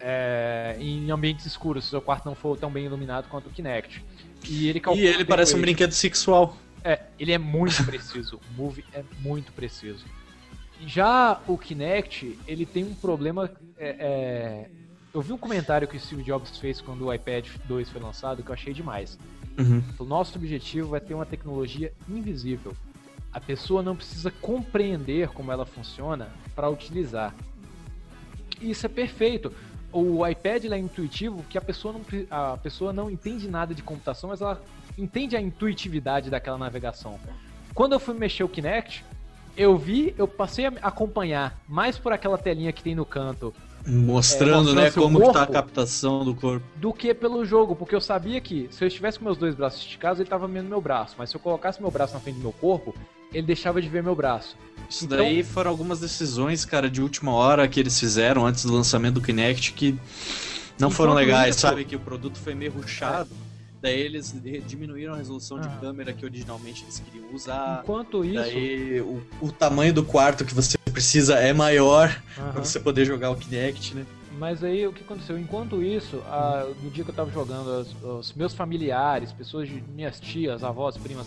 é, 0.00 0.76
em 0.80 1.10
ambientes 1.12 1.46
escuros, 1.46 1.84
se 1.84 1.88
o 1.88 1.90
seu 1.92 2.02
quarto 2.02 2.26
não 2.26 2.34
for 2.34 2.58
tão 2.58 2.70
bem 2.70 2.84
iluminado 2.84 3.28
quanto 3.28 3.46
o 3.46 3.50
Kinect. 3.50 4.04
E 4.48 4.68
ele, 4.68 4.82
e 4.96 5.06
ele 5.06 5.24
parece 5.24 5.54
um 5.54 5.60
brinquedo 5.60 5.92
sexual. 5.92 6.56
é, 6.82 7.00
ele 7.18 7.32
é 7.32 7.38
muito 7.38 7.82
preciso. 7.86 8.40
O 8.50 8.60
Move 8.60 8.84
é 8.92 9.04
muito 9.20 9.52
preciso. 9.52 10.04
Já 10.84 11.40
o 11.46 11.56
Kinect, 11.56 12.36
ele 12.46 12.66
tem 12.66 12.84
um 12.84 12.94
problema. 12.94 13.50
é, 13.78 13.96
é, 13.98 14.70
eu 15.14 15.22
vi 15.22 15.32
um 15.32 15.38
comentário 15.38 15.88
que 15.88 15.96
o 15.96 16.00
Steve 16.00 16.22
Jobs 16.22 16.58
fez 16.58 16.80
quando 16.80 17.06
o 17.06 17.14
iPad 17.14 17.46
2 17.64 17.88
foi 17.88 18.02
lançado 18.02 18.42
que 18.42 18.50
eu 18.50 18.54
achei 18.54 18.74
demais. 18.74 19.18
Uhum. 19.58 19.82
O 19.98 20.04
nosso 20.04 20.36
objetivo 20.36 20.94
é 20.94 21.00
ter 21.00 21.14
uma 21.14 21.24
tecnologia 21.24 21.90
invisível. 22.06 22.76
A 23.36 23.40
pessoa 23.40 23.82
não 23.82 23.94
precisa 23.94 24.30
compreender 24.30 25.28
como 25.28 25.52
ela 25.52 25.66
funciona 25.66 26.30
para 26.54 26.70
utilizar. 26.70 27.34
Isso 28.58 28.86
é 28.86 28.88
perfeito. 28.88 29.52
O 29.92 30.26
iPad 30.26 30.64
é 30.64 30.78
intuitivo 30.78 31.44
que 31.50 31.58
a 31.58 31.60
pessoa, 31.60 31.92
não, 31.92 32.00
a 32.30 32.56
pessoa 32.56 32.94
não 32.94 33.10
entende 33.10 33.46
nada 33.46 33.74
de 33.74 33.82
computação, 33.82 34.30
mas 34.30 34.40
ela 34.40 34.62
entende 34.96 35.36
a 35.36 35.40
intuitividade 35.42 36.30
daquela 36.30 36.56
navegação. 36.56 37.20
Quando 37.74 37.92
eu 37.92 38.00
fui 38.00 38.14
mexer 38.14 38.42
o 38.42 38.48
Kinect, 38.48 39.04
eu 39.54 39.76
vi, 39.76 40.14
eu 40.16 40.26
passei 40.26 40.64
a 40.64 40.72
acompanhar 40.80 41.60
mais 41.68 41.98
por 41.98 42.14
aquela 42.14 42.38
telinha 42.38 42.72
que 42.72 42.82
tem 42.82 42.94
no 42.94 43.04
canto 43.04 43.52
Mostrando, 43.86 44.70
É, 44.70 44.74
mostrando 44.74 44.74
né, 44.74 44.90
como 44.90 45.18
que 45.20 45.24
tá 45.26 45.30
a 45.30 45.46
corpo. 45.46 45.52
captação 45.52 46.24
do 46.24 46.34
corpo. 46.34 46.66
do 46.76 46.92
que 46.92 47.12
pelo 47.14 47.44
jogo, 47.44 47.76
porque 47.76 47.94
eu 47.94 48.00
sabia 48.00 48.40
que 48.40 48.66
se 48.70 48.82
eu 48.82 48.88
estivesse 48.88 49.18
com 49.18 49.26
meus 49.26 49.36
dois 49.36 49.54
braços 49.54 49.80
esticados, 49.80 50.18
ele 50.18 50.28
tava 50.28 50.48
vendo 50.48 50.68
meu 50.68 50.80
braço, 50.80 51.14
mas 51.18 51.30
se 51.30 51.36
eu 51.36 51.40
colocasse 51.40 51.80
meu 51.80 51.90
braço 51.90 52.14
na 52.14 52.20
frente 52.20 52.36
do 52.36 52.42
meu 52.42 52.52
corpo, 52.52 52.92
ele 53.32 53.46
deixava 53.46 53.80
de 53.82 53.88
ver 53.88 54.02
meu 54.02 54.14
braço. 54.14 54.56
Isso 54.88 55.04
Então- 55.04 55.18
daí 55.18 55.42
foram 55.42 55.70
algumas 55.70 56.00
decisões, 56.00 56.64
cara, 56.64 56.88
de 56.88 57.02
última 57.02 57.32
hora 57.32 57.66
que 57.66 57.80
eles 57.80 57.98
fizeram 57.98 58.46
antes 58.46 58.64
do 58.64 58.72
lançamento 58.72 59.14
do 59.14 59.20
Kinect 59.22 59.72
que 59.72 59.98
não 60.78 60.90
foram 60.90 61.12
Enquanto 61.12 61.26
legais, 61.26 61.56
sabe? 61.56 61.84
Que 61.84 61.96
o 61.96 62.00
produto 62.00 62.38
foi 62.38 62.54
meio 62.54 62.72
ruchado. 62.72 63.30
Daí 63.82 64.00
eles 64.00 64.34
diminuíram 64.66 65.14
a 65.14 65.16
resolução 65.16 65.60
de 65.60 65.68
Ah. 65.68 65.78
câmera 65.80 66.12
que 66.12 66.24
originalmente 66.24 66.82
eles 66.84 66.98
queriam 66.98 67.32
usar. 67.34 67.80
Enquanto 67.82 68.24
isso, 68.24 68.34
Daí 68.42 69.00
o, 69.00 69.22
o 69.40 69.52
tamanho 69.52 69.92
do 69.92 70.02
quarto 70.04 70.44
que 70.44 70.54
você 70.54 70.76
precisa 70.92 71.34
é 71.34 71.52
maior 71.52 72.08
Aham. 72.38 72.52
pra 72.52 72.64
você 72.64 72.80
poder 72.80 73.04
jogar 73.04 73.30
o 73.30 73.36
Kinect, 73.36 73.94
né? 73.94 74.06
Mas 74.38 74.62
aí 74.62 74.86
o 74.86 74.92
que 74.92 75.02
aconteceu? 75.02 75.38
Enquanto 75.38 75.82
isso, 75.82 76.18
a- 76.28 76.66
no 76.82 76.90
dia 76.90 77.04
que 77.04 77.10
eu 77.10 77.14
tava 77.14 77.30
jogando, 77.30 77.70
as- 77.70 78.02
os 78.02 78.32
meus 78.34 78.52
familiares, 78.54 79.32
pessoas 79.32 79.68
de 79.68 79.82
minhas 79.94 80.20
tias, 80.20 80.62
avós, 80.64 80.96
primas, 80.96 81.26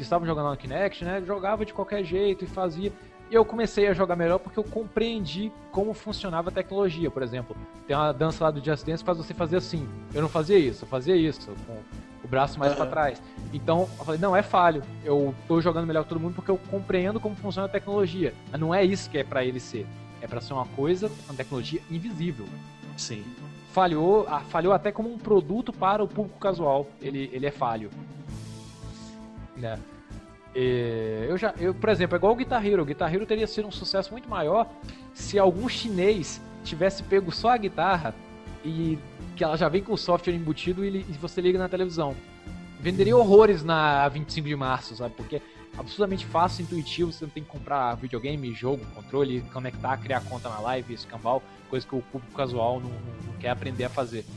que 0.00 0.04
estavam 0.04 0.26
jogando 0.26 0.48
no 0.48 0.56
Kinect, 0.56 1.04
né? 1.04 1.22
Jogava 1.26 1.64
de 1.66 1.74
qualquer 1.74 2.02
jeito 2.02 2.42
e 2.42 2.46
fazia. 2.46 2.90
E 3.30 3.34
eu 3.34 3.44
comecei 3.44 3.86
a 3.86 3.92
jogar 3.92 4.16
melhor 4.16 4.38
porque 4.38 4.58
eu 4.58 4.64
compreendi 4.64 5.52
como 5.70 5.92
funcionava 5.92 6.48
a 6.48 6.52
tecnologia. 6.52 7.10
Por 7.10 7.22
exemplo, 7.22 7.54
tem 7.86 7.94
uma 7.94 8.10
dança 8.10 8.44
lá 8.44 8.50
do 8.50 8.64
Just 8.64 8.84
Dance 8.86 9.02
que 9.02 9.06
faz 9.06 9.18
você 9.18 9.34
fazer 9.34 9.58
assim. 9.58 9.86
Eu 10.14 10.22
não 10.22 10.28
fazia 10.28 10.58
isso, 10.58 10.84
eu 10.84 10.88
fazia 10.88 11.14
isso, 11.14 11.52
com 11.66 11.76
o 12.24 12.28
braço 12.28 12.58
mais 12.58 12.72
Aham. 12.72 12.86
trás. 12.86 13.22
Então, 13.52 13.88
eu 13.98 14.04
falei, 14.06 14.20
não, 14.20 14.34
é 14.34 14.42
falho. 14.42 14.82
Eu 15.04 15.34
tô 15.46 15.60
jogando 15.60 15.86
melhor 15.86 16.02
que 16.04 16.08
todo 16.08 16.18
mundo 16.20 16.34
porque 16.34 16.50
eu 16.50 16.58
compreendo 16.70 17.20
como 17.20 17.36
funciona 17.36 17.66
a 17.66 17.70
tecnologia. 17.70 18.32
Mas 18.50 18.58
não 18.58 18.74
é 18.74 18.82
isso 18.82 19.08
que 19.10 19.18
é 19.18 19.24
pra 19.24 19.44
ele 19.44 19.60
ser. 19.60 19.86
É 20.22 20.26
pra 20.26 20.40
ser 20.40 20.54
uma 20.54 20.66
coisa, 20.66 21.10
uma 21.28 21.34
tecnologia 21.34 21.80
invisível 21.90 22.46
Sim. 22.96 23.24
falhou, 23.72 24.26
ah, 24.28 24.40
falhou 24.40 24.72
até 24.72 24.90
como 24.92 25.12
um 25.12 25.18
produto 25.18 25.72
para 25.72 26.02
o 26.02 26.08
público 26.08 26.38
casual. 26.38 26.86
Ele, 27.00 27.30
ele 27.32 27.46
é 27.46 27.50
falho. 27.50 27.90
Né? 29.60 29.78
E 30.54 31.26
eu 31.28 31.38
já, 31.38 31.54
eu, 31.58 31.72
por 31.72 31.88
exemplo, 31.88 32.16
é 32.16 32.18
igual 32.18 32.32
o 32.32 32.36
Guitar 32.36 32.64
Hero. 32.64 32.82
O 32.82 32.86
Guitar 32.86 33.12
Hero 33.12 33.26
teria 33.26 33.46
sido 33.46 33.68
um 33.68 33.72
sucesso 33.72 34.10
muito 34.12 34.28
maior 34.28 34.68
se 35.14 35.38
algum 35.38 35.68
chinês 35.68 36.40
tivesse 36.64 37.02
pego 37.02 37.30
só 37.30 37.50
a 37.50 37.56
guitarra 37.56 38.14
e 38.64 38.98
que 39.36 39.44
ela 39.44 39.56
já 39.56 39.68
vem 39.68 39.82
com 39.82 39.92
o 39.92 39.98
software 39.98 40.34
embutido 40.34 40.84
e, 40.84 40.98
e 40.98 41.12
você 41.20 41.40
liga 41.40 41.58
na 41.58 41.68
televisão. 41.68 42.14
venderia 42.78 43.16
horrores 43.16 43.62
na 43.62 44.08
25 44.08 44.48
de 44.48 44.56
março, 44.56 44.96
sabe? 44.96 45.14
Porque 45.14 45.36
é 45.36 45.42
absurdamente 45.78 46.26
fácil, 46.26 46.62
intuitivo, 46.62 47.12
você 47.12 47.24
não 47.24 47.30
tem 47.30 47.42
que 47.42 47.48
comprar 47.48 47.94
videogame, 47.94 48.52
jogo, 48.52 48.84
controle, 48.94 49.40
conectar, 49.52 49.96
criar 49.98 50.20
conta 50.22 50.48
na 50.48 50.60
live, 50.60 50.94
escambau, 50.94 51.42
coisa 51.68 51.86
que 51.86 51.94
o 51.94 52.02
público 52.02 52.34
casual 52.34 52.80
não, 52.80 52.90
não 52.90 53.32
quer 53.38 53.50
aprender 53.50 53.84
a 53.84 53.88
fazer. 53.88 54.24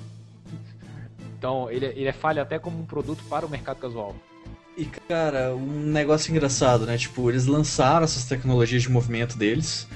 Então, 1.37 1.69
ele, 1.69 1.87
ele 1.87 2.05
é 2.07 2.13
falha 2.13 2.41
até 2.41 2.57
como 2.57 2.79
um 2.79 2.85
produto 2.85 3.21
para 3.25 3.45
o 3.45 3.49
mercado 3.49 3.77
casual. 3.77 4.15
E 4.75 4.85
cara, 4.85 5.55
um 5.55 5.91
negócio 5.91 6.31
engraçado, 6.31 6.85
né? 6.85 6.97
Tipo, 6.97 7.29
eles 7.29 7.45
lançaram 7.45 8.03
essas 8.03 8.25
tecnologias 8.25 8.81
de 8.81 8.89
movimento 8.89 9.37
deles, 9.37 9.87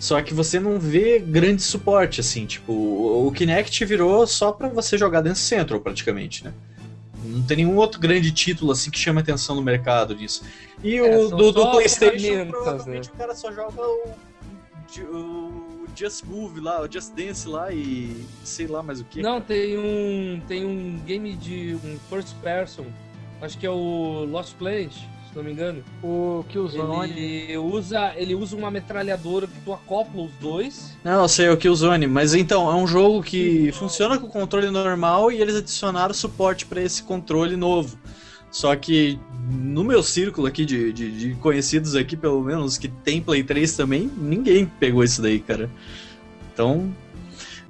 só 0.00 0.20
que 0.22 0.32
você 0.32 0.58
não 0.58 0.78
vê 0.78 1.18
grande 1.18 1.62
suporte, 1.62 2.20
assim, 2.20 2.46
tipo, 2.46 2.72
o 2.72 3.30
Kinect 3.30 3.84
virou 3.84 4.26
só 4.26 4.50
pra 4.50 4.68
você 4.68 4.96
jogar 4.96 5.20
dentro 5.20 5.38
do 5.38 5.44
Central, 5.44 5.80
praticamente, 5.80 6.44
né? 6.44 6.52
Não 7.24 7.42
tem 7.42 7.58
nenhum 7.58 7.76
outro 7.76 8.00
grande 8.00 8.32
título 8.32 8.72
assim 8.72 8.90
que 8.90 8.98
chame 8.98 9.20
atenção 9.20 9.54
no 9.54 9.62
mercado 9.62 10.14
disso. 10.14 10.44
E 10.82 10.96
É, 10.96 11.16
o 11.16 11.28
do, 11.28 11.52
do 11.52 11.70
PlayStation, 11.70 12.18
ferramentas, 12.18 12.50
provavelmente 12.50 13.08
né? 13.08 13.14
o 13.14 13.18
cara 13.18 13.34
só 13.34 13.52
joga 13.52 13.80
o, 13.80 14.14
o 15.08 15.86
Just 15.94 16.24
Move 16.24 16.60
lá, 16.60 16.82
o 16.82 16.90
Just 16.90 17.12
Dance 17.14 17.46
lá 17.46 17.72
e 17.72 18.24
sei 18.42 18.66
lá 18.66 18.82
mais 18.82 19.00
o 19.00 19.04
que. 19.04 19.22
Não, 19.22 19.40
tem 19.40 19.78
um. 19.78 20.40
Tem 20.48 20.64
um 20.64 20.98
game 21.04 21.36
de 21.36 21.78
um 21.84 21.98
first 22.10 22.34
person. 22.42 22.86
Acho 23.42 23.58
que 23.58 23.66
é 23.66 23.70
o 23.70 24.24
Lost 24.30 24.54
Planet, 24.54 24.92
se 24.92 25.34
não 25.34 25.42
me 25.42 25.50
engano. 25.50 25.82
O 26.00 26.44
Killzone... 26.48 27.10
Ele 27.10 27.58
usa, 27.58 28.12
ele 28.16 28.36
usa 28.36 28.56
uma 28.56 28.70
metralhadora 28.70 29.48
que 29.48 29.60
tu 29.64 29.72
acopla 29.72 30.22
os 30.22 30.30
dois. 30.40 30.96
Não, 31.02 31.22
eu 31.22 31.28
sei, 31.28 31.46
é 31.46 31.50
o 31.50 31.56
Killzone, 31.56 32.06
mas 32.06 32.34
então, 32.34 32.70
é 32.70 32.74
um 32.76 32.86
jogo 32.86 33.20
que 33.20 33.72
funciona 33.72 34.16
com 34.16 34.28
controle 34.28 34.70
normal 34.70 35.32
e 35.32 35.40
eles 35.40 35.56
adicionaram 35.56 36.14
suporte 36.14 36.64
pra 36.64 36.80
esse 36.80 37.02
controle 37.02 37.56
novo. 37.56 37.98
Só 38.48 38.76
que 38.76 39.18
no 39.50 39.82
meu 39.82 40.04
círculo 40.04 40.46
aqui 40.46 40.64
de, 40.64 40.92
de, 40.92 41.10
de 41.10 41.34
conhecidos 41.36 41.96
aqui, 41.96 42.16
pelo 42.16 42.40
menos, 42.42 42.78
que 42.78 42.86
tem 42.86 43.20
Play 43.20 43.42
3 43.42 43.74
também, 43.74 44.08
ninguém 44.16 44.66
pegou 44.78 45.02
isso 45.02 45.20
daí, 45.20 45.40
cara. 45.40 45.68
Então, 46.52 46.94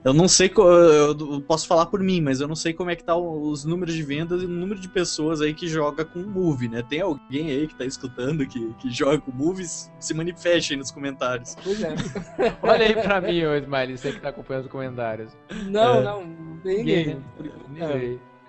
eu 0.04 0.12
não 0.12 0.26
sei, 0.26 0.50
eu 0.56 1.40
posso 1.46 1.66
falar 1.66 1.86
por 1.86 2.00
mim, 2.00 2.20
mas 2.20 2.40
eu 2.40 2.48
não 2.48 2.56
sei 2.56 2.72
como 2.72 2.90
é 2.90 2.96
que 2.96 3.04
tá 3.04 3.16
os 3.16 3.64
números 3.64 3.94
de 3.94 4.02
vendas 4.02 4.42
e 4.42 4.46
o 4.46 4.48
número 4.48 4.80
de 4.80 4.88
pessoas 4.88 5.40
aí 5.40 5.54
que 5.54 5.68
joga 5.68 6.04
com 6.04 6.18
Move, 6.20 6.68
né? 6.68 6.82
Tem 6.82 7.00
alguém 7.00 7.50
aí 7.50 7.68
que 7.68 7.74
tá 7.74 7.84
escutando 7.84 8.44
que, 8.46 8.72
que 8.80 8.90
joga 8.90 9.18
com 9.20 9.30
Movies? 9.30 9.90
Se 10.00 10.12
manifeste 10.12 10.72
aí 10.72 10.78
nos 10.78 10.90
comentários. 10.90 11.56
Pois 11.62 11.80
é. 11.82 11.94
Olha 12.62 12.86
aí 12.86 12.94
pra 12.94 13.20
mim, 13.20 13.44
ô 13.44 13.54
Smiley, 13.56 13.96
você 13.96 14.12
que 14.12 14.20
tá 14.20 14.30
acompanhando 14.30 14.64
os 14.64 14.70
comentários. 14.70 15.32
Não, 15.68 15.94
É. 15.96 16.02
não, 16.02 16.24
ninguém. 16.64 17.22
Por 17.36 17.46
enquanto, 17.46 17.70
Nem 17.70 17.88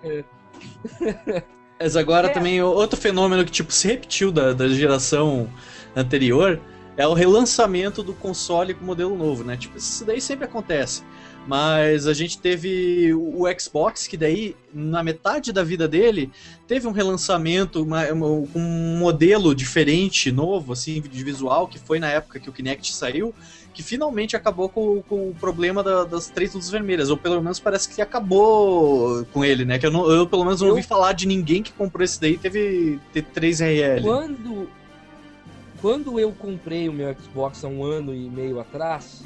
sei. 0.02 0.24
Mas 1.78 1.96
agora 1.96 2.28
É. 2.28 2.30
também 2.30 2.62
outro 2.62 2.98
fenômeno 2.98 3.44
que 3.44 3.50
tipo 3.50 3.72
se 3.72 3.88
repetiu 3.88 4.30
da, 4.32 4.52
da 4.52 4.68
geração 4.68 5.48
anterior 5.94 6.60
é 6.96 7.06
o 7.06 7.12
relançamento 7.12 8.02
do 8.02 8.14
console 8.14 8.72
com 8.72 8.84
modelo 8.84 9.16
novo, 9.16 9.42
né? 9.42 9.56
Tipo, 9.56 9.76
isso 9.76 10.04
daí 10.04 10.20
sempre 10.20 10.44
acontece. 10.44 11.02
Mas 11.46 12.06
a 12.06 12.14
gente 12.14 12.38
teve 12.38 13.12
o 13.12 13.44
Xbox, 13.58 14.06
que 14.06 14.16
daí, 14.16 14.56
na 14.72 15.02
metade 15.02 15.52
da 15.52 15.62
vida 15.62 15.86
dele, 15.86 16.30
teve 16.66 16.88
um 16.88 16.90
relançamento, 16.90 17.82
uma- 17.82 18.10
um 18.54 18.96
modelo 18.98 19.54
diferente, 19.54 20.32
novo, 20.32 20.72
assim, 20.72 21.02
de 21.02 21.22
visual, 21.22 21.68
que 21.68 21.78
foi 21.78 21.98
na 21.98 22.08
época 22.08 22.40
que 22.40 22.48
o 22.48 22.52
Kinect 22.52 22.94
saiu, 22.94 23.34
que 23.74 23.82
finalmente 23.82 24.34
acabou 24.36 24.70
com, 24.70 25.02
com 25.02 25.28
o 25.30 25.34
problema 25.38 25.82
da- 25.82 26.04
das 26.04 26.28
três 26.30 26.54
luzes 26.54 26.70
vermelhas, 26.70 27.10
ou 27.10 27.16
pelo 27.16 27.42
menos 27.42 27.60
parece 27.60 27.94
que 27.94 28.00
acabou 28.00 29.26
com 29.32 29.44
ele, 29.44 29.66
né? 29.66 29.78
Que 29.78 29.84
eu, 29.86 29.90
não- 29.90 30.10
eu, 30.10 30.26
pelo 30.26 30.44
menos 30.44 30.60
não 30.62 30.68
Eu- 30.68 30.74
ouvi 30.74 30.82
falar 30.86 31.12
de 31.12 31.26
ninguém 31.26 31.62
que 31.62 31.72
comprou 31.72 32.02
esse 32.04 32.18
daí 32.18 32.34
e 32.34 32.38
teve, 32.38 32.98
teve 33.12 33.26
3RL. 33.34 34.02
Quando, 34.02 34.68
quando 35.82 36.18
eu 36.18 36.32
comprei 36.32 36.88
o 36.88 36.92
meu 36.92 37.14
Xbox 37.20 37.62
há 37.64 37.68
um 37.68 37.84
ano 37.84 38.14
e 38.14 38.30
meio 38.30 38.60
atrás, 38.60 39.22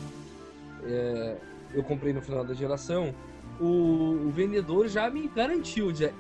é, 0.85 1.37
eu 1.75 1.83
comprei 1.83 2.13
no 2.13 2.21
final 2.23 2.45
da 2.45 2.55
geração, 2.55 3.15
o, 3.61 4.27
o 4.27 4.31
vendedor 4.31 4.89
já 4.89 5.11
me 5.11 5.29
garantiu, 5.29 5.95
já, 5.95 6.11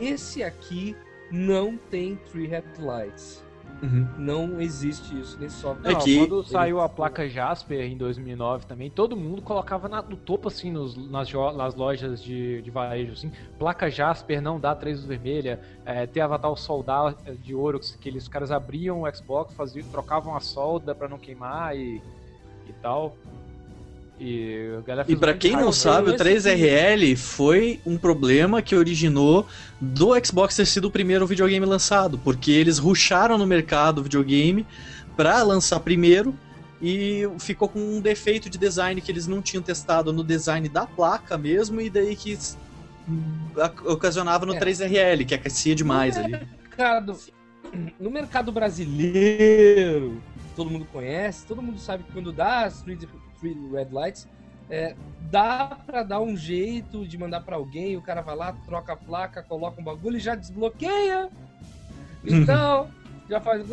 esse 0.00 0.42
aqui 0.42 0.96
não 1.30 1.76
tem 1.76 2.16
Tree 2.30 2.46
Headlights. 2.46 3.44
Uhum. 3.80 4.08
Não 4.18 4.60
existe 4.60 5.16
isso 5.20 5.38
nesse 5.38 5.54
software. 5.56 5.90
É 5.90 5.92
Não, 5.92 6.00
que- 6.00 6.18
quando 6.18 6.42
saiu 6.42 6.80
a 6.80 6.88
placa 6.88 7.28
Jasper 7.28 7.80
em 7.82 7.96
2009 7.96 8.66
também, 8.66 8.90
todo 8.90 9.16
mundo 9.16 9.40
colocava 9.40 9.88
na- 9.88 10.02
no 10.02 10.16
topo, 10.16 10.48
assim, 10.48 10.72
nos- 10.72 10.96
nas, 11.08 11.28
jo- 11.28 11.52
nas 11.52 11.76
lojas 11.76 12.20
de, 12.20 12.60
de 12.60 12.70
varejo, 12.72 13.12
assim, 13.12 13.30
placa 13.56 13.88
Jasper 13.88 14.42
não 14.42 14.58
dá 14.58 14.74
três 14.74 15.04
vermelha, 15.04 15.60
é, 15.84 16.06
tem 16.08 16.20
Avatar 16.20 16.50
o 16.50 16.56
soldar 16.56 17.14
é, 17.24 17.32
de 17.34 17.54
ouro, 17.54 17.78
que 17.78 17.94
aqueles 17.94 18.26
caras 18.26 18.50
abriam 18.50 19.02
o 19.02 19.14
Xbox, 19.14 19.54
faziam, 19.54 19.86
trocavam 19.90 20.34
a 20.34 20.40
solda 20.40 20.92
pra 20.92 21.08
não 21.08 21.18
queimar 21.18 21.76
e, 21.76 22.02
e 22.66 22.72
tal. 22.82 23.16
E 24.20 24.70
E 25.06 25.14
de 25.14 25.34
quem 25.34 25.52
não 25.52 25.72
sabe, 25.72 26.10
o 26.10 26.14
esse 26.14 26.24
3RL 26.24 27.16
foi 27.16 27.80
um 27.86 27.96
problema 27.96 28.60
que 28.60 28.74
originou 28.74 29.46
do 29.80 30.12
Xbox 30.24 30.56
ter 30.56 30.66
sido 30.66 30.86
o 30.86 30.90
primeiro 30.90 31.26
videogame 31.26 31.64
lançado, 31.64 32.18
porque 32.18 32.50
eles 32.50 32.78
rusharam 32.78 33.38
no 33.38 33.46
mercado 33.46 33.98
o 33.98 34.02
videogame 34.02 34.66
pra 35.16 35.42
lançar 35.42 35.80
primeiro 35.80 36.34
e 36.80 37.28
ficou 37.38 37.68
com 37.68 37.78
um 37.78 38.00
defeito 38.00 38.48
de 38.48 38.58
design 38.58 39.00
que 39.00 39.10
eles 39.10 39.26
não 39.26 39.42
tinham 39.42 39.62
testado 39.62 40.12
no 40.12 40.24
design 40.24 40.68
da 40.68 40.86
placa 40.86 41.36
mesmo 41.36 41.80
e 41.80 41.90
daí 41.90 42.14
que 42.16 42.38
ocasionava 43.84 44.46
no 44.46 44.54
É. 44.54 44.60
3RL, 44.60 45.26
que 45.26 45.34
aquecia 45.34 45.74
demais 45.74 46.16
ali. 46.16 46.32
mercado, 46.32 47.16
no 47.98 48.10
mercado 48.10 48.52
brasileiro, 48.52 50.20
todo 50.54 50.70
mundo 50.70 50.86
conhece, 50.92 51.46
todo 51.46 51.62
mundo 51.62 51.78
sabe 51.78 52.04
que 52.04 52.12
quando 52.12 52.32
dá 52.32 52.64
as 52.64 52.82
three, 53.40 53.54
three 53.54 53.70
red 53.72 53.88
lights, 53.90 54.26
é, 54.70 54.94
dá 55.30 55.78
pra 55.86 56.02
dar 56.02 56.20
um 56.20 56.36
jeito 56.36 57.06
de 57.06 57.16
mandar 57.16 57.40
pra 57.40 57.56
alguém, 57.56 57.96
o 57.96 58.02
cara 58.02 58.20
vai 58.20 58.36
lá, 58.36 58.52
troca 58.66 58.92
a 58.92 58.96
placa, 58.96 59.42
coloca 59.42 59.80
um 59.80 59.84
bagulho 59.84 60.16
e 60.16 60.20
já 60.20 60.34
desbloqueia. 60.34 61.30
Então, 62.24 62.88
já 63.28 63.40
faz. 63.40 63.66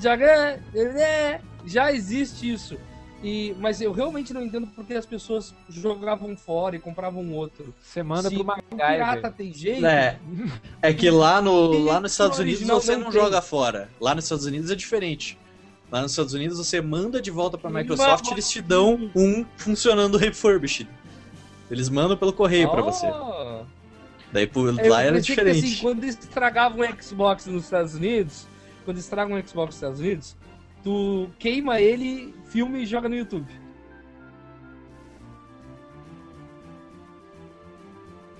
Já, 0.00 0.16
já 1.64 1.92
existe 1.92 2.52
isso. 2.52 2.78
E, 3.22 3.54
mas 3.58 3.80
eu 3.80 3.90
realmente 3.90 4.32
não 4.32 4.44
entendo 4.44 4.68
porque 4.68 4.94
as 4.94 5.04
pessoas 5.04 5.52
jogavam 5.68 6.36
fora 6.36 6.76
e 6.76 6.78
compravam 6.78 7.32
outro. 7.32 7.74
Você 7.82 8.00
manda 8.00 8.28
Se 8.28 8.34
pro 8.36 8.44
o 8.44 8.76
pirata 8.76 9.06
MacGyver. 9.06 9.32
tem 9.32 9.52
jeito, 9.52 9.84
É, 9.86 10.18
é 10.80 10.94
que 10.94 11.10
lá, 11.10 11.42
no, 11.42 11.72
lá 11.84 11.98
nos 11.98 12.12
Estados 12.12 12.38
Unidos 12.38 12.62
você 12.62 12.96
não 12.96 13.04
não 13.04 13.12
joga 13.12 13.42
fora. 13.42 13.88
Lá 14.00 14.14
nos 14.14 14.24
Estados 14.24 14.46
Unidos 14.46 14.70
é 14.70 14.76
diferente. 14.76 15.36
Lá 15.90 16.02
nos 16.02 16.12
Estados 16.12 16.34
Unidos 16.34 16.58
você 16.58 16.80
manda 16.80 17.20
de 17.20 17.30
volta 17.30 17.56
pra 17.56 17.70
Mas- 17.70 17.82
Microsoft 17.84 18.28
e 18.28 18.32
eles 18.32 18.48
te 18.50 18.60
dão 18.60 19.10
um 19.14 19.44
funcionando 19.56 20.18
refurbished. 20.18 20.88
Eles 21.70 21.88
mandam 21.88 22.16
pelo 22.16 22.32
correio 22.32 22.70
pra 22.70 22.82
você. 22.82 23.06
Oh! 23.06 23.64
Daí 24.32 24.46
por, 24.46 24.68
Eu 24.78 24.90
lá 24.90 25.02
era 25.02 25.16
pensei 25.16 25.34
que, 25.34 25.42
diferente. 25.42 25.72
assim, 25.74 25.82
quando 25.82 26.04
estragavam 26.04 26.80
um 26.86 27.02
Xbox 27.02 27.46
nos 27.46 27.64
Estados 27.64 27.94
Unidos, 27.94 28.46
quando 28.84 28.98
estragam 28.98 29.36
um 29.38 29.46
Xbox 29.46 29.66
nos 29.68 29.74
Estados 29.76 30.00
Unidos, 30.00 30.36
tu 30.84 31.30
queima 31.38 31.80
ele, 31.80 32.34
filma 32.50 32.76
e 32.78 32.84
joga 32.86 33.08
no 33.08 33.14
YouTube. 33.16 33.46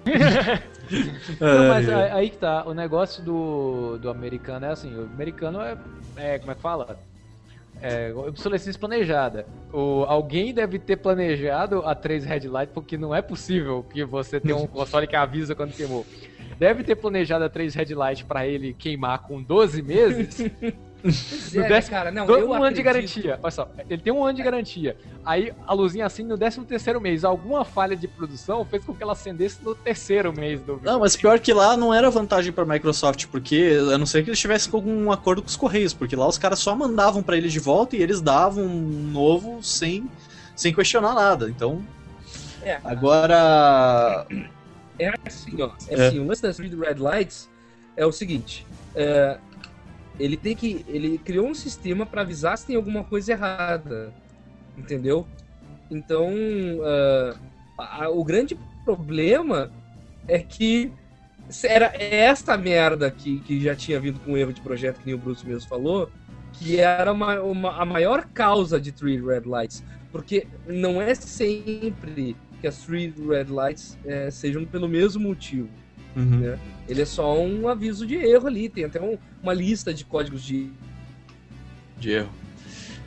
Não, 1.41 1.69
mas 1.69 1.89
aí 1.89 2.11
aí 2.11 2.31
que 2.31 2.39
tá, 2.39 2.65
o 2.67 2.73
negócio 2.73 3.23
do, 3.23 3.99
do 3.99 4.09
americano 4.11 4.65
é 4.67 4.71
assim, 4.71 4.95
o 4.99 5.03
americano 5.03 5.61
é, 5.61 5.77
é 6.17 6.39
como 6.39 6.53
é 6.53 6.55
que 6.55 6.61
fala? 6.63 6.99
É, 7.81 8.13
obsolescência 8.15 8.79
planejada. 8.79 9.47
O, 9.73 10.05
alguém 10.09 10.53
deve 10.53 10.79
ter 10.79 10.97
planejado 10.97 11.83
a 11.87 11.95
3 11.95 12.25
Red 12.25 12.49
Light, 12.49 12.71
porque 12.73 12.97
não 12.97 13.15
é 13.15 13.23
possível 13.23 13.85
que 13.85 14.05
você 14.05 14.41
tenha 14.41 14.57
um 14.57 14.67
console 14.69 15.07
que 15.07 15.17
avisa 15.17 15.55
quando 15.55 15.73
queimou. 15.73 16.05
Deve 16.59 16.83
ter 16.83 16.97
planejado 16.97 17.45
a 17.45 17.49
3 17.49 17.75
Red 17.75 17.95
Light 17.95 18.25
pra 18.25 18.47
ele 18.47 18.75
queimar 18.75 19.21
com 19.21 19.41
12 19.43 19.83
meses. 19.83 20.51
Pois 21.01 21.53
No 21.55 21.63
é, 21.63 21.69
décimo- 21.69 21.97
cara, 21.97 22.11
não, 22.11 22.27
todo 22.27 22.41
eu 22.41 22.49
um 22.51 22.55
ano 22.55 22.75
de 22.75 22.83
garantia. 22.83 23.39
Olha 23.41 23.51
só, 23.53 23.71
ele 23.89 24.03
tem 24.03 24.13
um 24.13 24.25
ano 24.25 24.37
de 24.37 24.43
garantia. 24.43 24.97
Aí 25.25 25.53
a 25.67 25.73
luzinha 25.73 26.05
assim 26.05 26.25
no 26.25 26.37
13 26.37 26.61
terceiro 26.65 27.01
mês. 27.01 27.25
Alguma 27.25 27.65
falha 27.65 27.95
de 27.97 28.09
produção 28.09 28.65
fez 28.65 28.85
com 28.85 28.93
que 28.95 29.03
ela 29.03 29.13
acendesse 29.13 29.63
no 29.63 29.75
terceiro 29.77 30.33
mês 30.33 30.61
do 30.61 30.81
Não, 30.83 30.99
mas 31.01 31.15
pior 31.17 31.39
que 31.39 31.53
lá 31.53 31.77
não 31.77 31.95
era 31.95 32.11
vantagem 32.11 32.53
pra 32.53 32.65
Microsoft, 32.65 33.27
porque 33.27 33.79
a 33.95 33.97
não 33.97 34.07
ser 34.07 34.25
que 34.25 34.31
eles 34.31 34.39
tivessem 34.41 34.71
algum 34.75 35.13
acordo 35.13 35.41
com 35.41 35.49
os 35.49 35.57
Correios, 35.57 35.95
porque 35.95 36.17
lá 36.17 36.27
os 36.27 36.37
caras 36.37 36.59
só 36.59 36.75
mandavam 36.75 37.23
pra 37.23 37.37
eles 37.37 37.53
de 37.53 37.61
volta 37.61 37.95
e 37.97 38.03
eles 38.03 38.21
davam 38.21 38.65
um 38.65 39.11
novo 39.13 39.63
sem, 39.63 40.11
sem 40.57 40.75
questionar 40.75 41.15
nada. 41.15 41.49
Então, 41.49 41.81
É. 42.63 42.81
agora. 42.85 44.27
É 44.99 45.13
assim, 45.25 45.63
ó. 45.63 45.71
É, 45.89 45.95
É. 45.95 46.09
assim, 46.09 46.19
o 46.19 46.27
lance 46.27 46.43
das 46.43 46.59
Red 46.59 46.95
Lights 46.99 47.49
é 47.97 48.05
o 48.05 48.11
seguinte. 48.13 48.67
é, 48.95 49.39
ele 50.19 50.37
tem 50.37 50.55
que. 50.57 50.85
Ele 50.89 51.19
criou 51.19 51.47
um 51.49 51.55
sistema 51.55 52.05
para 52.07 52.23
avisar 52.23 52.57
se 52.59 52.67
tem 52.67 52.77
alguma 52.77 53.05
coisa 53.05 53.33
errada. 53.33 54.13
Entendeu? 54.77 55.27
Então. 55.91 56.33
ah, 56.85 57.37
a- 57.79 58.05
a- 58.05 58.11
o 58.11 58.25
grande 58.25 58.59
problema 58.85 59.71
é 60.27 60.41
que 60.41 60.93
era 61.65 61.93
essa 61.97 62.57
merda 62.59 63.11
que, 63.11 63.41
que 63.41 63.61
já 63.61 63.75
tinha 63.75 64.01
vindo 64.01 64.19
com 64.21 64.33
o 64.33 64.37
erro 64.37 64.53
de 64.53 64.61
projeto, 64.61 64.99
que 64.99 65.07
nem 65.07 65.15
o 65.15 65.19
Bruce 65.19 65.47
mesmo 65.47 65.69
falou, 65.69 66.11
que 66.53 66.79
era 66.79 67.13
uma, 67.13 67.41
uma, 67.41 67.81
a 67.81 67.85
maior 67.85 68.25
causa 68.35 68.81
de 68.81 68.93
Three 68.93 69.21
Red 69.25 69.43
Lights. 69.47 69.83
Porque 70.11 70.47
não 70.67 71.01
é 71.01 71.15
sempre 71.15 72.37
que 72.61 72.67
as 72.67 72.79
Three 72.85 73.15
Red 73.17 73.45
Lights 73.45 73.97
é, 74.05 74.31
sejam 74.31 74.65
pelo 74.65 74.89
mesmo 74.89 75.23
motivo. 75.23 75.69
Uhum. 76.17 76.41
Né? 76.41 76.59
Ele 76.89 77.03
é 77.03 77.05
só 77.05 77.39
um 77.39 77.69
aviso 77.69 78.07
de 78.07 78.17
erro 78.17 78.47
ali, 78.47 78.69
tem 78.69 78.85
até 78.85 79.01
um- 79.01 79.19
uma 79.43 79.53
lista 79.53 79.93
de 79.93 80.05
códigos 80.05 80.43
de. 80.43 80.71
De 81.99 82.11
erro. 82.13 82.31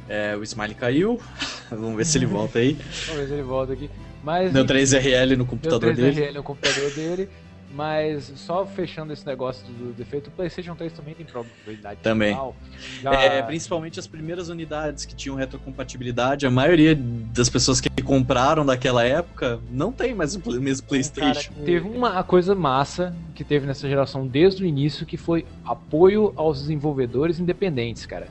É, 0.09 0.35
o 0.35 0.43
Smiley 0.43 0.75
caiu. 0.75 1.19
Vamos 1.71 1.95
ver 1.95 2.05
se 2.05 2.17
ele 2.17 2.25
volta 2.25 2.59
aí. 2.59 2.73
Vamos 3.07 3.21
ver 3.21 3.27
se 3.27 3.33
ele 3.33 3.41
volta 3.43 3.73
aqui. 3.73 3.89
Mas, 4.23 4.53
Deu 4.53 4.65
3RL 4.65 5.29
no 5.31 5.35
Deu 5.37 5.45
computador 5.45 5.95
3 5.95 5.97
dele. 5.97 6.21
RL 6.27 6.33
no 6.35 6.43
computador 6.43 6.91
dele. 6.91 7.29
Mas 7.73 8.31
só 8.35 8.65
fechando 8.65 9.13
esse 9.13 9.25
negócio 9.25 9.65
do 9.67 9.93
defeito, 9.93 10.27
o 10.27 10.31
PlayStation 10.31 10.75
3 10.75 10.91
também 10.91 11.15
tem 11.15 11.25
probabilidade 11.25 11.97
de 11.97 12.03
Também. 12.03 12.31
final. 12.33 12.55
Já- 13.01 13.13
É, 13.13 13.41
principalmente 13.43 13.99
as 13.99 14.07
primeiras 14.07 14.49
unidades 14.49 15.05
que 15.05 15.15
tinham 15.15 15.35
retrocompatibilidade, 15.35 16.45
a 16.45 16.51
maioria 16.51 16.95
das 16.95 17.49
pessoas 17.49 17.79
que 17.79 17.89
compraram 18.03 18.65
daquela 18.65 19.03
época 19.05 19.59
não 19.69 19.91
tem 19.91 20.13
mais 20.13 20.35
o 20.35 20.61
mesmo 20.61 20.85
PlayStation. 20.87 21.51
Cara, 21.53 21.65
teve 21.65 21.87
uma 21.87 22.21
coisa 22.23 22.53
massa 22.53 23.15
que 23.33 23.43
teve 23.43 23.65
nessa 23.65 23.87
geração 23.87 24.27
desde 24.27 24.63
o 24.63 24.65
início, 24.65 25.05
que 25.05 25.15
foi 25.17 25.45
apoio 25.63 26.33
aos 26.35 26.59
desenvolvedores 26.61 27.39
independentes, 27.39 28.05
cara. 28.05 28.27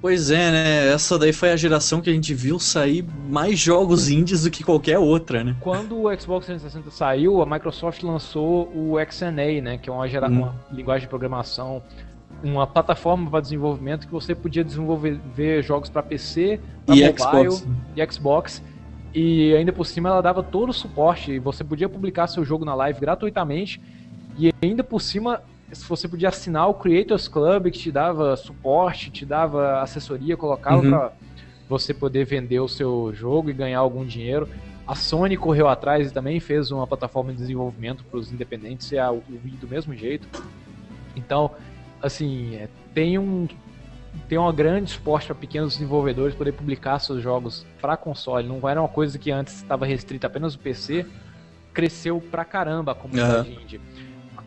Pois 0.00 0.30
é, 0.30 0.50
né? 0.50 0.92
Essa 0.92 1.18
daí 1.18 1.32
foi 1.32 1.50
a 1.50 1.56
geração 1.56 2.00
que 2.00 2.08
a 2.08 2.12
gente 2.12 2.32
viu 2.32 2.58
sair 2.58 3.04
mais 3.28 3.58
jogos 3.58 4.08
indies 4.08 4.44
do 4.44 4.50
que 4.50 4.62
qualquer 4.62 4.98
outra, 4.98 5.42
né? 5.42 5.56
Quando 5.60 5.96
o 5.96 6.20
Xbox 6.20 6.46
360 6.46 6.90
saiu, 6.90 7.42
a 7.42 7.46
Microsoft 7.46 8.02
lançou 8.02 8.68
o 8.74 8.94
XNA, 9.10 9.60
né, 9.60 9.78
que 9.78 9.90
é 9.90 9.92
uma, 9.92 10.08
gera... 10.08 10.28
Hum. 10.28 10.42
uma 10.42 10.54
linguagem 10.70 11.06
de 11.06 11.08
programação, 11.08 11.82
uma 12.42 12.66
plataforma 12.66 13.28
para 13.28 13.40
desenvolvimento 13.40 14.06
que 14.06 14.12
você 14.12 14.34
podia 14.34 14.62
desenvolver 14.62 15.18
ver 15.34 15.62
jogos 15.64 15.90
para 15.90 16.02
PC, 16.02 16.60
pra 16.86 16.94
E 16.94 17.00
mobile 17.04 17.18
Xbox. 17.50 17.66
e 17.96 18.12
Xbox. 18.12 18.62
E 19.12 19.54
ainda 19.54 19.72
por 19.72 19.84
cima 19.84 20.10
ela 20.10 20.20
dava 20.20 20.42
todo 20.42 20.70
o 20.70 20.72
suporte. 20.72 21.32
E 21.32 21.38
você 21.38 21.64
podia 21.64 21.88
publicar 21.88 22.28
seu 22.28 22.44
jogo 22.44 22.64
na 22.64 22.74
live 22.74 23.00
gratuitamente. 23.00 23.80
E 24.38 24.52
ainda 24.62 24.84
por 24.84 25.00
cima 25.00 25.42
você 25.72 26.08
podia 26.08 26.28
assinar 26.28 26.68
o 26.68 26.74
Creators 26.74 27.28
Club 27.28 27.64
que 27.70 27.78
te 27.78 27.92
dava 27.92 28.36
suporte, 28.36 29.10
te 29.10 29.26
dava 29.26 29.80
assessoria, 29.80 30.36
colocava 30.36 30.82
Uhum. 30.82 30.90
pra 30.90 31.12
você 31.68 31.92
poder 31.92 32.24
vender 32.24 32.60
o 32.60 32.68
seu 32.68 33.12
jogo 33.14 33.50
e 33.50 33.52
ganhar 33.52 33.78
algum 33.80 34.04
dinheiro. 34.04 34.48
A 34.86 34.94
Sony 34.94 35.36
correu 35.36 35.68
atrás 35.68 36.10
e 36.10 36.14
também 36.14 36.40
fez 36.40 36.70
uma 36.70 36.86
plataforma 36.86 37.30
de 37.32 37.38
desenvolvimento 37.38 38.02
para 38.04 38.18
os 38.18 38.32
independentes 38.32 38.90
e 38.90 38.98
a 38.98 39.12
o 39.12 39.22
Wii 39.44 39.56
do 39.60 39.68
mesmo 39.68 39.94
jeito. 39.94 40.26
Então, 41.14 41.50
assim, 42.02 42.54
é, 42.56 42.68
tem 42.94 43.18
um 43.18 43.46
tem 44.26 44.38
um 44.38 44.52
grande 44.52 44.90
suporte 44.90 45.26
para 45.26 45.34
pequenos 45.34 45.74
desenvolvedores 45.74 46.34
poder 46.34 46.52
publicar 46.52 46.98
seus 46.98 47.22
jogos 47.22 47.64
para 47.80 47.96
console. 47.96 48.48
Não 48.48 48.66
era 48.68 48.80
uma 48.80 48.88
coisa 48.88 49.18
que 49.18 49.30
antes 49.30 49.56
estava 49.56 49.84
restrita 49.84 50.26
apenas 50.26 50.54
ao 50.54 50.60
PC. 50.60 51.06
Cresceu 51.74 52.20
pra 52.20 52.44
caramba 52.44 52.92
a 52.92 52.94
comunidade 52.94 53.50
indie. 53.52 53.80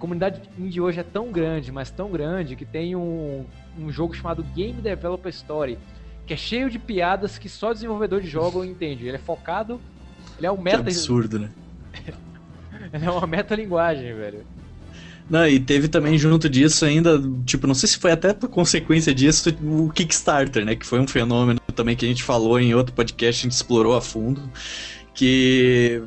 A 0.01 0.07
comunidade 0.11 0.41
indie 0.57 0.81
hoje 0.81 0.99
é 0.99 1.03
tão 1.03 1.31
grande, 1.31 1.71
mas 1.71 1.91
tão 1.91 2.09
grande, 2.09 2.55
que 2.55 2.65
tem 2.65 2.95
um, 2.95 3.45
um 3.77 3.91
jogo 3.91 4.15
chamado 4.15 4.41
Game 4.55 4.81
Developer 4.81 5.29
Story, 5.29 5.77
que 6.25 6.33
é 6.33 6.37
cheio 6.37 6.71
de 6.71 6.79
piadas 6.79 7.37
que 7.37 7.47
só 7.47 7.71
desenvolvedor 7.71 8.19
de 8.19 8.27
jogo 8.27 8.65
entende. 8.65 9.05
Ele 9.05 9.17
é 9.17 9.19
focado, 9.19 9.79
ele 10.39 10.47
é 10.47 10.51
um 10.51 10.57
Que 10.57 10.63
meta, 10.63 10.79
absurdo, 10.79 11.37
né? 11.37 11.51
ele 12.91 13.05
é 13.05 13.11
uma 13.11 13.27
metalinguagem, 13.27 14.11
velho. 14.15 14.43
Não, 15.29 15.47
e 15.47 15.59
teve 15.59 15.87
também 15.87 16.17
junto 16.17 16.49
disso 16.49 16.83
ainda, 16.83 17.21
tipo, 17.45 17.67
não 17.67 17.75
sei 17.75 17.87
se 17.87 17.99
foi 17.99 18.11
até 18.11 18.33
por 18.33 18.49
consequência 18.49 19.13
disso, 19.13 19.55
o 19.61 19.91
Kickstarter, 19.91 20.65
né? 20.65 20.75
Que 20.75 20.85
foi 20.85 20.99
um 20.99 21.07
fenômeno 21.07 21.59
também 21.75 21.95
que 21.95 22.05
a 22.05 22.07
gente 22.07 22.23
falou 22.23 22.59
em 22.59 22.73
outro 22.73 22.91
podcast, 22.91 23.41
a 23.41 23.43
gente 23.43 23.53
explorou 23.53 23.95
a 23.95 24.01
fundo, 24.01 24.41
que 25.13 26.01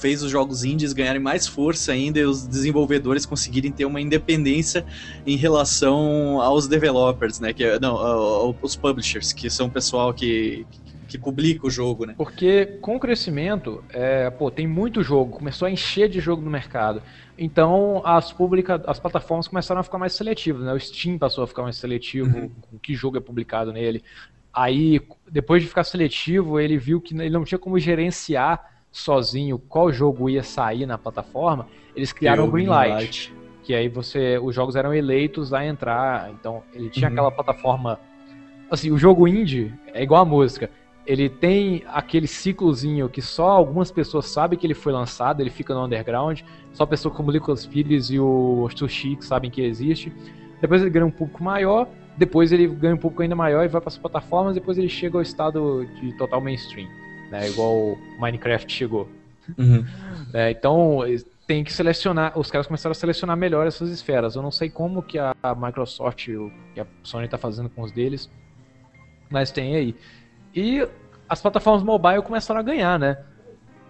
fez 0.00 0.22
os 0.22 0.30
jogos 0.30 0.64
indies 0.64 0.92
ganharem 0.92 1.20
mais 1.20 1.46
força 1.46 1.92
ainda 1.92 2.18
e 2.18 2.24
os 2.24 2.46
desenvolvedores 2.46 3.24
conseguirem 3.24 3.70
ter 3.70 3.84
uma 3.84 4.00
independência 4.00 4.84
em 5.26 5.36
relação 5.36 6.40
aos 6.40 6.66
developers, 6.66 7.38
né? 7.38 7.52
Que, 7.52 7.64
é- 7.64 7.78
não, 7.78 8.56
os 8.60 8.74
publishers, 8.74 9.32
que 9.32 9.48
são 9.48 9.66
o 9.66 9.70
pessoal 9.70 10.12
que, 10.12 10.66
que 11.06 11.18
publica 11.18 11.66
o 11.66 11.70
jogo, 11.70 12.06
né? 12.06 12.14
Porque 12.16 12.66
com 12.80 12.96
o 12.96 13.00
crescimento, 13.00 13.84
é, 13.90 14.30
pô, 14.30 14.50
tem 14.50 14.66
muito 14.66 15.02
jogo, 15.02 15.38
começou 15.38 15.66
a 15.66 15.70
encher 15.70 16.08
de 16.08 16.20
jogo 16.20 16.42
no 16.42 16.50
mercado. 16.50 17.02
Então 17.38 18.02
as, 18.04 18.32
publica, 18.32 18.82
as 18.86 18.98
plataformas 18.98 19.48
começaram 19.48 19.80
a 19.80 19.84
ficar 19.84 19.98
mais 19.98 20.12
seletivas, 20.12 20.62
né? 20.62 20.72
O 20.72 20.80
Steam 20.80 21.18
passou 21.18 21.44
a 21.44 21.46
ficar 21.46 21.62
mais 21.62 21.76
seletivo 21.76 22.50
com 22.62 22.78
que 22.78 22.94
jogo 22.94 23.16
é 23.16 23.20
publicado 23.20 23.72
nele. 23.72 24.02
Aí, 24.52 25.00
depois 25.30 25.62
de 25.62 25.68
ficar 25.68 25.84
seletivo, 25.84 26.58
ele 26.58 26.76
viu 26.76 27.00
que 27.00 27.14
ele 27.14 27.30
não 27.30 27.44
tinha 27.44 27.58
como 27.58 27.78
gerenciar 27.78 28.68
sozinho 28.90 29.58
qual 29.58 29.92
jogo 29.92 30.28
ia 30.28 30.42
sair 30.42 30.86
na 30.86 30.98
plataforma. 30.98 31.68
Eles 31.94 32.12
criaram 32.12 32.44
o 32.44 32.50
Greenlight, 32.50 33.32
que 33.62 33.74
aí 33.74 33.88
você, 33.88 34.38
os 34.38 34.54
jogos 34.54 34.74
eram 34.74 34.92
eleitos 34.92 35.52
a 35.52 35.64
entrar. 35.64 36.30
Então, 36.32 36.62
ele 36.74 36.90
tinha 36.90 37.06
Uhum. 37.08 37.12
aquela 37.12 37.30
plataforma. 37.30 38.00
Assim, 38.70 38.90
o 38.90 38.98
jogo 38.98 39.26
indie 39.28 39.72
é 39.94 40.02
igual 40.02 40.22
a 40.22 40.24
música. 40.24 40.70
Ele 41.06 41.28
tem 41.28 41.82
aquele 41.88 42.26
ciclozinho 42.26 43.08
que 43.08 43.22
só 43.22 43.50
algumas 43.50 43.90
pessoas 43.90 44.26
sabem 44.26 44.58
que 44.58 44.66
ele 44.66 44.74
foi 44.74 44.92
lançado, 44.92 45.40
ele 45.40 45.50
fica 45.50 45.74
no 45.74 45.84
underground. 45.84 46.40
Só 46.72 46.84
pessoas 46.86 47.14
como 47.14 47.30
o 47.30 47.32
Nicolas 47.32 47.66
Pires 47.66 48.10
e 48.10 48.18
o 48.20 48.68
Sushi 48.76 49.16
que 49.16 49.24
sabem 49.24 49.50
que 49.50 49.62
existe. 49.62 50.12
Depois 50.60 50.82
ele 50.82 50.90
ganha 50.90 51.06
um 51.06 51.10
público 51.10 51.42
maior, 51.42 51.88
depois 52.20 52.52
ele 52.52 52.66
ganha 52.66 52.94
um 52.94 52.98
público 52.98 53.22
ainda 53.22 53.34
maior 53.34 53.64
e 53.64 53.68
vai 53.68 53.80
para 53.80 53.88
as 53.88 53.96
plataformas, 53.96 54.54
depois 54.54 54.76
ele 54.76 54.90
chega 54.90 55.16
ao 55.16 55.22
estado 55.22 55.86
de 55.98 56.12
total 56.18 56.38
mainstream, 56.38 56.86
né? 57.30 57.48
Igual 57.48 57.74
o 57.74 57.98
Minecraft 58.20 58.70
chegou. 58.70 59.08
Uhum. 59.58 59.84
É, 60.32 60.48
então 60.52 61.00
tem 61.44 61.64
que 61.64 61.72
selecionar, 61.72 62.38
os 62.38 62.52
caras 62.52 62.68
começaram 62.68 62.92
a 62.92 62.94
selecionar 62.94 63.36
melhor 63.36 63.66
essas 63.66 63.90
esferas. 63.90 64.36
Eu 64.36 64.42
não 64.42 64.52
sei 64.52 64.70
como 64.70 65.02
que 65.02 65.18
a 65.18 65.34
Microsoft 65.56 66.28
o 66.28 66.52
que 66.72 66.78
a 66.78 66.86
Sony 67.02 67.24
está 67.24 67.36
fazendo 67.36 67.68
com 67.68 67.82
os 67.82 67.90
deles, 67.90 68.30
mas 69.28 69.50
tem 69.50 69.74
aí. 69.74 69.96
E 70.54 70.86
as 71.28 71.42
plataformas 71.42 71.82
mobile 71.82 72.22
começaram 72.22 72.60
a 72.60 72.62
ganhar, 72.62 72.96
né? 72.96 73.18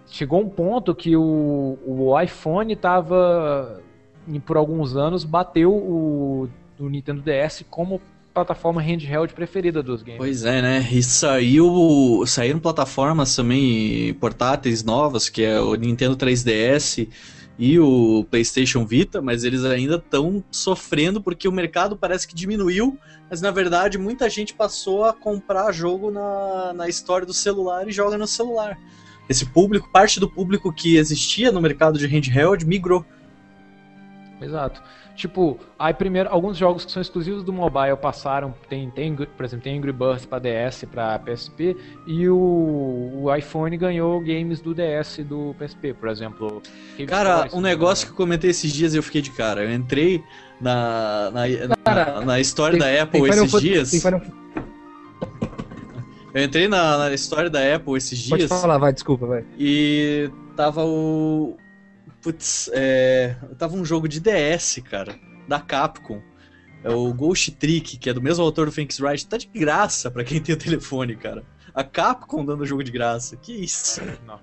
Chegou 0.07 0.41
um 0.41 0.49
ponto 0.49 0.95
que 0.95 1.15
o, 1.15 1.77
o 1.85 2.19
iPhone 2.19 2.73
estava 2.73 3.79
por 4.47 4.57
alguns 4.57 4.95
anos 4.95 5.23
bateu 5.23 5.71
o, 5.71 6.49
o 6.79 6.89
Nintendo 6.89 7.21
DS 7.21 7.63
como 7.69 8.01
plataforma 8.33 8.81
handheld 8.81 9.33
preferida 9.33 9.83
dos 9.83 10.01
games. 10.01 10.17
Pois 10.17 10.45
é, 10.45 10.61
né? 10.61 10.87
E 10.91 11.03
saiu, 11.03 12.23
saíram 12.25 12.59
plataformas 12.59 13.35
também 13.35 14.13
portáteis 14.15 14.83
novas, 14.83 15.29
que 15.29 15.43
é 15.43 15.59
o 15.59 15.75
Nintendo 15.75 16.15
3DS 16.15 17.07
e 17.59 17.79
o 17.79 18.25
PlayStation 18.31 18.85
Vita, 18.85 19.21
mas 19.21 19.43
eles 19.43 19.63
ainda 19.65 19.95
estão 19.95 20.43
sofrendo 20.49 21.21
porque 21.21 21.47
o 21.47 21.51
mercado 21.51 21.95
parece 21.95 22.27
que 22.27 22.33
diminuiu, 22.33 22.97
mas 23.29 23.41
na 23.41 23.51
verdade 23.51 23.97
muita 23.97 24.29
gente 24.29 24.53
passou 24.53 25.03
a 25.03 25.13
comprar 25.13 25.71
jogo 25.71 26.09
na, 26.09 26.73
na 26.73 26.89
história 26.89 27.25
do 27.25 27.33
celular 27.33 27.87
e 27.87 27.91
joga 27.91 28.17
no 28.17 28.25
celular. 28.25 28.77
Esse 29.29 29.45
público, 29.45 29.89
parte 29.91 30.19
do 30.19 30.29
público 30.29 30.73
que 30.73 30.97
existia 30.97 31.51
no 31.51 31.61
mercado 31.61 31.99
de 31.99 32.07
handheld 32.07 32.65
migrou. 32.65 33.05
Exato. 34.41 34.81
Tipo, 35.21 35.59
aí 35.77 35.93
primeiro, 35.93 36.29
alguns 36.31 36.57
jogos 36.57 36.83
que 36.83 36.91
são 36.91 36.99
exclusivos 36.99 37.43
do 37.43 37.53
mobile 37.53 37.95
passaram, 37.95 38.55
tem, 38.67 38.89
tem 38.89 39.15
por 39.15 39.45
exemplo, 39.45 39.63
tem 39.63 39.77
Angry 39.77 39.91
Birds 39.91 40.25
para 40.25 40.39
DS, 40.39 40.83
para 40.91 41.19
PSP, 41.19 41.77
e 42.07 42.27
o, 42.27 43.21
o 43.21 43.35
iPhone 43.35 43.77
ganhou 43.77 44.19
games 44.19 44.61
do 44.61 44.73
DS 44.73 45.19
e 45.19 45.23
do 45.23 45.55
PSP, 45.59 45.93
por 45.93 46.09
exemplo. 46.09 46.59
Cara, 47.05 47.47
um 47.53 47.61
negócio 47.61 48.07
que 48.07 48.13
eu 48.13 48.17
comentei 48.17 48.49
esses 48.49 48.73
dias 48.73 48.95
e 48.95 48.97
eu 48.97 49.03
fiquei 49.03 49.21
de 49.21 49.29
cara. 49.29 49.63
Eu 49.63 49.71
entrei 49.71 50.23
na, 50.59 51.29
na, 51.29 51.47
na- 51.67 51.75
Cara, 51.85 52.21
na 52.21 52.39
história 52.39 52.79
da 52.79 53.03
Apple 53.03 53.21
Tem 53.21 53.29
esses 53.29 53.61
dias. 53.61 53.91
tem 53.91 54.01
Eu 56.33 56.43
entrei 56.43 56.67
na, 56.67 56.97
na 56.97 57.13
história 57.13 57.47
da 57.51 57.75
Apple 57.75 57.95
esses 57.95 58.27
Pode 58.27 58.47
dias 58.47 58.59
falar, 58.59 58.79
vai, 58.79 58.91
desculpa, 58.91 59.27
vai. 59.27 59.45
e 59.55 60.31
tava 60.55 60.83
o. 60.83 61.57
Putz, 62.21 62.69
é. 62.73 63.35
Tava 63.57 63.75
um 63.75 63.83
jogo 63.85 64.07
de 64.07 64.19
DS, 64.19 64.79
cara, 64.89 65.15
da 65.47 65.59
Capcom. 65.59 66.21
É 66.83 66.89
o 66.89 67.13
Ghost 67.13 67.51
Trick, 67.51 67.97
que 67.97 68.09
é 68.09 68.13
do 68.13 68.21
mesmo 68.21 68.43
autor 68.43 68.65
do 68.65 68.71
Phoenix 68.71 68.99
Wright. 68.99 69.27
Tá 69.27 69.37
de 69.37 69.47
graça 69.47 70.09
pra 70.09 70.23
quem 70.23 70.41
tem 70.41 70.55
o 70.55 70.57
telefone, 70.57 71.15
cara. 71.15 71.43
A 71.73 71.83
Capcom 71.83 72.43
dando 72.43 72.65
jogo 72.65 72.83
de 72.83 72.91
graça. 72.91 73.37
Que 73.37 73.53
isso? 73.63 74.01
Não. 74.25 74.39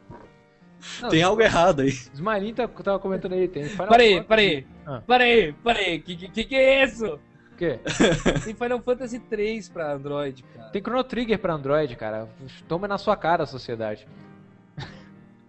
Não, 1.02 1.08
Tem 1.08 1.22
algo 1.22 1.42
errado 1.42 1.80
aí. 1.82 1.88
Ismailin 1.88 2.54
tá, 2.54 2.68
tava 2.68 3.00
comentando 3.00 3.32
aí, 3.32 3.48
tem 3.48 3.64
Final 3.64 3.88
Peraí, 3.88 4.08
Fantasy- 4.14 4.28
peraí. 4.28 4.66
Ah. 4.86 5.02
Peraí, 5.06 5.52
peraí. 5.52 5.98
Que, 6.00 6.16
que, 6.28 6.44
que 6.44 6.54
é 6.54 6.84
isso? 6.84 7.06
O 7.52 7.56
quê? 7.58 7.80
Tem 8.44 8.54
Final 8.54 8.80
Fantasy 8.80 9.18
3 9.18 9.68
pra 9.68 9.94
Android, 9.94 10.44
cara. 10.54 10.68
Tem 10.70 10.80
Chrono 10.80 11.02
Trigger 11.02 11.38
pra 11.40 11.54
Android, 11.54 11.96
cara. 11.96 12.28
Toma 12.68 12.86
na 12.86 12.96
sua 12.96 13.16
cara 13.16 13.42
a 13.42 13.46
sociedade. 13.46 14.06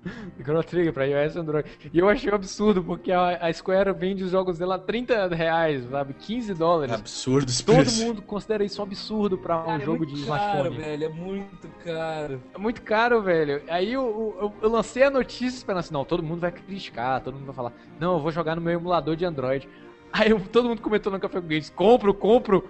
Chrono 0.41 0.63
Trigger 0.63 0.93
pra 0.93 1.05
iOS 1.05 1.35
e 1.35 1.39
Android. 1.39 1.69
E 1.93 1.99
eu 1.99 2.07
achei 2.07 2.31
um 2.31 2.35
absurdo, 2.35 2.83
porque 2.83 3.11
a, 3.11 3.45
a 3.45 3.51
Square 3.53 3.91
vende 3.93 4.23
os 4.23 4.31
jogos 4.31 4.57
dela 4.57 4.75
a 4.75 4.79
30 4.79 5.27
reais, 5.35 5.83
sabe? 5.89 6.13
15 6.13 6.53
dólares. 6.53 6.93
Absurdo 6.95 7.49
esse 7.49 7.63
Todo 7.63 7.75
preço. 7.75 8.05
mundo 8.05 8.21
considera 8.21 8.63
isso 8.63 8.79
um 8.81 8.85
absurdo 8.85 9.37
pra 9.37 9.59
um 9.61 9.65
Cara, 9.65 9.81
é 9.81 9.85
jogo 9.85 9.97
muito 9.99 10.15
de 10.15 10.25
caro, 10.25 10.41
smartphone. 10.47 10.77
velho, 10.77 11.03
é 11.05 11.09
muito 11.09 11.67
caro. 11.83 12.41
É 12.53 12.57
muito 12.57 12.81
caro, 12.81 13.21
velho. 13.21 13.61
Aí 13.67 13.91
eu, 13.93 14.37
eu, 14.41 14.53
eu 14.61 14.69
lancei 14.69 15.03
a 15.03 15.09
notícia 15.09 15.57
esperando 15.57 15.79
assim, 15.79 15.93
não, 15.93 16.05
todo 16.05 16.23
mundo 16.23 16.39
vai 16.39 16.51
criticar, 16.51 17.21
todo 17.21 17.33
mundo 17.35 17.45
vai 17.47 17.55
falar, 17.55 17.73
não, 17.99 18.13
eu 18.13 18.19
vou 18.21 18.31
jogar 18.31 18.55
no 18.55 18.61
meu 18.61 18.73
emulador 18.73 19.15
de 19.15 19.25
Android. 19.25 19.67
Aí 20.13 20.31
eu- 20.31 20.39
todo 20.39 20.69
mundo 20.69 20.81
comentou 20.81 21.11
no 21.11 21.19
Café 21.19 21.41
com 21.41 21.47
Games, 21.47 21.69
compro, 21.69 22.13
compro. 22.13 22.69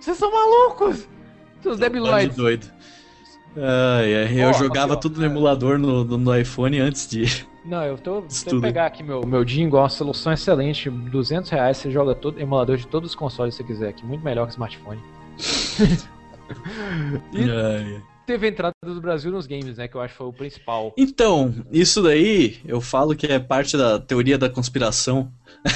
Vocês 0.00 0.16
são 0.16 0.30
malucos! 0.30 1.08
Seus 1.60 1.76
de 1.76 1.82
debiloides. 1.82 2.36
doido. 2.36 2.66
Ai, 3.60 4.14
ai, 4.26 4.42
eu 4.42 4.48
Ó, 4.50 4.52
jogava 4.52 4.92
aqui, 4.94 5.02
tudo 5.02 5.20
no 5.20 5.26
emulador 5.26 5.78
no, 5.78 6.04
no- 6.04 6.18
no 6.18 6.36
iPhone 6.38 6.78
antes 6.78 7.08
de. 7.08 7.24
Não, 7.64 7.84
eu 7.84 7.98
tô 7.98 8.22
tentando 8.22 8.44
tudo. 8.50 8.60
pegar 8.62 8.86
aqui 8.86 9.02
meu, 9.02 9.26
meu 9.26 9.44
Jingle, 9.44 9.80
uma 9.80 9.88
solução 9.90 10.32
excelente, 10.32 10.88
200 10.88 11.50
reais, 11.50 11.76
você 11.76 11.90
joga 11.90 12.14
todo, 12.14 12.40
emulador 12.40 12.76
de 12.78 12.86
todos 12.86 13.10
os 13.10 13.14
consoles 13.16 13.56
que 13.56 13.62
você 13.62 13.66
quiser 13.72 13.88
aqui, 13.90 14.06
muito 14.06 14.24
melhor 14.24 14.46
que 14.46 14.52
smartphone. 14.52 15.00
E- 17.34 17.42
Ai, 17.42 17.94
ai. 17.94 18.02
Teve 18.26 18.46
a 18.46 18.50
entrada 18.50 18.72
do 18.84 19.00
Brasil 19.00 19.30
nos 19.30 19.46
games, 19.46 19.76
né, 19.78 19.88
que 19.88 19.94
eu 19.96 20.00
acho 20.02 20.12
que 20.12 20.18
foi 20.18 20.26
o 20.26 20.32
principal. 20.32 20.92
Então, 20.98 21.54
isso 21.72 22.02
daí 22.02 22.58
eu 22.66 22.78
falo 22.80 23.14
que 23.16 23.26
é 23.26 23.38
parte 23.38 23.74
da 23.76 23.98
teoria 23.98 24.36
da 24.38 24.48
conspiração. 24.50 25.30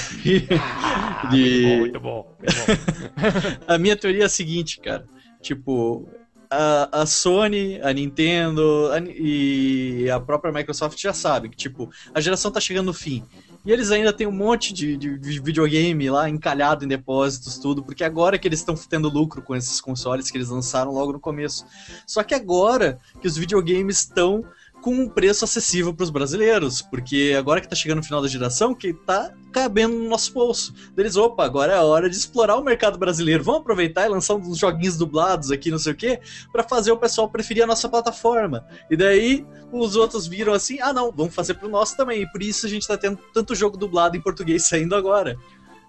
Ah, 1.24 1.28
De- 1.30 1.76
Muito 1.78 2.00
bom, 2.00 2.26
muito 2.38 2.56
bom. 2.56 2.66
muito 2.66 3.12
bom. 3.14 3.64
A 3.66 3.78
minha 3.78 3.96
teoria 3.96 4.22
é 4.22 4.26
a 4.26 4.28
seguinte, 4.28 4.80
cara. 4.80 5.04
Tipo, 5.40 6.08
a, 6.52 7.06
Sony, 7.06 7.80
a 7.82 7.92
Nintendo 7.92 8.90
a 8.92 8.98
e 9.00 10.10
a 10.10 10.20
própria 10.20 10.52
Microsoft 10.52 11.00
já 11.00 11.12
sabem 11.12 11.50
que, 11.50 11.56
tipo, 11.56 11.90
a 12.14 12.20
geração 12.20 12.50
tá 12.50 12.60
chegando 12.60 12.86
no 12.86 12.92
fim. 12.92 13.24
E 13.64 13.70
eles 13.70 13.92
ainda 13.92 14.12
têm 14.12 14.26
um 14.26 14.32
monte 14.32 14.72
de, 14.74 14.96
de 14.96 15.40
videogame 15.40 16.10
lá 16.10 16.28
encalhado 16.28 16.84
em 16.84 16.88
depósitos, 16.88 17.58
tudo, 17.58 17.82
porque 17.82 18.02
agora 18.02 18.36
que 18.36 18.48
eles 18.48 18.58
estão 18.58 18.74
tendo 18.74 19.08
lucro 19.08 19.40
com 19.40 19.54
esses 19.54 19.80
consoles 19.80 20.30
que 20.30 20.36
eles 20.36 20.48
lançaram 20.48 20.90
logo 20.92 21.12
no 21.12 21.20
começo. 21.20 21.64
Só 22.06 22.24
que 22.24 22.34
agora 22.34 22.98
que 23.20 23.28
os 23.28 23.36
videogames 23.36 23.98
estão 23.98 24.44
com 24.82 24.92
um 24.92 25.08
preço 25.08 25.44
acessível 25.44 25.94
para 25.94 26.02
os 26.02 26.10
brasileiros, 26.10 26.82
porque 26.82 27.34
agora 27.38 27.60
que 27.60 27.68
tá 27.68 27.76
chegando 27.76 27.98
no 27.98 28.04
final 28.04 28.20
da 28.20 28.26
geração, 28.26 28.74
que 28.74 28.92
tá 28.92 29.32
cabendo 29.52 29.94
no 29.96 30.08
nosso 30.08 30.32
bolso. 30.32 30.74
Deles, 30.94 31.16
opa, 31.16 31.44
agora 31.44 31.72
é 31.72 31.76
a 31.76 31.84
hora 31.84 32.10
de 32.10 32.16
explorar 32.16 32.56
o 32.56 32.64
mercado 32.64 32.98
brasileiro. 32.98 33.44
Vamos 33.44 33.60
aproveitar 33.60 34.04
e 34.04 34.08
lançar 34.08 34.34
uns 34.34 34.58
joguinhos 34.58 34.96
dublados 34.96 35.52
aqui, 35.52 35.70
não 35.70 35.78
sei 35.78 35.92
o 35.92 35.96
quê, 35.96 36.20
para 36.50 36.64
fazer 36.64 36.90
o 36.90 36.96
pessoal 36.96 37.28
preferir 37.28 37.62
a 37.62 37.66
nossa 37.66 37.88
plataforma. 37.88 38.66
E 38.90 38.96
daí 38.96 39.46
os 39.72 39.94
outros 39.94 40.26
viram 40.26 40.52
assim: 40.52 40.80
ah, 40.80 40.92
não, 40.92 41.12
vamos 41.12 41.34
fazer 41.34 41.54
pro 41.54 41.68
nosso 41.68 41.96
também. 41.96 42.22
E 42.22 42.32
por 42.32 42.42
isso 42.42 42.66
a 42.66 42.68
gente 42.68 42.86
tá 42.86 42.98
tendo 42.98 43.18
tanto 43.32 43.54
jogo 43.54 43.76
dublado 43.76 44.16
em 44.16 44.20
português 44.20 44.68
saindo 44.68 44.96
agora. 44.96 45.38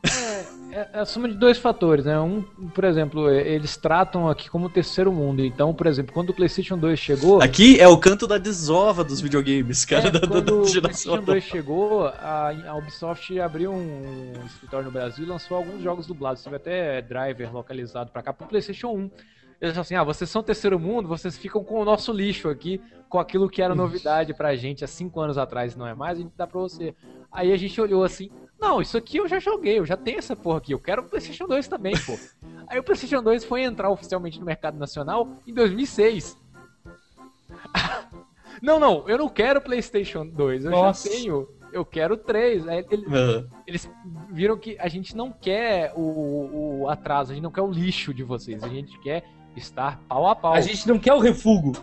É, 0.05 0.45
é 0.73 0.99
a 0.99 1.05
soma 1.05 1.29
de 1.29 1.35
dois 1.35 1.57
fatores, 1.57 2.05
né? 2.05 2.19
Um, 2.19 2.41
por 2.41 2.83
exemplo, 2.83 3.29
é, 3.29 3.47
eles 3.47 3.77
tratam 3.77 4.27
aqui 4.27 4.49
como 4.49 4.69
terceiro 4.69 5.11
mundo. 5.11 5.43
Então, 5.43 5.73
por 5.73 5.87
exemplo, 5.87 6.13
quando 6.13 6.31
o 6.31 6.33
PlayStation 6.33 6.77
2 6.77 6.97
chegou. 6.99 7.41
Aqui 7.41 7.79
é 7.79 7.87
o 7.87 7.97
canto 7.97 8.25
da 8.25 8.37
desova 8.37 9.03
dos 9.03 9.21
videogames, 9.21 9.85
cara, 9.85 10.07
É, 10.07 10.11
da, 10.11 10.19
da, 10.19 10.27
quando 10.27 10.45
da 10.45 10.53
o 10.53 10.67
geração 10.67 11.13
PlayStation 11.13 11.13
atual. 11.13 11.25
2 11.25 11.43
chegou, 11.43 12.07
a, 12.07 12.53
a 12.67 12.75
Ubisoft 12.75 13.39
abriu 13.39 13.71
um 13.71 14.33
escritório 14.45 14.85
no 14.85 14.91
Brasil 14.91 15.23
e 15.25 15.27
lançou 15.27 15.57
alguns 15.57 15.81
jogos 15.81 16.07
dublados. 16.07 16.43
Teve 16.43 16.55
até 16.55 17.01
driver 17.01 17.53
localizado 17.53 18.11
pra 18.11 18.23
cá 18.23 18.33
pro 18.33 18.47
PlayStation 18.47 18.89
1. 18.89 19.11
Eles 19.61 19.75
falaram 19.75 19.81
assim: 19.81 19.95
ah, 19.95 20.03
vocês 20.03 20.29
são 20.29 20.43
terceiro 20.43 20.77
mundo, 20.79 21.07
vocês 21.07 21.37
ficam 21.37 21.63
com 21.63 21.79
o 21.79 21.85
nosso 21.85 22.11
lixo 22.11 22.49
aqui, 22.49 22.81
com 23.07 23.17
aquilo 23.19 23.49
que 23.49 23.61
era 23.61 23.73
novidade 23.73 24.33
pra 24.33 24.55
gente 24.55 24.83
há 24.83 24.87
cinco 24.87 25.21
anos 25.21 25.37
atrás, 25.37 25.75
não 25.75 25.87
é 25.87 25.93
mais, 25.93 26.17
a 26.17 26.21
gente 26.21 26.33
dá 26.35 26.45
pra 26.45 26.59
você. 26.59 26.93
Aí 27.31 27.51
a 27.51 27.57
gente 27.57 27.79
olhou 27.79 28.03
assim: 28.03 28.29
não, 28.64 28.81
isso 28.81 28.98
aqui 28.98 29.18
eu 29.18 29.27
já 29.27 29.40
joguei, 29.40 29.77
eu 29.77 29.85
já 29.85 29.95
tenho 29.98 30.18
essa 30.18 30.35
porra 30.35 30.57
aqui, 30.57 30.73
eu 30.73 30.80
quero 30.80 31.02
o 31.02 31.06
PlayStation 31.06 31.45
2 31.45 31.68
também, 31.68 31.94
pô. 32.06 32.18
Aí 32.68 32.80
o 32.80 32.84
PlayStation 32.84 33.22
2 33.22 33.44
foi 33.45 33.61
entrar 33.64 33.90
oficialmente 33.90 34.40
no 34.40 34.45
mercado 34.45 34.77
nacional 34.80 35.27
em 35.45 35.53
2006. 35.53 36.38
Não, 38.61 38.80
não, 38.80 39.03
eu 39.10 39.18
não 39.18 39.27
quero 39.27 39.60
PlayStation 39.60 40.26
2, 40.26 40.64
eu 40.64 40.72
Nossa. 40.72 41.10
já 41.10 41.15
tenho. 41.15 41.49
Eu 41.73 41.84
quero 41.84 42.15
3. 42.15 42.65
Aí 42.68 42.85
ele- 42.90 43.06
Aham. 43.07 43.48
eles 43.68 43.91
viram 44.30 44.57
que 44.57 44.77
a 44.80 44.88
gente 44.88 45.18
não 45.18 45.31
quer 45.34 45.91
o, 45.98 46.84
o 46.84 46.90
atraso, 46.90 47.31
a 47.31 47.35
gente 47.35 47.44
não 47.44 47.52
quer 47.52 47.61
o 47.61 47.69
lixo 47.72 48.14
de 48.14 48.23
vocês, 48.23 48.64
a 48.64 48.69
gente 48.69 48.98
quer 49.02 49.26
estar 49.57 49.99
pau 50.07 50.27
a 50.27 50.35
pau. 50.35 50.53
A 50.53 50.61
gente 50.61 50.88
não 50.88 50.98
quer 50.98 51.14
o 51.14 51.19
refugo. 51.19 51.73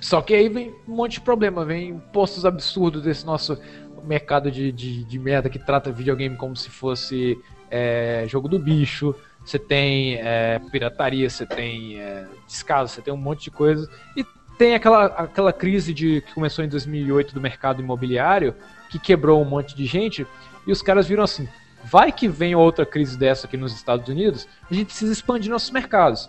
Só 0.00 0.22
que 0.22 0.32
aí 0.32 0.48
vem 0.48 0.74
um 0.88 0.94
monte 0.94 1.14
de 1.14 1.20
problema, 1.20 1.64
vem 1.66 1.90
impostos 1.90 2.46
absurdos 2.46 3.02
desse 3.02 3.26
nosso 3.26 3.58
mercado 4.04 4.50
de, 4.50 4.72
de, 4.72 5.04
de 5.04 5.18
merda 5.18 5.48
que 5.48 5.58
trata 5.58 5.92
videogame 5.92 6.36
como 6.36 6.56
se 6.56 6.70
fosse 6.70 7.38
é, 7.70 8.24
jogo 8.28 8.48
do 8.48 8.58
bicho. 8.58 9.14
Você 9.44 9.58
tem 9.58 10.16
é, 10.16 10.60
pirataria, 10.70 11.28
você 11.28 11.46
tem 11.46 11.98
é, 11.98 12.26
descaso, 12.46 12.92
você 12.92 13.02
tem 13.02 13.12
um 13.12 13.16
monte 13.16 13.44
de 13.44 13.50
coisas. 13.50 13.88
E 14.16 14.24
tem 14.58 14.74
aquela, 14.74 15.06
aquela 15.06 15.52
crise 15.52 15.94
de, 15.94 16.20
que 16.20 16.34
começou 16.34 16.64
em 16.64 16.68
2008 16.68 17.34
do 17.34 17.40
mercado 17.40 17.80
imobiliário, 17.80 18.54
que 18.90 18.98
quebrou 18.98 19.40
um 19.40 19.44
monte 19.44 19.74
de 19.74 19.86
gente. 19.86 20.26
E 20.66 20.72
os 20.72 20.82
caras 20.82 21.08
viram 21.08 21.24
assim: 21.24 21.48
vai 21.84 22.12
que 22.12 22.28
vem 22.28 22.54
outra 22.54 22.84
crise 22.84 23.18
dessa 23.18 23.46
aqui 23.46 23.56
nos 23.56 23.72
Estados 23.72 24.06
Unidos, 24.08 24.46
a 24.70 24.74
gente 24.74 24.86
precisa 24.86 25.12
expandir 25.12 25.50
nossos 25.50 25.70
mercados. 25.70 26.28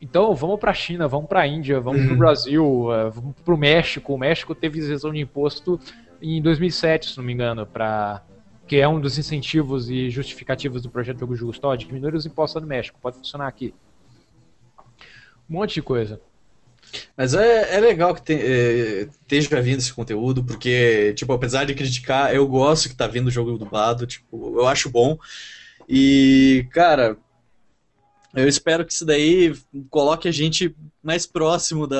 Então 0.00 0.34
vamos 0.34 0.58
para 0.58 0.70
a 0.70 0.74
China, 0.74 1.06
vamos 1.06 1.28
para 1.28 1.40
a 1.40 1.46
Índia, 1.46 1.78
vamos 1.80 2.04
para 2.04 2.14
o 2.14 2.16
Brasil, 2.16 2.88
eh, 2.92 3.10
vamos 3.10 3.34
para 3.44 3.54
o 3.54 3.56
México. 3.56 4.14
O 4.14 4.18
México 4.18 4.54
teve 4.54 4.78
isenção 4.78 5.12
de 5.12 5.20
imposto 5.20 5.78
em 6.20 6.40
2007, 6.40 7.10
se 7.10 7.16
não 7.16 7.24
me 7.24 7.32
engano, 7.32 7.66
para 7.66 8.22
que 8.66 8.76
é 8.76 8.86
um 8.86 9.00
dos 9.00 9.18
incentivos 9.18 9.90
e 9.90 10.10
justificativos 10.10 10.82
do 10.82 10.90
projeto 10.90 11.18
Jogo 11.20 11.34
Justo. 11.34 11.66
Ó, 11.66 11.74
diminuir 11.74 12.14
os 12.14 12.24
impostos 12.24 12.62
no 12.62 12.68
México, 12.68 12.98
pode 13.02 13.16
funcionar 13.16 13.48
aqui. 13.48 13.74
Um 15.48 15.54
monte 15.54 15.74
de 15.74 15.82
coisa. 15.82 16.20
Mas 17.16 17.34
é, 17.34 17.76
é 17.76 17.80
legal 17.80 18.14
que 18.14 18.32
é, 18.32 19.02
esteja 19.02 19.60
vindo 19.60 19.78
esse 19.78 19.92
conteúdo, 19.92 20.44
porque, 20.44 21.12
tipo, 21.14 21.32
apesar 21.32 21.64
de 21.64 21.74
criticar, 21.74 22.34
eu 22.34 22.46
gosto 22.46 22.88
que 22.88 22.94
tá 22.94 23.06
vindo 23.06 23.26
o 23.26 23.30
jogo 23.30 23.58
dublado, 23.58 24.06
tipo, 24.06 24.58
eu 24.58 24.66
acho 24.66 24.88
bom. 24.88 25.18
E, 25.88 26.66
cara, 26.70 27.16
eu 28.34 28.46
espero 28.46 28.84
que 28.84 28.92
isso 28.92 29.04
daí 29.04 29.52
coloque 29.88 30.28
a 30.28 30.32
gente 30.32 30.74
mais 31.02 31.26
próximo 31.26 31.86
da 31.86 31.98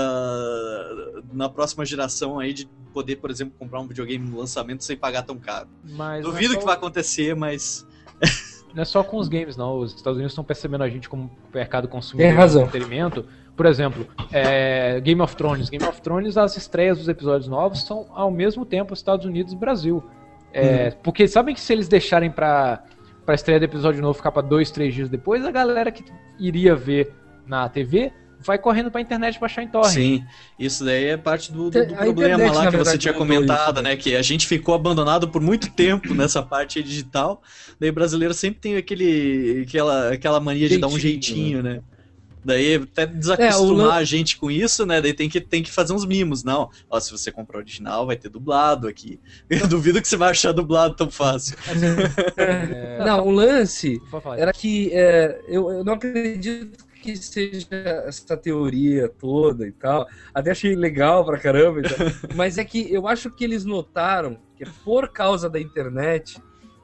na 1.32 1.48
próxima 1.48 1.84
geração 1.84 2.38
aí 2.38 2.52
de 2.52 2.66
poder, 2.92 3.16
por 3.16 3.30
exemplo, 3.30 3.54
comprar 3.58 3.80
um 3.80 3.86
videogame 3.86 4.28
no 4.28 4.38
lançamento 4.38 4.84
sem 4.84 4.96
pagar 4.96 5.22
tão 5.22 5.38
caro. 5.38 5.68
Mas 5.90 6.20
é 6.20 6.28
Duvido 6.28 6.54
só- 6.54 6.58
que 6.60 6.64
vai 6.66 6.74
acontecer, 6.74 7.34
mas 7.36 7.86
Não 8.74 8.82
é 8.82 8.84
só 8.84 9.02
com 9.02 9.16
os 9.16 9.26
games, 9.28 9.56
não. 9.56 9.78
Os 9.80 9.94
Estados 9.94 10.16
Unidos 10.16 10.32
estão 10.32 10.44
percebendo 10.44 10.84
a 10.84 10.88
gente 10.88 11.08
como 11.08 11.28
mercado 11.52 11.88
consumidor 11.88 12.28
Tem 12.30 12.36
razão. 12.36 12.62
de 12.62 12.68
entretenimento. 12.68 13.24
Por 13.56 13.66
exemplo, 13.66 14.06
é, 14.30 15.00
Game 15.00 15.20
of 15.20 15.34
Thrones. 15.34 15.68
Game 15.68 15.84
of 15.84 16.00
Thrones, 16.00 16.36
as 16.36 16.56
estreias 16.56 16.96
dos 16.98 17.08
episódios 17.08 17.48
novos 17.48 17.82
são 17.84 18.06
ao 18.10 18.30
mesmo 18.30 18.64
tempo 18.64 18.94
Estados 18.94 19.26
Unidos 19.26 19.52
e 19.52 19.56
Brasil. 19.56 20.04
É, 20.52 20.92
Porque 21.02 21.26
sabem 21.26 21.52
que 21.54 21.60
se 21.60 21.72
eles 21.72 21.88
deixarem 21.88 22.30
pra, 22.30 22.84
pra 23.26 23.34
estreia 23.34 23.58
do 23.58 23.64
episódio 23.64 24.00
novo 24.00 24.14
ficar 24.14 24.30
pra 24.30 24.40
dois, 24.42 24.70
três 24.70 24.94
dias 24.94 25.08
depois, 25.08 25.44
a 25.44 25.50
galera 25.50 25.90
que 25.90 26.04
iria 26.38 26.74
ver 26.76 27.12
na 27.46 27.68
TV 27.68 28.12
vai 28.44 28.58
correndo 28.58 28.90
pra 28.90 29.00
internet 29.00 29.38
baixar 29.38 29.62
em 29.62 29.68
torrent. 29.68 29.92
Sim, 29.92 30.24
isso 30.58 30.84
daí 30.84 31.04
é 31.06 31.16
parte 31.16 31.52
do, 31.52 31.70
do- 31.70 31.84
do 31.86 31.94
a 31.94 32.04
problema 32.04 32.34
internet, 32.34 32.54
lá 32.54 32.66
que 32.66 32.76
você 32.76 32.76
verdade, 32.76 32.98
tinha 32.98 33.12
mudou 33.12 33.26
comentado, 33.26 33.74
isso, 33.76 33.82
né? 33.82 33.96
Que 33.96 34.14
a 34.16 34.22
gente 34.22 34.46
ficou 34.46 34.74
abandonado 34.74 35.28
por 35.30 35.40
muito 35.40 35.70
tempo 35.74 36.14
nessa 36.14 36.42
parte 36.42 36.82
digital. 36.82 37.42
Daí 37.78 37.90
brasileiro 37.90 38.34
sempre 38.34 38.60
tem 38.60 38.76
aquele, 38.76 39.64
aquela, 39.66 40.12
aquela 40.12 40.40
mania 40.40 40.68
de 40.68 40.78
dar 40.78 40.88
um 40.88 40.98
Jeitinho, 40.98 40.98
jeitinho, 40.98 41.62
né? 41.62 41.80
Daí 42.42 42.76
até 42.76 43.06
desacostumar 43.06 43.52
É, 43.52 43.56
o 43.56 43.72
lan- 43.72 43.94
a 43.96 44.04
gente 44.04 44.38
com 44.38 44.50
isso, 44.50 44.86
né? 44.86 45.00
Daí 45.00 45.12
tem 45.12 45.28
que, 45.28 45.40
tem 45.42 45.62
que 45.62 45.70
fazer 45.70 45.92
uns 45.92 46.06
mimos. 46.06 46.42
Não, 46.42 46.70
ó, 46.88 46.98
se 46.98 47.10
você 47.10 47.30
comprar 47.30 47.58
o 47.58 47.60
original, 47.60 48.06
vai 48.06 48.16
ter 48.16 48.30
dublado 48.30 48.88
aqui. 48.88 49.20
Eu 49.50 49.68
duvido 49.68 50.00
que 50.00 50.08
você 50.08 50.16
vai 50.16 50.30
achar 50.30 50.52
dublado 50.52 50.94
tão 50.96 51.10
fácil. 51.10 51.56
É, 52.36 52.98
Não, 53.04 53.26
o 53.26 53.30
lance 53.30 54.00
era 54.38 54.52
que 54.52 54.90
é, 54.92 55.40
eu, 55.48 55.70
eu 55.70 55.84
não 55.84 55.94
acredito 55.94 56.84
que 57.00 57.16
seja 57.16 57.66
essa 58.06 58.36
teoria 58.36 59.08
toda 59.08 59.66
e 59.66 59.72
tal. 59.72 60.06
Até 60.34 60.50
achei 60.50 60.74
legal 60.76 61.24
pra 61.24 61.38
caramba. 61.38 61.80
e 61.80 61.82
tal. 61.82 62.06
Mas 62.36 62.58
é 62.58 62.64
que 62.64 62.92
eu 62.92 63.08
acho 63.08 63.30
que 63.30 63.42
eles 63.44 63.64
notaram 63.64 64.38
que 64.56 64.64
por 64.84 65.08
causa 65.12 65.48
da 65.48 65.58
internet, 65.60 66.38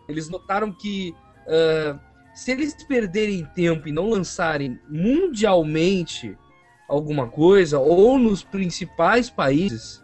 eles 0.09 0.29
notaram 0.29 0.73
que 0.73 1.15
ah, 1.47 1.99
se 2.35 2.51
eles 2.51 2.75
perderem 2.87 3.47
tempo 3.55 3.89
e 3.89 3.93
não 3.93 4.11
lançarem 4.11 4.79
mundialmente 4.89 6.37
alguma 6.89 7.27
coisa, 7.29 7.79
ou 7.79 8.19
nos 8.19 8.45
principais 8.45 9.29
países, 9.29 10.03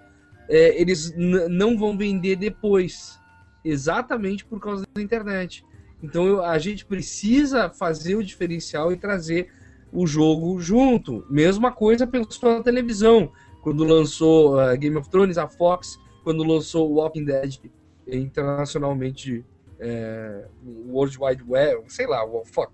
é, 0.49 0.81
eles 0.81 1.15
não 1.17 1.79
vão 1.79 1.97
vender 1.97 2.37
depois. 2.37 3.19
Exatamente 3.65 4.45
por 4.45 4.59
causa 4.61 4.85
da 4.93 5.01
internet. 5.01 5.65
Então 6.03 6.27
eu- 6.27 6.43
a 6.45 6.59
gente 6.59 6.85
precisa 6.85 7.71
fazer 7.71 8.17
o 8.17 8.25
diferencial 8.25 8.93
e 8.93 8.97
trazer 8.97 9.49
o 9.93 10.07
jogo 10.07 10.59
junto. 10.61 11.25
Mesma 11.29 11.71
coisa 11.71 12.07
pela 12.07 12.27
sua 12.31 12.63
televisão. 12.63 13.31
quando 13.61 13.85
lançou 13.85 14.57
uh, 14.57 14.77
Game 14.77 14.97
of 14.97 15.09
Thrones, 15.09 15.39
a 15.39 15.47
Fox, 15.47 15.99
quando 16.25 16.43
lançou 16.43 16.93
Walking 16.95 17.25
Dead 17.25 17.59
internacionalmente, 18.09 19.45
é, 19.79 20.47
World 20.89 21.17
Wide 21.21 21.45
Web, 21.47 21.85
sei 21.87 22.07
lá, 22.07 22.21
fuck. 22.45 22.73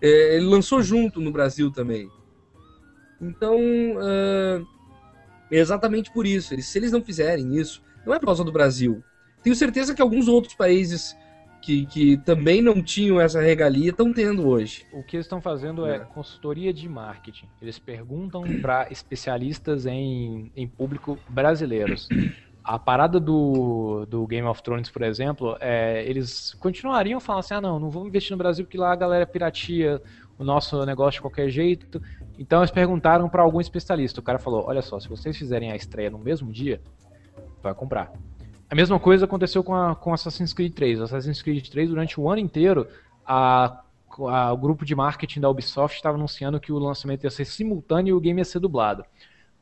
É, 0.00 0.36
ele 0.36 0.46
lançou 0.46 0.82
junto 0.82 1.20
no 1.20 1.32
Brasil 1.32 1.70
também. 1.72 2.08
Então, 3.20 3.58
uh, 3.58 4.66
exatamente 5.50 6.12
por 6.12 6.26
isso. 6.26 6.60
Se 6.62 6.78
eles 6.78 6.92
não 6.92 7.02
fizerem 7.02 7.56
isso, 7.56 7.82
não 8.06 8.14
é 8.14 8.18
por 8.18 8.26
causa 8.26 8.44
do 8.44 8.52
Brasil. 8.52 9.02
Tenho 9.42 9.56
certeza 9.56 9.94
que 9.94 10.02
alguns 10.02 10.28
outros 10.28 10.54
países 10.54 11.16
que, 11.60 11.86
que 11.86 12.16
também 12.18 12.62
não 12.62 12.82
tinham 12.82 13.20
essa 13.20 13.40
regalia 13.40 13.90
estão 13.90 14.12
tendo 14.12 14.48
hoje. 14.48 14.86
O 14.92 15.02
que 15.02 15.16
eles 15.16 15.26
estão 15.26 15.40
fazendo 15.40 15.86
é. 15.86 15.96
é. 15.96 15.98
consultoria 16.00 16.72
de 16.72 16.88
marketing. 16.88 17.46
Eles 17.60 17.78
perguntam 17.78 18.42
para 18.60 18.90
especialistas 18.90 19.86
em, 19.86 20.50
em 20.56 20.66
público 20.66 21.18
brasileiros. 21.28 22.08
A 22.62 22.78
parada 22.78 23.18
do, 23.18 24.06
do 24.06 24.26
Game 24.26 24.46
of 24.46 24.62
Thrones, 24.62 24.90
por 24.90 25.02
exemplo, 25.02 25.56
é, 25.60 26.04
eles 26.04 26.54
continuariam 26.54 27.18
falando 27.20 27.40
assim: 27.40 27.54
ah, 27.54 27.60
não, 27.60 27.78
não 27.78 27.90
vamos 27.90 28.08
investir 28.08 28.32
no 28.32 28.38
Brasil 28.38 28.64
porque 28.64 28.78
lá 28.78 28.92
a 28.92 28.96
galera 28.96 29.26
piratia 29.26 30.00
o 30.38 30.44
nosso 30.44 30.84
negócio 30.84 31.18
de 31.18 31.22
qualquer 31.22 31.48
jeito. 31.48 32.00
Então 32.38 32.60
eles 32.60 32.70
perguntaram 32.70 33.28
para 33.28 33.42
algum 33.42 33.60
especialista. 33.60 34.20
O 34.20 34.22
cara 34.22 34.38
falou: 34.38 34.64
olha 34.66 34.82
só, 34.82 35.00
se 35.00 35.08
vocês 35.08 35.36
fizerem 35.36 35.72
a 35.72 35.76
estreia 35.76 36.10
no 36.10 36.18
mesmo 36.18 36.52
dia, 36.52 36.80
vai 37.62 37.74
comprar. 37.74 38.12
A 38.70 38.74
mesma 38.76 39.00
coisa 39.00 39.24
aconteceu 39.24 39.64
com, 39.64 39.74
a, 39.74 39.96
com 39.96 40.14
Assassin's 40.14 40.52
Creed 40.52 40.72
3. 40.72 41.00
Assassin's 41.00 41.42
Creed 41.42 41.68
3, 41.68 41.88
durante 41.88 42.20
o 42.20 42.30
ano 42.30 42.40
inteiro, 42.40 42.86
a, 43.26 43.80
a, 44.28 44.52
o 44.52 44.56
grupo 44.56 44.84
de 44.84 44.94
marketing 44.94 45.40
da 45.40 45.50
Ubisoft 45.50 45.96
estava 45.96 46.16
anunciando 46.16 46.60
que 46.60 46.72
o 46.72 46.78
lançamento 46.78 47.24
ia 47.24 47.30
ser 47.30 47.44
simultâneo 47.46 48.10
e 48.10 48.12
o 48.12 48.20
game 48.20 48.40
ia 48.40 48.44
ser 48.44 48.60
dublado. 48.60 49.04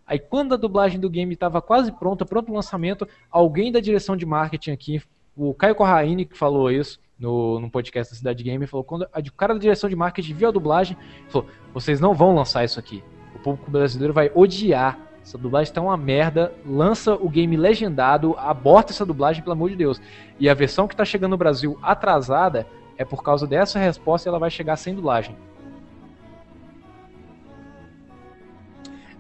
Aí, 0.07 0.19
quando 0.19 0.53
a 0.53 0.59
dublagem 0.59 1.01
do 1.01 1.09
game 1.09 1.33
estava 1.33 1.63
quase 1.63 1.91
pronta, 1.91 2.27
pronto 2.27 2.53
o 2.53 2.55
lançamento, 2.55 3.09
alguém 3.31 3.73
da 3.73 3.81
direção 3.81 4.15
de 4.15 4.27
marketing 4.27 4.73
aqui, 4.73 5.03
o 5.35 5.55
Caio 5.55 5.75
Corraine, 5.75 6.27
que 6.27 6.37
falou 6.37 6.71
isso 6.71 7.01
no, 7.19 7.59
no 7.61 7.71
podcast 7.71 8.13
da 8.13 8.19
Cidade 8.19 8.45
Game, 8.45 8.67
falou: 8.67 8.85
quando 8.85 9.03
o 9.05 9.33
cara 9.33 9.55
da 9.55 9.61
direção 9.61 9.89
de 9.89 9.97
marketing 9.97 10.35
viu 10.35 10.49
a 10.49 10.53
dublagem, 10.53 10.99
falou: 11.29 11.49
vocês 11.73 11.99
não 11.99 12.13
vão 12.13 12.35
lançar 12.35 12.63
isso 12.63 12.79
aqui. 12.79 13.03
O 13.35 13.39
público 13.39 13.71
brasileiro 13.71 14.13
vai 14.13 14.31
odiar 14.35 15.08
essa 15.29 15.37
dublagem 15.37 15.75
tá 15.75 15.83
uma 15.83 15.97
merda. 15.97 16.55
Lança 16.65 17.15
o 17.15 17.29
game 17.29 17.55
legendado, 17.55 18.35
aborta 18.39 18.93
essa 18.93 19.05
dublagem, 19.05 19.43
pelo 19.43 19.53
amor 19.53 19.69
de 19.69 19.77
Deus. 19.77 20.01
E 20.41 20.49
a 20.49 20.55
versão 20.55 20.89
que 20.89 20.97
tá 20.97 21.05
chegando 21.05 21.33
no 21.33 21.37
Brasil 21.37 21.79
atrasada 21.83 22.67
é 22.97 23.05
por 23.05 23.23
causa 23.23 23.47
dessa 23.47 23.79
resposta 23.79 24.27
ela 24.27 24.39
vai 24.39 24.51
chegar 24.51 24.77
sem 24.77 24.95
dublagem. 24.95 25.37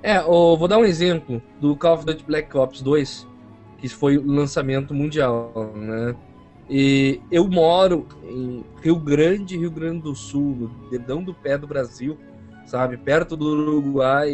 É, 0.02 0.18
vou 0.22 0.66
dar 0.66 0.78
um 0.78 0.84
exemplo 0.84 1.42
do 1.60 1.76
Call 1.76 1.96
of 1.96 2.06
Duty 2.06 2.24
Black 2.24 2.56
Ops 2.56 2.80
2, 2.80 3.28
que 3.76 3.88
foi 3.88 4.16
o 4.16 4.26
lançamento 4.26 4.94
mundial, 4.94 5.52
né? 5.74 6.16
E 6.70 7.20
eu 7.30 7.46
moro 7.46 8.06
em 8.24 8.64
Rio 8.82 8.96
Grande, 8.96 9.58
Rio 9.58 9.70
Grande 9.70 10.02
do 10.02 10.14
Sul, 10.14 10.56
no 10.56 10.90
dedão 10.90 11.22
do 11.22 11.34
pé 11.34 11.58
do 11.58 11.66
Brasil 11.66 12.16
sabe? 12.68 12.98
Perto 12.98 13.34
do 13.34 13.46
Uruguai, 13.46 14.30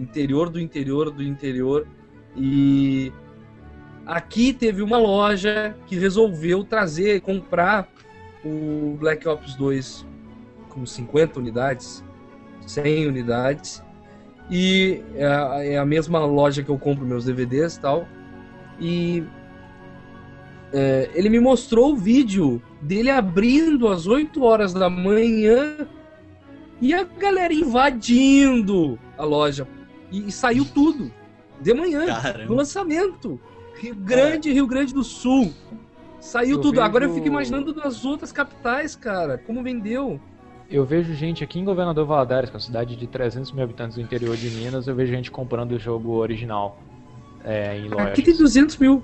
interior 0.00 0.50
do 0.50 0.60
interior 0.60 1.08
do 1.10 1.22
interior. 1.22 1.86
E 2.36 3.12
aqui 4.04 4.52
teve 4.52 4.82
uma 4.82 4.98
loja 4.98 5.76
que 5.86 5.96
resolveu 5.96 6.64
trazer, 6.64 7.20
comprar 7.20 7.88
o 8.44 8.96
Black 8.98 9.26
Ops 9.28 9.54
2 9.54 10.04
com 10.68 10.84
50 10.84 11.38
unidades, 11.38 12.04
100 12.66 13.06
unidades. 13.06 13.82
E 14.50 15.00
é 15.14 15.26
a, 15.26 15.64
é 15.64 15.78
a 15.78 15.86
mesma 15.86 16.18
loja 16.24 16.64
que 16.64 16.70
eu 16.70 16.78
compro 16.78 17.06
meus 17.06 17.24
DVDs 17.24 17.76
e 17.76 17.80
tal. 17.80 18.08
E 18.80 19.24
é, 20.72 21.08
ele 21.14 21.28
me 21.28 21.38
mostrou 21.38 21.92
o 21.92 21.96
vídeo 21.96 22.60
dele 22.82 23.10
abrindo 23.10 23.86
às 23.86 24.08
8 24.08 24.42
horas 24.42 24.72
da 24.72 24.90
manhã 24.90 25.86
e 26.80 26.94
a 26.94 27.04
galera 27.04 27.52
invadindo 27.52 28.98
a 29.16 29.24
loja. 29.24 29.66
E, 30.10 30.28
e 30.28 30.32
saiu 30.32 30.64
tudo. 30.64 31.12
De 31.60 31.74
manhã, 31.74 32.06
Caramba. 32.06 32.46
no 32.46 32.54
lançamento. 32.54 33.38
Rio 33.74 33.94
Grande, 33.94 34.48
é. 34.48 34.52
Rio 34.52 34.66
Grande 34.66 34.94
do 34.94 35.04
Sul. 35.04 35.52
Saiu 36.18 36.56
eu 36.56 36.60
tudo. 36.60 36.76
Vejo... 36.76 36.84
Agora 36.84 37.04
eu 37.04 37.14
fico 37.14 37.26
imaginando 37.26 37.74
nas 37.74 38.04
outras 38.04 38.32
capitais, 38.32 38.96
cara. 38.96 39.38
Como 39.38 39.62
vendeu. 39.62 40.18
Eu 40.70 40.84
vejo 40.84 41.12
gente 41.14 41.42
aqui 41.42 41.58
em 41.58 41.64
Governador 41.64 42.06
Valadares, 42.06 42.48
que 42.48 42.56
é 42.56 42.58
uma 42.58 42.64
cidade 42.64 42.96
de 42.96 43.06
300 43.06 43.52
mil 43.52 43.64
habitantes 43.64 43.96
do 43.96 44.00
interior 44.00 44.36
de 44.36 44.48
Minas, 44.50 44.86
eu 44.86 44.94
vejo 44.94 45.12
gente 45.12 45.30
comprando 45.30 45.72
o 45.72 45.78
jogo 45.78 46.12
original 46.12 46.80
é, 47.44 47.76
em 47.76 47.88
lojas. 47.88 48.08
Aqui 48.08 48.22
tem 48.22 48.36
200 48.36 48.76
mil. 48.76 49.02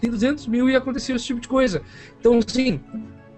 Tem 0.00 0.10
200 0.10 0.46
mil 0.48 0.68
e 0.68 0.74
aconteceu 0.74 1.14
esse 1.14 1.26
tipo 1.26 1.40
de 1.40 1.46
coisa. 1.46 1.82
Então, 2.18 2.38
assim, 2.38 2.80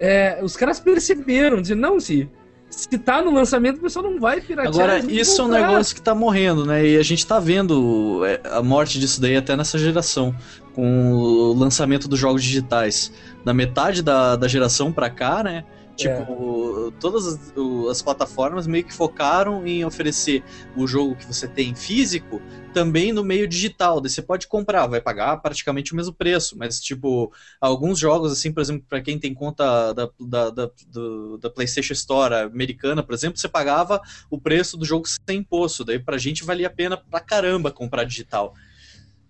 é, 0.01 0.41
os 0.43 0.57
caras 0.57 0.81
perceberam, 0.81 1.61
dizendo, 1.61 1.81
não, 1.81 2.01
se 2.01 2.31
se 2.73 2.89
tá 2.99 3.23
no 3.23 3.31
lançamento, 3.31 3.77
o 3.77 3.81
pessoal 3.81 4.11
não 4.11 4.19
vai 4.19 4.41
piratear. 4.41 4.75
Agora, 4.75 4.99
isso 4.99 5.43
é 5.43 5.45
um 5.45 5.49
negócio 5.49 5.95
que 5.95 6.01
tá 6.01 6.15
morrendo, 6.15 6.65
né? 6.65 6.87
E 6.87 6.97
a 6.97 7.03
gente 7.03 7.27
tá 7.27 7.39
vendo 7.39 8.25
é, 8.25 8.41
a 8.51 8.63
morte 8.63 8.99
disso 8.99 9.21
daí 9.21 9.37
até 9.37 9.55
nessa 9.55 9.79
geração, 9.79 10.35
com 10.75 11.13
o 11.13 11.53
lançamento 11.53 12.09
dos 12.09 12.19
jogos 12.19 12.43
digitais. 12.43 13.13
Na 13.45 13.53
metade 13.53 14.03
da, 14.03 14.37
da 14.37 14.49
geração 14.49 14.91
pra 14.91 15.11
cá, 15.11 15.43
né? 15.43 15.65
Tipo, 16.03 16.89
é. 16.89 17.01
todas 17.01 17.27
as, 17.27 17.53
as, 17.91 18.03
plataformas 18.03 18.67
meio 18.67 18.85
que 18.85 18.93
focaram 18.93 19.67
em 19.67 19.85
oferecer 19.85 20.43
o 20.77 20.87
jogo 20.87 21.17
que 21.17 21.27
você 21.27 21.47
tem 21.47 21.75
físico 21.75 22.41
também 22.73 23.13
no 23.13 23.23
meio 23.23 23.47
digital. 23.47 24.01
Daí 24.01 24.11
você 24.11 24.23
pode 24.23 24.49
comprar, 24.49 24.87
vai 24.87 25.01
pagar 25.01 25.37
praticamente 25.39 25.93
o 25.93 25.97
mesmo 25.97 26.13
preço, 26.13 26.57
mas, 26.59 26.81
tipo, 26.81 27.33
alguns 27.61 27.99
jogos, 27.99 28.33
assim, 28.33 28.53
por 28.53 28.61
exemplo, 28.61 28.85
para 28.89 29.01
quem 29.01 29.19
tem 29.19 29.33
conta 29.33 29.93
da, 29.93 30.09
da, 30.19 30.51
da, 30.51 30.71
do, 30.89 31.39
da, 31.39 31.51
PlayStation 31.51 31.93
Store 31.93 32.35
americana, 32.35 33.03
por 33.03 33.15
exemplo, 33.15 33.39
você 33.39 33.49
pagava 33.49 34.01
o 34.31 34.41
preço 34.41 34.77
do 34.77 34.85
jogo 34.85 35.07
sem 35.07 35.39
imposto. 35.39 35.85
Daí 35.85 35.99
pra 35.99 36.19
gente 36.19 36.45
valia 36.45 36.67
a 36.67 36.71
pena 36.71 36.97
pra 36.97 37.21
caramba 37.21 37.71
comprar 37.71 38.05
digital. 38.05 38.55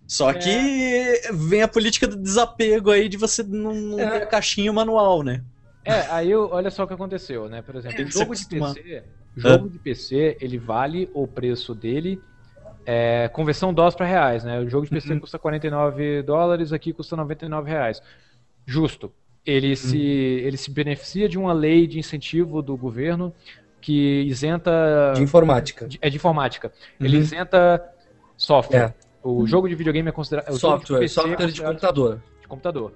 Só 0.06 0.30
é. 0.30 0.34
que 0.34 1.32
vem 1.32 1.62
a 1.62 1.68
política 1.68 2.06
do 2.06 2.16
desapego 2.16 2.90
aí 2.90 3.08
de 3.08 3.16
você 3.16 3.42
não, 3.42 3.72
não 3.72 4.00
é. 4.00 4.10
ter 4.10 4.22
a 4.24 4.26
caixinha 4.26 4.72
manual, 4.72 5.22
né? 5.22 5.42
É, 5.84 6.06
aí 6.10 6.34
olha 6.34 6.70
só 6.70 6.84
o 6.84 6.86
que 6.86 6.94
aconteceu, 6.94 7.48
né? 7.48 7.62
Por 7.62 7.76
exemplo, 7.76 8.00
é, 8.00 8.06
jogo 8.06 8.34
de 8.34 8.46
PC, 8.46 9.04
jogo 9.36 9.68
de 9.68 9.78
PC, 9.78 10.36
ele 10.40 10.58
vale 10.58 11.10
o 11.12 11.26
preço 11.26 11.74
dele 11.74 12.20
é, 12.84 13.28
conversão 13.28 13.72
dólares 13.72 13.94
para 13.94 14.06
reais, 14.06 14.44
né? 14.44 14.60
O 14.60 14.68
jogo 14.68 14.84
de 14.84 14.90
PC 14.90 15.12
uhum. 15.12 15.20
custa 15.20 15.38
49 15.38 16.22
dólares, 16.22 16.72
aqui 16.72 16.92
custa 16.92 17.16
99 17.16 17.70
reais. 17.70 18.02
Justo. 18.66 19.12
Ele, 19.44 19.70
uhum. 19.70 19.76
se, 19.76 19.98
ele 19.98 20.56
se 20.56 20.70
beneficia 20.70 21.28
de 21.28 21.38
uma 21.38 21.52
lei 21.52 21.86
de 21.86 21.98
incentivo 21.98 22.62
do 22.62 22.76
governo 22.76 23.32
que 23.80 24.22
isenta. 24.22 25.12
De 25.14 25.22
informática. 25.22 25.86
De, 25.86 25.98
é 26.00 26.08
de 26.08 26.16
informática. 26.16 26.72
Uhum. 27.00 27.06
Ele 27.06 27.18
isenta 27.18 27.82
software. 28.36 28.94
É. 28.98 29.12
O 29.22 29.46
jogo 29.46 29.68
de 29.68 29.74
videogame 29.74 30.08
é 30.08 30.12
considerado. 30.12 30.52
Software, 30.58 31.00
de 31.00 31.08
software 31.08 31.44
é 31.44 31.46
de 31.46 31.62
computador. 31.62 32.20
De 32.40 32.48
computador. 32.48 32.92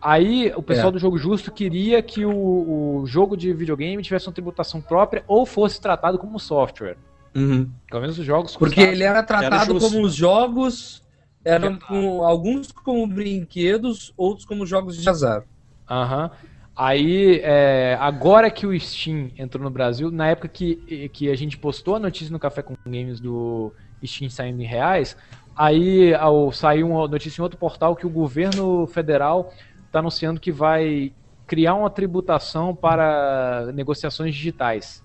Aí 0.00 0.52
o 0.56 0.62
pessoal 0.62 0.88
é. 0.88 0.92
do 0.92 0.98
Jogo 0.98 1.18
Justo 1.18 1.52
queria 1.52 2.02
que 2.02 2.24
o, 2.24 3.00
o, 3.00 3.06
jogo 3.06 3.36
de 3.36 3.52
videogame 3.52 4.02
tivesse 4.02 4.26
uma 4.28 4.32
tributação 4.32 4.80
própria 4.80 5.22
ou 5.28 5.44
fosse 5.44 5.80
tratado 5.80 6.18
como 6.18 6.38
software. 6.38 6.96
Uhum. 7.34 7.68
Pelo 7.88 8.00
menos 8.00 8.18
os 8.18 8.24
jogos. 8.24 8.56
Porque 8.56 8.80
ele 8.80 9.04
era 9.04 9.22
tratado 9.22 9.72
era 9.72 9.80
como 9.80 10.02
os 10.02 10.14
jogos 10.14 11.02
eram 11.44 11.78
com, 11.78 12.24
alguns 12.24 12.72
como 12.72 13.06
brinquedos, 13.06 14.12
outros 14.16 14.46
como 14.46 14.64
jogos 14.66 14.96
de 14.96 15.08
azar. 15.08 15.44
Aham. 15.88 16.24
Uhum. 16.24 16.50
Aí, 16.82 17.40
é, 17.42 17.98
agora 18.00 18.50
que 18.50 18.66
o 18.66 18.80
Steam 18.80 19.30
entrou 19.36 19.62
no 19.62 19.70
Brasil, 19.70 20.10
na 20.10 20.28
época 20.28 20.48
que, 20.48 21.10
que 21.12 21.28
a 21.28 21.36
gente 21.36 21.58
postou 21.58 21.96
a 21.96 21.98
notícia 21.98 22.32
no 22.32 22.38
Café 22.38 22.62
com 22.62 22.74
Games 22.86 23.20
do 23.20 23.70
Steam 24.02 24.30
saindo 24.30 24.62
em 24.62 24.64
reais, 24.64 25.14
aí 25.54 26.14
ao, 26.14 26.50
saiu 26.52 26.88
uma 26.88 27.06
notícia 27.06 27.38
em 27.38 27.42
outro 27.42 27.58
portal 27.58 27.94
que 27.94 28.06
o 28.06 28.10
governo 28.10 28.86
federal 28.86 29.52
está 29.90 29.98
anunciando 29.98 30.40
que 30.40 30.52
vai 30.52 31.12
criar 31.46 31.74
uma 31.74 31.90
tributação 31.90 32.74
para 32.74 33.70
negociações 33.74 34.34
digitais. 34.34 35.04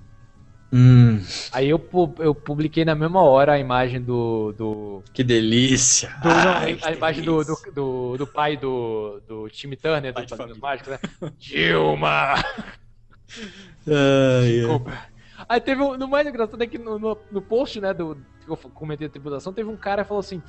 Hum. 0.72 1.22
Aí 1.52 1.70
eu, 1.70 1.82
eu 2.20 2.36
publiquei 2.36 2.86
na 2.86 2.94
mesma 2.94 3.24
hora 3.24 3.54
a 3.54 3.60
imagem 3.60 4.02
do. 4.02 4.54
do 4.54 5.04
que 5.14 5.24
delícia! 5.24 6.10
Do, 6.22 6.30
Ai, 6.30 6.74
não, 6.74 6.88
a 6.88 6.92
imagem 6.92 7.24
do, 7.24 7.44
do, 7.44 8.18
do, 8.18 8.28
pai 8.28 8.58
do, 8.58 9.22
do 9.28 9.50
Tim 9.50 9.72
Turner, 9.72 10.14
pai 10.14 10.26
do 10.26 10.38
Padrinhos 10.38 10.60
Mágicos, 10.60 10.92
né? 10.92 11.00
Dilma! 11.38 12.36
Desculpa. 13.86 15.16
Aí 15.48 15.62
teve 15.62 15.82
um. 15.82 15.98
No 15.98 16.08
mais 16.08 16.28
engraçado 16.28 16.62
é 16.62 16.68
que 16.68 16.78
no, 16.78 17.00
no, 17.00 17.18
no 17.32 17.42
post, 17.42 17.80
né, 17.80 17.94
do 17.94 18.18
que 18.44 18.52
eu 18.52 18.58
comentei 18.58 19.08
a 19.08 19.10
tributação, 19.10 19.54
teve 19.54 19.70
um 19.70 19.78
cara 19.78 20.04
que 20.04 20.08
falou 20.08 20.20
assim: 20.20 20.42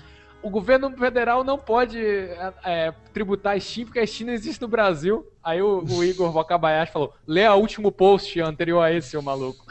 o 0.47 0.51
governo 0.51 0.97
federal 0.97 1.43
não 1.43 1.59
pode 1.59 1.99
é, 1.99 2.53
é, 2.65 2.95
tributar 3.13 3.57
a 3.57 3.61
Steam 3.61 3.87
porque 3.87 3.99
a 3.99 4.07
Steam 4.07 4.29
não 4.29 4.35
existe 4.35 4.63
no 4.63 4.69
Brasil. 4.69 5.27
Aí 5.43 5.61
o, 5.61 5.83
o 5.85 6.05
Igor 6.05 6.33
Wakabayashi 6.33 6.93
falou: 6.93 7.13
lê 7.27 7.45
a 7.45 7.57
último 7.57 7.91
post 7.91 8.41
anterior 8.41 8.81
a 8.81 8.93
esse, 8.93 9.09
seu 9.09 9.21
maluco. 9.21 9.67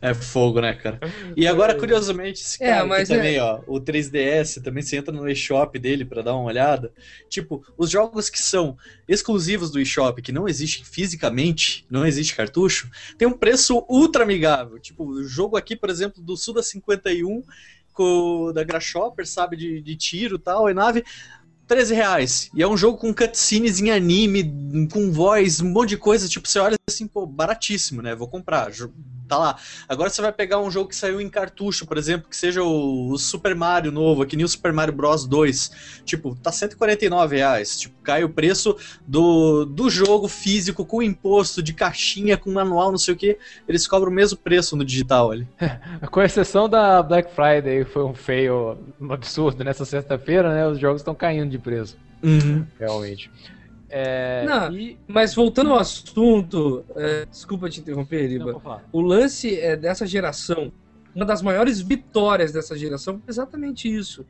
É 0.00 0.14
fogo, 0.14 0.60
né, 0.60 0.74
cara? 0.74 1.00
E 1.34 1.48
agora, 1.48 1.74
curiosamente, 1.74 2.42
esse 2.42 2.62
É, 2.62 2.66
cara 2.68 2.80
aqui 2.80 2.88
mas 2.90 3.08
também, 3.08 3.40
ó, 3.40 3.60
o 3.66 3.80
3DS, 3.80 4.62
também 4.62 4.82
você 4.82 4.98
entra 4.98 5.12
no 5.12 5.28
eShop 5.28 5.76
dele 5.78 6.04
pra 6.04 6.22
dar 6.22 6.34
uma 6.34 6.44
olhada. 6.44 6.92
Tipo, 7.28 7.64
os 7.76 7.90
jogos 7.90 8.30
que 8.30 8.38
são 8.38 8.76
exclusivos 9.08 9.70
do 9.70 9.80
eShop, 9.80 10.20
que 10.20 10.30
não 10.30 10.46
existem 10.46 10.84
fisicamente, 10.84 11.84
não 11.90 12.06
existe 12.06 12.36
cartucho, 12.36 12.88
tem 13.18 13.26
um 13.26 13.36
preço 13.36 13.84
ultra 13.88 14.22
amigável. 14.22 14.78
Tipo, 14.78 15.04
o 15.08 15.24
jogo 15.24 15.56
aqui, 15.56 15.74
por 15.74 15.88
exemplo, 15.88 16.22
do 16.22 16.36
Suda 16.36 16.62
51, 16.62 17.42
com, 17.96 18.52
da 18.54 18.62
Grasshopper, 18.62 19.26
sabe, 19.26 19.56
de, 19.56 19.80
de 19.80 19.96
tiro 19.96 20.38
tal, 20.38 20.68
e 20.68 20.74
nave, 20.74 21.02
13 21.66 21.94
reais. 21.94 22.50
E 22.54 22.62
é 22.62 22.68
um 22.68 22.76
jogo 22.76 22.98
com 22.98 23.12
cutscenes 23.12 23.80
em 23.80 23.90
anime, 23.90 24.88
com 24.92 25.10
voz, 25.10 25.60
um 25.60 25.70
monte 25.70 25.90
de 25.90 25.96
coisa. 25.96 26.28
Tipo, 26.28 26.46
você 26.46 26.58
olha 26.58 26.76
assim, 26.88 27.08
pô, 27.08 27.26
baratíssimo, 27.26 28.02
né? 28.02 28.14
Vou 28.14 28.28
comprar. 28.28 28.70
Tá 29.28 29.38
lá. 29.38 29.56
Agora 29.88 30.08
você 30.08 30.22
vai 30.22 30.32
pegar 30.32 30.60
um 30.60 30.70
jogo 30.70 30.88
que 30.88 30.96
saiu 30.96 31.20
em 31.20 31.28
cartucho, 31.28 31.86
por 31.86 31.98
exemplo, 31.98 32.28
que 32.28 32.36
seja 32.36 32.62
o, 32.62 33.16
Super 33.18 33.54
Mario 33.54 33.90
novo, 33.90 34.24
nem 34.24 34.44
o 34.44 34.48
Super 34.48 34.72
Mario 34.72 34.94
Bros 34.94 35.26
2. 35.26 36.02
Tipo, 36.04 36.36
tá 36.36 36.52
149 36.52 37.36
reais. 37.36 37.78
Tipo, 37.78 38.00
cai 38.02 38.22
o 38.22 38.28
preço 38.28 38.76
do, 39.06 39.64
do 39.64 39.90
jogo 39.90 40.28
físico 40.28 40.84
com 40.84 41.02
imposto, 41.02 41.62
de 41.62 41.72
caixinha, 41.72 42.36
com 42.36 42.52
manual, 42.52 42.90
não 42.90 42.98
sei 42.98 43.14
o 43.14 43.16
que. 43.16 43.38
Eles 43.68 43.86
cobram 43.86 44.10
o 44.10 44.14
mesmo 44.14 44.38
preço 44.38 44.76
no 44.76 44.84
digital 44.84 45.30
ali. 45.30 45.48
Com 46.10 46.22
exceção 46.22 46.68
da 46.68 47.02
Black 47.02 47.30
Friday, 47.34 47.84
foi 47.84 48.04
um 48.04 48.14
fail 48.14 48.78
absurdo 49.10 49.64
nessa 49.64 49.84
sexta-feira, 49.84 50.52
né? 50.54 50.66
Os 50.66 50.78
jogos 50.78 51.00
estão 51.00 51.14
caindo 51.14 51.50
de 51.50 51.58
preço, 51.58 51.96
realmente. 52.78 53.30
É, 53.88 54.44
Não, 54.44 54.72
e... 54.76 54.98
Mas 55.06 55.34
voltando 55.34 55.70
ao 55.70 55.78
assunto, 55.78 56.84
é, 56.96 57.26
desculpa 57.26 57.68
te 57.68 57.80
interromper, 57.80 58.26
Riba. 58.26 58.82
O 58.92 59.00
lance 59.00 59.58
é 59.58 59.76
dessa 59.76 60.06
geração, 60.06 60.72
uma 61.14 61.24
das 61.24 61.40
maiores 61.40 61.80
vitórias 61.80 62.52
dessa 62.52 62.76
geração 62.76 63.22
é 63.26 63.30
exatamente 63.30 63.92
isso. 63.92 64.26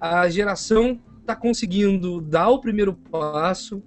A 0.00 0.28
geração 0.28 1.00
está 1.20 1.34
conseguindo 1.34 2.20
dar 2.20 2.48
o 2.48 2.60
primeiro 2.60 2.92
passo 2.92 3.82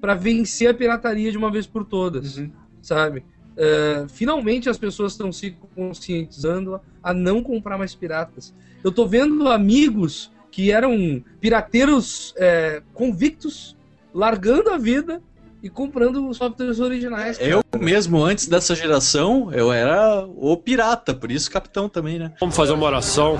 para 0.00 0.14
vencer 0.14 0.70
a 0.70 0.74
pirataria 0.74 1.30
de 1.30 1.38
uma 1.38 1.50
vez 1.50 1.66
por 1.66 1.84
todas, 1.84 2.42
sabe? 2.80 3.24
É, 3.56 4.06
finalmente 4.08 4.70
as 4.70 4.78
pessoas 4.78 5.12
estão 5.12 5.30
se 5.30 5.56
conscientizando 5.74 6.80
a 7.02 7.12
não 7.12 7.42
comprar 7.42 7.76
mais 7.76 7.94
piratas. 7.94 8.54
Eu 8.82 8.90
tô 8.90 9.06
vendo 9.06 9.48
amigos 9.48 10.32
que 10.50 10.72
eram 10.72 11.22
pirateiros 11.40 12.34
é, 12.36 12.82
convictos 12.94 13.76
largando 14.12 14.70
a 14.70 14.78
vida 14.78 15.22
e 15.62 15.68
comprando 15.68 16.28
os 16.28 16.36
softwares 16.36 16.80
originais. 16.80 17.38
cara. 17.38 17.50
Eu 17.50 17.62
mesmo, 17.78 18.22
antes 18.22 18.46
dessa 18.46 18.74
geração, 18.74 19.52
eu 19.52 19.72
era 19.72 20.24
o 20.26 20.56
pirata, 20.56 21.14
por 21.14 21.30
isso 21.30 21.50
capitão 21.50 21.88
também, 21.88 22.18
né? 22.18 22.32
Vamos 22.40 22.56
fazer 22.56 22.72
uma 22.72 22.86
oração. 22.86 23.38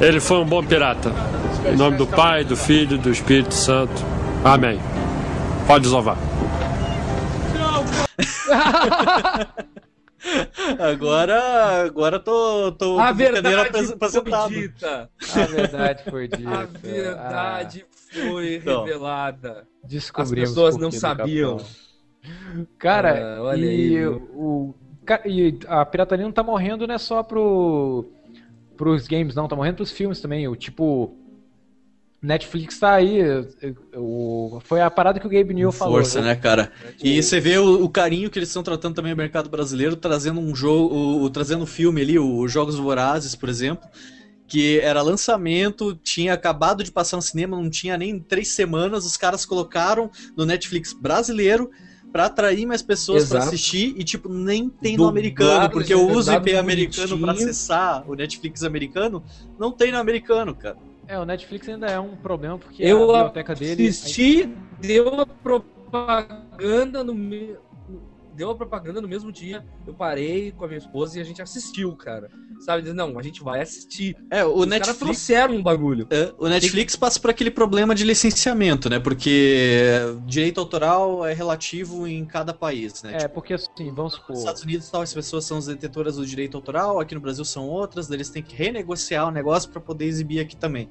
Ele 0.00 0.20
foi 0.20 0.38
um 0.38 0.46
bom 0.46 0.62
pirata. 0.62 1.12
Em 1.72 1.76
nome 1.76 1.96
do 1.96 2.06
Pai, 2.06 2.44
do 2.44 2.56
Filho 2.56 2.96
e 2.96 2.98
do 2.98 3.10
Espírito 3.10 3.54
Santo. 3.54 4.04
Amém. 4.44 4.78
Pode 5.66 5.88
louvar. 5.88 6.18
Agora, 10.78 11.84
agora 11.84 12.18
tô, 12.18 12.72
tô 12.72 12.98
A 12.98 13.08
com 13.08 13.14
verdade 13.14 13.94
foi 13.98 14.48
dita. 14.48 15.10
A 15.34 15.46
verdade 15.46 16.02
foi 16.10 16.28
dita. 16.28 16.50
A 16.50 16.64
verdade 16.64 17.84
foi 18.20 18.54
Então. 18.56 18.84
revelada. 18.84 19.66
Descobrimos 19.82 20.50
As 20.50 20.54
pessoas 20.54 20.76
não 20.76 20.90
sabiam. 20.90 21.58
Cara, 22.78 23.36
Ah, 23.36 23.42
olha 23.42 23.66
e, 23.66 23.96
aí, 23.98 24.06
o, 24.06 24.74
e 25.26 25.58
a 25.66 25.84
pirataria 25.84 26.24
não 26.24 26.32
tá 26.32 26.42
morrendo 26.42 26.86
não 26.86 26.94
é 26.94 26.98
só 26.98 27.22
pro, 27.22 28.06
pros 28.76 29.06
games, 29.06 29.34
não, 29.34 29.48
tá 29.48 29.56
morrendo 29.56 29.76
pros 29.76 29.90
filmes 29.90 30.20
também. 30.20 30.48
O 30.48 30.56
tipo. 30.56 31.14
Netflix 32.22 32.78
tá 32.78 32.94
aí. 32.94 33.20
O, 33.94 34.58
foi 34.64 34.80
a 34.80 34.90
parada 34.90 35.20
que 35.20 35.26
o 35.26 35.30
Gabe 35.30 35.52
New 35.52 35.70
falou. 35.70 35.96
Força, 35.96 36.22
né, 36.22 36.34
cara? 36.34 36.72
E 37.02 37.22
você 37.22 37.38
vê 37.38 37.58
o, 37.58 37.84
o 37.84 37.88
carinho 37.90 38.30
que 38.30 38.38
eles 38.38 38.48
estão 38.48 38.62
tratando 38.62 38.94
também 38.94 39.12
o 39.12 39.16
mercado 39.16 39.50
brasileiro, 39.50 39.94
trazendo 39.94 40.40
um 40.40 40.54
jogo, 40.56 40.94
o, 40.94 41.22
o- 41.24 41.30
trazendo 41.30 41.64
um 41.64 41.66
filme 41.66 42.00
ali, 42.00 42.18
o 42.18 42.48
Jogos 42.48 42.76
Vorazes, 42.76 43.34
por 43.34 43.50
exemplo, 43.50 43.86
que 44.46 44.78
era 44.80 45.00
lançamento, 45.02 45.94
tinha 45.96 46.34
acabado 46.34 46.84
de 46.84 46.92
passar 46.92 47.16
no 47.16 47.22
cinema, 47.22 47.56
não 47.56 47.70
tinha 47.70 47.96
nem 47.96 48.18
três 48.20 48.48
semanas, 48.48 49.04
os 49.06 49.16
caras 49.16 49.44
colocaram 49.46 50.10
no 50.36 50.44
Netflix 50.44 50.92
brasileiro 50.92 51.70
pra 52.12 52.26
atrair 52.26 52.64
mais 52.64 52.80
pessoas 52.82 53.28
pra 53.28 53.38
Exato. 53.38 53.54
assistir 53.54 53.94
e 53.96 54.04
tipo 54.04 54.28
nem 54.28 54.68
tem 54.68 54.92
no 54.92 54.98
Dublado, 54.98 55.18
americano, 55.18 55.70
porque 55.70 55.92
eu 55.92 56.06
uso 56.08 56.32
IP 56.32 56.54
americano 56.54 57.08
pra 57.08 57.16
bonitinho. 57.26 57.50
acessar 57.50 58.08
o 58.08 58.14
Netflix 58.14 58.62
americano, 58.62 59.24
não 59.58 59.72
tem 59.72 59.90
no 59.90 59.98
americano, 59.98 60.54
cara. 60.54 60.76
É, 61.08 61.18
o 61.18 61.24
Netflix 61.24 61.68
ainda 61.68 61.86
é 61.86 61.98
um 61.98 62.14
problema 62.16 62.56
porque 62.56 62.82
Eu 62.82 63.02
a 63.10 63.24
biblioteca 63.24 63.54
dele. 63.54 63.88
assisti, 63.88 64.48
deu 64.80 65.20
a 65.20 65.26
propaganda 65.26 67.02
no 67.02 67.14
me... 67.14 67.56
deu 68.34 68.50
a 68.50 68.54
propaganda 68.54 69.00
no 69.00 69.08
mesmo 69.08 69.30
dia. 69.32 69.64
Eu 69.86 69.94
parei 69.94 70.52
com 70.52 70.64
a 70.64 70.68
minha 70.68 70.78
esposa 70.78 71.18
e 71.18 71.22
a 71.22 71.24
gente 71.24 71.40
assistiu, 71.40 71.94
cara. 71.96 72.28
Sabe? 72.60 72.82
Diz, 72.82 72.94
Não, 72.94 73.18
a 73.18 73.22
gente 73.22 73.42
vai 73.42 73.60
assistir. 73.60 74.16
É, 74.30 74.44
o 74.44 74.48
Os 74.48 74.54
caras 74.54 74.68
Netflix 74.70 74.98
trouxeram 74.98 75.54
um 75.54 75.62
bagulho. 75.62 76.06
É, 76.10 76.32
o 76.38 76.48
Netflix 76.48 76.96
passa 76.96 77.20
por 77.20 77.30
aquele 77.30 77.50
problema 77.50 77.94
de 77.94 78.04
licenciamento, 78.04 78.88
né? 78.88 78.98
Porque 78.98 79.90
direito 80.26 80.60
autoral 80.60 81.24
é 81.26 81.32
relativo 81.32 82.06
em 82.06 82.24
cada 82.24 82.52
país, 82.52 83.02
né? 83.02 83.18
É, 83.22 83.28
porque 83.28 83.54
assim, 83.54 83.92
vamos 83.92 84.12
Nos 84.12 84.14
supor. 84.14 84.36
Estados 84.36 84.62
Unidos, 84.62 84.90
tal, 84.90 85.02
as 85.02 85.12
pessoas 85.12 85.44
são 85.44 85.58
as 85.58 85.66
detentoras 85.66 86.16
do 86.16 86.26
direito 86.26 86.56
autoral, 86.56 87.00
aqui 87.00 87.14
no 87.14 87.20
Brasil 87.20 87.44
são 87.44 87.68
outras, 87.68 88.08
daí 88.08 88.16
eles 88.16 88.30
têm 88.30 88.42
que 88.42 88.54
renegociar 88.54 89.28
o 89.28 89.30
negócio 89.30 89.70
para 89.70 89.80
poder 89.80 90.06
exibir 90.06 90.40
aqui 90.40 90.56
também. 90.56 90.88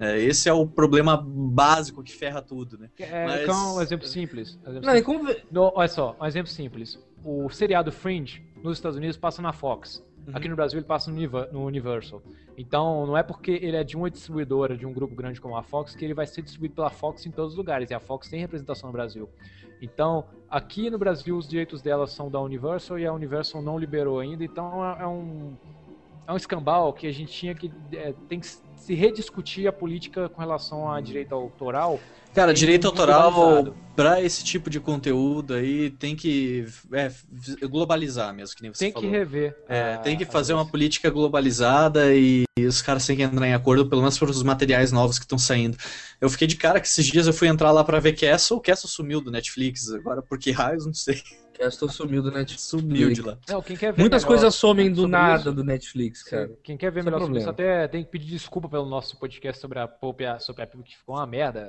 É, 0.00 0.18
esse 0.18 0.48
é 0.48 0.52
o 0.52 0.66
problema 0.66 1.16
básico 1.16 2.02
que 2.02 2.12
ferra 2.12 2.40
tudo, 2.40 2.78
né? 2.78 2.88
É, 2.98 3.26
Mas- 3.26 3.42
então, 3.42 3.76
um 3.76 3.80
exemplo 3.82 4.06
simples. 4.06 4.58
um 4.64 4.70
exemplo 4.70 4.86
Não, 4.86 4.94
e 4.94 4.98
simples. 4.98 5.36
como... 5.42 5.50
No- 5.50 5.72
olha 5.74 5.88
só, 5.88 6.16
um 6.20 6.26
exemplo 6.26 6.50
simples. 6.50 6.98
O 7.24 7.48
seriado 7.50 7.90
Fringe, 7.90 8.42
nos 8.62 8.78
Estados 8.78 8.96
Unidos, 8.96 9.16
passa 9.16 9.42
na 9.42 9.52
Fox. 9.52 10.04
Uhum. 10.26 10.36
Aqui 10.36 10.48
no 10.48 10.54
Brasil 10.56 10.78
ele 10.78 10.86
passa 10.86 11.10
no 11.10 11.64
Universal. 11.64 12.22
Então 12.56 13.06
não 13.06 13.16
é 13.16 13.22
porque 13.22 13.50
ele 13.50 13.76
é 13.76 13.82
de 13.82 13.96
uma 13.96 14.10
distribuidora 14.10 14.76
de 14.76 14.84
um 14.84 14.92
grupo 14.92 15.14
grande 15.14 15.40
como 15.40 15.56
a 15.56 15.62
Fox 15.62 15.94
que 15.94 16.04
ele 16.04 16.12
vai 16.14 16.26
ser 16.26 16.42
distribuído 16.42 16.74
pela 16.74 16.90
Fox 16.90 17.24
em 17.24 17.30
todos 17.30 17.52
os 17.52 17.56
lugares. 17.58 17.90
E 17.90 17.94
a 17.94 18.00
Fox 18.00 18.28
tem 18.28 18.38
representação 18.40 18.88
no 18.88 18.92
Brasil. 18.92 19.28
Então, 19.80 20.24
aqui 20.50 20.90
no 20.90 20.98
Brasil 20.98 21.36
os 21.36 21.48
direitos 21.48 21.80
dela 21.80 22.06
são 22.06 22.30
da 22.30 22.40
Universal 22.40 22.98
e 22.98 23.06
a 23.06 23.12
Universal 23.12 23.62
não 23.62 23.78
liberou 23.78 24.20
ainda. 24.20 24.44
Então 24.44 24.84
é, 24.84 25.02
é 25.02 25.06
um 25.06 25.56
é 26.26 26.32
um 26.32 26.36
escambau 26.36 26.92
que 26.92 27.06
a 27.06 27.12
gente 27.12 27.32
tinha 27.32 27.54
que 27.54 27.72
é, 27.92 28.12
tem 28.28 28.38
que 28.38 28.46
se 28.88 28.94
rediscutir 28.94 29.68
a 29.68 29.72
política 29.72 30.30
com 30.30 30.40
relação 30.40 30.90
a 30.90 30.98
direito 30.98 31.34
autoral. 31.34 32.00
Cara, 32.34 32.52
Tem 32.54 32.60
direito 32.60 32.86
autoral 32.86 33.74
pra 33.94 34.22
esse 34.22 34.42
tipo 34.42 34.70
de 34.70 34.80
conteúdo 34.80 35.52
aí 35.52 35.90
tem 35.90 36.16
que 36.16 36.64
é, 36.92 37.10
globalizar 37.68 38.32
mesmo, 38.34 38.56
que 38.56 38.62
nem 38.62 38.72
você 38.72 38.84
Tem 38.86 38.92
falou. 38.92 39.10
que 39.10 39.14
rever. 39.14 39.54
É, 39.68 39.94
a- 39.94 39.98
tem 39.98 40.16
que 40.16 40.24
fazer 40.24 40.54
uma 40.54 40.64
política 40.66 41.10
globalizada 41.10 42.14
e 42.14 42.44
os 42.58 42.80
caras 42.80 43.04
têm 43.06 43.16
que 43.16 43.22
entrar 43.22 43.46
em 43.46 43.52
acordo, 43.52 43.86
pelo 43.86 44.00
menos 44.00 44.18
para 44.18 44.30
os 44.30 44.42
materiais 44.42 44.90
novos 44.90 45.18
que 45.18 45.26
estão 45.26 45.38
saindo. 45.38 45.76
Eu 46.18 46.30
fiquei 46.30 46.46
de 46.46 46.56
cara 46.56 46.80
que 46.80 46.86
esses 46.86 47.04
dias 47.06 47.26
eu 47.26 47.32
fui 47.34 47.48
entrar 47.48 47.72
lá 47.72 47.84
pra 47.84 48.00
ver 48.00 48.14
Castle, 48.14 48.56
o 48.56 48.60
Castle 48.60 48.88
sumiu 48.88 49.20
do 49.20 49.30
Netflix, 49.30 49.90
agora 49.92 50.22
por 50.22 50.38
que 50.38 50.50
raios, 50.50 50.86
não 50.86 50.94
sei. 50.94 51.20
Castle 51.58 51.90
sumiu 51.90 52.22
do 52.22 52.30
Netflix. 52.30 52.62
Sumiu 52.62 53.12
de 53.12 53.22
lá. 53.22 53.38
Não, 53.48 53.60
quem 53.60 53.76
quer 53.76 53.92
ver 53.92 54.00
Muitas 54.00 54.24
coisas 54.24 54.54
somem 54.54 54.92
do 54.92 55.08
nada 55.08 55.40
isso, 55.40 55.52
do 55.52 55.64
Netflix, 55.64 56.22
cara. 56.22 56.56
Quem 56.62 56.76
quer 56.76 56.90
ver 56.90 57.00
Esse 57.00 57.08
é 57.08 57.10
melhor 57.10 57.24
sobre 57.24 57.40
isso, 57.40 57.50
até 57.50 57.88
tem 57.88 58.04
que 58.04 58.10
pedir 58.10 58.26
desculpa 58.26 58.68
pelo 58.68 58.86
nosso 58.86 59.18
podcast 59.18 59.60
sobre 59.60 59.78
a 59.78 59.88
Pope, 59.88 60.24
sobre 60.40 60.62
a 60.62 60.66
Pipa, 60.66 60.82
que 60.82 60.96
ficou 60.96 61.16
uma 61.16 61.26
merda. 61.26 61.68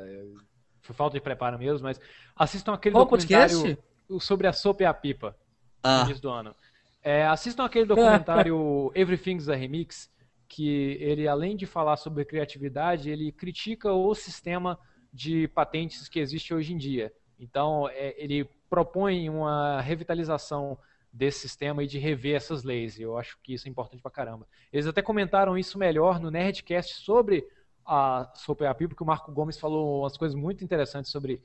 Foi 0.82 0.96
falta 0.96 1.18
de 1.18 1.22
preparo 1.22 1.58
mesmo, 1.60 1.84
mas 1.84 2.00
assistam 2.36 2.74
aquele 2.74 2.94
Qual 2.94 3.06
documentário 3.06 3.56
podcast? 3.62 4.26
sobre 4.26 4.48
a 4.48 4.54
Sopa 4.54 4.84
e 4.84 4.86
a 4.86 4.94
Pipa, 4.94 5.36
no 5.84 5.90
Ah, 5.90 6.04
início 6.06 6.22
do 6.22 6.30
ano. 6.30 6.56
É, 7.04 7.26
assistam 7.28 7.64
aquele 7.66 7.86
documentário 7.88 8.92
Everything's 8.96 9.50
a 9.50 9.56
Remix, 9.56 10.10
que 10.48 10.98
ele, 11.00 11.28
além 11.28 11.56
de 11.56 11.66
falar 11.66 11.96
sobre 11.98 12.26
criatividade, 12.26 13.10
ele 13.10 13.32
critica 13.32 13.92
o 13.94 14.14
sistema 14.16 14.80
de 15.14 15.48
patentes 15.50 16.08
que 16.08 16.20
existe 16.20 16.54
hoje 16.54 16.74
em 16.74 16.78
dia. 16.78 17.12
Então, 17.40 17.88
é, 17.90 18.14
ele 18.18 18.44
propõe 18.70 19.30
uma 19.30 19.82
revitalização 19.82 20.78
desse 21.12 21.40
sistema 21.40 21.84
e 21.84 21.88
de 21.88 21.98
rever 21.98 22.36
essas 22.36 22.64
leis. 22.64 23.00
Eu 23.00 23.18
acho 23.18 23.38
que 23.42 23.54
isso 23.54 23.68
é 23.68 23.72
importante 23.72 24.02
pra 24.02 24.12
caramba. 24.12 24.48
Eles 24.72 24.86
até 24.86 25.02
comentaram 25.02 25.58
isso 25.58 25.78
melhor 25.80 26.20
no 26.20 26.30
Nerdcast 26.30 26.96
sobre 26.96 27.48
a 27.86 28.32
Sopa 28.36 28.66
e 28.66 28.68
a 28.68 28.76
porque 28.76 29.02
o 29.02 29.06
Marco 29.06 29.32
Gomes 29.32 29.58
falou 29.58 30.02
umas 30.02 30.16
coisas 30.16 30.36
muito 30.36 30.64
interessantes 30.64 31.12
sobre 31.12 31.42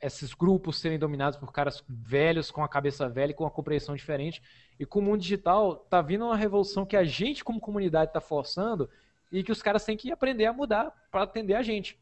esses 0.00 0.34
grupos 0.34 0.78
serem 0.78 0.98
dominados 0.98 1.38
por 1.38 1.52
caras 1.52 1.82
velhos, 1.88 2.50
com 2.50 2.62
a 2.62 2.68
cabeça 2.68 3.08
velha 3.08 3.30
e 3.30 3.34
com 3.34 3.44
uma 3.44 3.50
compreensão 3.50 3.94
diferente. 3.94 4.42
E 4.78 4.84
com 4.84 4.98
o 4.98 5.02
mundo 5.02 5.20
digital, 5.20 5.76
tá 5.76 6.00
vindo 6.02 6.24
uma 6.24 6.36
revolução 6.36 6.84
que 6.84 6.96
a 6.96 7.04
gente, 7.04 7.44
como 7.44 7.60
comunidade, 7.60 8.12
tá 8.12 8.20
forçando 8.20 8.88
e 9.30 9.42
que 9.42 9.52
os 9.52 9.62
caras 9.62 9.84
têm 9.84 9.96
que 9.96 10.12
aprender 10.12 10.46
a 10.46 10.52
mudar 10.52 10.92
para 11.10 11.22
atender 11.22 11.54
a 11.54 11.62
gente. 11.62 11.98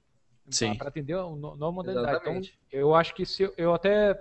Para 0.79 0.89
atender 0.89 1.15
a 1.15 1.23
no- 1.23 1.57
nova 1.57 1.73
modalidade. 1.73 2.09
Então, 2.09 2.33
Exatamente. 2.33 2.59
eu 2.71 2.95
acho 2.95 3.15
que 3.15 3.25
se 3.25 3.43
eu, 3.45 3.55
eu 3.57 3.75
até 3.75 4.21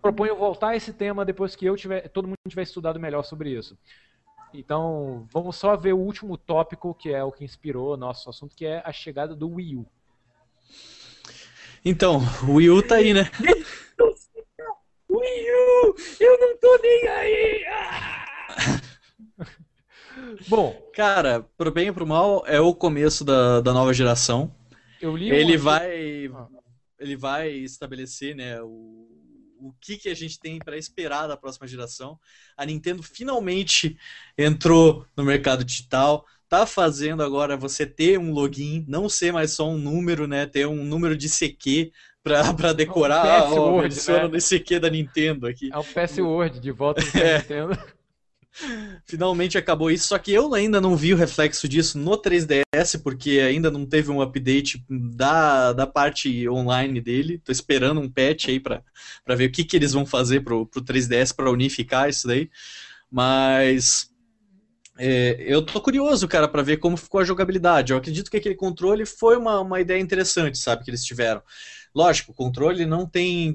proponho 0.00 0.36
voltar 0.36 0.68
a 0.68 0.76
esse 0.76 0.92
tema 0.92 1.24
depois 1.24 1.56
que 1.56 1.66
eu 1.66 1.76
tiver, 1.76 2.08
todo 2.08 2.28
mundo 2.28 2.36
tiver 2.48 2.62
estudado 2.62 3.00
melhor 3.00 3.22
sobre 3.24 3.50
isso. 3.50 3.76
Então, 4.54 5.26
vamos 5.32 5.56
só 5.56 5.76
ver 5.76 5.94
o 5.94 5.98
último 5.98 6.36
tópico, 6.36 6.94
que 6.94 7.12
é 7.12 7.24
o 7.24 7.32
que 7.32 7.42
inspirou 7.44 7.94
o 7.94 7.96
nosso 7.96 8.28
assunto, 8.28 8.54
que 8.54 8.66
é 8.66 8.82
a 8.84 8.92
chegada 8.92 9.34
do 9.34 9.48
Wii 9.54 9.76
U. 9.76 9.86
Então, 11.84 12.20
o 12.46 12.54
Wii 12.56 12.70
U 12.70 12.82
tá 12.82 12.96
aí, 12.96 13.14
né? 13.14 13.30
Wii 15.10 15.50
U! 15.50 15.94
Eu 16.20 16.38
não 16.38 16.56
tô 16.58 16.78
nem 16.82 17.08
aí! 17.08 17.64
Ah! 17.66 18.24
Bom, 20.48 20.82
Cara, 20.94 21.42
pro 21.56 21.70
bem 21.70 21.88
e 21.88 21.92
pro 21.92 22.06
mal, 22.06 22.44
é 22.46 22.60
o 22.60 22.74
começo 22.74 23.24
da, 23.24 23.60
da 23.62 23.72
nova 23.72 23.94
geração. 23.94 24.54
Eu 25.04 25.16
li 25.16 25.30
um 25.30 25.34
Ele 25.34 25.42
artigo- 25.44 25.62
vai, 25.64 26.26
Ah. 26.34 26.46
ele 26.98 27.16
vai 27.16 27.50
estabelecer, 27.50 28.34
né, 28.34 28.60
o, 28.62 29.08
o 29.58 29.72
que, 29.80 29.96
que 29.96 30.08
a 30.08 30.14
gente 30.14 30.38
tem 30.40 30.58
para 30.58 30.76
esperar 30.76 31.26
da 31.26 31.36
próxima 31.36 31.66
geração. 31.66 32.18
A 32.56 32.64
Nintendo 32.66 33.02
finalmente 33.02 33.96
entrou 34.36 35.06
no 35.16 35.24
mercado 35.24 35.64
digital, 35.64 36.26
tá 36.48 36.66
fazendo 36.66 37.22
agora 37.22 37.56
você 37.56 37.86
ter 37.86 38.18
um 38.18 38.32
login, 38.32 38.84
não 38.88 39.08
ser 39.08 39.32
mais 39.32 39.52
só 39.52 39.68
um 39.68 39.78
número, 39.78 40.26
né, 40.26 40.46
ter 40.46 40.66
um 40.66 40.84
número 40.84 41.16
de 41.16 41.28
CQ 41.28 41.92
para 42.22 42.72
decorar, 42.74 43.24
Um 43.24 43.28
ó, 43.28 43.40
password, 43.50 43.84
adiciona 43.86 44.22
né? 44.24 44.28
no 44.28 44.40
CQ 44.40 44.78
da 44.78 44.90
Nintendo 44.90 45.46
aqui. 45.46 45.70
É 45.72 45.78
o 45.78 45.84
password 45.84 46.60
de 46.60 46.70
volta 46.70 47.00
do 47.02 47.08
É. 47.18 47.38
Nintendo. 47.38 47.78
Finalmente 49.06 49.56
acabou 49.56 49.90
isso, 49.90 50.08
só 50.08 50.18
que 50.18 50.32
eu 50.32 50.54
ainda 50.54 50.80
não 50.80 50.96
vi 50.96 51.14
o 51.14 51.16
reflexo 51.16 51.68
disso 51.68 51.98
no 51.98 52.16
3DS, 52.16 52.98
porque 53.02 53.40
ainda 53.40 53.70
não 53.70 53.86
teve 53.86 54.10
um 54.10 54.20
update 54.20 54.84
da, 54.88 55.72
da 55.72 55.86
parte 55.86 56.48
online 56.48 57.00
dele. 57.00 57.38
Tô 57.38 57.52
esperando 57.52 58.00
um 58.00 58.10
patch 58.10 58.48
aí 58.48 58.60
pra 58.60 58.82
ver 59.34 59.46
o 59.46 59.52
que, 59.52 59.64
que 59.64 59.76
eles 59.76 59.92
vão 59.92 60.04
fazer 60.04 60.40
pro, 60.40 60.66
pro 60.66 60.82
3DS 60.82 61.32
pra 61.34 61.50
unificar 61.50 62.08
isso 62.08 62.26
daí. 62.26 62.50
Mas 63.10 64.10
é, 64.98 65.36
eu 65.40 65.64
tô 65.64 65.80
curioso, 65.80 66.28
cara, 66.28 66.46
pra 66.46 66.62
ver 66.62 66.76
como 66.76 66.96
ficou 66.96 67.20
a 67.20 67.24
jogabilidade. 67.24 67.92
Eu 67.92 67.98
acredito 67.98 68.30
que 68.30 68.36
aquele 68.36 68.54
controle 68.54 69.06
foi 69.06 69.36
uma, 69.36 69.60
uma 69.60 69.80
ideia 69.80 70.00
interessante, 70.00 70.58
sabe, 70.58 70.84
que 70.84 70.90
eles 70.90 71.04
tiveram. 71.04 71.42
Lógico, 71.94 72.32
o 72.32 72.34
controle 72.34 72.86
não 72.86 73.06
tem 73.06 73.54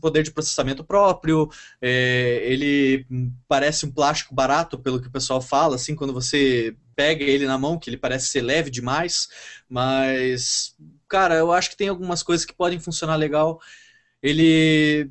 poder 0.00 0.22
de 0.22 0.30
processamento 0.30 0.84
próprio, 0.84 1.50
é, 1.80 2.40
ele 2.44 3.04
parece 3.48 3.84
um 3.84 3.90
plástico 3.90 4.34
barato, 4.34 4.78
pelo 4.78 5.00
que 5.00 5.08
o 5.08 5.10
pessoal 5.10 5.40
fala, 5.40 5.74
assim, 5.74 5.94
quando 5.94 6.12
você 6.12 6.76
pega 6.94 7.24
ele 7.24 7.46
na 7.46 7.58
mão, 7.58 7.78
que 7.78 7.90
ele 7.90 7.96
parece 7.96 8.26
ser 8.26 8.42
leve 8.42 8.70
demais, 8.70 9.28
mas, 9.68 10.76
cara, 11.08 11.34
eu 11.34 11.50
acho 11.52 11.70
que 11.70 11.76
tem 11.76 11.88
algumas 11.88 12.22
coisas 12.22 12.46
que 12.46 12.54
podem 12.54 12.78
funcionar 12.78 13.16
legal. 13.16 13.60
Ele 14.22 15.10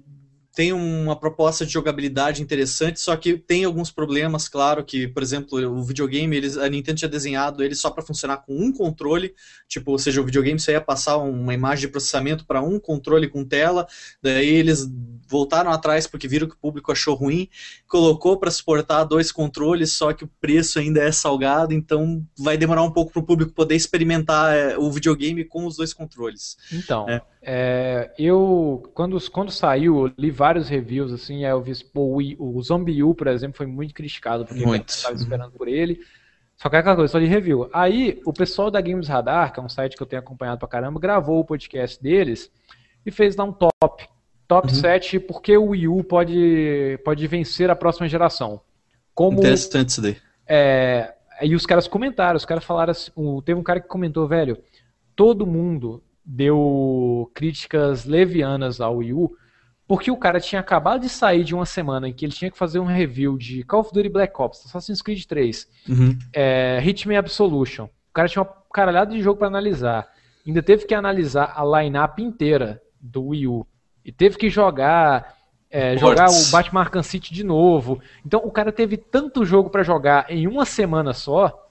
tem 0.55 0.71
uma 0.71 1.15
proposta 1.15 1.65
de 1.65 1.73
jogabilidade 1.73 2.41
interessante, 2.41 2.99
só 2.99 3.15
que 3.17 3.37
tem 3.37 3.63
alguns 3.63 3.89
problemas, 3.89 4.47
claro, 4.47 4.83
que, 4.83 5.07
por 5.07 5.23
exemplo, 5.23 5.59
o 5.67 5.83
videogame, 5.83 6.37
eles, 6.37 6.57
a 6.57 6.69
Nintendo 6.69 6.99
tinha 6.99 7.09
desenhado 7.09 7.63
ele 7.63 7.73
só 7.73 7.89
para 7.89 8.03
funcionar 8.03 8.37
com 8.37 8.55
um 8.55 8.71
controle, 8.71 9.33
tipo, 9.67 9.91
ou 9.91 9.97
seja, 9.97 10.21
o 10.21 10.25
videogame 10.25 10.59
só 10.59 10.71
ia 10.71 10.79
passar 10.79 11.17
uma 11.17 11.55
imagem 11.55 11.87
de 11.87 11.91
processamento 11.91 12.45
para 12.45 12.61
um 12.61 12.79
controle 12.79 13.27
com 13.27 13.43
tela, 13.43 13.87
daí 14.21 14.47
eles 14.47 14.87
voltaram 15.27 15.71
atrás 15.71 16.05
porque 16.05 16.27
viram 16.27 16.47
que 16.47 16.53
o 16.53 16.59
público 16.59 16.91
achou 16.91 17.15
ruim, 17.15 17.49
colocou 17.87 18.37
para 18.37 18.51
suportar 18.51 19.05
dois 19.05 19.31
controles, 19.31 19.93
só 19.93 20.13
que 20.13 20.23
o 20.23 20.29
preço 20.39 20.77
ainda 20.77 21.01
é 21.01 21.11
salgado, 21.11 21.73
então 21.73 22.23
vai 22.37 22.57
demorar 22.57 22.83
um 22.83 22.91
pouco 22.91 23.11
para 23.11 23.21
o 23.21 23.25
público 23.25 23.51
poder 23.53 23.75
experimentar 23.75 24.55
é, 24.55 24.77
o 24.77 24.91
videogame 24.91 25.43
com 25.43 25.65
os 25.65 25.77
dois 25.77 25.93
controles. 25.93 26.57
Então, 26.71 27.09
É. 27.09 27.32
é, 27.45 28.11
eu 28.17 28.89
quando, 28.93 29.19
quando 29.31 29.51
saiu, 29.51 30.05
eu 30.07 30.13
li 30.17 30.31
vários 30.31 30.69
reviews 30.69 31.11
assim, 31.11 31.43
eu 31.45 31.61
vi 31.61 31.73
pô, 31.85 32.19
o, 32.39 32.57
o 32.57 32.61
Zombie 32.63 33.03
U, 33.03 33.13
por 33.13 33.27
exemplo, 33.27 33.57
foi 33.57 33.65
muito 33.65 33.93
criticado 33.93 34.45
porque 34.45 34.65
Muito. 34.65 34.89
eu 34.91 34.95
estava 34.95 35.15
esperando 35.15 35.51
por 35.51 35.67
ele. 35.67 35.99
Só 36.55 36.69
que 36.69 36.75
é 36.75 36.79
aquela 36.79 36.95
coisa, 36.95 37.11
só 37.11 37.19
de 37.19 37.25
review. 37.25 37.69
Aí 37.73 38.21
o 38.25 38.31
pessoal 38.31 38.71
da 38.71 38.79
Games 38.79 39.07
Radar, 39.07 39.51
que 39.53 39.59
é 39.59 39.63
um 39.63 39.67
site 39.67 39.97
que 39.97 40.03
eu 40.03 40.07
tenho 40.07 40.21
acompanhado 40.21 40.59
pra 40.59 40.67
caramba, 40.67 40.99
gravou 40.99 41.39
o 41.39 41.45
podcast 41.45 42.01
deles 42.01 42.49
e 43.05 43.11
fez 43.11 43.35
lá 43.35 43.43
um 43.43 43.51
top. 43.51 44.07
Top 44.47 44.67
Uhum. 44.67 44.73
7 44.73 45.19
porque 45.19 45.57
o 45.57 45.69
Wii 45.69 45.87
U 45.87 46.03
pode, 46.03 46.99
pode 47.03 47.25
vencer 47.27 47.69
a 47.69 47.75
próxima 47.75 48.07
geração. 48.07 48.61
Como 49.13 49.39
Interessante 49.39 49.89
isso 49.89 50.01
daí. 50.01 50.17
é, 50.47 51.13
e 51.41 51.55
os 51.55 51.65
caras 51.65 51.87
comentaram, 51.87 52.37
os 52.37 52.45
caras 52.45 52.63
falaram 52.63 52.91
assim, 52.91 53.11
teve 53.43 53.59
um 53.59 53.63
cara 53.63 53.79
que 53.81 53.87
comentou, 53.87 54.27
velho, 54.27 54.57
todo 55.15 55.45
mundo 55.47 56.03
deu 56.25 57.29
críticas 57.33 58.05
levianas 58.05 58.79
ao 58.81 58.97
Wii 58.97 59.13
U, 59.13 59.35
porque 59.87 60.09
o 60.09 60.17
cara 60.17 60.39
tinha 60.39 60.61
acabado 60.61 61.01
de 61.01 61.09
sair 61.09 61.43
de 61.43 61.53
uma 61.53 61.65
semana 61.65 62.07
em 62.07 62.13
que 62.13 62.25
ele 62.25 62.33
tinha 62.33 62.49
que 62.49 62.57
fazer 62.57 62.79
um 62.79 62.85
review 62.85 63.37
de 63.37 63.63
Call 63.63 63.81
of 63.81 63.91
Duty 63.93 64.09
Black 64.09 64.33
Ops, 64.41 64.65
Assassin's 64.65 65.01
Creed 65.01 65.25
3, 65.25 65.67
Uhum. 65.89 66.17
é, 66.33 66.81
Hitman 66.83 67.17
Absolution. 67.17 67.85
O 67.85 68.13
cara 68.13 68.27
tinha 68.29 68.41
uma 68.43 68.53
caralhada 68.73 69.11
de 69.13 69.21
jogo 69.21 69.39
pra 69.39 69.47
analisar. 69.47 70.07
Ainda 70.47 70.61
teve 70.63 70.85
que 70.85 70.93
analisar 70.95 71.53
a 71.55 71.63
lineup 71.81 72.19
inteira 72.19 72.81
do 72.99 73.27
Wii 73.27 73.47
U. 73.47 73.67
E 74.05 74.11
teve 74.11 74.37
que 74.37 74.49
jogar 74.49 75.35
é, 75.69 75.97
jogar 75.97 76.29
o 76.29 76.51
Batman 76.51 76.81
Arkham 76.81 77.01
City 77.01 77.33
de 77.33 77.43
novo. 77.43 77.99
Então 78.25 78.39
o 78.43 78.51
cara 78.51 78.71
teve 78.71 78.95
tanto 78.95 79.43
jogo 79.43 79.69
pra 79.71 79.81
jogar 79.81 80.27
em 80.29 80.47
uma 80.47 80.65
semana 80.65 81.13
só 81.13 81.67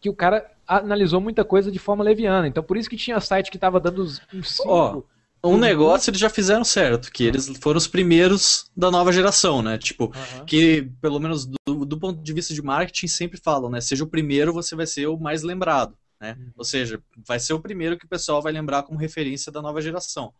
que 0.00 0.10
o 0.10 0.14
cara 0.14 0.50
analisou 0.78 1.20
muita 1.20 1.44
coisa 1.44 1.70
de 1.70 1.78
forma 1.78 2.04
leviana. 2.04 2.46
Então 2.46 2.62
por 2.62 2.76
isso 2.76 2.88
que 2.88 2.96
tinha 2.96 3.20
site 3.20 3.50
que 3.50 3.58
tava 3.58 3.80
dando 3.80 4.02
uns 4.02 4.20
5. 4.42 4.68
Ó, 4.68 5.02
Um 5.42 5.56
negócio 5.56 6.10
eles 6.10 6.20
já 6.20 6.28
fizeram 6.30 6.64
certo, 6.64 7.10
que 7.10 7.24
eles 7.24 7.48
foram 7.60 7.78
os 7.78 7.86
primeiros 7.86 8.70
da 8.76 8.90
nova 8.90 9.10
geração, 9.12 9.62
né? 9.62 9.78
Tipo, 9.78 10.12
que 10.46 10.88
pelo 11.00 11.18
menos 11.18 11.46
do, 11.46 11.84
do 11.84 11.98
ponto 11.98 12.22
de 12.22 12.32
vista 12.32 12.52
de 12.54 12.62
marketing 12.62 13.08
sempre 13.08 13.40
falam, 13.40 13.70
né? 13.70 13.80
Seja 13.80 14.04
o 14.04 14.06
primeiro, 14.06 14.52
você 14.52 14.76
vai 14.76 14.86
ser 14.86 15.06
o 15.06 15.18
mais 15.18 15.42
lembrado, 15.42 15.96
né? 16.20 16.36
Ou 16.56 16.64
seja, 16.64 17.00
vai 17.26 17.40
ser 17.40 17.54
o 17.54 17.60
primeiro 17.60 17.96
que 17.98 18.04
o 18.04 18.08
pessoal 18.08 18.42
vai 18.42 18.52
lembrar 18.52 18.82
como 18.82 18.98
referência 18.98 19.50
da 19.50 19.62
nova 19.62 19.80
geração. 19.80 20.32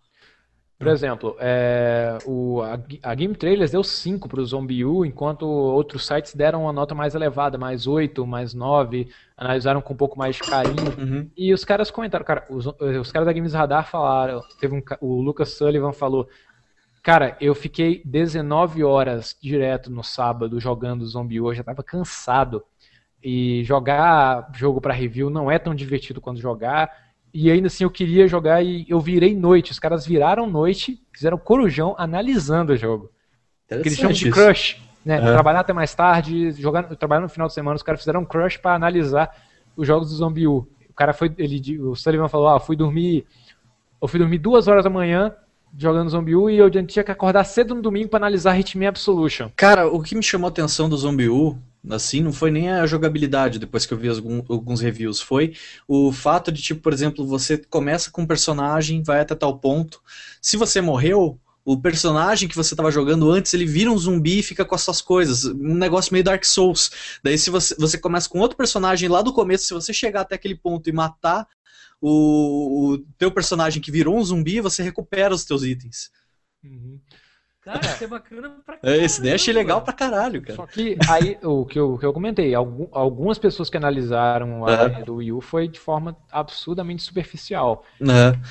Por 0.80 0.88
exemplo, 0.88 1.36
é, 1.38 2.16
o, 2.24 2.62
a, 2.62 2.80
a 3.02 3.14
Game 3.14 3.34
Trailers 3.34 3.70
deu 3.70 3.84
5 3.84 4.26
para 4.26 4.40
o 4.40 4.46
Zombie 4.46 4.82
U, 4.82 5.04
enquanto 5.04 5.42
outros 5.46 6.06
sites 6.06 6.34
deram 6.34 6.62
uma 6.62 6.72
nota 6.72 6.94
mais 6.94 7.14
elevada, 7.14 7.58
mais 7.58 7.86
8, 7.86 8.26
mais 8.26 8.54
9, 8.54 9.06
analisaram 9.36 9.82
com 9.82 9.92
um 9.92 9.96
pouco 9.96 10.18
mais 10.18 10.36
de 10.36 10.42
carinho. 10.42 10.98
Uhum. 10.98 11.30
E 11.36 11.52
os 11.52 11.66
caras 11.66 11.90
comentaram, 11.90 12.24
cara, 12.24 12.46
os, 12.48 12.64
os 12.66 13.12
caras 13.12 13.26
da 13.26 13.32
Games 13.34 13.52
Radar 13.52 13.90
falaram, 13.90 14.40
teve 14.58 14.74
um, 14.74 14.82
o 15.02 15.20
Lucas 15.20 15.50
Sullivan 15.50 15.92
falou, 15.92 16.26
cara, 17.02 17.36
eu 17.42 17.54
fiquei 17.54 18.00
19 18.02 18.82
horas 18.82 19.36
direto 19.38 19.90
no 19.90 20.02
sábado 20.02 20.58
jogando 20.58 21.04
Zombie 21.04 21.42
U, 21.42 21.50
eu 21.50 21.54
já 21.56 21.62
tava 21.62 21.82
cansado. 21.82 22.64
E 23.22 23.62
jogar 23.64 24.50
jogo 24.54 24.80
para 24.80 24.94
review 24.94 25.28
não 25.28 25.50
é 25.50 25.58
tão 25.58 25.74
divertido 25.74 26.22
quanto 26.22 26.40
jogar. 26.40 26.90
E 27.32 27.50
ainda 27.50 27.68
assim 27.68 27.84
eu 27.84 27.90
queria 27.90 28.26
jogar 28.26 28.62
e 28.62 28.84
eu 28.88 29.00
virei 29.00 29.34
noite. 29.34 29.72
Os 29.72 29.78
caras 29.78 30.06
viraram 30.06 30.48
noite, 30.48 31.00
fizeram 31.12 31.38
corujão 31.38 31.94
analisando 31.98 32.72
o 32.72 32.76
jogo. 32.76 33.10
Que 33.68 33.74
eles 33.74 33.96
chamam 33.96 34.12
de 34.12 34.30
crush, 34.30 34.82
né? 35.04 35.18
Aham. 35.18 35.32
Trabalhar 35.32 35.60
até 35.60 35.72
mais 35.72 35.94
tarde, 35.94 36.50
jogar, 36.52 36.82
trabalhar 36.96 37.20
no 37.20 37.28
final 37.28 37.46
de 37.46 37.54
semana, 37.54 37.76
os 37.76 37.82
caras 37.82 38.00
fizeram 38.00 38.20
um 38.20 38.24
crush 38.24 38.58
pra 38.58 38.74
analisar 38.74 39.30
os 39.76 39.86
jogos 39.86 40.10
do 40.10 40.16
Zombie 40.16 40.48
U. 40.48 40.68
O 40.88 40.94
cara 40.94 41.12
foi, 41.12 41.32
ele, 41.38 41.78
o 41.80 41.94
Sullivan 41.94 42.28
falou, 42.28 42.48
ah, 42.48 42.58
fui 42.58 42.74
dormir, 42.74 43.24
eu 44.02 44.08
fui 44.08 44.18
dormir 44.18 44.38
duas 44.38 44.66
horas 44.66 44.82
da 44.82 44.90
manhã 44.90 45.32
jogando 45.78 46.10
Zombie 46.10 46.34
U 46.34 46.50
e 46.50 46.58
eu 46.58 46.68
tinha 46.84 47.04
que 47.04 47.12
acordar 47.12 47.44
cedo 47.44 47.74
no 47.74 47.82
domingo 47.82 48.08
pra 48.08 48.18
analisar 48.18 48.58
Hitman 48.58 48.88
Absolution. 48.88 49.50
Cara, 49.54 49.86
o 49.86 50.02
que 50.02 50.16
me 50.16 50.22
chamou 50.22 50.48
a 50.48 50.50
atenção 50.50 50.88
do 50.88 50.96
Zombie 50.96 51.28
U, 51.28 51.56
assim, 51.88 52.20
não 52.20 52.32
foi 52.32 52.50
nem 52.50 52.70
a 52.70 52.86
jogabilidade 52.86 53.58
depois 53.58 53.86
que 53.86 53.94
eu 53.94 53.98
vi 53.98 54.08
alguns 54.08 54.80
reviews, 54.80 55.20
foi 55.20 55.54
o 55.88 56.12
fato 56.12 56.52
de, 56.52 56.60
tipo, 56.60 56.80
por 56.80 56.92
exemplo, 56.92 57.26
você 57.26 57.56
começa 57.56 58.10
com 58.10 58.22
um 58.22 58.26
personagem, 58.26 59.02
vai 59.02 59.20
até 59.20 59.34
tal 59.34 59.58
ponto, 59.58 60.02
se 60.40 60.56
você 60.56 60.80
morreu, 60.80 61.38
o 61.64 61.80
personagem 61.80 62.48
que 62.48 62.56
você 62.56 62.74
estava 62.74 62.90
jogando 62.90 63.30
antes, 63.30 63.52
ele 63.54 63.66
vira 63.66 63.90
um 63.90 63.98
zumbi 63.98 64.38
e 64.38 64.42
fica 64.42 64.64
com 64.64 64.74
as 64.74 64.80
suas 64.80 65.00
coisas, 65.00 65.44
um 65.44 65.74
negócio 65.74 66.12
meio 66.12 66.24
Dark 66.24 66.44
Souls. 66.44 66.90
Daí 67.22 67.38
se 67.38 67.50
você, 67.50 67.74
você 67.78 67.98
começa 67.98 68.28
com 68.28 68.38
outro 68.40 68.56
personagem 68.56 69.08
lá 69.08 69.22
do 69.22 69.32
começo, 69.32 69.66
se 69.66 69.74
você 69.74 69.92
chegar 69.92 70.22
até 70.22 70.34
aquele 70.34 70.54
ponto 70.54 70.88
e 70.88 70.92
matar 70.92 71.46
o, 72.00 72.92
o 72.94 72.98
teu 73.18 73.30
personagem 73.30 73.80
que 73.80 73.92
virou 73.92 74.16
um 74.16 74.24
zumbi, 74.24 74.60
você 74.60 74.82
recupera 74.82 75.34
os 75.34 75.44
teus 75.44 75.62
itens. 75.62 76.10
Cara, 77.62 77.78
isso 77.84 78.04
é 78.04 78.06
bacana 78.06 78.52
pra 78.64 78.78
É, 78.82 78.96
Esse 79.04 79.20
daí 79.22 79.34
achei 79.34 79.52
legal 79.52 79.82
pra 79.82 79.92
caralho, 79.92 80.40
cara. 80.40 80.56
Só 80.56 80.66
que 80.66 80.96
aí, 81.06 81.36
o 81.42 81.66
que 81.66 81.78
eu, 81.78 81.98
que 81.98 82.06
eu 82.06 82.12
comentei, 82.12 82.54
algum- 82.54 82.88
algumas 82.90 83.38
pessoas 83.38 83.68
que 83.68 83.76
analisaram 83.76 84.64
a 84.66 84.84
linha 84.86 85.04
do 85.04 85.16
Wii 85.16 85.32
U 85.32 85.40
foi 85.42 85.68
de 85.68 85.78
forma 85.78 86.16
absurdamente 86.32 87.02
superficial. 87.02 87.84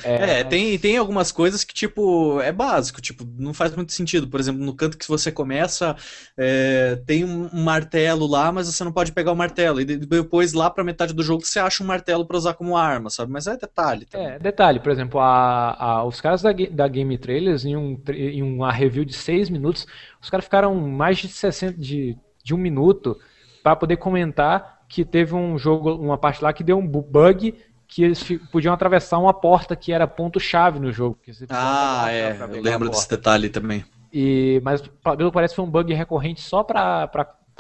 É, 0.03 0.44
tem, 0.44 0.77
tem 0.77 0.95
algumas 0.98 1.31
coisas 1.31 1.64
que, 1.64 1.73
tipo, 1.73 2.40
é 2.41 2.52
básico, 2.52 3.02
tipo, 3.02 3.27
não 3.38 3.52
faz 3.52 3.76
muito 3.76 3.94
sentido. 3.94 4.27
Por 4.27 4.40
exemplo, 4.40 4.64
no 4.64 4.76
canto 4.76 4.95
que 4.98 5.07
você 5.07 5.31
começa, 5.31 5.95
é, 6.38 6.95
tem 7.07 7.26
um, 7.26 7.49
martelo 7.52 8.27
lá, 8.27 8.52
mas 8.52 8.68
você 8.68 8.84
não 8.84 8.91
pode 8.91 9.11
pegar 9.11 9.31
o 9.31 9.36
martelo. 9.36 9.81
E 9.81 9.86
de- 9.86 9.98
depois, 9.98 10.53
lá 10.53 10.69
pra 10.69 10.84
metade 10.84 11.14
do 11.15 11.23
jogo, 11.23 11.44
você 11.44 11.60
acha 11.60 11.84
um 11.84 11.88
martelo 11.88 12.26
pra 12.27 12.38
usar 12.38 12.53
como 12.53 12.77
arma, 12.77 13.10
sabe? 13.10 13.31
Mas 13.31 13.48
é 13.48 13.57
detalhe. 13.57 14.06
também. 14.06 14.27
É, 14.27 14.38
detalhe, 14.40 14.80
por 14.80 14.91
exemplo, 14.91 15.19
a, 15.19 15.76
a- 15.84 16.03
os 16.03 16.22
caras 16.22 16.44
da, 16.44 16.52
da 16.53 16.88
Game 16.88 17.18
Trailers, 17.18 17.65
em, 17.65 17.76
um, 17.76 17.99
em 18.14 18.44
uma 18.44 18.72
review 18.72 18.98
review 18.99 19.05
de 19.05 19.13
6 19.13 19.49
minutos. 19.49 19.88
Os 20.21 20.30
caras 20.30 20.45
ficaram 20.45 20.76
mais 20.76 21.17
de 21.17 21.27
60 21.27 21.77
de, 21.77 22.17
de 22.43 22.53
um 22.53 22.57
minuto 22.57 23.17
para 23.63 23.76
poder 23.76 23.97
comentar 23.97 24.80
que 24.88 25.05
teve 25.05 25.35
um 25.35 25.57
jogo, 25.57 25.93
uma 25.95 26.17
parte 26.17 26.43
lá 26.43 26.51
que 26.51 26.63
deu 26.63 26.77
um 26.77 26.85
bu- 26.88 27.01
bug 27.01 27.53
que 27.88 28.03
eles 28.03 28.23
podiam 28.51 28.73
atravessar 28.73 29.17
uma 29.17 29.34
porta 29.34 29.76
que 29.76 29.91
era 29.91 30.07
ponto 30.07 30.39
chave 30.39 30.80
no 30.80 30.91
jogo. 30.91 31.17
Ah, 31.49 32.11
é. 32.11 32.38
Eu 32.53 32.61
lembro 32.61 32.89
desse 32.89 33.09
detalhe 33.09 33.49
também. 33.49 33.84
E, 34.13 34.59
mas 34.63 34.81
pelo 35.17 35.31
parece 35.31 35.55
foi 35.55 35.65
um 35.65 35.69
bug 35.69 35.93
recorrente 35.93 36.41
só 36.41 36.63
para 36.63 37.09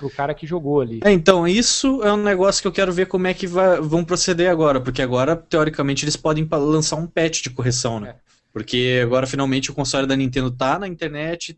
o 0.01 0.09
cara 0.09 0.33
que 0.33 0.47
jogou 0.47 0.81
ali. 0.81 0.99
É, 1.03 1.11
então, 1.11 1.47
isso 1.47 2.01
é 2.03 2.13
um 2.13 2.17
negócio 2.17 2.61
que 2.61 2.67
eu 2.67 2.71
quero 2.71 2.91
ver 2.91 3.07
como 3.07 3.27
é 3.27 3.33
que 3.33 3.45
vai- 3.47 3.79
vão 3.81 4.03
proceder 4.03 4.49
agora, 4.49 4.79
porque 4.79 5.01
agora, 5.01 5.35
teoricamente, 5.35 6.05
eles 6.05 6.15
podem 6.15 6.47
lançar 6.51 6.95
um 6.95 7.05
patch 7.07 7.41
de 7.43 7.49
correção, 7.49 7.99
né? 7.99 8.15
É. 8.15 8.28
Porque 8.51 8.99
agora, 9.03 9.27
finalmente, 9.27 9.69
o 9.71 9.73
console 9.73 10.07
da 10.07 10.15
Nintendo 10.15 10.49
tá 10.49 10.79
na 10.79 10.87
internet, 10.87 11.57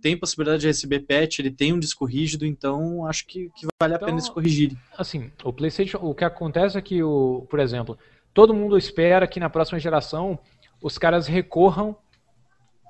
tem 0.00 0.16
possibilidade 0.16 0.62
de 0.62 0.66
receber 0.68 1.00
patch, 1.00 1.38
ele 1.40 1.50
tem 1.50 1.72
um 1.72 1.78
disco 1.78 2.04
rígido, 2.06 2.46
então 2.46 3.06
acho 3.06 3.26
que, 3.26 3.50
que 3.54 3.66
vale 3.80 3.92
a 3.94 3.96
Então, 3.96 4.06
pena 4.06 4.18
eles 4.18 4.28
corrigirem. 4.28 4.76
Assim, 4.96 5.30
o 5.44 5.52
PlayStation, 5.52 5.98
o 6.00 6.14
que 6.14 6.24
acontece 6.24 6.78
é 6.78 6.80
que, 6.80 7.02
o, 7.02 7.46
por 7.50 7.60
exemplo, 7.60 7.98
todo 8.32 8.54
mundo 8.54 8.78
espera 8.78 9.26
que 9.26 9.38
na 9.38 9.50
próxima 9.50 9.78
geração 9.78 10.38
os 10.82 10.96
caras 10.96 11.26
recorram 11.26 11.94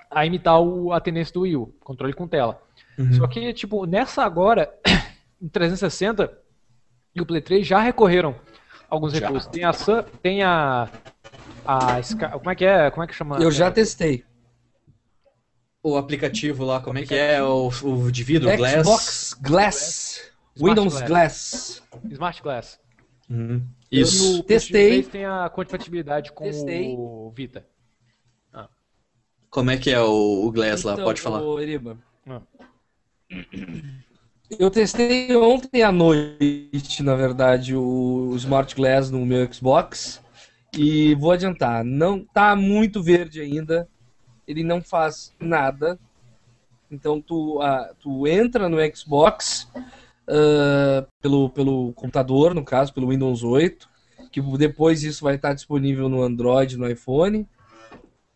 a 0.08 0.24
imitar 0.24 0.60
o, 0.60 0.92
a 0.92 1.00
tendência 1.00 1.34
do 1.34 1.40
Wii 1.40 1.56
U, 1.56 1.74
controle 1.80 2.12
com 2.12 2.28
tela. 2.28 2.62
Uhum. 2.96 3.12
Só 3.14 3.26
que, 3.26 3.52
tipo, 3.52 3.84
nessa 3.86 4.22
agora, 4.24 4.72
em 5.42 5.48
360 5.48 6.32
e 7.14 7.20
o 7.20 7.26
Play 7.26 7.40
3 7.40 7.66
já 7.66 7.80
recorreram 7.80 8.36
alguns 8.88 9.12
Já. 9.12 9.26
recursos. 9.26 9.50
Tem 9.50 9.64
a 9.64 9.72
Sun- 9.72 10.02
tem 10.22 10.42
a 10.44 10.88
a 11.64 12.00
Sky- 12.00 12.30
como 12.32 12.50
é 12.50 12.54
que 12.54 12.64
é? 12.64 12.90
Como 12.90 13.04
é 13.04 13.06
que 13.06 13.14
chama? 13.14 13.38
Eu 13.38 13.50
já 13.50 13.70
testei. 13.70 14.24
O 15.82 15.96
aplicativo 15.96 16.64
lá, 16.64 16.80
como 16.80 16.98
é 16.98 17.02
que 17.06 17.14
é? 17.14 17.42
O, 17.42 17.68
o 17.84 18.12
de 18.12 18.22
vidro, 18.22 18.54
Glass? 18.56 18.82
Xbox 18.86 19.34
Glass. 19.40 20.30
Windows 20.56 20.94
Glass. 21.02 21.08
Glass. 21.08 21.82
Smart 22.12 22.42
Glass. 22.42 22.80
Uhum. 23.30 23.62
Isso. 23.90 24.40
o 24.40 24.42
Testei. 24.42 24.88
PlayStation 24.88 25.02
3 25.02 25.08
tem 25.08 25.24
a 25.24 25.48
compatibilidade 25.48 26.32
com 26.32 26.44
Testei. 26.44 26.94
o 26.96 27.32
Vita. 27.34 27.64
Como 29.48 29.68
é 29.70 29.76
que 29.76 29.90
é 29.90 30.00
o, 30.00 30.44
o 30.46 30.52
Glass 30.52 30.84
lá? 30.84 30.92
Então, 30.92 31.04
Pode 31.06 31.20
falar. 31.20 31.42
ô, 31.42 31.58
Eriba. 31.58 31.98
Ah. 32.28 32.40
Eu 34.58 34.70
testei 34.70 35.34
ontem 35.36 35.82
à 35.82 35.90
noite, 35.90 37.02
na 37.02 37.14
verdade, 37.14 37.74
o 37.74 38.32
Smart 38.36 38.74
Glass 38.74 39.10
no 39.10 39.24
meu 39.24 39.52
Xbox. 39.52 40.20
E 40.72 41.14
vou 41.16 41.32
adiantar, 41.32 41.84
não 41.84 42.24
tá 42.24 42.54
muito 42.54 43.02
verde 43.02 43.40
ainda. 43.40 43.88
Ele 44.46 44.62
não 44.62 44.80
faz 44.82 45.34
nada. 45.38 45.98
Então 46.90 47.20
tu, 47.20 47.60
tu 48.00 48.26
entra 48.26 48.68
no 48.68 48.78
Xbox 48.94 49.68
ah, 50.30 51.04
pelo, 51.20 51.50
pelo 51.50 51.92
computador, 51.94 52.54
no 52.54 52.64
caso, 52.64 52.94
pelo 52.94 53.08
Windows 53.08 53.42
8, 53.42 53.88
que 54.30 54.40
depois 54.56 55.02
isso 55.02 55.24
vai 55.24 55.34
estar 55.34 55.52
disponível 55.52 56.08
no 56.08 56.22
Android, 56.22 56.76
no 56.76 56.88
iPhone, 56.88 57.48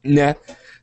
né? 0.02 0.34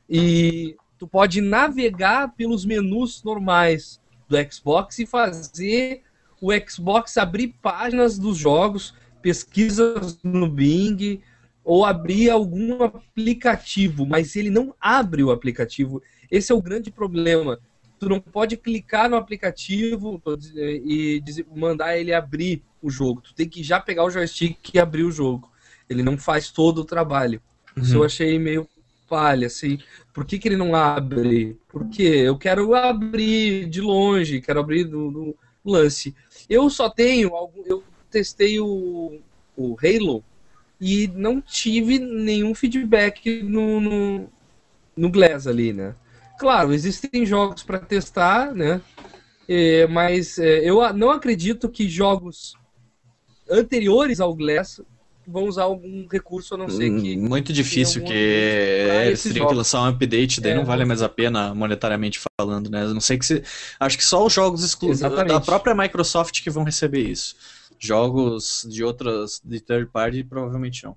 E 0.08 0.74
tu 0.98 1.06
pode 1.06 1.42
navegar 1.42 2.34
pelos 2.34 2.64
menus 2.64 3.22
normais 3.22 4.00
do 4.26 4.36
Xbox 4.50 5.00
e 5.00 5.06
fazer 5.06 6.02
o 6.40 6.50
Xbox 6.66 7.18
abrir 7.18 7.54
páginas 7.60 8.18
dos 8.18 8.38
jogos, 8.38 8.94
pesquisas 9.20 10.18
no 10.22 10.48
Bing 10.48 11.20
ou 11.64 11.84
abrir 11.84 12.30
algum 12.30 12.82
aplicativo, 12.82 14.04
mas 14.06 14.34
ele 14.36 14.50
não 14.50 14.74
abre 14.80 15.22
o 15.22 15.30
aplicativo. 15.30 16.02
Esse 16.30 16.52
é 16.52 16.54
o 16.54 16.62
grande 16.62 16.90
problema. 16.90 17.58
Tu 17.98 18.08
não 18.08 18.20
pode 18.20 18.56
clicar 18.56 19.08
no 19.08 19.16
aplicativo 19.16 20.20
diz- 20.36 20.52
e 21.38 21.46
mandar 21.54 21.96
ele 21.96 22.12
abrir 22.12 22.62
o 22.82 22.90
jogo. 22.90 23.20
Tu 23.20 23.34
tem 23.34 23.48
que 23.48 23.62
já 23.62 23.78
pegar 23.78 24.04
o 24.04 24.10
joystick 24.10 24.74
e 24.74 24.78
abrir 24.80 25.04
o 25.04 25.12
jogo. 25.12 25.50
Ele 25.88 26.02
não 26.02 26.18
faz 26.18 26.50
todo 26.50 26.78
o 26.78 26.84
trabalho. 26.84 27.40
Isso 27.76 27.96
eu 27.96 28.04
achei 28.04 28.38
meio 28.38 28.68
palha, 29.08 29.46
assim. 29.46 29.78
Por 30.12 30.24
que, 30.24 30.38
que 30.38 30.48
ele 30.48 30.56
não 30.56 30.74
abre? 30.74 31.56
Porque 31.68 32.02
eu 32.02 32.36
quero 32.36 32.74
abrir 32.74 33.68
de 33.68 33.80
longe, 33.80 34.40
quero 34.40 34.58
abrir 34.60 34.84
do, 34.84 35.10
do 35.10 35.36
lance. 35.64 36.14
Eu 36.48 36.68
só 36.68 36.90
tenho 36.90 37.34
algum. 37.34 37.62
Eu 37.66 37.84
testei 38.10 38.58
o, 38.58 39.20
o 39.56 39.76
Halo 39.80 40.24
e 40.82 41.06
não 41.14 41.40
tive 41.40 42.00
nenhum 42.00 42.54
feedback 42.56 43.40
no, 43.44 43.80
no, 43.80 44.28
no 44.96 45.10
Glass 45.10 45.46
ali, 45.46 45.72
né? 45.72 45.94
Claro, 46.40 46.72
existem 46.72 47.24
jogos 47.24 47.62
para 47.62 47.78
testar, 47.78 48.52
né? 48.52 48.80
É, 49.48 49.86
mas 49.86 50.38
é, 50.38 50.68
eu 50.68 50.92
não 50.92 51.10
acredito 51.10 51.68
que 51.68 51.88
jogos 51.88 52.54
anteriores 53.48 54.18
ao 54.20 54.34
Glass 54.34 54.80
vão 55.26 55.44
usar 55.44 55.64
algum 55.64 56.06
recurso, 56.10 56.54
a 56.54 56.58
não 56.58 56.68
ser 56.68 56.90
que 57.00 57.16
Hum, 57.16 57.28
Muito 57.28 57.52
difícil, 57.52 58.02
que 58.02 58.82
pra 58.86 59.06
eles 59.06 59.22
teriam 59.22 59.46
que 59.46 59.54
lançar 59.54 59.82
um 59.82 59.86
update, 59.86 60.40
daí 60.40 60.52
É, 60.52 60.56
não 60.56 60.64
vale 60.64 60.84
mais 60.84 61.00
a 61.00 61.08
pena 61.08 61.54
monetariamente 61.54 62.20
falando, 62.40 62.68
né? 62.68 62.82
A 62.82 62.88
não 62.88 63.00
sei 63.00 63.18
que 63.18 63.24
se. 63.26 63.42
Acho 63.78 63.96
que 63.96 64.04
só 64.04 64.26
os 64.26 64.32
jogos 64.32 64.64
exclusivos 64.64 65.16
da 65.16 65.40
própria 65.40 65.74
Microsoft 65.74 66.42
que 66.42 66.50
vão 66.50 66.64
receber 66.64 67.08
isso. 67.08 67.36
Jogos 67.82 68.66
de 68.70 68.84
outras, 68.84 69.40
de 69.44 69.60
third 69.60 69.90
party, 69.90 70.24
provavelmente 70.24 70.84
não. 70.84 70.96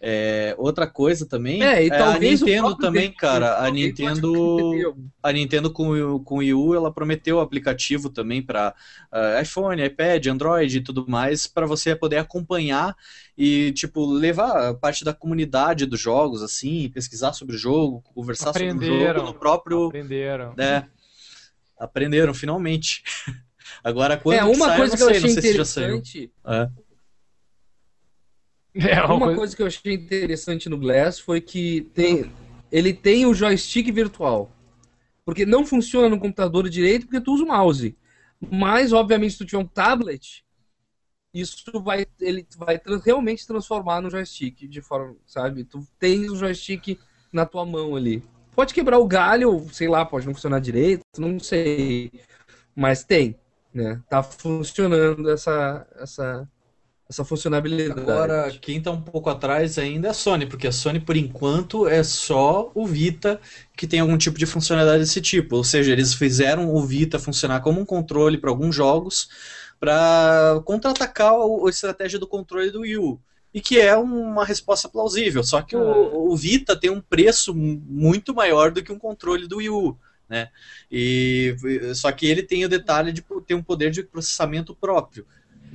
É, 0.00 0.54
outra 0.58 0.86
coisa 0.86 1.26
também 1.26 1.74
É, 1.74 1.86
e 1.86 1.90
a 1.90 2.18
Nintendo 2.18 2.74
também, 2.76 3.10
cara. 3.12 3.64
A 3.64 3.70
Nintendo, 3.70 4.94
a 5.22 5.32
Nintendo 5.32 5.72
com, 5.72 5.90
o- 5.90 6.20
com 6.22 6.34
o 6.36 6.38
Wii 6.38 6.52
U, 6.54 6.74
ela 6.74 6.92
prometeu 6.92 7.38
o 7.38 7.40
aplicativo 7.40 8.10
também 8.10 8.42
para 8.42 8.74
iPhone, 9.42 9.82
iPad, 9.82 10.26
Android 10.26 10.76
e 10.76 10.82
tudo 10.82 11.06
mais, 11.08 11.46
para 11.46 11.66
você 11.66 11.96
poder 11.96 12.18
acompanhar 12.18 12.94
e, 13.38 13.72
tipo, 13.72 14.04
levar 14.04 14.74
parte 14.74 15.02
da 15.02 15.14
comunidade 15.14 15.86
dos 15.86 15.98
jogos, 16.00 16.42
assim, 16.42 16.90
pesquisar 16.90 17.32
sobre 17.32 17.56
o 17.56 17.58
jogo, 17.58 18.02
conversar 18.14 18.52
sobre 18.52 18.76
o 18.76 18.82
Aprenderam. 18.82 19.20
jogo 19.20 19.22
no 19.22 19.34
próprio. 19.34 19.88
Aprenderam. 19.88 20.54
É, 20.58 20.84
aprenderam, 21.78 22.34
finalmente. 22.34 23.02
Agora, 23.86 24.16
quando 24.16 24.34
É, 24.36 24.40
que 24.40 24.44
uma 24.56 24.66
sai, 24.66 24.76
coisa 24.78 24.94
eu 24.94 24.96
que 24.96 25.02
eu 25.04 25.06
não 25.06 25.14
sei, 25.14 25.20
não 25.20 25.28
achei 25.30 25.42
sei 25.42 25.50
se 25.52 25.56
já 25.58 25.64
saiu. 25.64 25.86
interessante. 25.98 26.32
É. 26.44 26.70
É 28.90 29.00
uma 29.04 29.14
Uma 29.14 29.18
coisa- 29.26 29.36
coisa 29.38 29.56
que 29.56 29.62
eu 29.62 29.66
achei 29.68 29.94
interessante 29.94 30.68
no 30.68 30.76
Glass 30.76 31.20
foi 31.20 31.40
que 31.40 31.82
tem, 31.94 32.30
ele 32.70 32.92
tem 32.92 33.24
o 33.24 33.32
joystick 33.32 33.90
virtual. 33.92 34.50
Porque 35.24 35.46
não 35.46 35.64
funciona 35.64 36.08
no 36.08 36.18
computador 36.18 36.68
direito 36.68 37.06
porque 37.06 37.20
tu 37.20 37.32
usa 37.32 37.44
o 37.44 37.46
mouse. 37.46 37.96
Mas, 38.50 38.92
obviamente, 38.92 39.32
se 39.32 39.38
tu 39.38 39.44
tiver 39.46 39.58
um 39.62 39.66
tablet, 39.66 40.44
isso 41.32 41.62
vai, 41.80 42.06
ele 42.20 42.44
vai 42.58 42.78
tra- 42.78 42.98
realmente 42.98 43.46
transformar 43.46 44.00
no 44.00 44.10
joystick 44.10 44.66
de 44.68 44.82
forma, 44.82 45.16
sabe? 45.24 45.62
Tu 45.64 45.80
tens 45.98 46.30
o 46.32 46.36
joystick 46.36 46.98
na 47.32 47.46
tua 47.46 47.64
mão 47.64 47.94
ali. 47.94 48.20
Pode 48.54 48.74
quebrar 48.74 48.98
o 48.98 49.06
galho, 49.06 49.64
sei 49.72 49.86
lá, 49.86 50.04
pode 50.04 50.26
não 50.26 50.34
funcionar 50.34 50.58
direito, 50.60 51.02
não 51.18 51.38
sei. 51.38 52.10
Mas 52.74 53.04
tem, 53.04 53.36
né? 53.76 54.02
Tá 54.08 54.22
funcionando 54.22 55.30
essa, 55.30 55.86
essa, 55.98 56.48
essa 57.08 57.24
funcionalidade. 57.24 58.00
Agora, 58.00 58.52
quem 58.60 58.80
tá 58.82 58.90
um 58.90 59.00
pouco 59.02 59.30
atrás 59.30 59.78
ainda 59.78 60.08
é 60.08 60.10
a 60.10 60.14
Sony, 60.14 60.46
porque 60.46 60.66
a 60.66 60.72
Sony, 60.72 61.00
por 61.00 61.16
enquanto, 61.16 61.86
é 61.88 62.02
só 62.02 62.70
o 62.74 62.86
Vita 62.86 63.40
que 63.76 63.86
tem 63.86 64.00
algum 64.00 64.18
tipo 64.18 64.38
de 64.38 64.46
funcionalidade 64.46 65.00
desse 65.00 65.20
tipo. 65.20 65.56
Ou 65.56 65.64
seja, 65.64 65.92
eles 65.92 66.14
fizeram 66.14 66.74
o 66.74 66.82
Vita 66.84 67.18
funcionar 67.18 67.60
como 67.60 67.80
um 67.80 67.84
controle 67.86 68.38
para 68.38 68.50
alguns 68.50 68.74
jogos 68.74 69.28
para 69.78 70.60
contra-atacar 70.64 71.34
a 71.34 71.68
estratégia 71.70 72.18
do 72.18 72.26
controle 72.26 72.70
do 72.70 72.80
Wii 72.80 72.98
U. 72.98 73.20
E 73.54 73.60
que 73.60 73.80
é 73.80 73.96
uma 73.96 74.44
resposta 74.44 74.88
plausível. 74.88 75.42
Só 75.42 75.62
que 75.62 75.76
o, 75.76 76.30
o 76.32 76.36
Vita 76.36 76.76
tem 76.76 76.90
um 76.90 77.00
preço 77.00 77.54
mu- 77.54 77.82
muito 77.86 78.34
maior 78.34 78.70
do 78.70 78.82
que 78.82 78.92
um 78.92 78.98
controle 78.98 79.46
do 79.46 79.58
Wii 79.58 79.70
U. 79.70 79.98
Né? 80.28 80.48
E, 80.90 81.56
só 81.94 82.10
que 82.10 82.26
ele 82.26 82.42
tem 82.42 82.64
o 82.64 82.68
detalhe 82.68 83.12
de 83.12 83.24
ter 83.46 83.54
um 83.54 83.62
poder 83.62 83.90
de 83.90 84.02
processamento 84.02 84.74
próprio. 84.74 85.26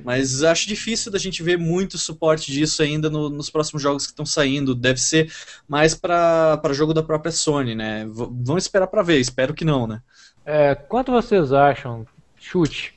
Mas 0.04 0.42
acho 0.42 0.66
difícil 0.66 1.12
da 1.12 1.18
gente 1.18 1.42
ver 1.42 1.58
muito 1.58 1.96
suporte 1.98 2.50
disso 2.50 2.82
ainda 2.82 3.08
no- 3.08 3.28
nos 3.30 3.50
próximos 3.50 3.82
jogos 3.82 4.04
que 4.04 4.12
estão 4.12 4.26
saindo. 4.26 4.74
Deve 4.74 5.00
ser 5.00 5.32
mais 5.68 5.94
para 5.94 6.60
jogo 6.72 6.92
da 6.94 7.02
própria 7.02 7.30
Sony, 7.30 7.74
né? 7.74 8.04
V- 8.06 8.28
vamos 8.30 8.64
esperar 8.64 8.86
para 8.86 9.02
ver. 9.02 9.20
Espero 9.20 9.54
que 9.54 9.64
não, 9.64 9.86
né? 9.86 10.02
É, 10.44 10.74
quanto 10.74 11.12
vocês 11.12 11.52
acham? 11.52 12.06
Chute. 12.36 12.94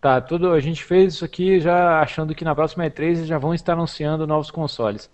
Tá, 0.00 0.20
tudo, 0.20 0.52
a 0.52 0.60
gente 0.60 0.84
fez 0.84 1.14
isso 1.14 1.24
aqui 1.24 1.58
já 1.58 2.00
achando 2.00 2.34
que 2.34 2.44
na 2.44 2.54
próxima 2.54 2.84
E3 2.84 3.18
eles 3.18 3.26
já 3.26 3.38
vão 3.38 3.54
estar 3.54 3.72
anunciando 3.72 4.26
novos 4.26 4.50
consoles. 4.50 5.08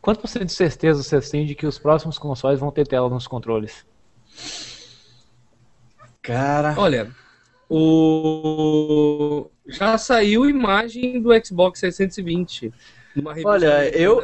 Quanto 0.00 0.20
por 0.20 0.28
cento 0.28 0.44
de 0.46 0.52
certeza 0.52 1.02
vocês 1.02 1.28
têm 1.30 1.44
de 1.44 1.54
que 1.54 1.66
os 1.66 1.78
próximos 1.78 2.18
consoles 2.18 2.60
vão 2.60 2.70
ter 2.70 2.86
tela 2.86 3.08
nos 3.10 3.26
controles? 3.26 3.84
Cara. 6.28 6.74
Olha, 6.76 7.08
o 7.70 9.46
já 9.66 9.96
saiu 9.96 10.48
imagem 10.48 11.20
do 11.22 11.30
Xbox 11.44 11.80
620 11.80 12.72
numa 13.16 13.30
revista 13.30 13.48
Olha, 13.50 13.88
eu- 13.96 14.20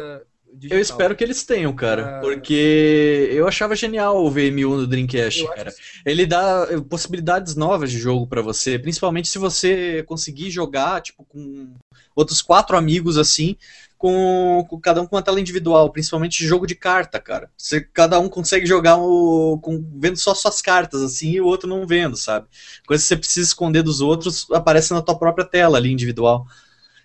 digital. 0.53 0.79
Eu 0.79 0.81
espero 0.81 1.17
que 1.17 1.25
eles 1.25 1.45
tenham, 1.45 1.73
cara. 1.75 2.19
Ah. 2.19 2.21
Porque 2.21 3.29
eu 3.33 3.49
achava 3.49 3.75
genial 3.75 4.25
o 4.25 4.31
VMU 4.31 4.77
no 4.77 4.87
Dreamcast, 4.87 5.41
Eu 5.41 5.49
acho 5.49 5.57
cara. 5.57 5.75
Ele 6.07 6.27
dá 6.27 6.69
eh, 6.71 6.81
possibilidades 6.89 7.57
novas 7.57 7.91
de 7.91 7.99
jogo 7.99 8.27
pra 8.27 8.41
você, 8.41 8.79
principalmente 8.79 9.29
se 9.29 9.39
você 9.39 10.03
conseguir 10.05 10.51
jogar, 10.51 11.01
tipo, 11.03 11.25
com 11.25 11.75
outros 12.15 12.41
quatro 12.41 12.77
amigos 12.77 13.19
assim, 13.19 13.57
com, 14.05 14.67
com 14.69 14.79
cada 14.79 15.01
um 15.01 15.07
com 15.07 15.17
uma 15.17 15.23
tela 15.23 15.41
individual, 15.41 15.89
principalmente 15.91 16.47
jogo 16.47 16.67
de 16.67 16.75
carta, 16.75 17.19
cara. 17.19 17.49
Você, 17.57 17.81
cada 17.81 18.21
um 18.21 18.29
consegue 18.29 18.67
jogar 18.67 18.99
o, 18.99 19.59
com, 19.63 19.83
vendo 19.97 20.19
só 20.19 20.35
suas 20.35 20.61
cartas, 20.61 21.01
assim, 21.01 21.31
e 21.31 21.41
o 21.41 21.47
outro 21.47 21.67
não 21.67 21.87
vendo, 21.87 22.15
sabe? 22.15 22.47
Coisa 22.87 23.03
que 23.03 23.09
você 23.09 23.17
precisa 23.17 23.47
esconder 23.49 23.83
dos 23.83 24.03
outros, 24.03 24.47
aparece 24.53 24.93
na 24.93 25.01
tua 25.01 25.19
própria 25.19 25.47
tela 25.47 25.79
ali, 25.79 25.91
individual. 25.91 26.45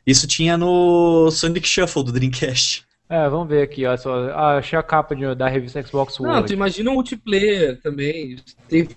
Isso 0.05 0.27
tinha 0.27 0.57
no 0.57 1.31
Sonic 1.31 1.65
Shuffle 1.65 2.03
do 2.03 2.11
Dreamcast. 2.11 2.84
É, 3.07 3.30
vamos 3.30 3.47
ver 3.47 3.61
aqui, 3.61 3.85
ó. 3.85 3.95
Só, 3.95 4.13
ah, 4.31 4.57
achei 4.57 4.77
a 4.77 4.84
capa 4.84 5.15
de- 5.15 5.35
da 5.35 5.47
revista 5.47 5.81
Xbox 5.81 6.19
Não, 6.19 6.30
World. 6.30 6.47
tu 6.47 6.53
imagina 6.53 6.91
um 6.91 6.95
multiplayer 6.95 7.80
também. 7.81 8.35
Tem 8.67 8.89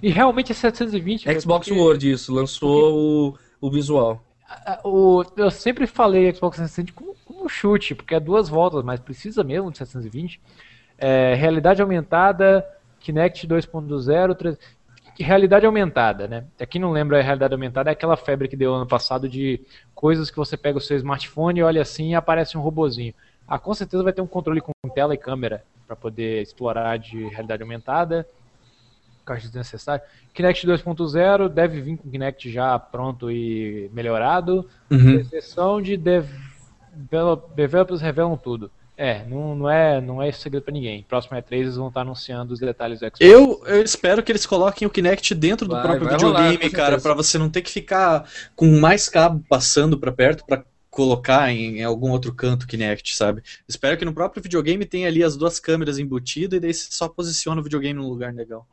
E 0.00 0.08
realmente 0.10 0.52
é 0.52 0.54
720. 0.54 1.24
velho, 1.24 1.40
Xbox 1.40 1.66
porque- 1.66 1.80
World, 1.80 2.10
isso, 2.12 2.32
lançou 2.32 3.34
o, 3.60 3.66
o 3.66 3.70
visual. 3.72 4.24
O, 4.84 5.24
eu 5.36 5.50
sempre 5.50 5.86
falei 5.86 6.32
Xbox 6.34 6.56
360 6.56 6.92
como, 6.92 7.14
como 7.24 7.48
chute, 7.48 7.94
porque 7.94 8.14
é 8.14 8.20
duas 8.20 8.48
voltas, 8.48 8.82
mas 8.84 9.00
precisa 9.00 9.44
mesmo 9.44 9.70
de 9.70 9.78
720. 9.78 10.40
É, 10.98 11.34
realidade 11.34 11.80
aumentada, 11.80 12.66
Kinect 12.98 13.46
2.0, 13.46 14.34
tre- 14.34 14.58
realidade 15.18 15.66
aumentada, 15.66 16.26
né? 16.26 16.44
É 16.58 16.66
quem 16.66 16.80
não 16.80 16.90
lembra 16.92 17.18
a 17.18 17.22
realidade 17.22 17.54
aumentada 17.54 17.90
é 17.90 17.92
aquela 17.92 18.16
febre 18.16 18.48
que 18.48 18.56
deu 18.56 18.74
ano 18.74 18.86
passado 18.86 19.28
de 19.28 19.60
coisas 19.94 20.30
que 20.30 20.36
você 20.36 20.56
pega 20.56 20.78
o 20.78 20.80
seu 20.80 20.96
smartphone, 20.96 21.62
olha 21.62 21.82
assim 21.82 22.10
e 22.10 22.14
aparece 22.14 22.56
um 22.56 22.60
robozinho. 22.60 23.14
Ah, 23.46 23.58
com 23.58 23.74
certeza 23.74 24.02
vai 24.02 24.12
ter 24.12 24.20
um 24.22 24.26
controle 24.26 24.60
com 24.60 24.72
tela 24.94 25.14
e 25.14 25.18
câmera 25.18 25.62
para 25.86 25.96
poder 25.96 26.42
explorar 26.42 26.98
de 26.98 27.28
realidade 27.28 27.62
aumentada. 27.62 28.26
Caixa 29.34 29.46
desnecessário. 29.46 30.04
Kinect 30.34 30.66
2.0 30.66 31.48
deve 31.48 31.80
vir 31.80 31.96
com 31.96 32.08
o 32.08 32.10
Kinect 32.10 32.50
já 32.50 32.78
pronto 32.78 33.30
e 33.30 33.88
melhorado. 33.92 34.68
Exceção 34.90 35.80
de 35.80 35.96
dev- 35.96 36.28
develop- 36.92 37.54
developers 37.54 38.00
revelam 38.00 38.36
tudo. 38.36 38.70
É, 38.96 39.24
não, 39.26 39.54
não 39.54 39.70
é, 39.70 39.98
não 40.00 40.20
é 40.22 40.30
segredo 40.30 40.62
pra 40.64 40.72
ninguém. 40.74 41.02
Próximo 41.08 41.34
E3 41.38 41.52
eles 41.52 41.76
vão 41.76 41.88
estar 41.88 42.02
anunciando 42.02 42.52
os 42.52 42.60
detalhes 42.60 42.98
do 43.00 43.06
Xbox. 43.06 43.20
Eu, 43.20 43.62
eu 43.66 43.82
espero 43.82 44.22
que 44.22 44.30
eles 44.30 44.44
coloquem 44.44 44.86
o 44.86 44.90
Kinect 44.90 45.34
dentro 45.34 45.66
do 45.66 45.74
Vai, 45.74 45.82
próprio 45.82 46.04
vai 46.04 46.18
rolar, 46.18 46.42
videogame, 46.42 46.70
com 46.70 46.76
cara, 46.76 47.00
pra 47.00 47.14
você 47.14 47.38
não 47.38 47.48
ter 47.48 47.62
que 47.62 47.70
ficar 47.70 48.28
com 48.54 48.78
mais 48.78 49.08
cabo 49.08 49.42
passando 49.48 49.96
pra 49.98 50.12
perto 50.12 50.44
pra 50.44 50.62
colocar 50.90 51.50
em, 51.50 51.78
em 51.78 51.82
algum 51.84 52.10
outro 52.10 52.34
canto 52.34 52.64
o 52.64 52.66
Kinect, 52.66 53.16
sabe? 53.16 53.42
Espero 53.66 53.96
que 53.96 54.04
no 54.04 54.12
próprio 54.12 54.42
videogame 54.42 54.84
tenha 54.84 55.06
ali 55.08 55.24
as 55.24 55.34
duas 55.36 55.58
câmeras 55.58 55.98
embutidas 55.98 56.58
e 56.58 56.60
daí 56.60 56.74
você 56.74 56.88
só 56.90 57.08
posiciona 57.08 57.58
o 57.60 57.64
videogame 57.64 57.94
num 57.98 58.08
lugar 58.08 58.34
legal. 58.34 58.66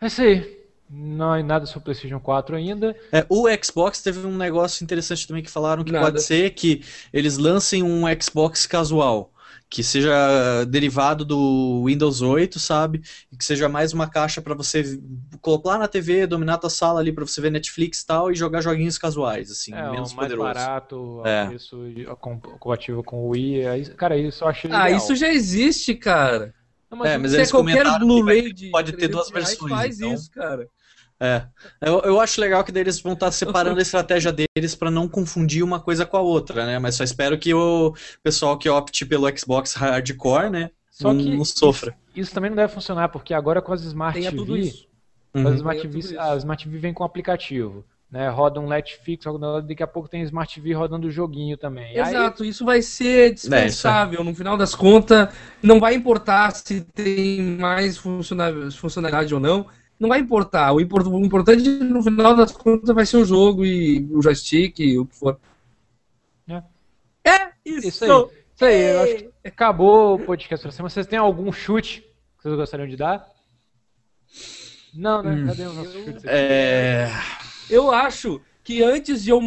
É 0.00 0.06
isso 0.06 0.22
aí. 0.22 0.58
Não 0.90 1.34
é 1.34 1.42
nada 1.42 1.66
sobre 1.66 1.80
o 1.80 1.82
PlayStation 1.84 2.18
4 2.18 2.56
ainda. 2.56 2.96
É, 3.12 3.26
o 3.28 3.44
Xbox 3.62 4.00
teve 4.00 4.26
um 4.26 4.36
negócio 4.36 4.82
interessante 4.82 5.26
também 5.28 5.42
que 5.42 5.50
falaram 5.50 5.84
que 5.84 5.92
Nada. 5.92 6.06
pode 6.06 6.22
ser 6.22 6.50
que 6.50 6.82
eles 7.12 7.36
lancem 7.36 7.82
um 7.82 8.04
Xbox 8.18 8.66
casual, 8.66 9.30
que 9.68 9.82
seja 9.82 10.64
derivado 10.64 11.26
do 11.26 11.84
Windows 11.84 12.22
8, 12.22 12.58
sabe? 12.58 13.02
E 13.30 13.36
que 13.36 13.44
seja 13.44 13.68
mais 13.68 13.92
uma 13.92 14.08
caixa 14.08 14.40
pra 14.40 14.54
você 14.54 14.98
colocar 15.42 15.76
na 15.76 15.86
TV, 15.86 16.26
dominar 16.26 16.56
tua 16.56 16.70
sala 16.70 17.00
ali 17.00 17.12
pra 17.12 17.26
você 17.26 17.38
ver 17.38 17.50
Netflix 17.50 18.00
e 18.00 18.06
tal 18.06 18.32
e 18.32 18.34
jogar 18.34 18.62
joguinhos 18.62 18.96
casuais, 18.96 19.50
assim, 19.50 19.74
É, 19.74 19.88
o 19.90 19.92
menos 19.92 20.14
mais 20.14 20.32
poderoso. 20.32 20.54
barato, 20.54 21.22
É. 21.26 21.50
a 22.10 22.16
com- 22.16 22.40
compatível 22.40 23.04
com 23.04 23.26
o 23.26 23.28
Wii. 23.32 23.66
Aí, 23.66 23.84
Cara, 23.90 24.16
isso 24.16 24.42
eu 24.42 24.48
achei 24.48 24.70
Ah, 24.72 24.84
legal. 24.84 24.96
isso 24.98 25.14
já 25.14 25.28
existe, 25.28 25.94
cara. 25.94 26.54
Não, 26.90 27.04
É, 27.04 27.16
eu- 27.16 27.20
mas 27.20 27.34
eles 27.34 27.48
é 27.48 27.50
qualquer 27.50 27.72
comentaram 27.76 27.98
que 27.98 28.04
Blu-ray 28.06 28.52
de 28.52 28.70
pode 28.70 28.92
ter 28.92 29.08
duas 29.08 29.26
300 29.28 29.30
reais, 29.30 29.48
versões, 29.58 29.70
faz 29.70 30.00
então. 30.00 30.14
isso, 30.14 30.30
cara. 30.30 30.68
É. 31.20 31.44
Eu, 31.80 32.00
eu 32.02 32.20
acho 32.20 32.40
legal 32.40 32.62
que 32.62 32.70
daí 32.70 32.82
eles 32.82 33.00
vão 33.00 33.12
estar 33.14 33.30
separando 33.32 33.78
a 33.78 33.82
estratégia 33.82 34.32
deles 34.32 34.74
pra 34.76 34.90
não 34.90 35.08
confundir 35.08 35.64
uma 35.64 35.80
coisa 35.80 36.06
com 36.06 36.16
a 36.16 36.20
outra, 36.20 36.64
né? 36.64 36.78
Mas 36.78 36.94
só 36.94 37.02
espero 37.04 37.36
que 37.36 37.52
o 37.52 37.92
pessoal 38.22 38.56
que 38.56 38.68
opte 38.68 39.04
pelo 39.04 39.26
Xbox 39.36 39.74
hardcore, 39.74 40.48
né, 40.48 40.70
Só 40.90 41.12
não, 41.12 41.20
que 41.22 41.36
não 41.36 41.44
sofra. 41.44 41.96
Isso 42.14 42.32
também 42.32 42.50
não 42.50 42.56
deve 42.56 42.72
funcionar, 42.72 43.08
porque 43.08 43.34
agora 43.34 43.60
com 43.60 43.72
as 43.72 43.82
Smart 43.82 44.16
Tenha 44.16 44.30
TV, 44.30 44.40
tudo 44.42 44.56
isso. 44.56 44.86
as 45.34 45.42
Uhum. 45.44 45.54
Smart 45.56 45.82
TV, 45.82 45.92
tudo 46.00 46.00
isso. 46.12 46.20
a 46.20 46.36
Smart 46.36 46.64
TV 46.64 46.78
vem 46.78 46.94
com 46.94 47.02
aplicativo. 47.04 47.84
Né, 48.10 48.26
roda 48.30 48.58
um 48.58 48.66
Netflix, 48.66 49.26
daqui 49.66 49.82
a 49.82 49.86
pouco 49.86 50.08
tem 50.08 50.22
Smart 50.22 50.54
TV 50.54 50.72
rodando 50.72 51.08
o 51.08 51.10
joguinho 51.10 51.58
também. 51.58 51.88
Aí- 52.00 52.08
Exato, 52.14 52.42
isso 52.42 52.64
vai 52.64 52.80
ser 52.80 53.34
dispensável. 53.34 54.24
No 54.24 54.34
final 54.34 54.56
das 54.56 54.74
contas, 54.74 55.28
não 55.62 55.78
vai 55.78 55.94
importar 55.94 56.50
se 56.52 56.80
tem 56.80 57.42
mais 57.58 57.98
funciona- 57.98 58.70
funcionalidade 58.70 59.34
ou 59.34 59.38
não. 59.40 59.66
Não 60.00 60.08
vai 60.08 60.20
importar. 60.20 60.72
O, 60.72 60.80
impor- 60.80 61.06
o 61.06 61.22
importante, 61.22 61.68
no 61.68 62.02
final 62.02 62.34
das 62.34 62.50
contas, 62.52 62.94
vai 62.94 63.04
ser 63.04 63.18
o 63.18 63.26
jogo 63.26 63.62
e 63.66 64.08
o 64.10 64.22
joystick, 64.22 64.78
o 64.98 65.04
que 65.04 65.14
for. 65.14 65.38
É. 66.48 66.62
É 67.26 67.50
isso. 67.62 67.88
Isso 67.88 68.04
aí. 68.04 68.10
Isso 68.54 68.64
aí, 68.64 68.82
eu 68.90 69.00
acho 69.02 69.14
que 69.16 69.30
acabou 69.48 70.14
o 70.14 70.18
podcast 70.20 70.62
pra 70.62 70.72
semana. 70.72 70.88
Vocês 70.88 71.06
têm 71.06 71.18
algum 71.18 71.52
chute 71.52 72.00
que 72.38 72.42
vocês 72.42 72.56
gostariam 72.56 72.88
de 72.88 72.96
dar? 72.96 73.28
Não, 74.94 75.22
né? 75.22 75.44
Cadê 75.46 75.62
os 75.66 75.74
nossos 75.76 75.92
chutes? 75.92 76.16
aqui? 76.24 76.26
É... 76.26 77.10
Eu 77.70 77.92
acho 77.92 78.40
que 78.64 78.82
antes 78.82 79.22
de 79.22 79.30
eu 79.30 79.40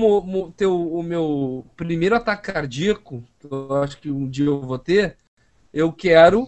ter 0.55 0.65
o, 0.65 0.95
o 0.95 1.03
meu 1.03 1.65
primeiro 1.75 2.15
ataque 2.15 2.51
cardíaco, 2.51 3.23
que 3.39 3.47
eu 3.47 3.75
acho 3.75 3.97
que 3.99 4.09
um 4.09 4.27
dia 4.27 4.45
eu 4.45 4.61
vou 4.61 4.79
ter, 4.79 5.17
eu 5.73 5.91
quero 5.91 6.47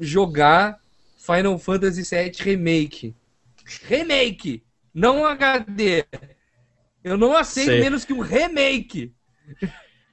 jogar 0.00 0.78
Final 1.18 1.58
Fantasy 1.58 2.02
VII 2.02 2.32
Remake. 2.38 3.14
Remake! 3.84 4.62
Não 4.92 5.24
HD! 5.24 6.04
Eu 7.02 7.16
não 7.16 7.36
aceito 7.36 7.66
Sei. 7.66 7.80
menos 7.80 8.04
que 8.04 8.12
um 8.12 8.20
remake! 8.20 9.12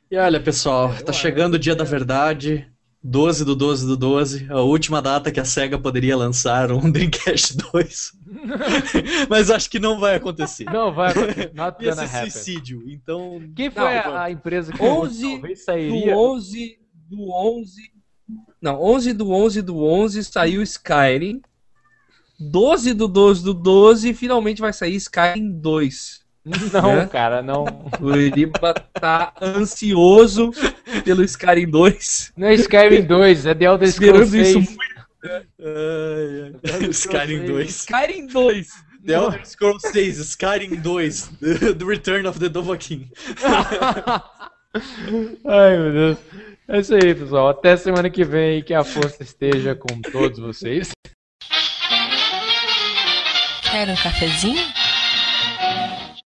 E 0.09 0.17
olha, 0.17 0.39
pessoal, 0.39 0.91
tá 1.03 1.13
chegando 1.13 1.53
o 1.53 1.59
dia 1.59 1.75
da 1.75 1.83
verdade. 1.83 2.67
12 3.01 3.45
do 3.45 3.55
12 3.55 3.87
do 3.87 3.95
12, 3.95 4.47
a 4.49 4.59
última 4.59 5.01
data 5.01 5.31
que 5.31 5.39
a 5.39 5.45
SEGA 5.45 5.79
poderia 5.79 6.17
lançar 6.17 6.69
um 6.71 6.81
Dreamcast 6.91 7.55
2. 7.71 8.11
Mas 9.29 9.49
acho 9.49 9.69
que 9.69 9.79
não 9.79 9.99
vai 9.99 10.15
acontecer. 10.15 10.65
Não, 10.65 10.93
vai 10.93 11.11
acontecer. 11.11 11.51
Not 11.55 11.81
ser 11.81 11.89
happen. 11.91 12.29
suicídio, 12.29 12.83
então. 12.89 13.41
Quem 13.55 13.71
foi 13.71 13.83
Não, 13.83 13.89
a, 13.89 14.23
a 14.23 14.31
empresa 14.31 14.73
que 14.73 14.83
11 14.83 15.31
talvez 15.31 15.59
Do 15.59 15.63
sairia? 15.65 16.17
11 16.17 16.79
do 17.09 17.31
11. 17.31 17.81
Não, 18.61 18.81
11 18.81 19.13
do 19.13 19.31
11 19.31 19.61
do 19.61 19.83
11 19.83 20.23
saiu 20.25 20.61
Skyrim. 20.61 21.41
12 22.39 22.93
do 22.93 23.07
12 23.07 23.43
do 23.43 23.53
12 23.53 24.13
finalmente 24.13 24.61
vai 24.61 24.73
sair 24.73 24.95
Skyrim 24.95 25.51
2. 25.59 26.18
Não, 26.73 26.95
né? 26.95 27.07
cara, 27.07 27.41
não. 27.41 27.65
O 28.01 28.15
Iriba 28.15 28.73
tá 28.93 29.33
ansioso 29.41 30.51
pelo 31.03 31.23
Skyrim 31.23 31.69
2. 31.69 32.33
Não 32.35 32.47
é 32.47 32.53
Skyrim 32.55 33.03
2, 33.03 33.45
é 33.45 33.53
The 33.53 33.65
Elder 33.65 33.91
Scrolls 33.91 34.35
Esperando 34.35 34.61
isso 34.61 34.75
6. 34.75 34.77
Ai, 35.23 36.53
ai. 36.73 36.89
Skyrim 36.89 37.45
2. 37.45 37.69
Skyrim 37.69 38.27
2. 38.27 38.67
The 39.05 39.13
Elder 39.13 39.45
Scrolls 39.45 39.87
6, 39.91 40.17
Skyrim 40.19 40.75
2, 40.75 41.31
The 41.77 41.85
Return 41.85 42.27
of 42.27 42.39
the 42.39 42.49
Dovahkiin. 42.49 43.09
Ai, 45.45 45.77
meu 45.77 45.91
Deus. 45.91 46.17
É 46.67 46.79
isso 46.79 46.93
aí, 46.93 47.15
pessoal. 47.15 47.49
Até 47.49 47.75
semana 47.75 48.09
que 48.09 48.23
vem. 48.23 48.61
Que 48.61 48.73
a 48.73 48.83
força 48.83 49.23
esteja 49.23 49.73
com 49.73 49.99
todos 50.01 50.37
vocês. 50.37 50.91
Quer 53.71 53.89
um 53.89 53.95
cafezinho? 53.95 54.78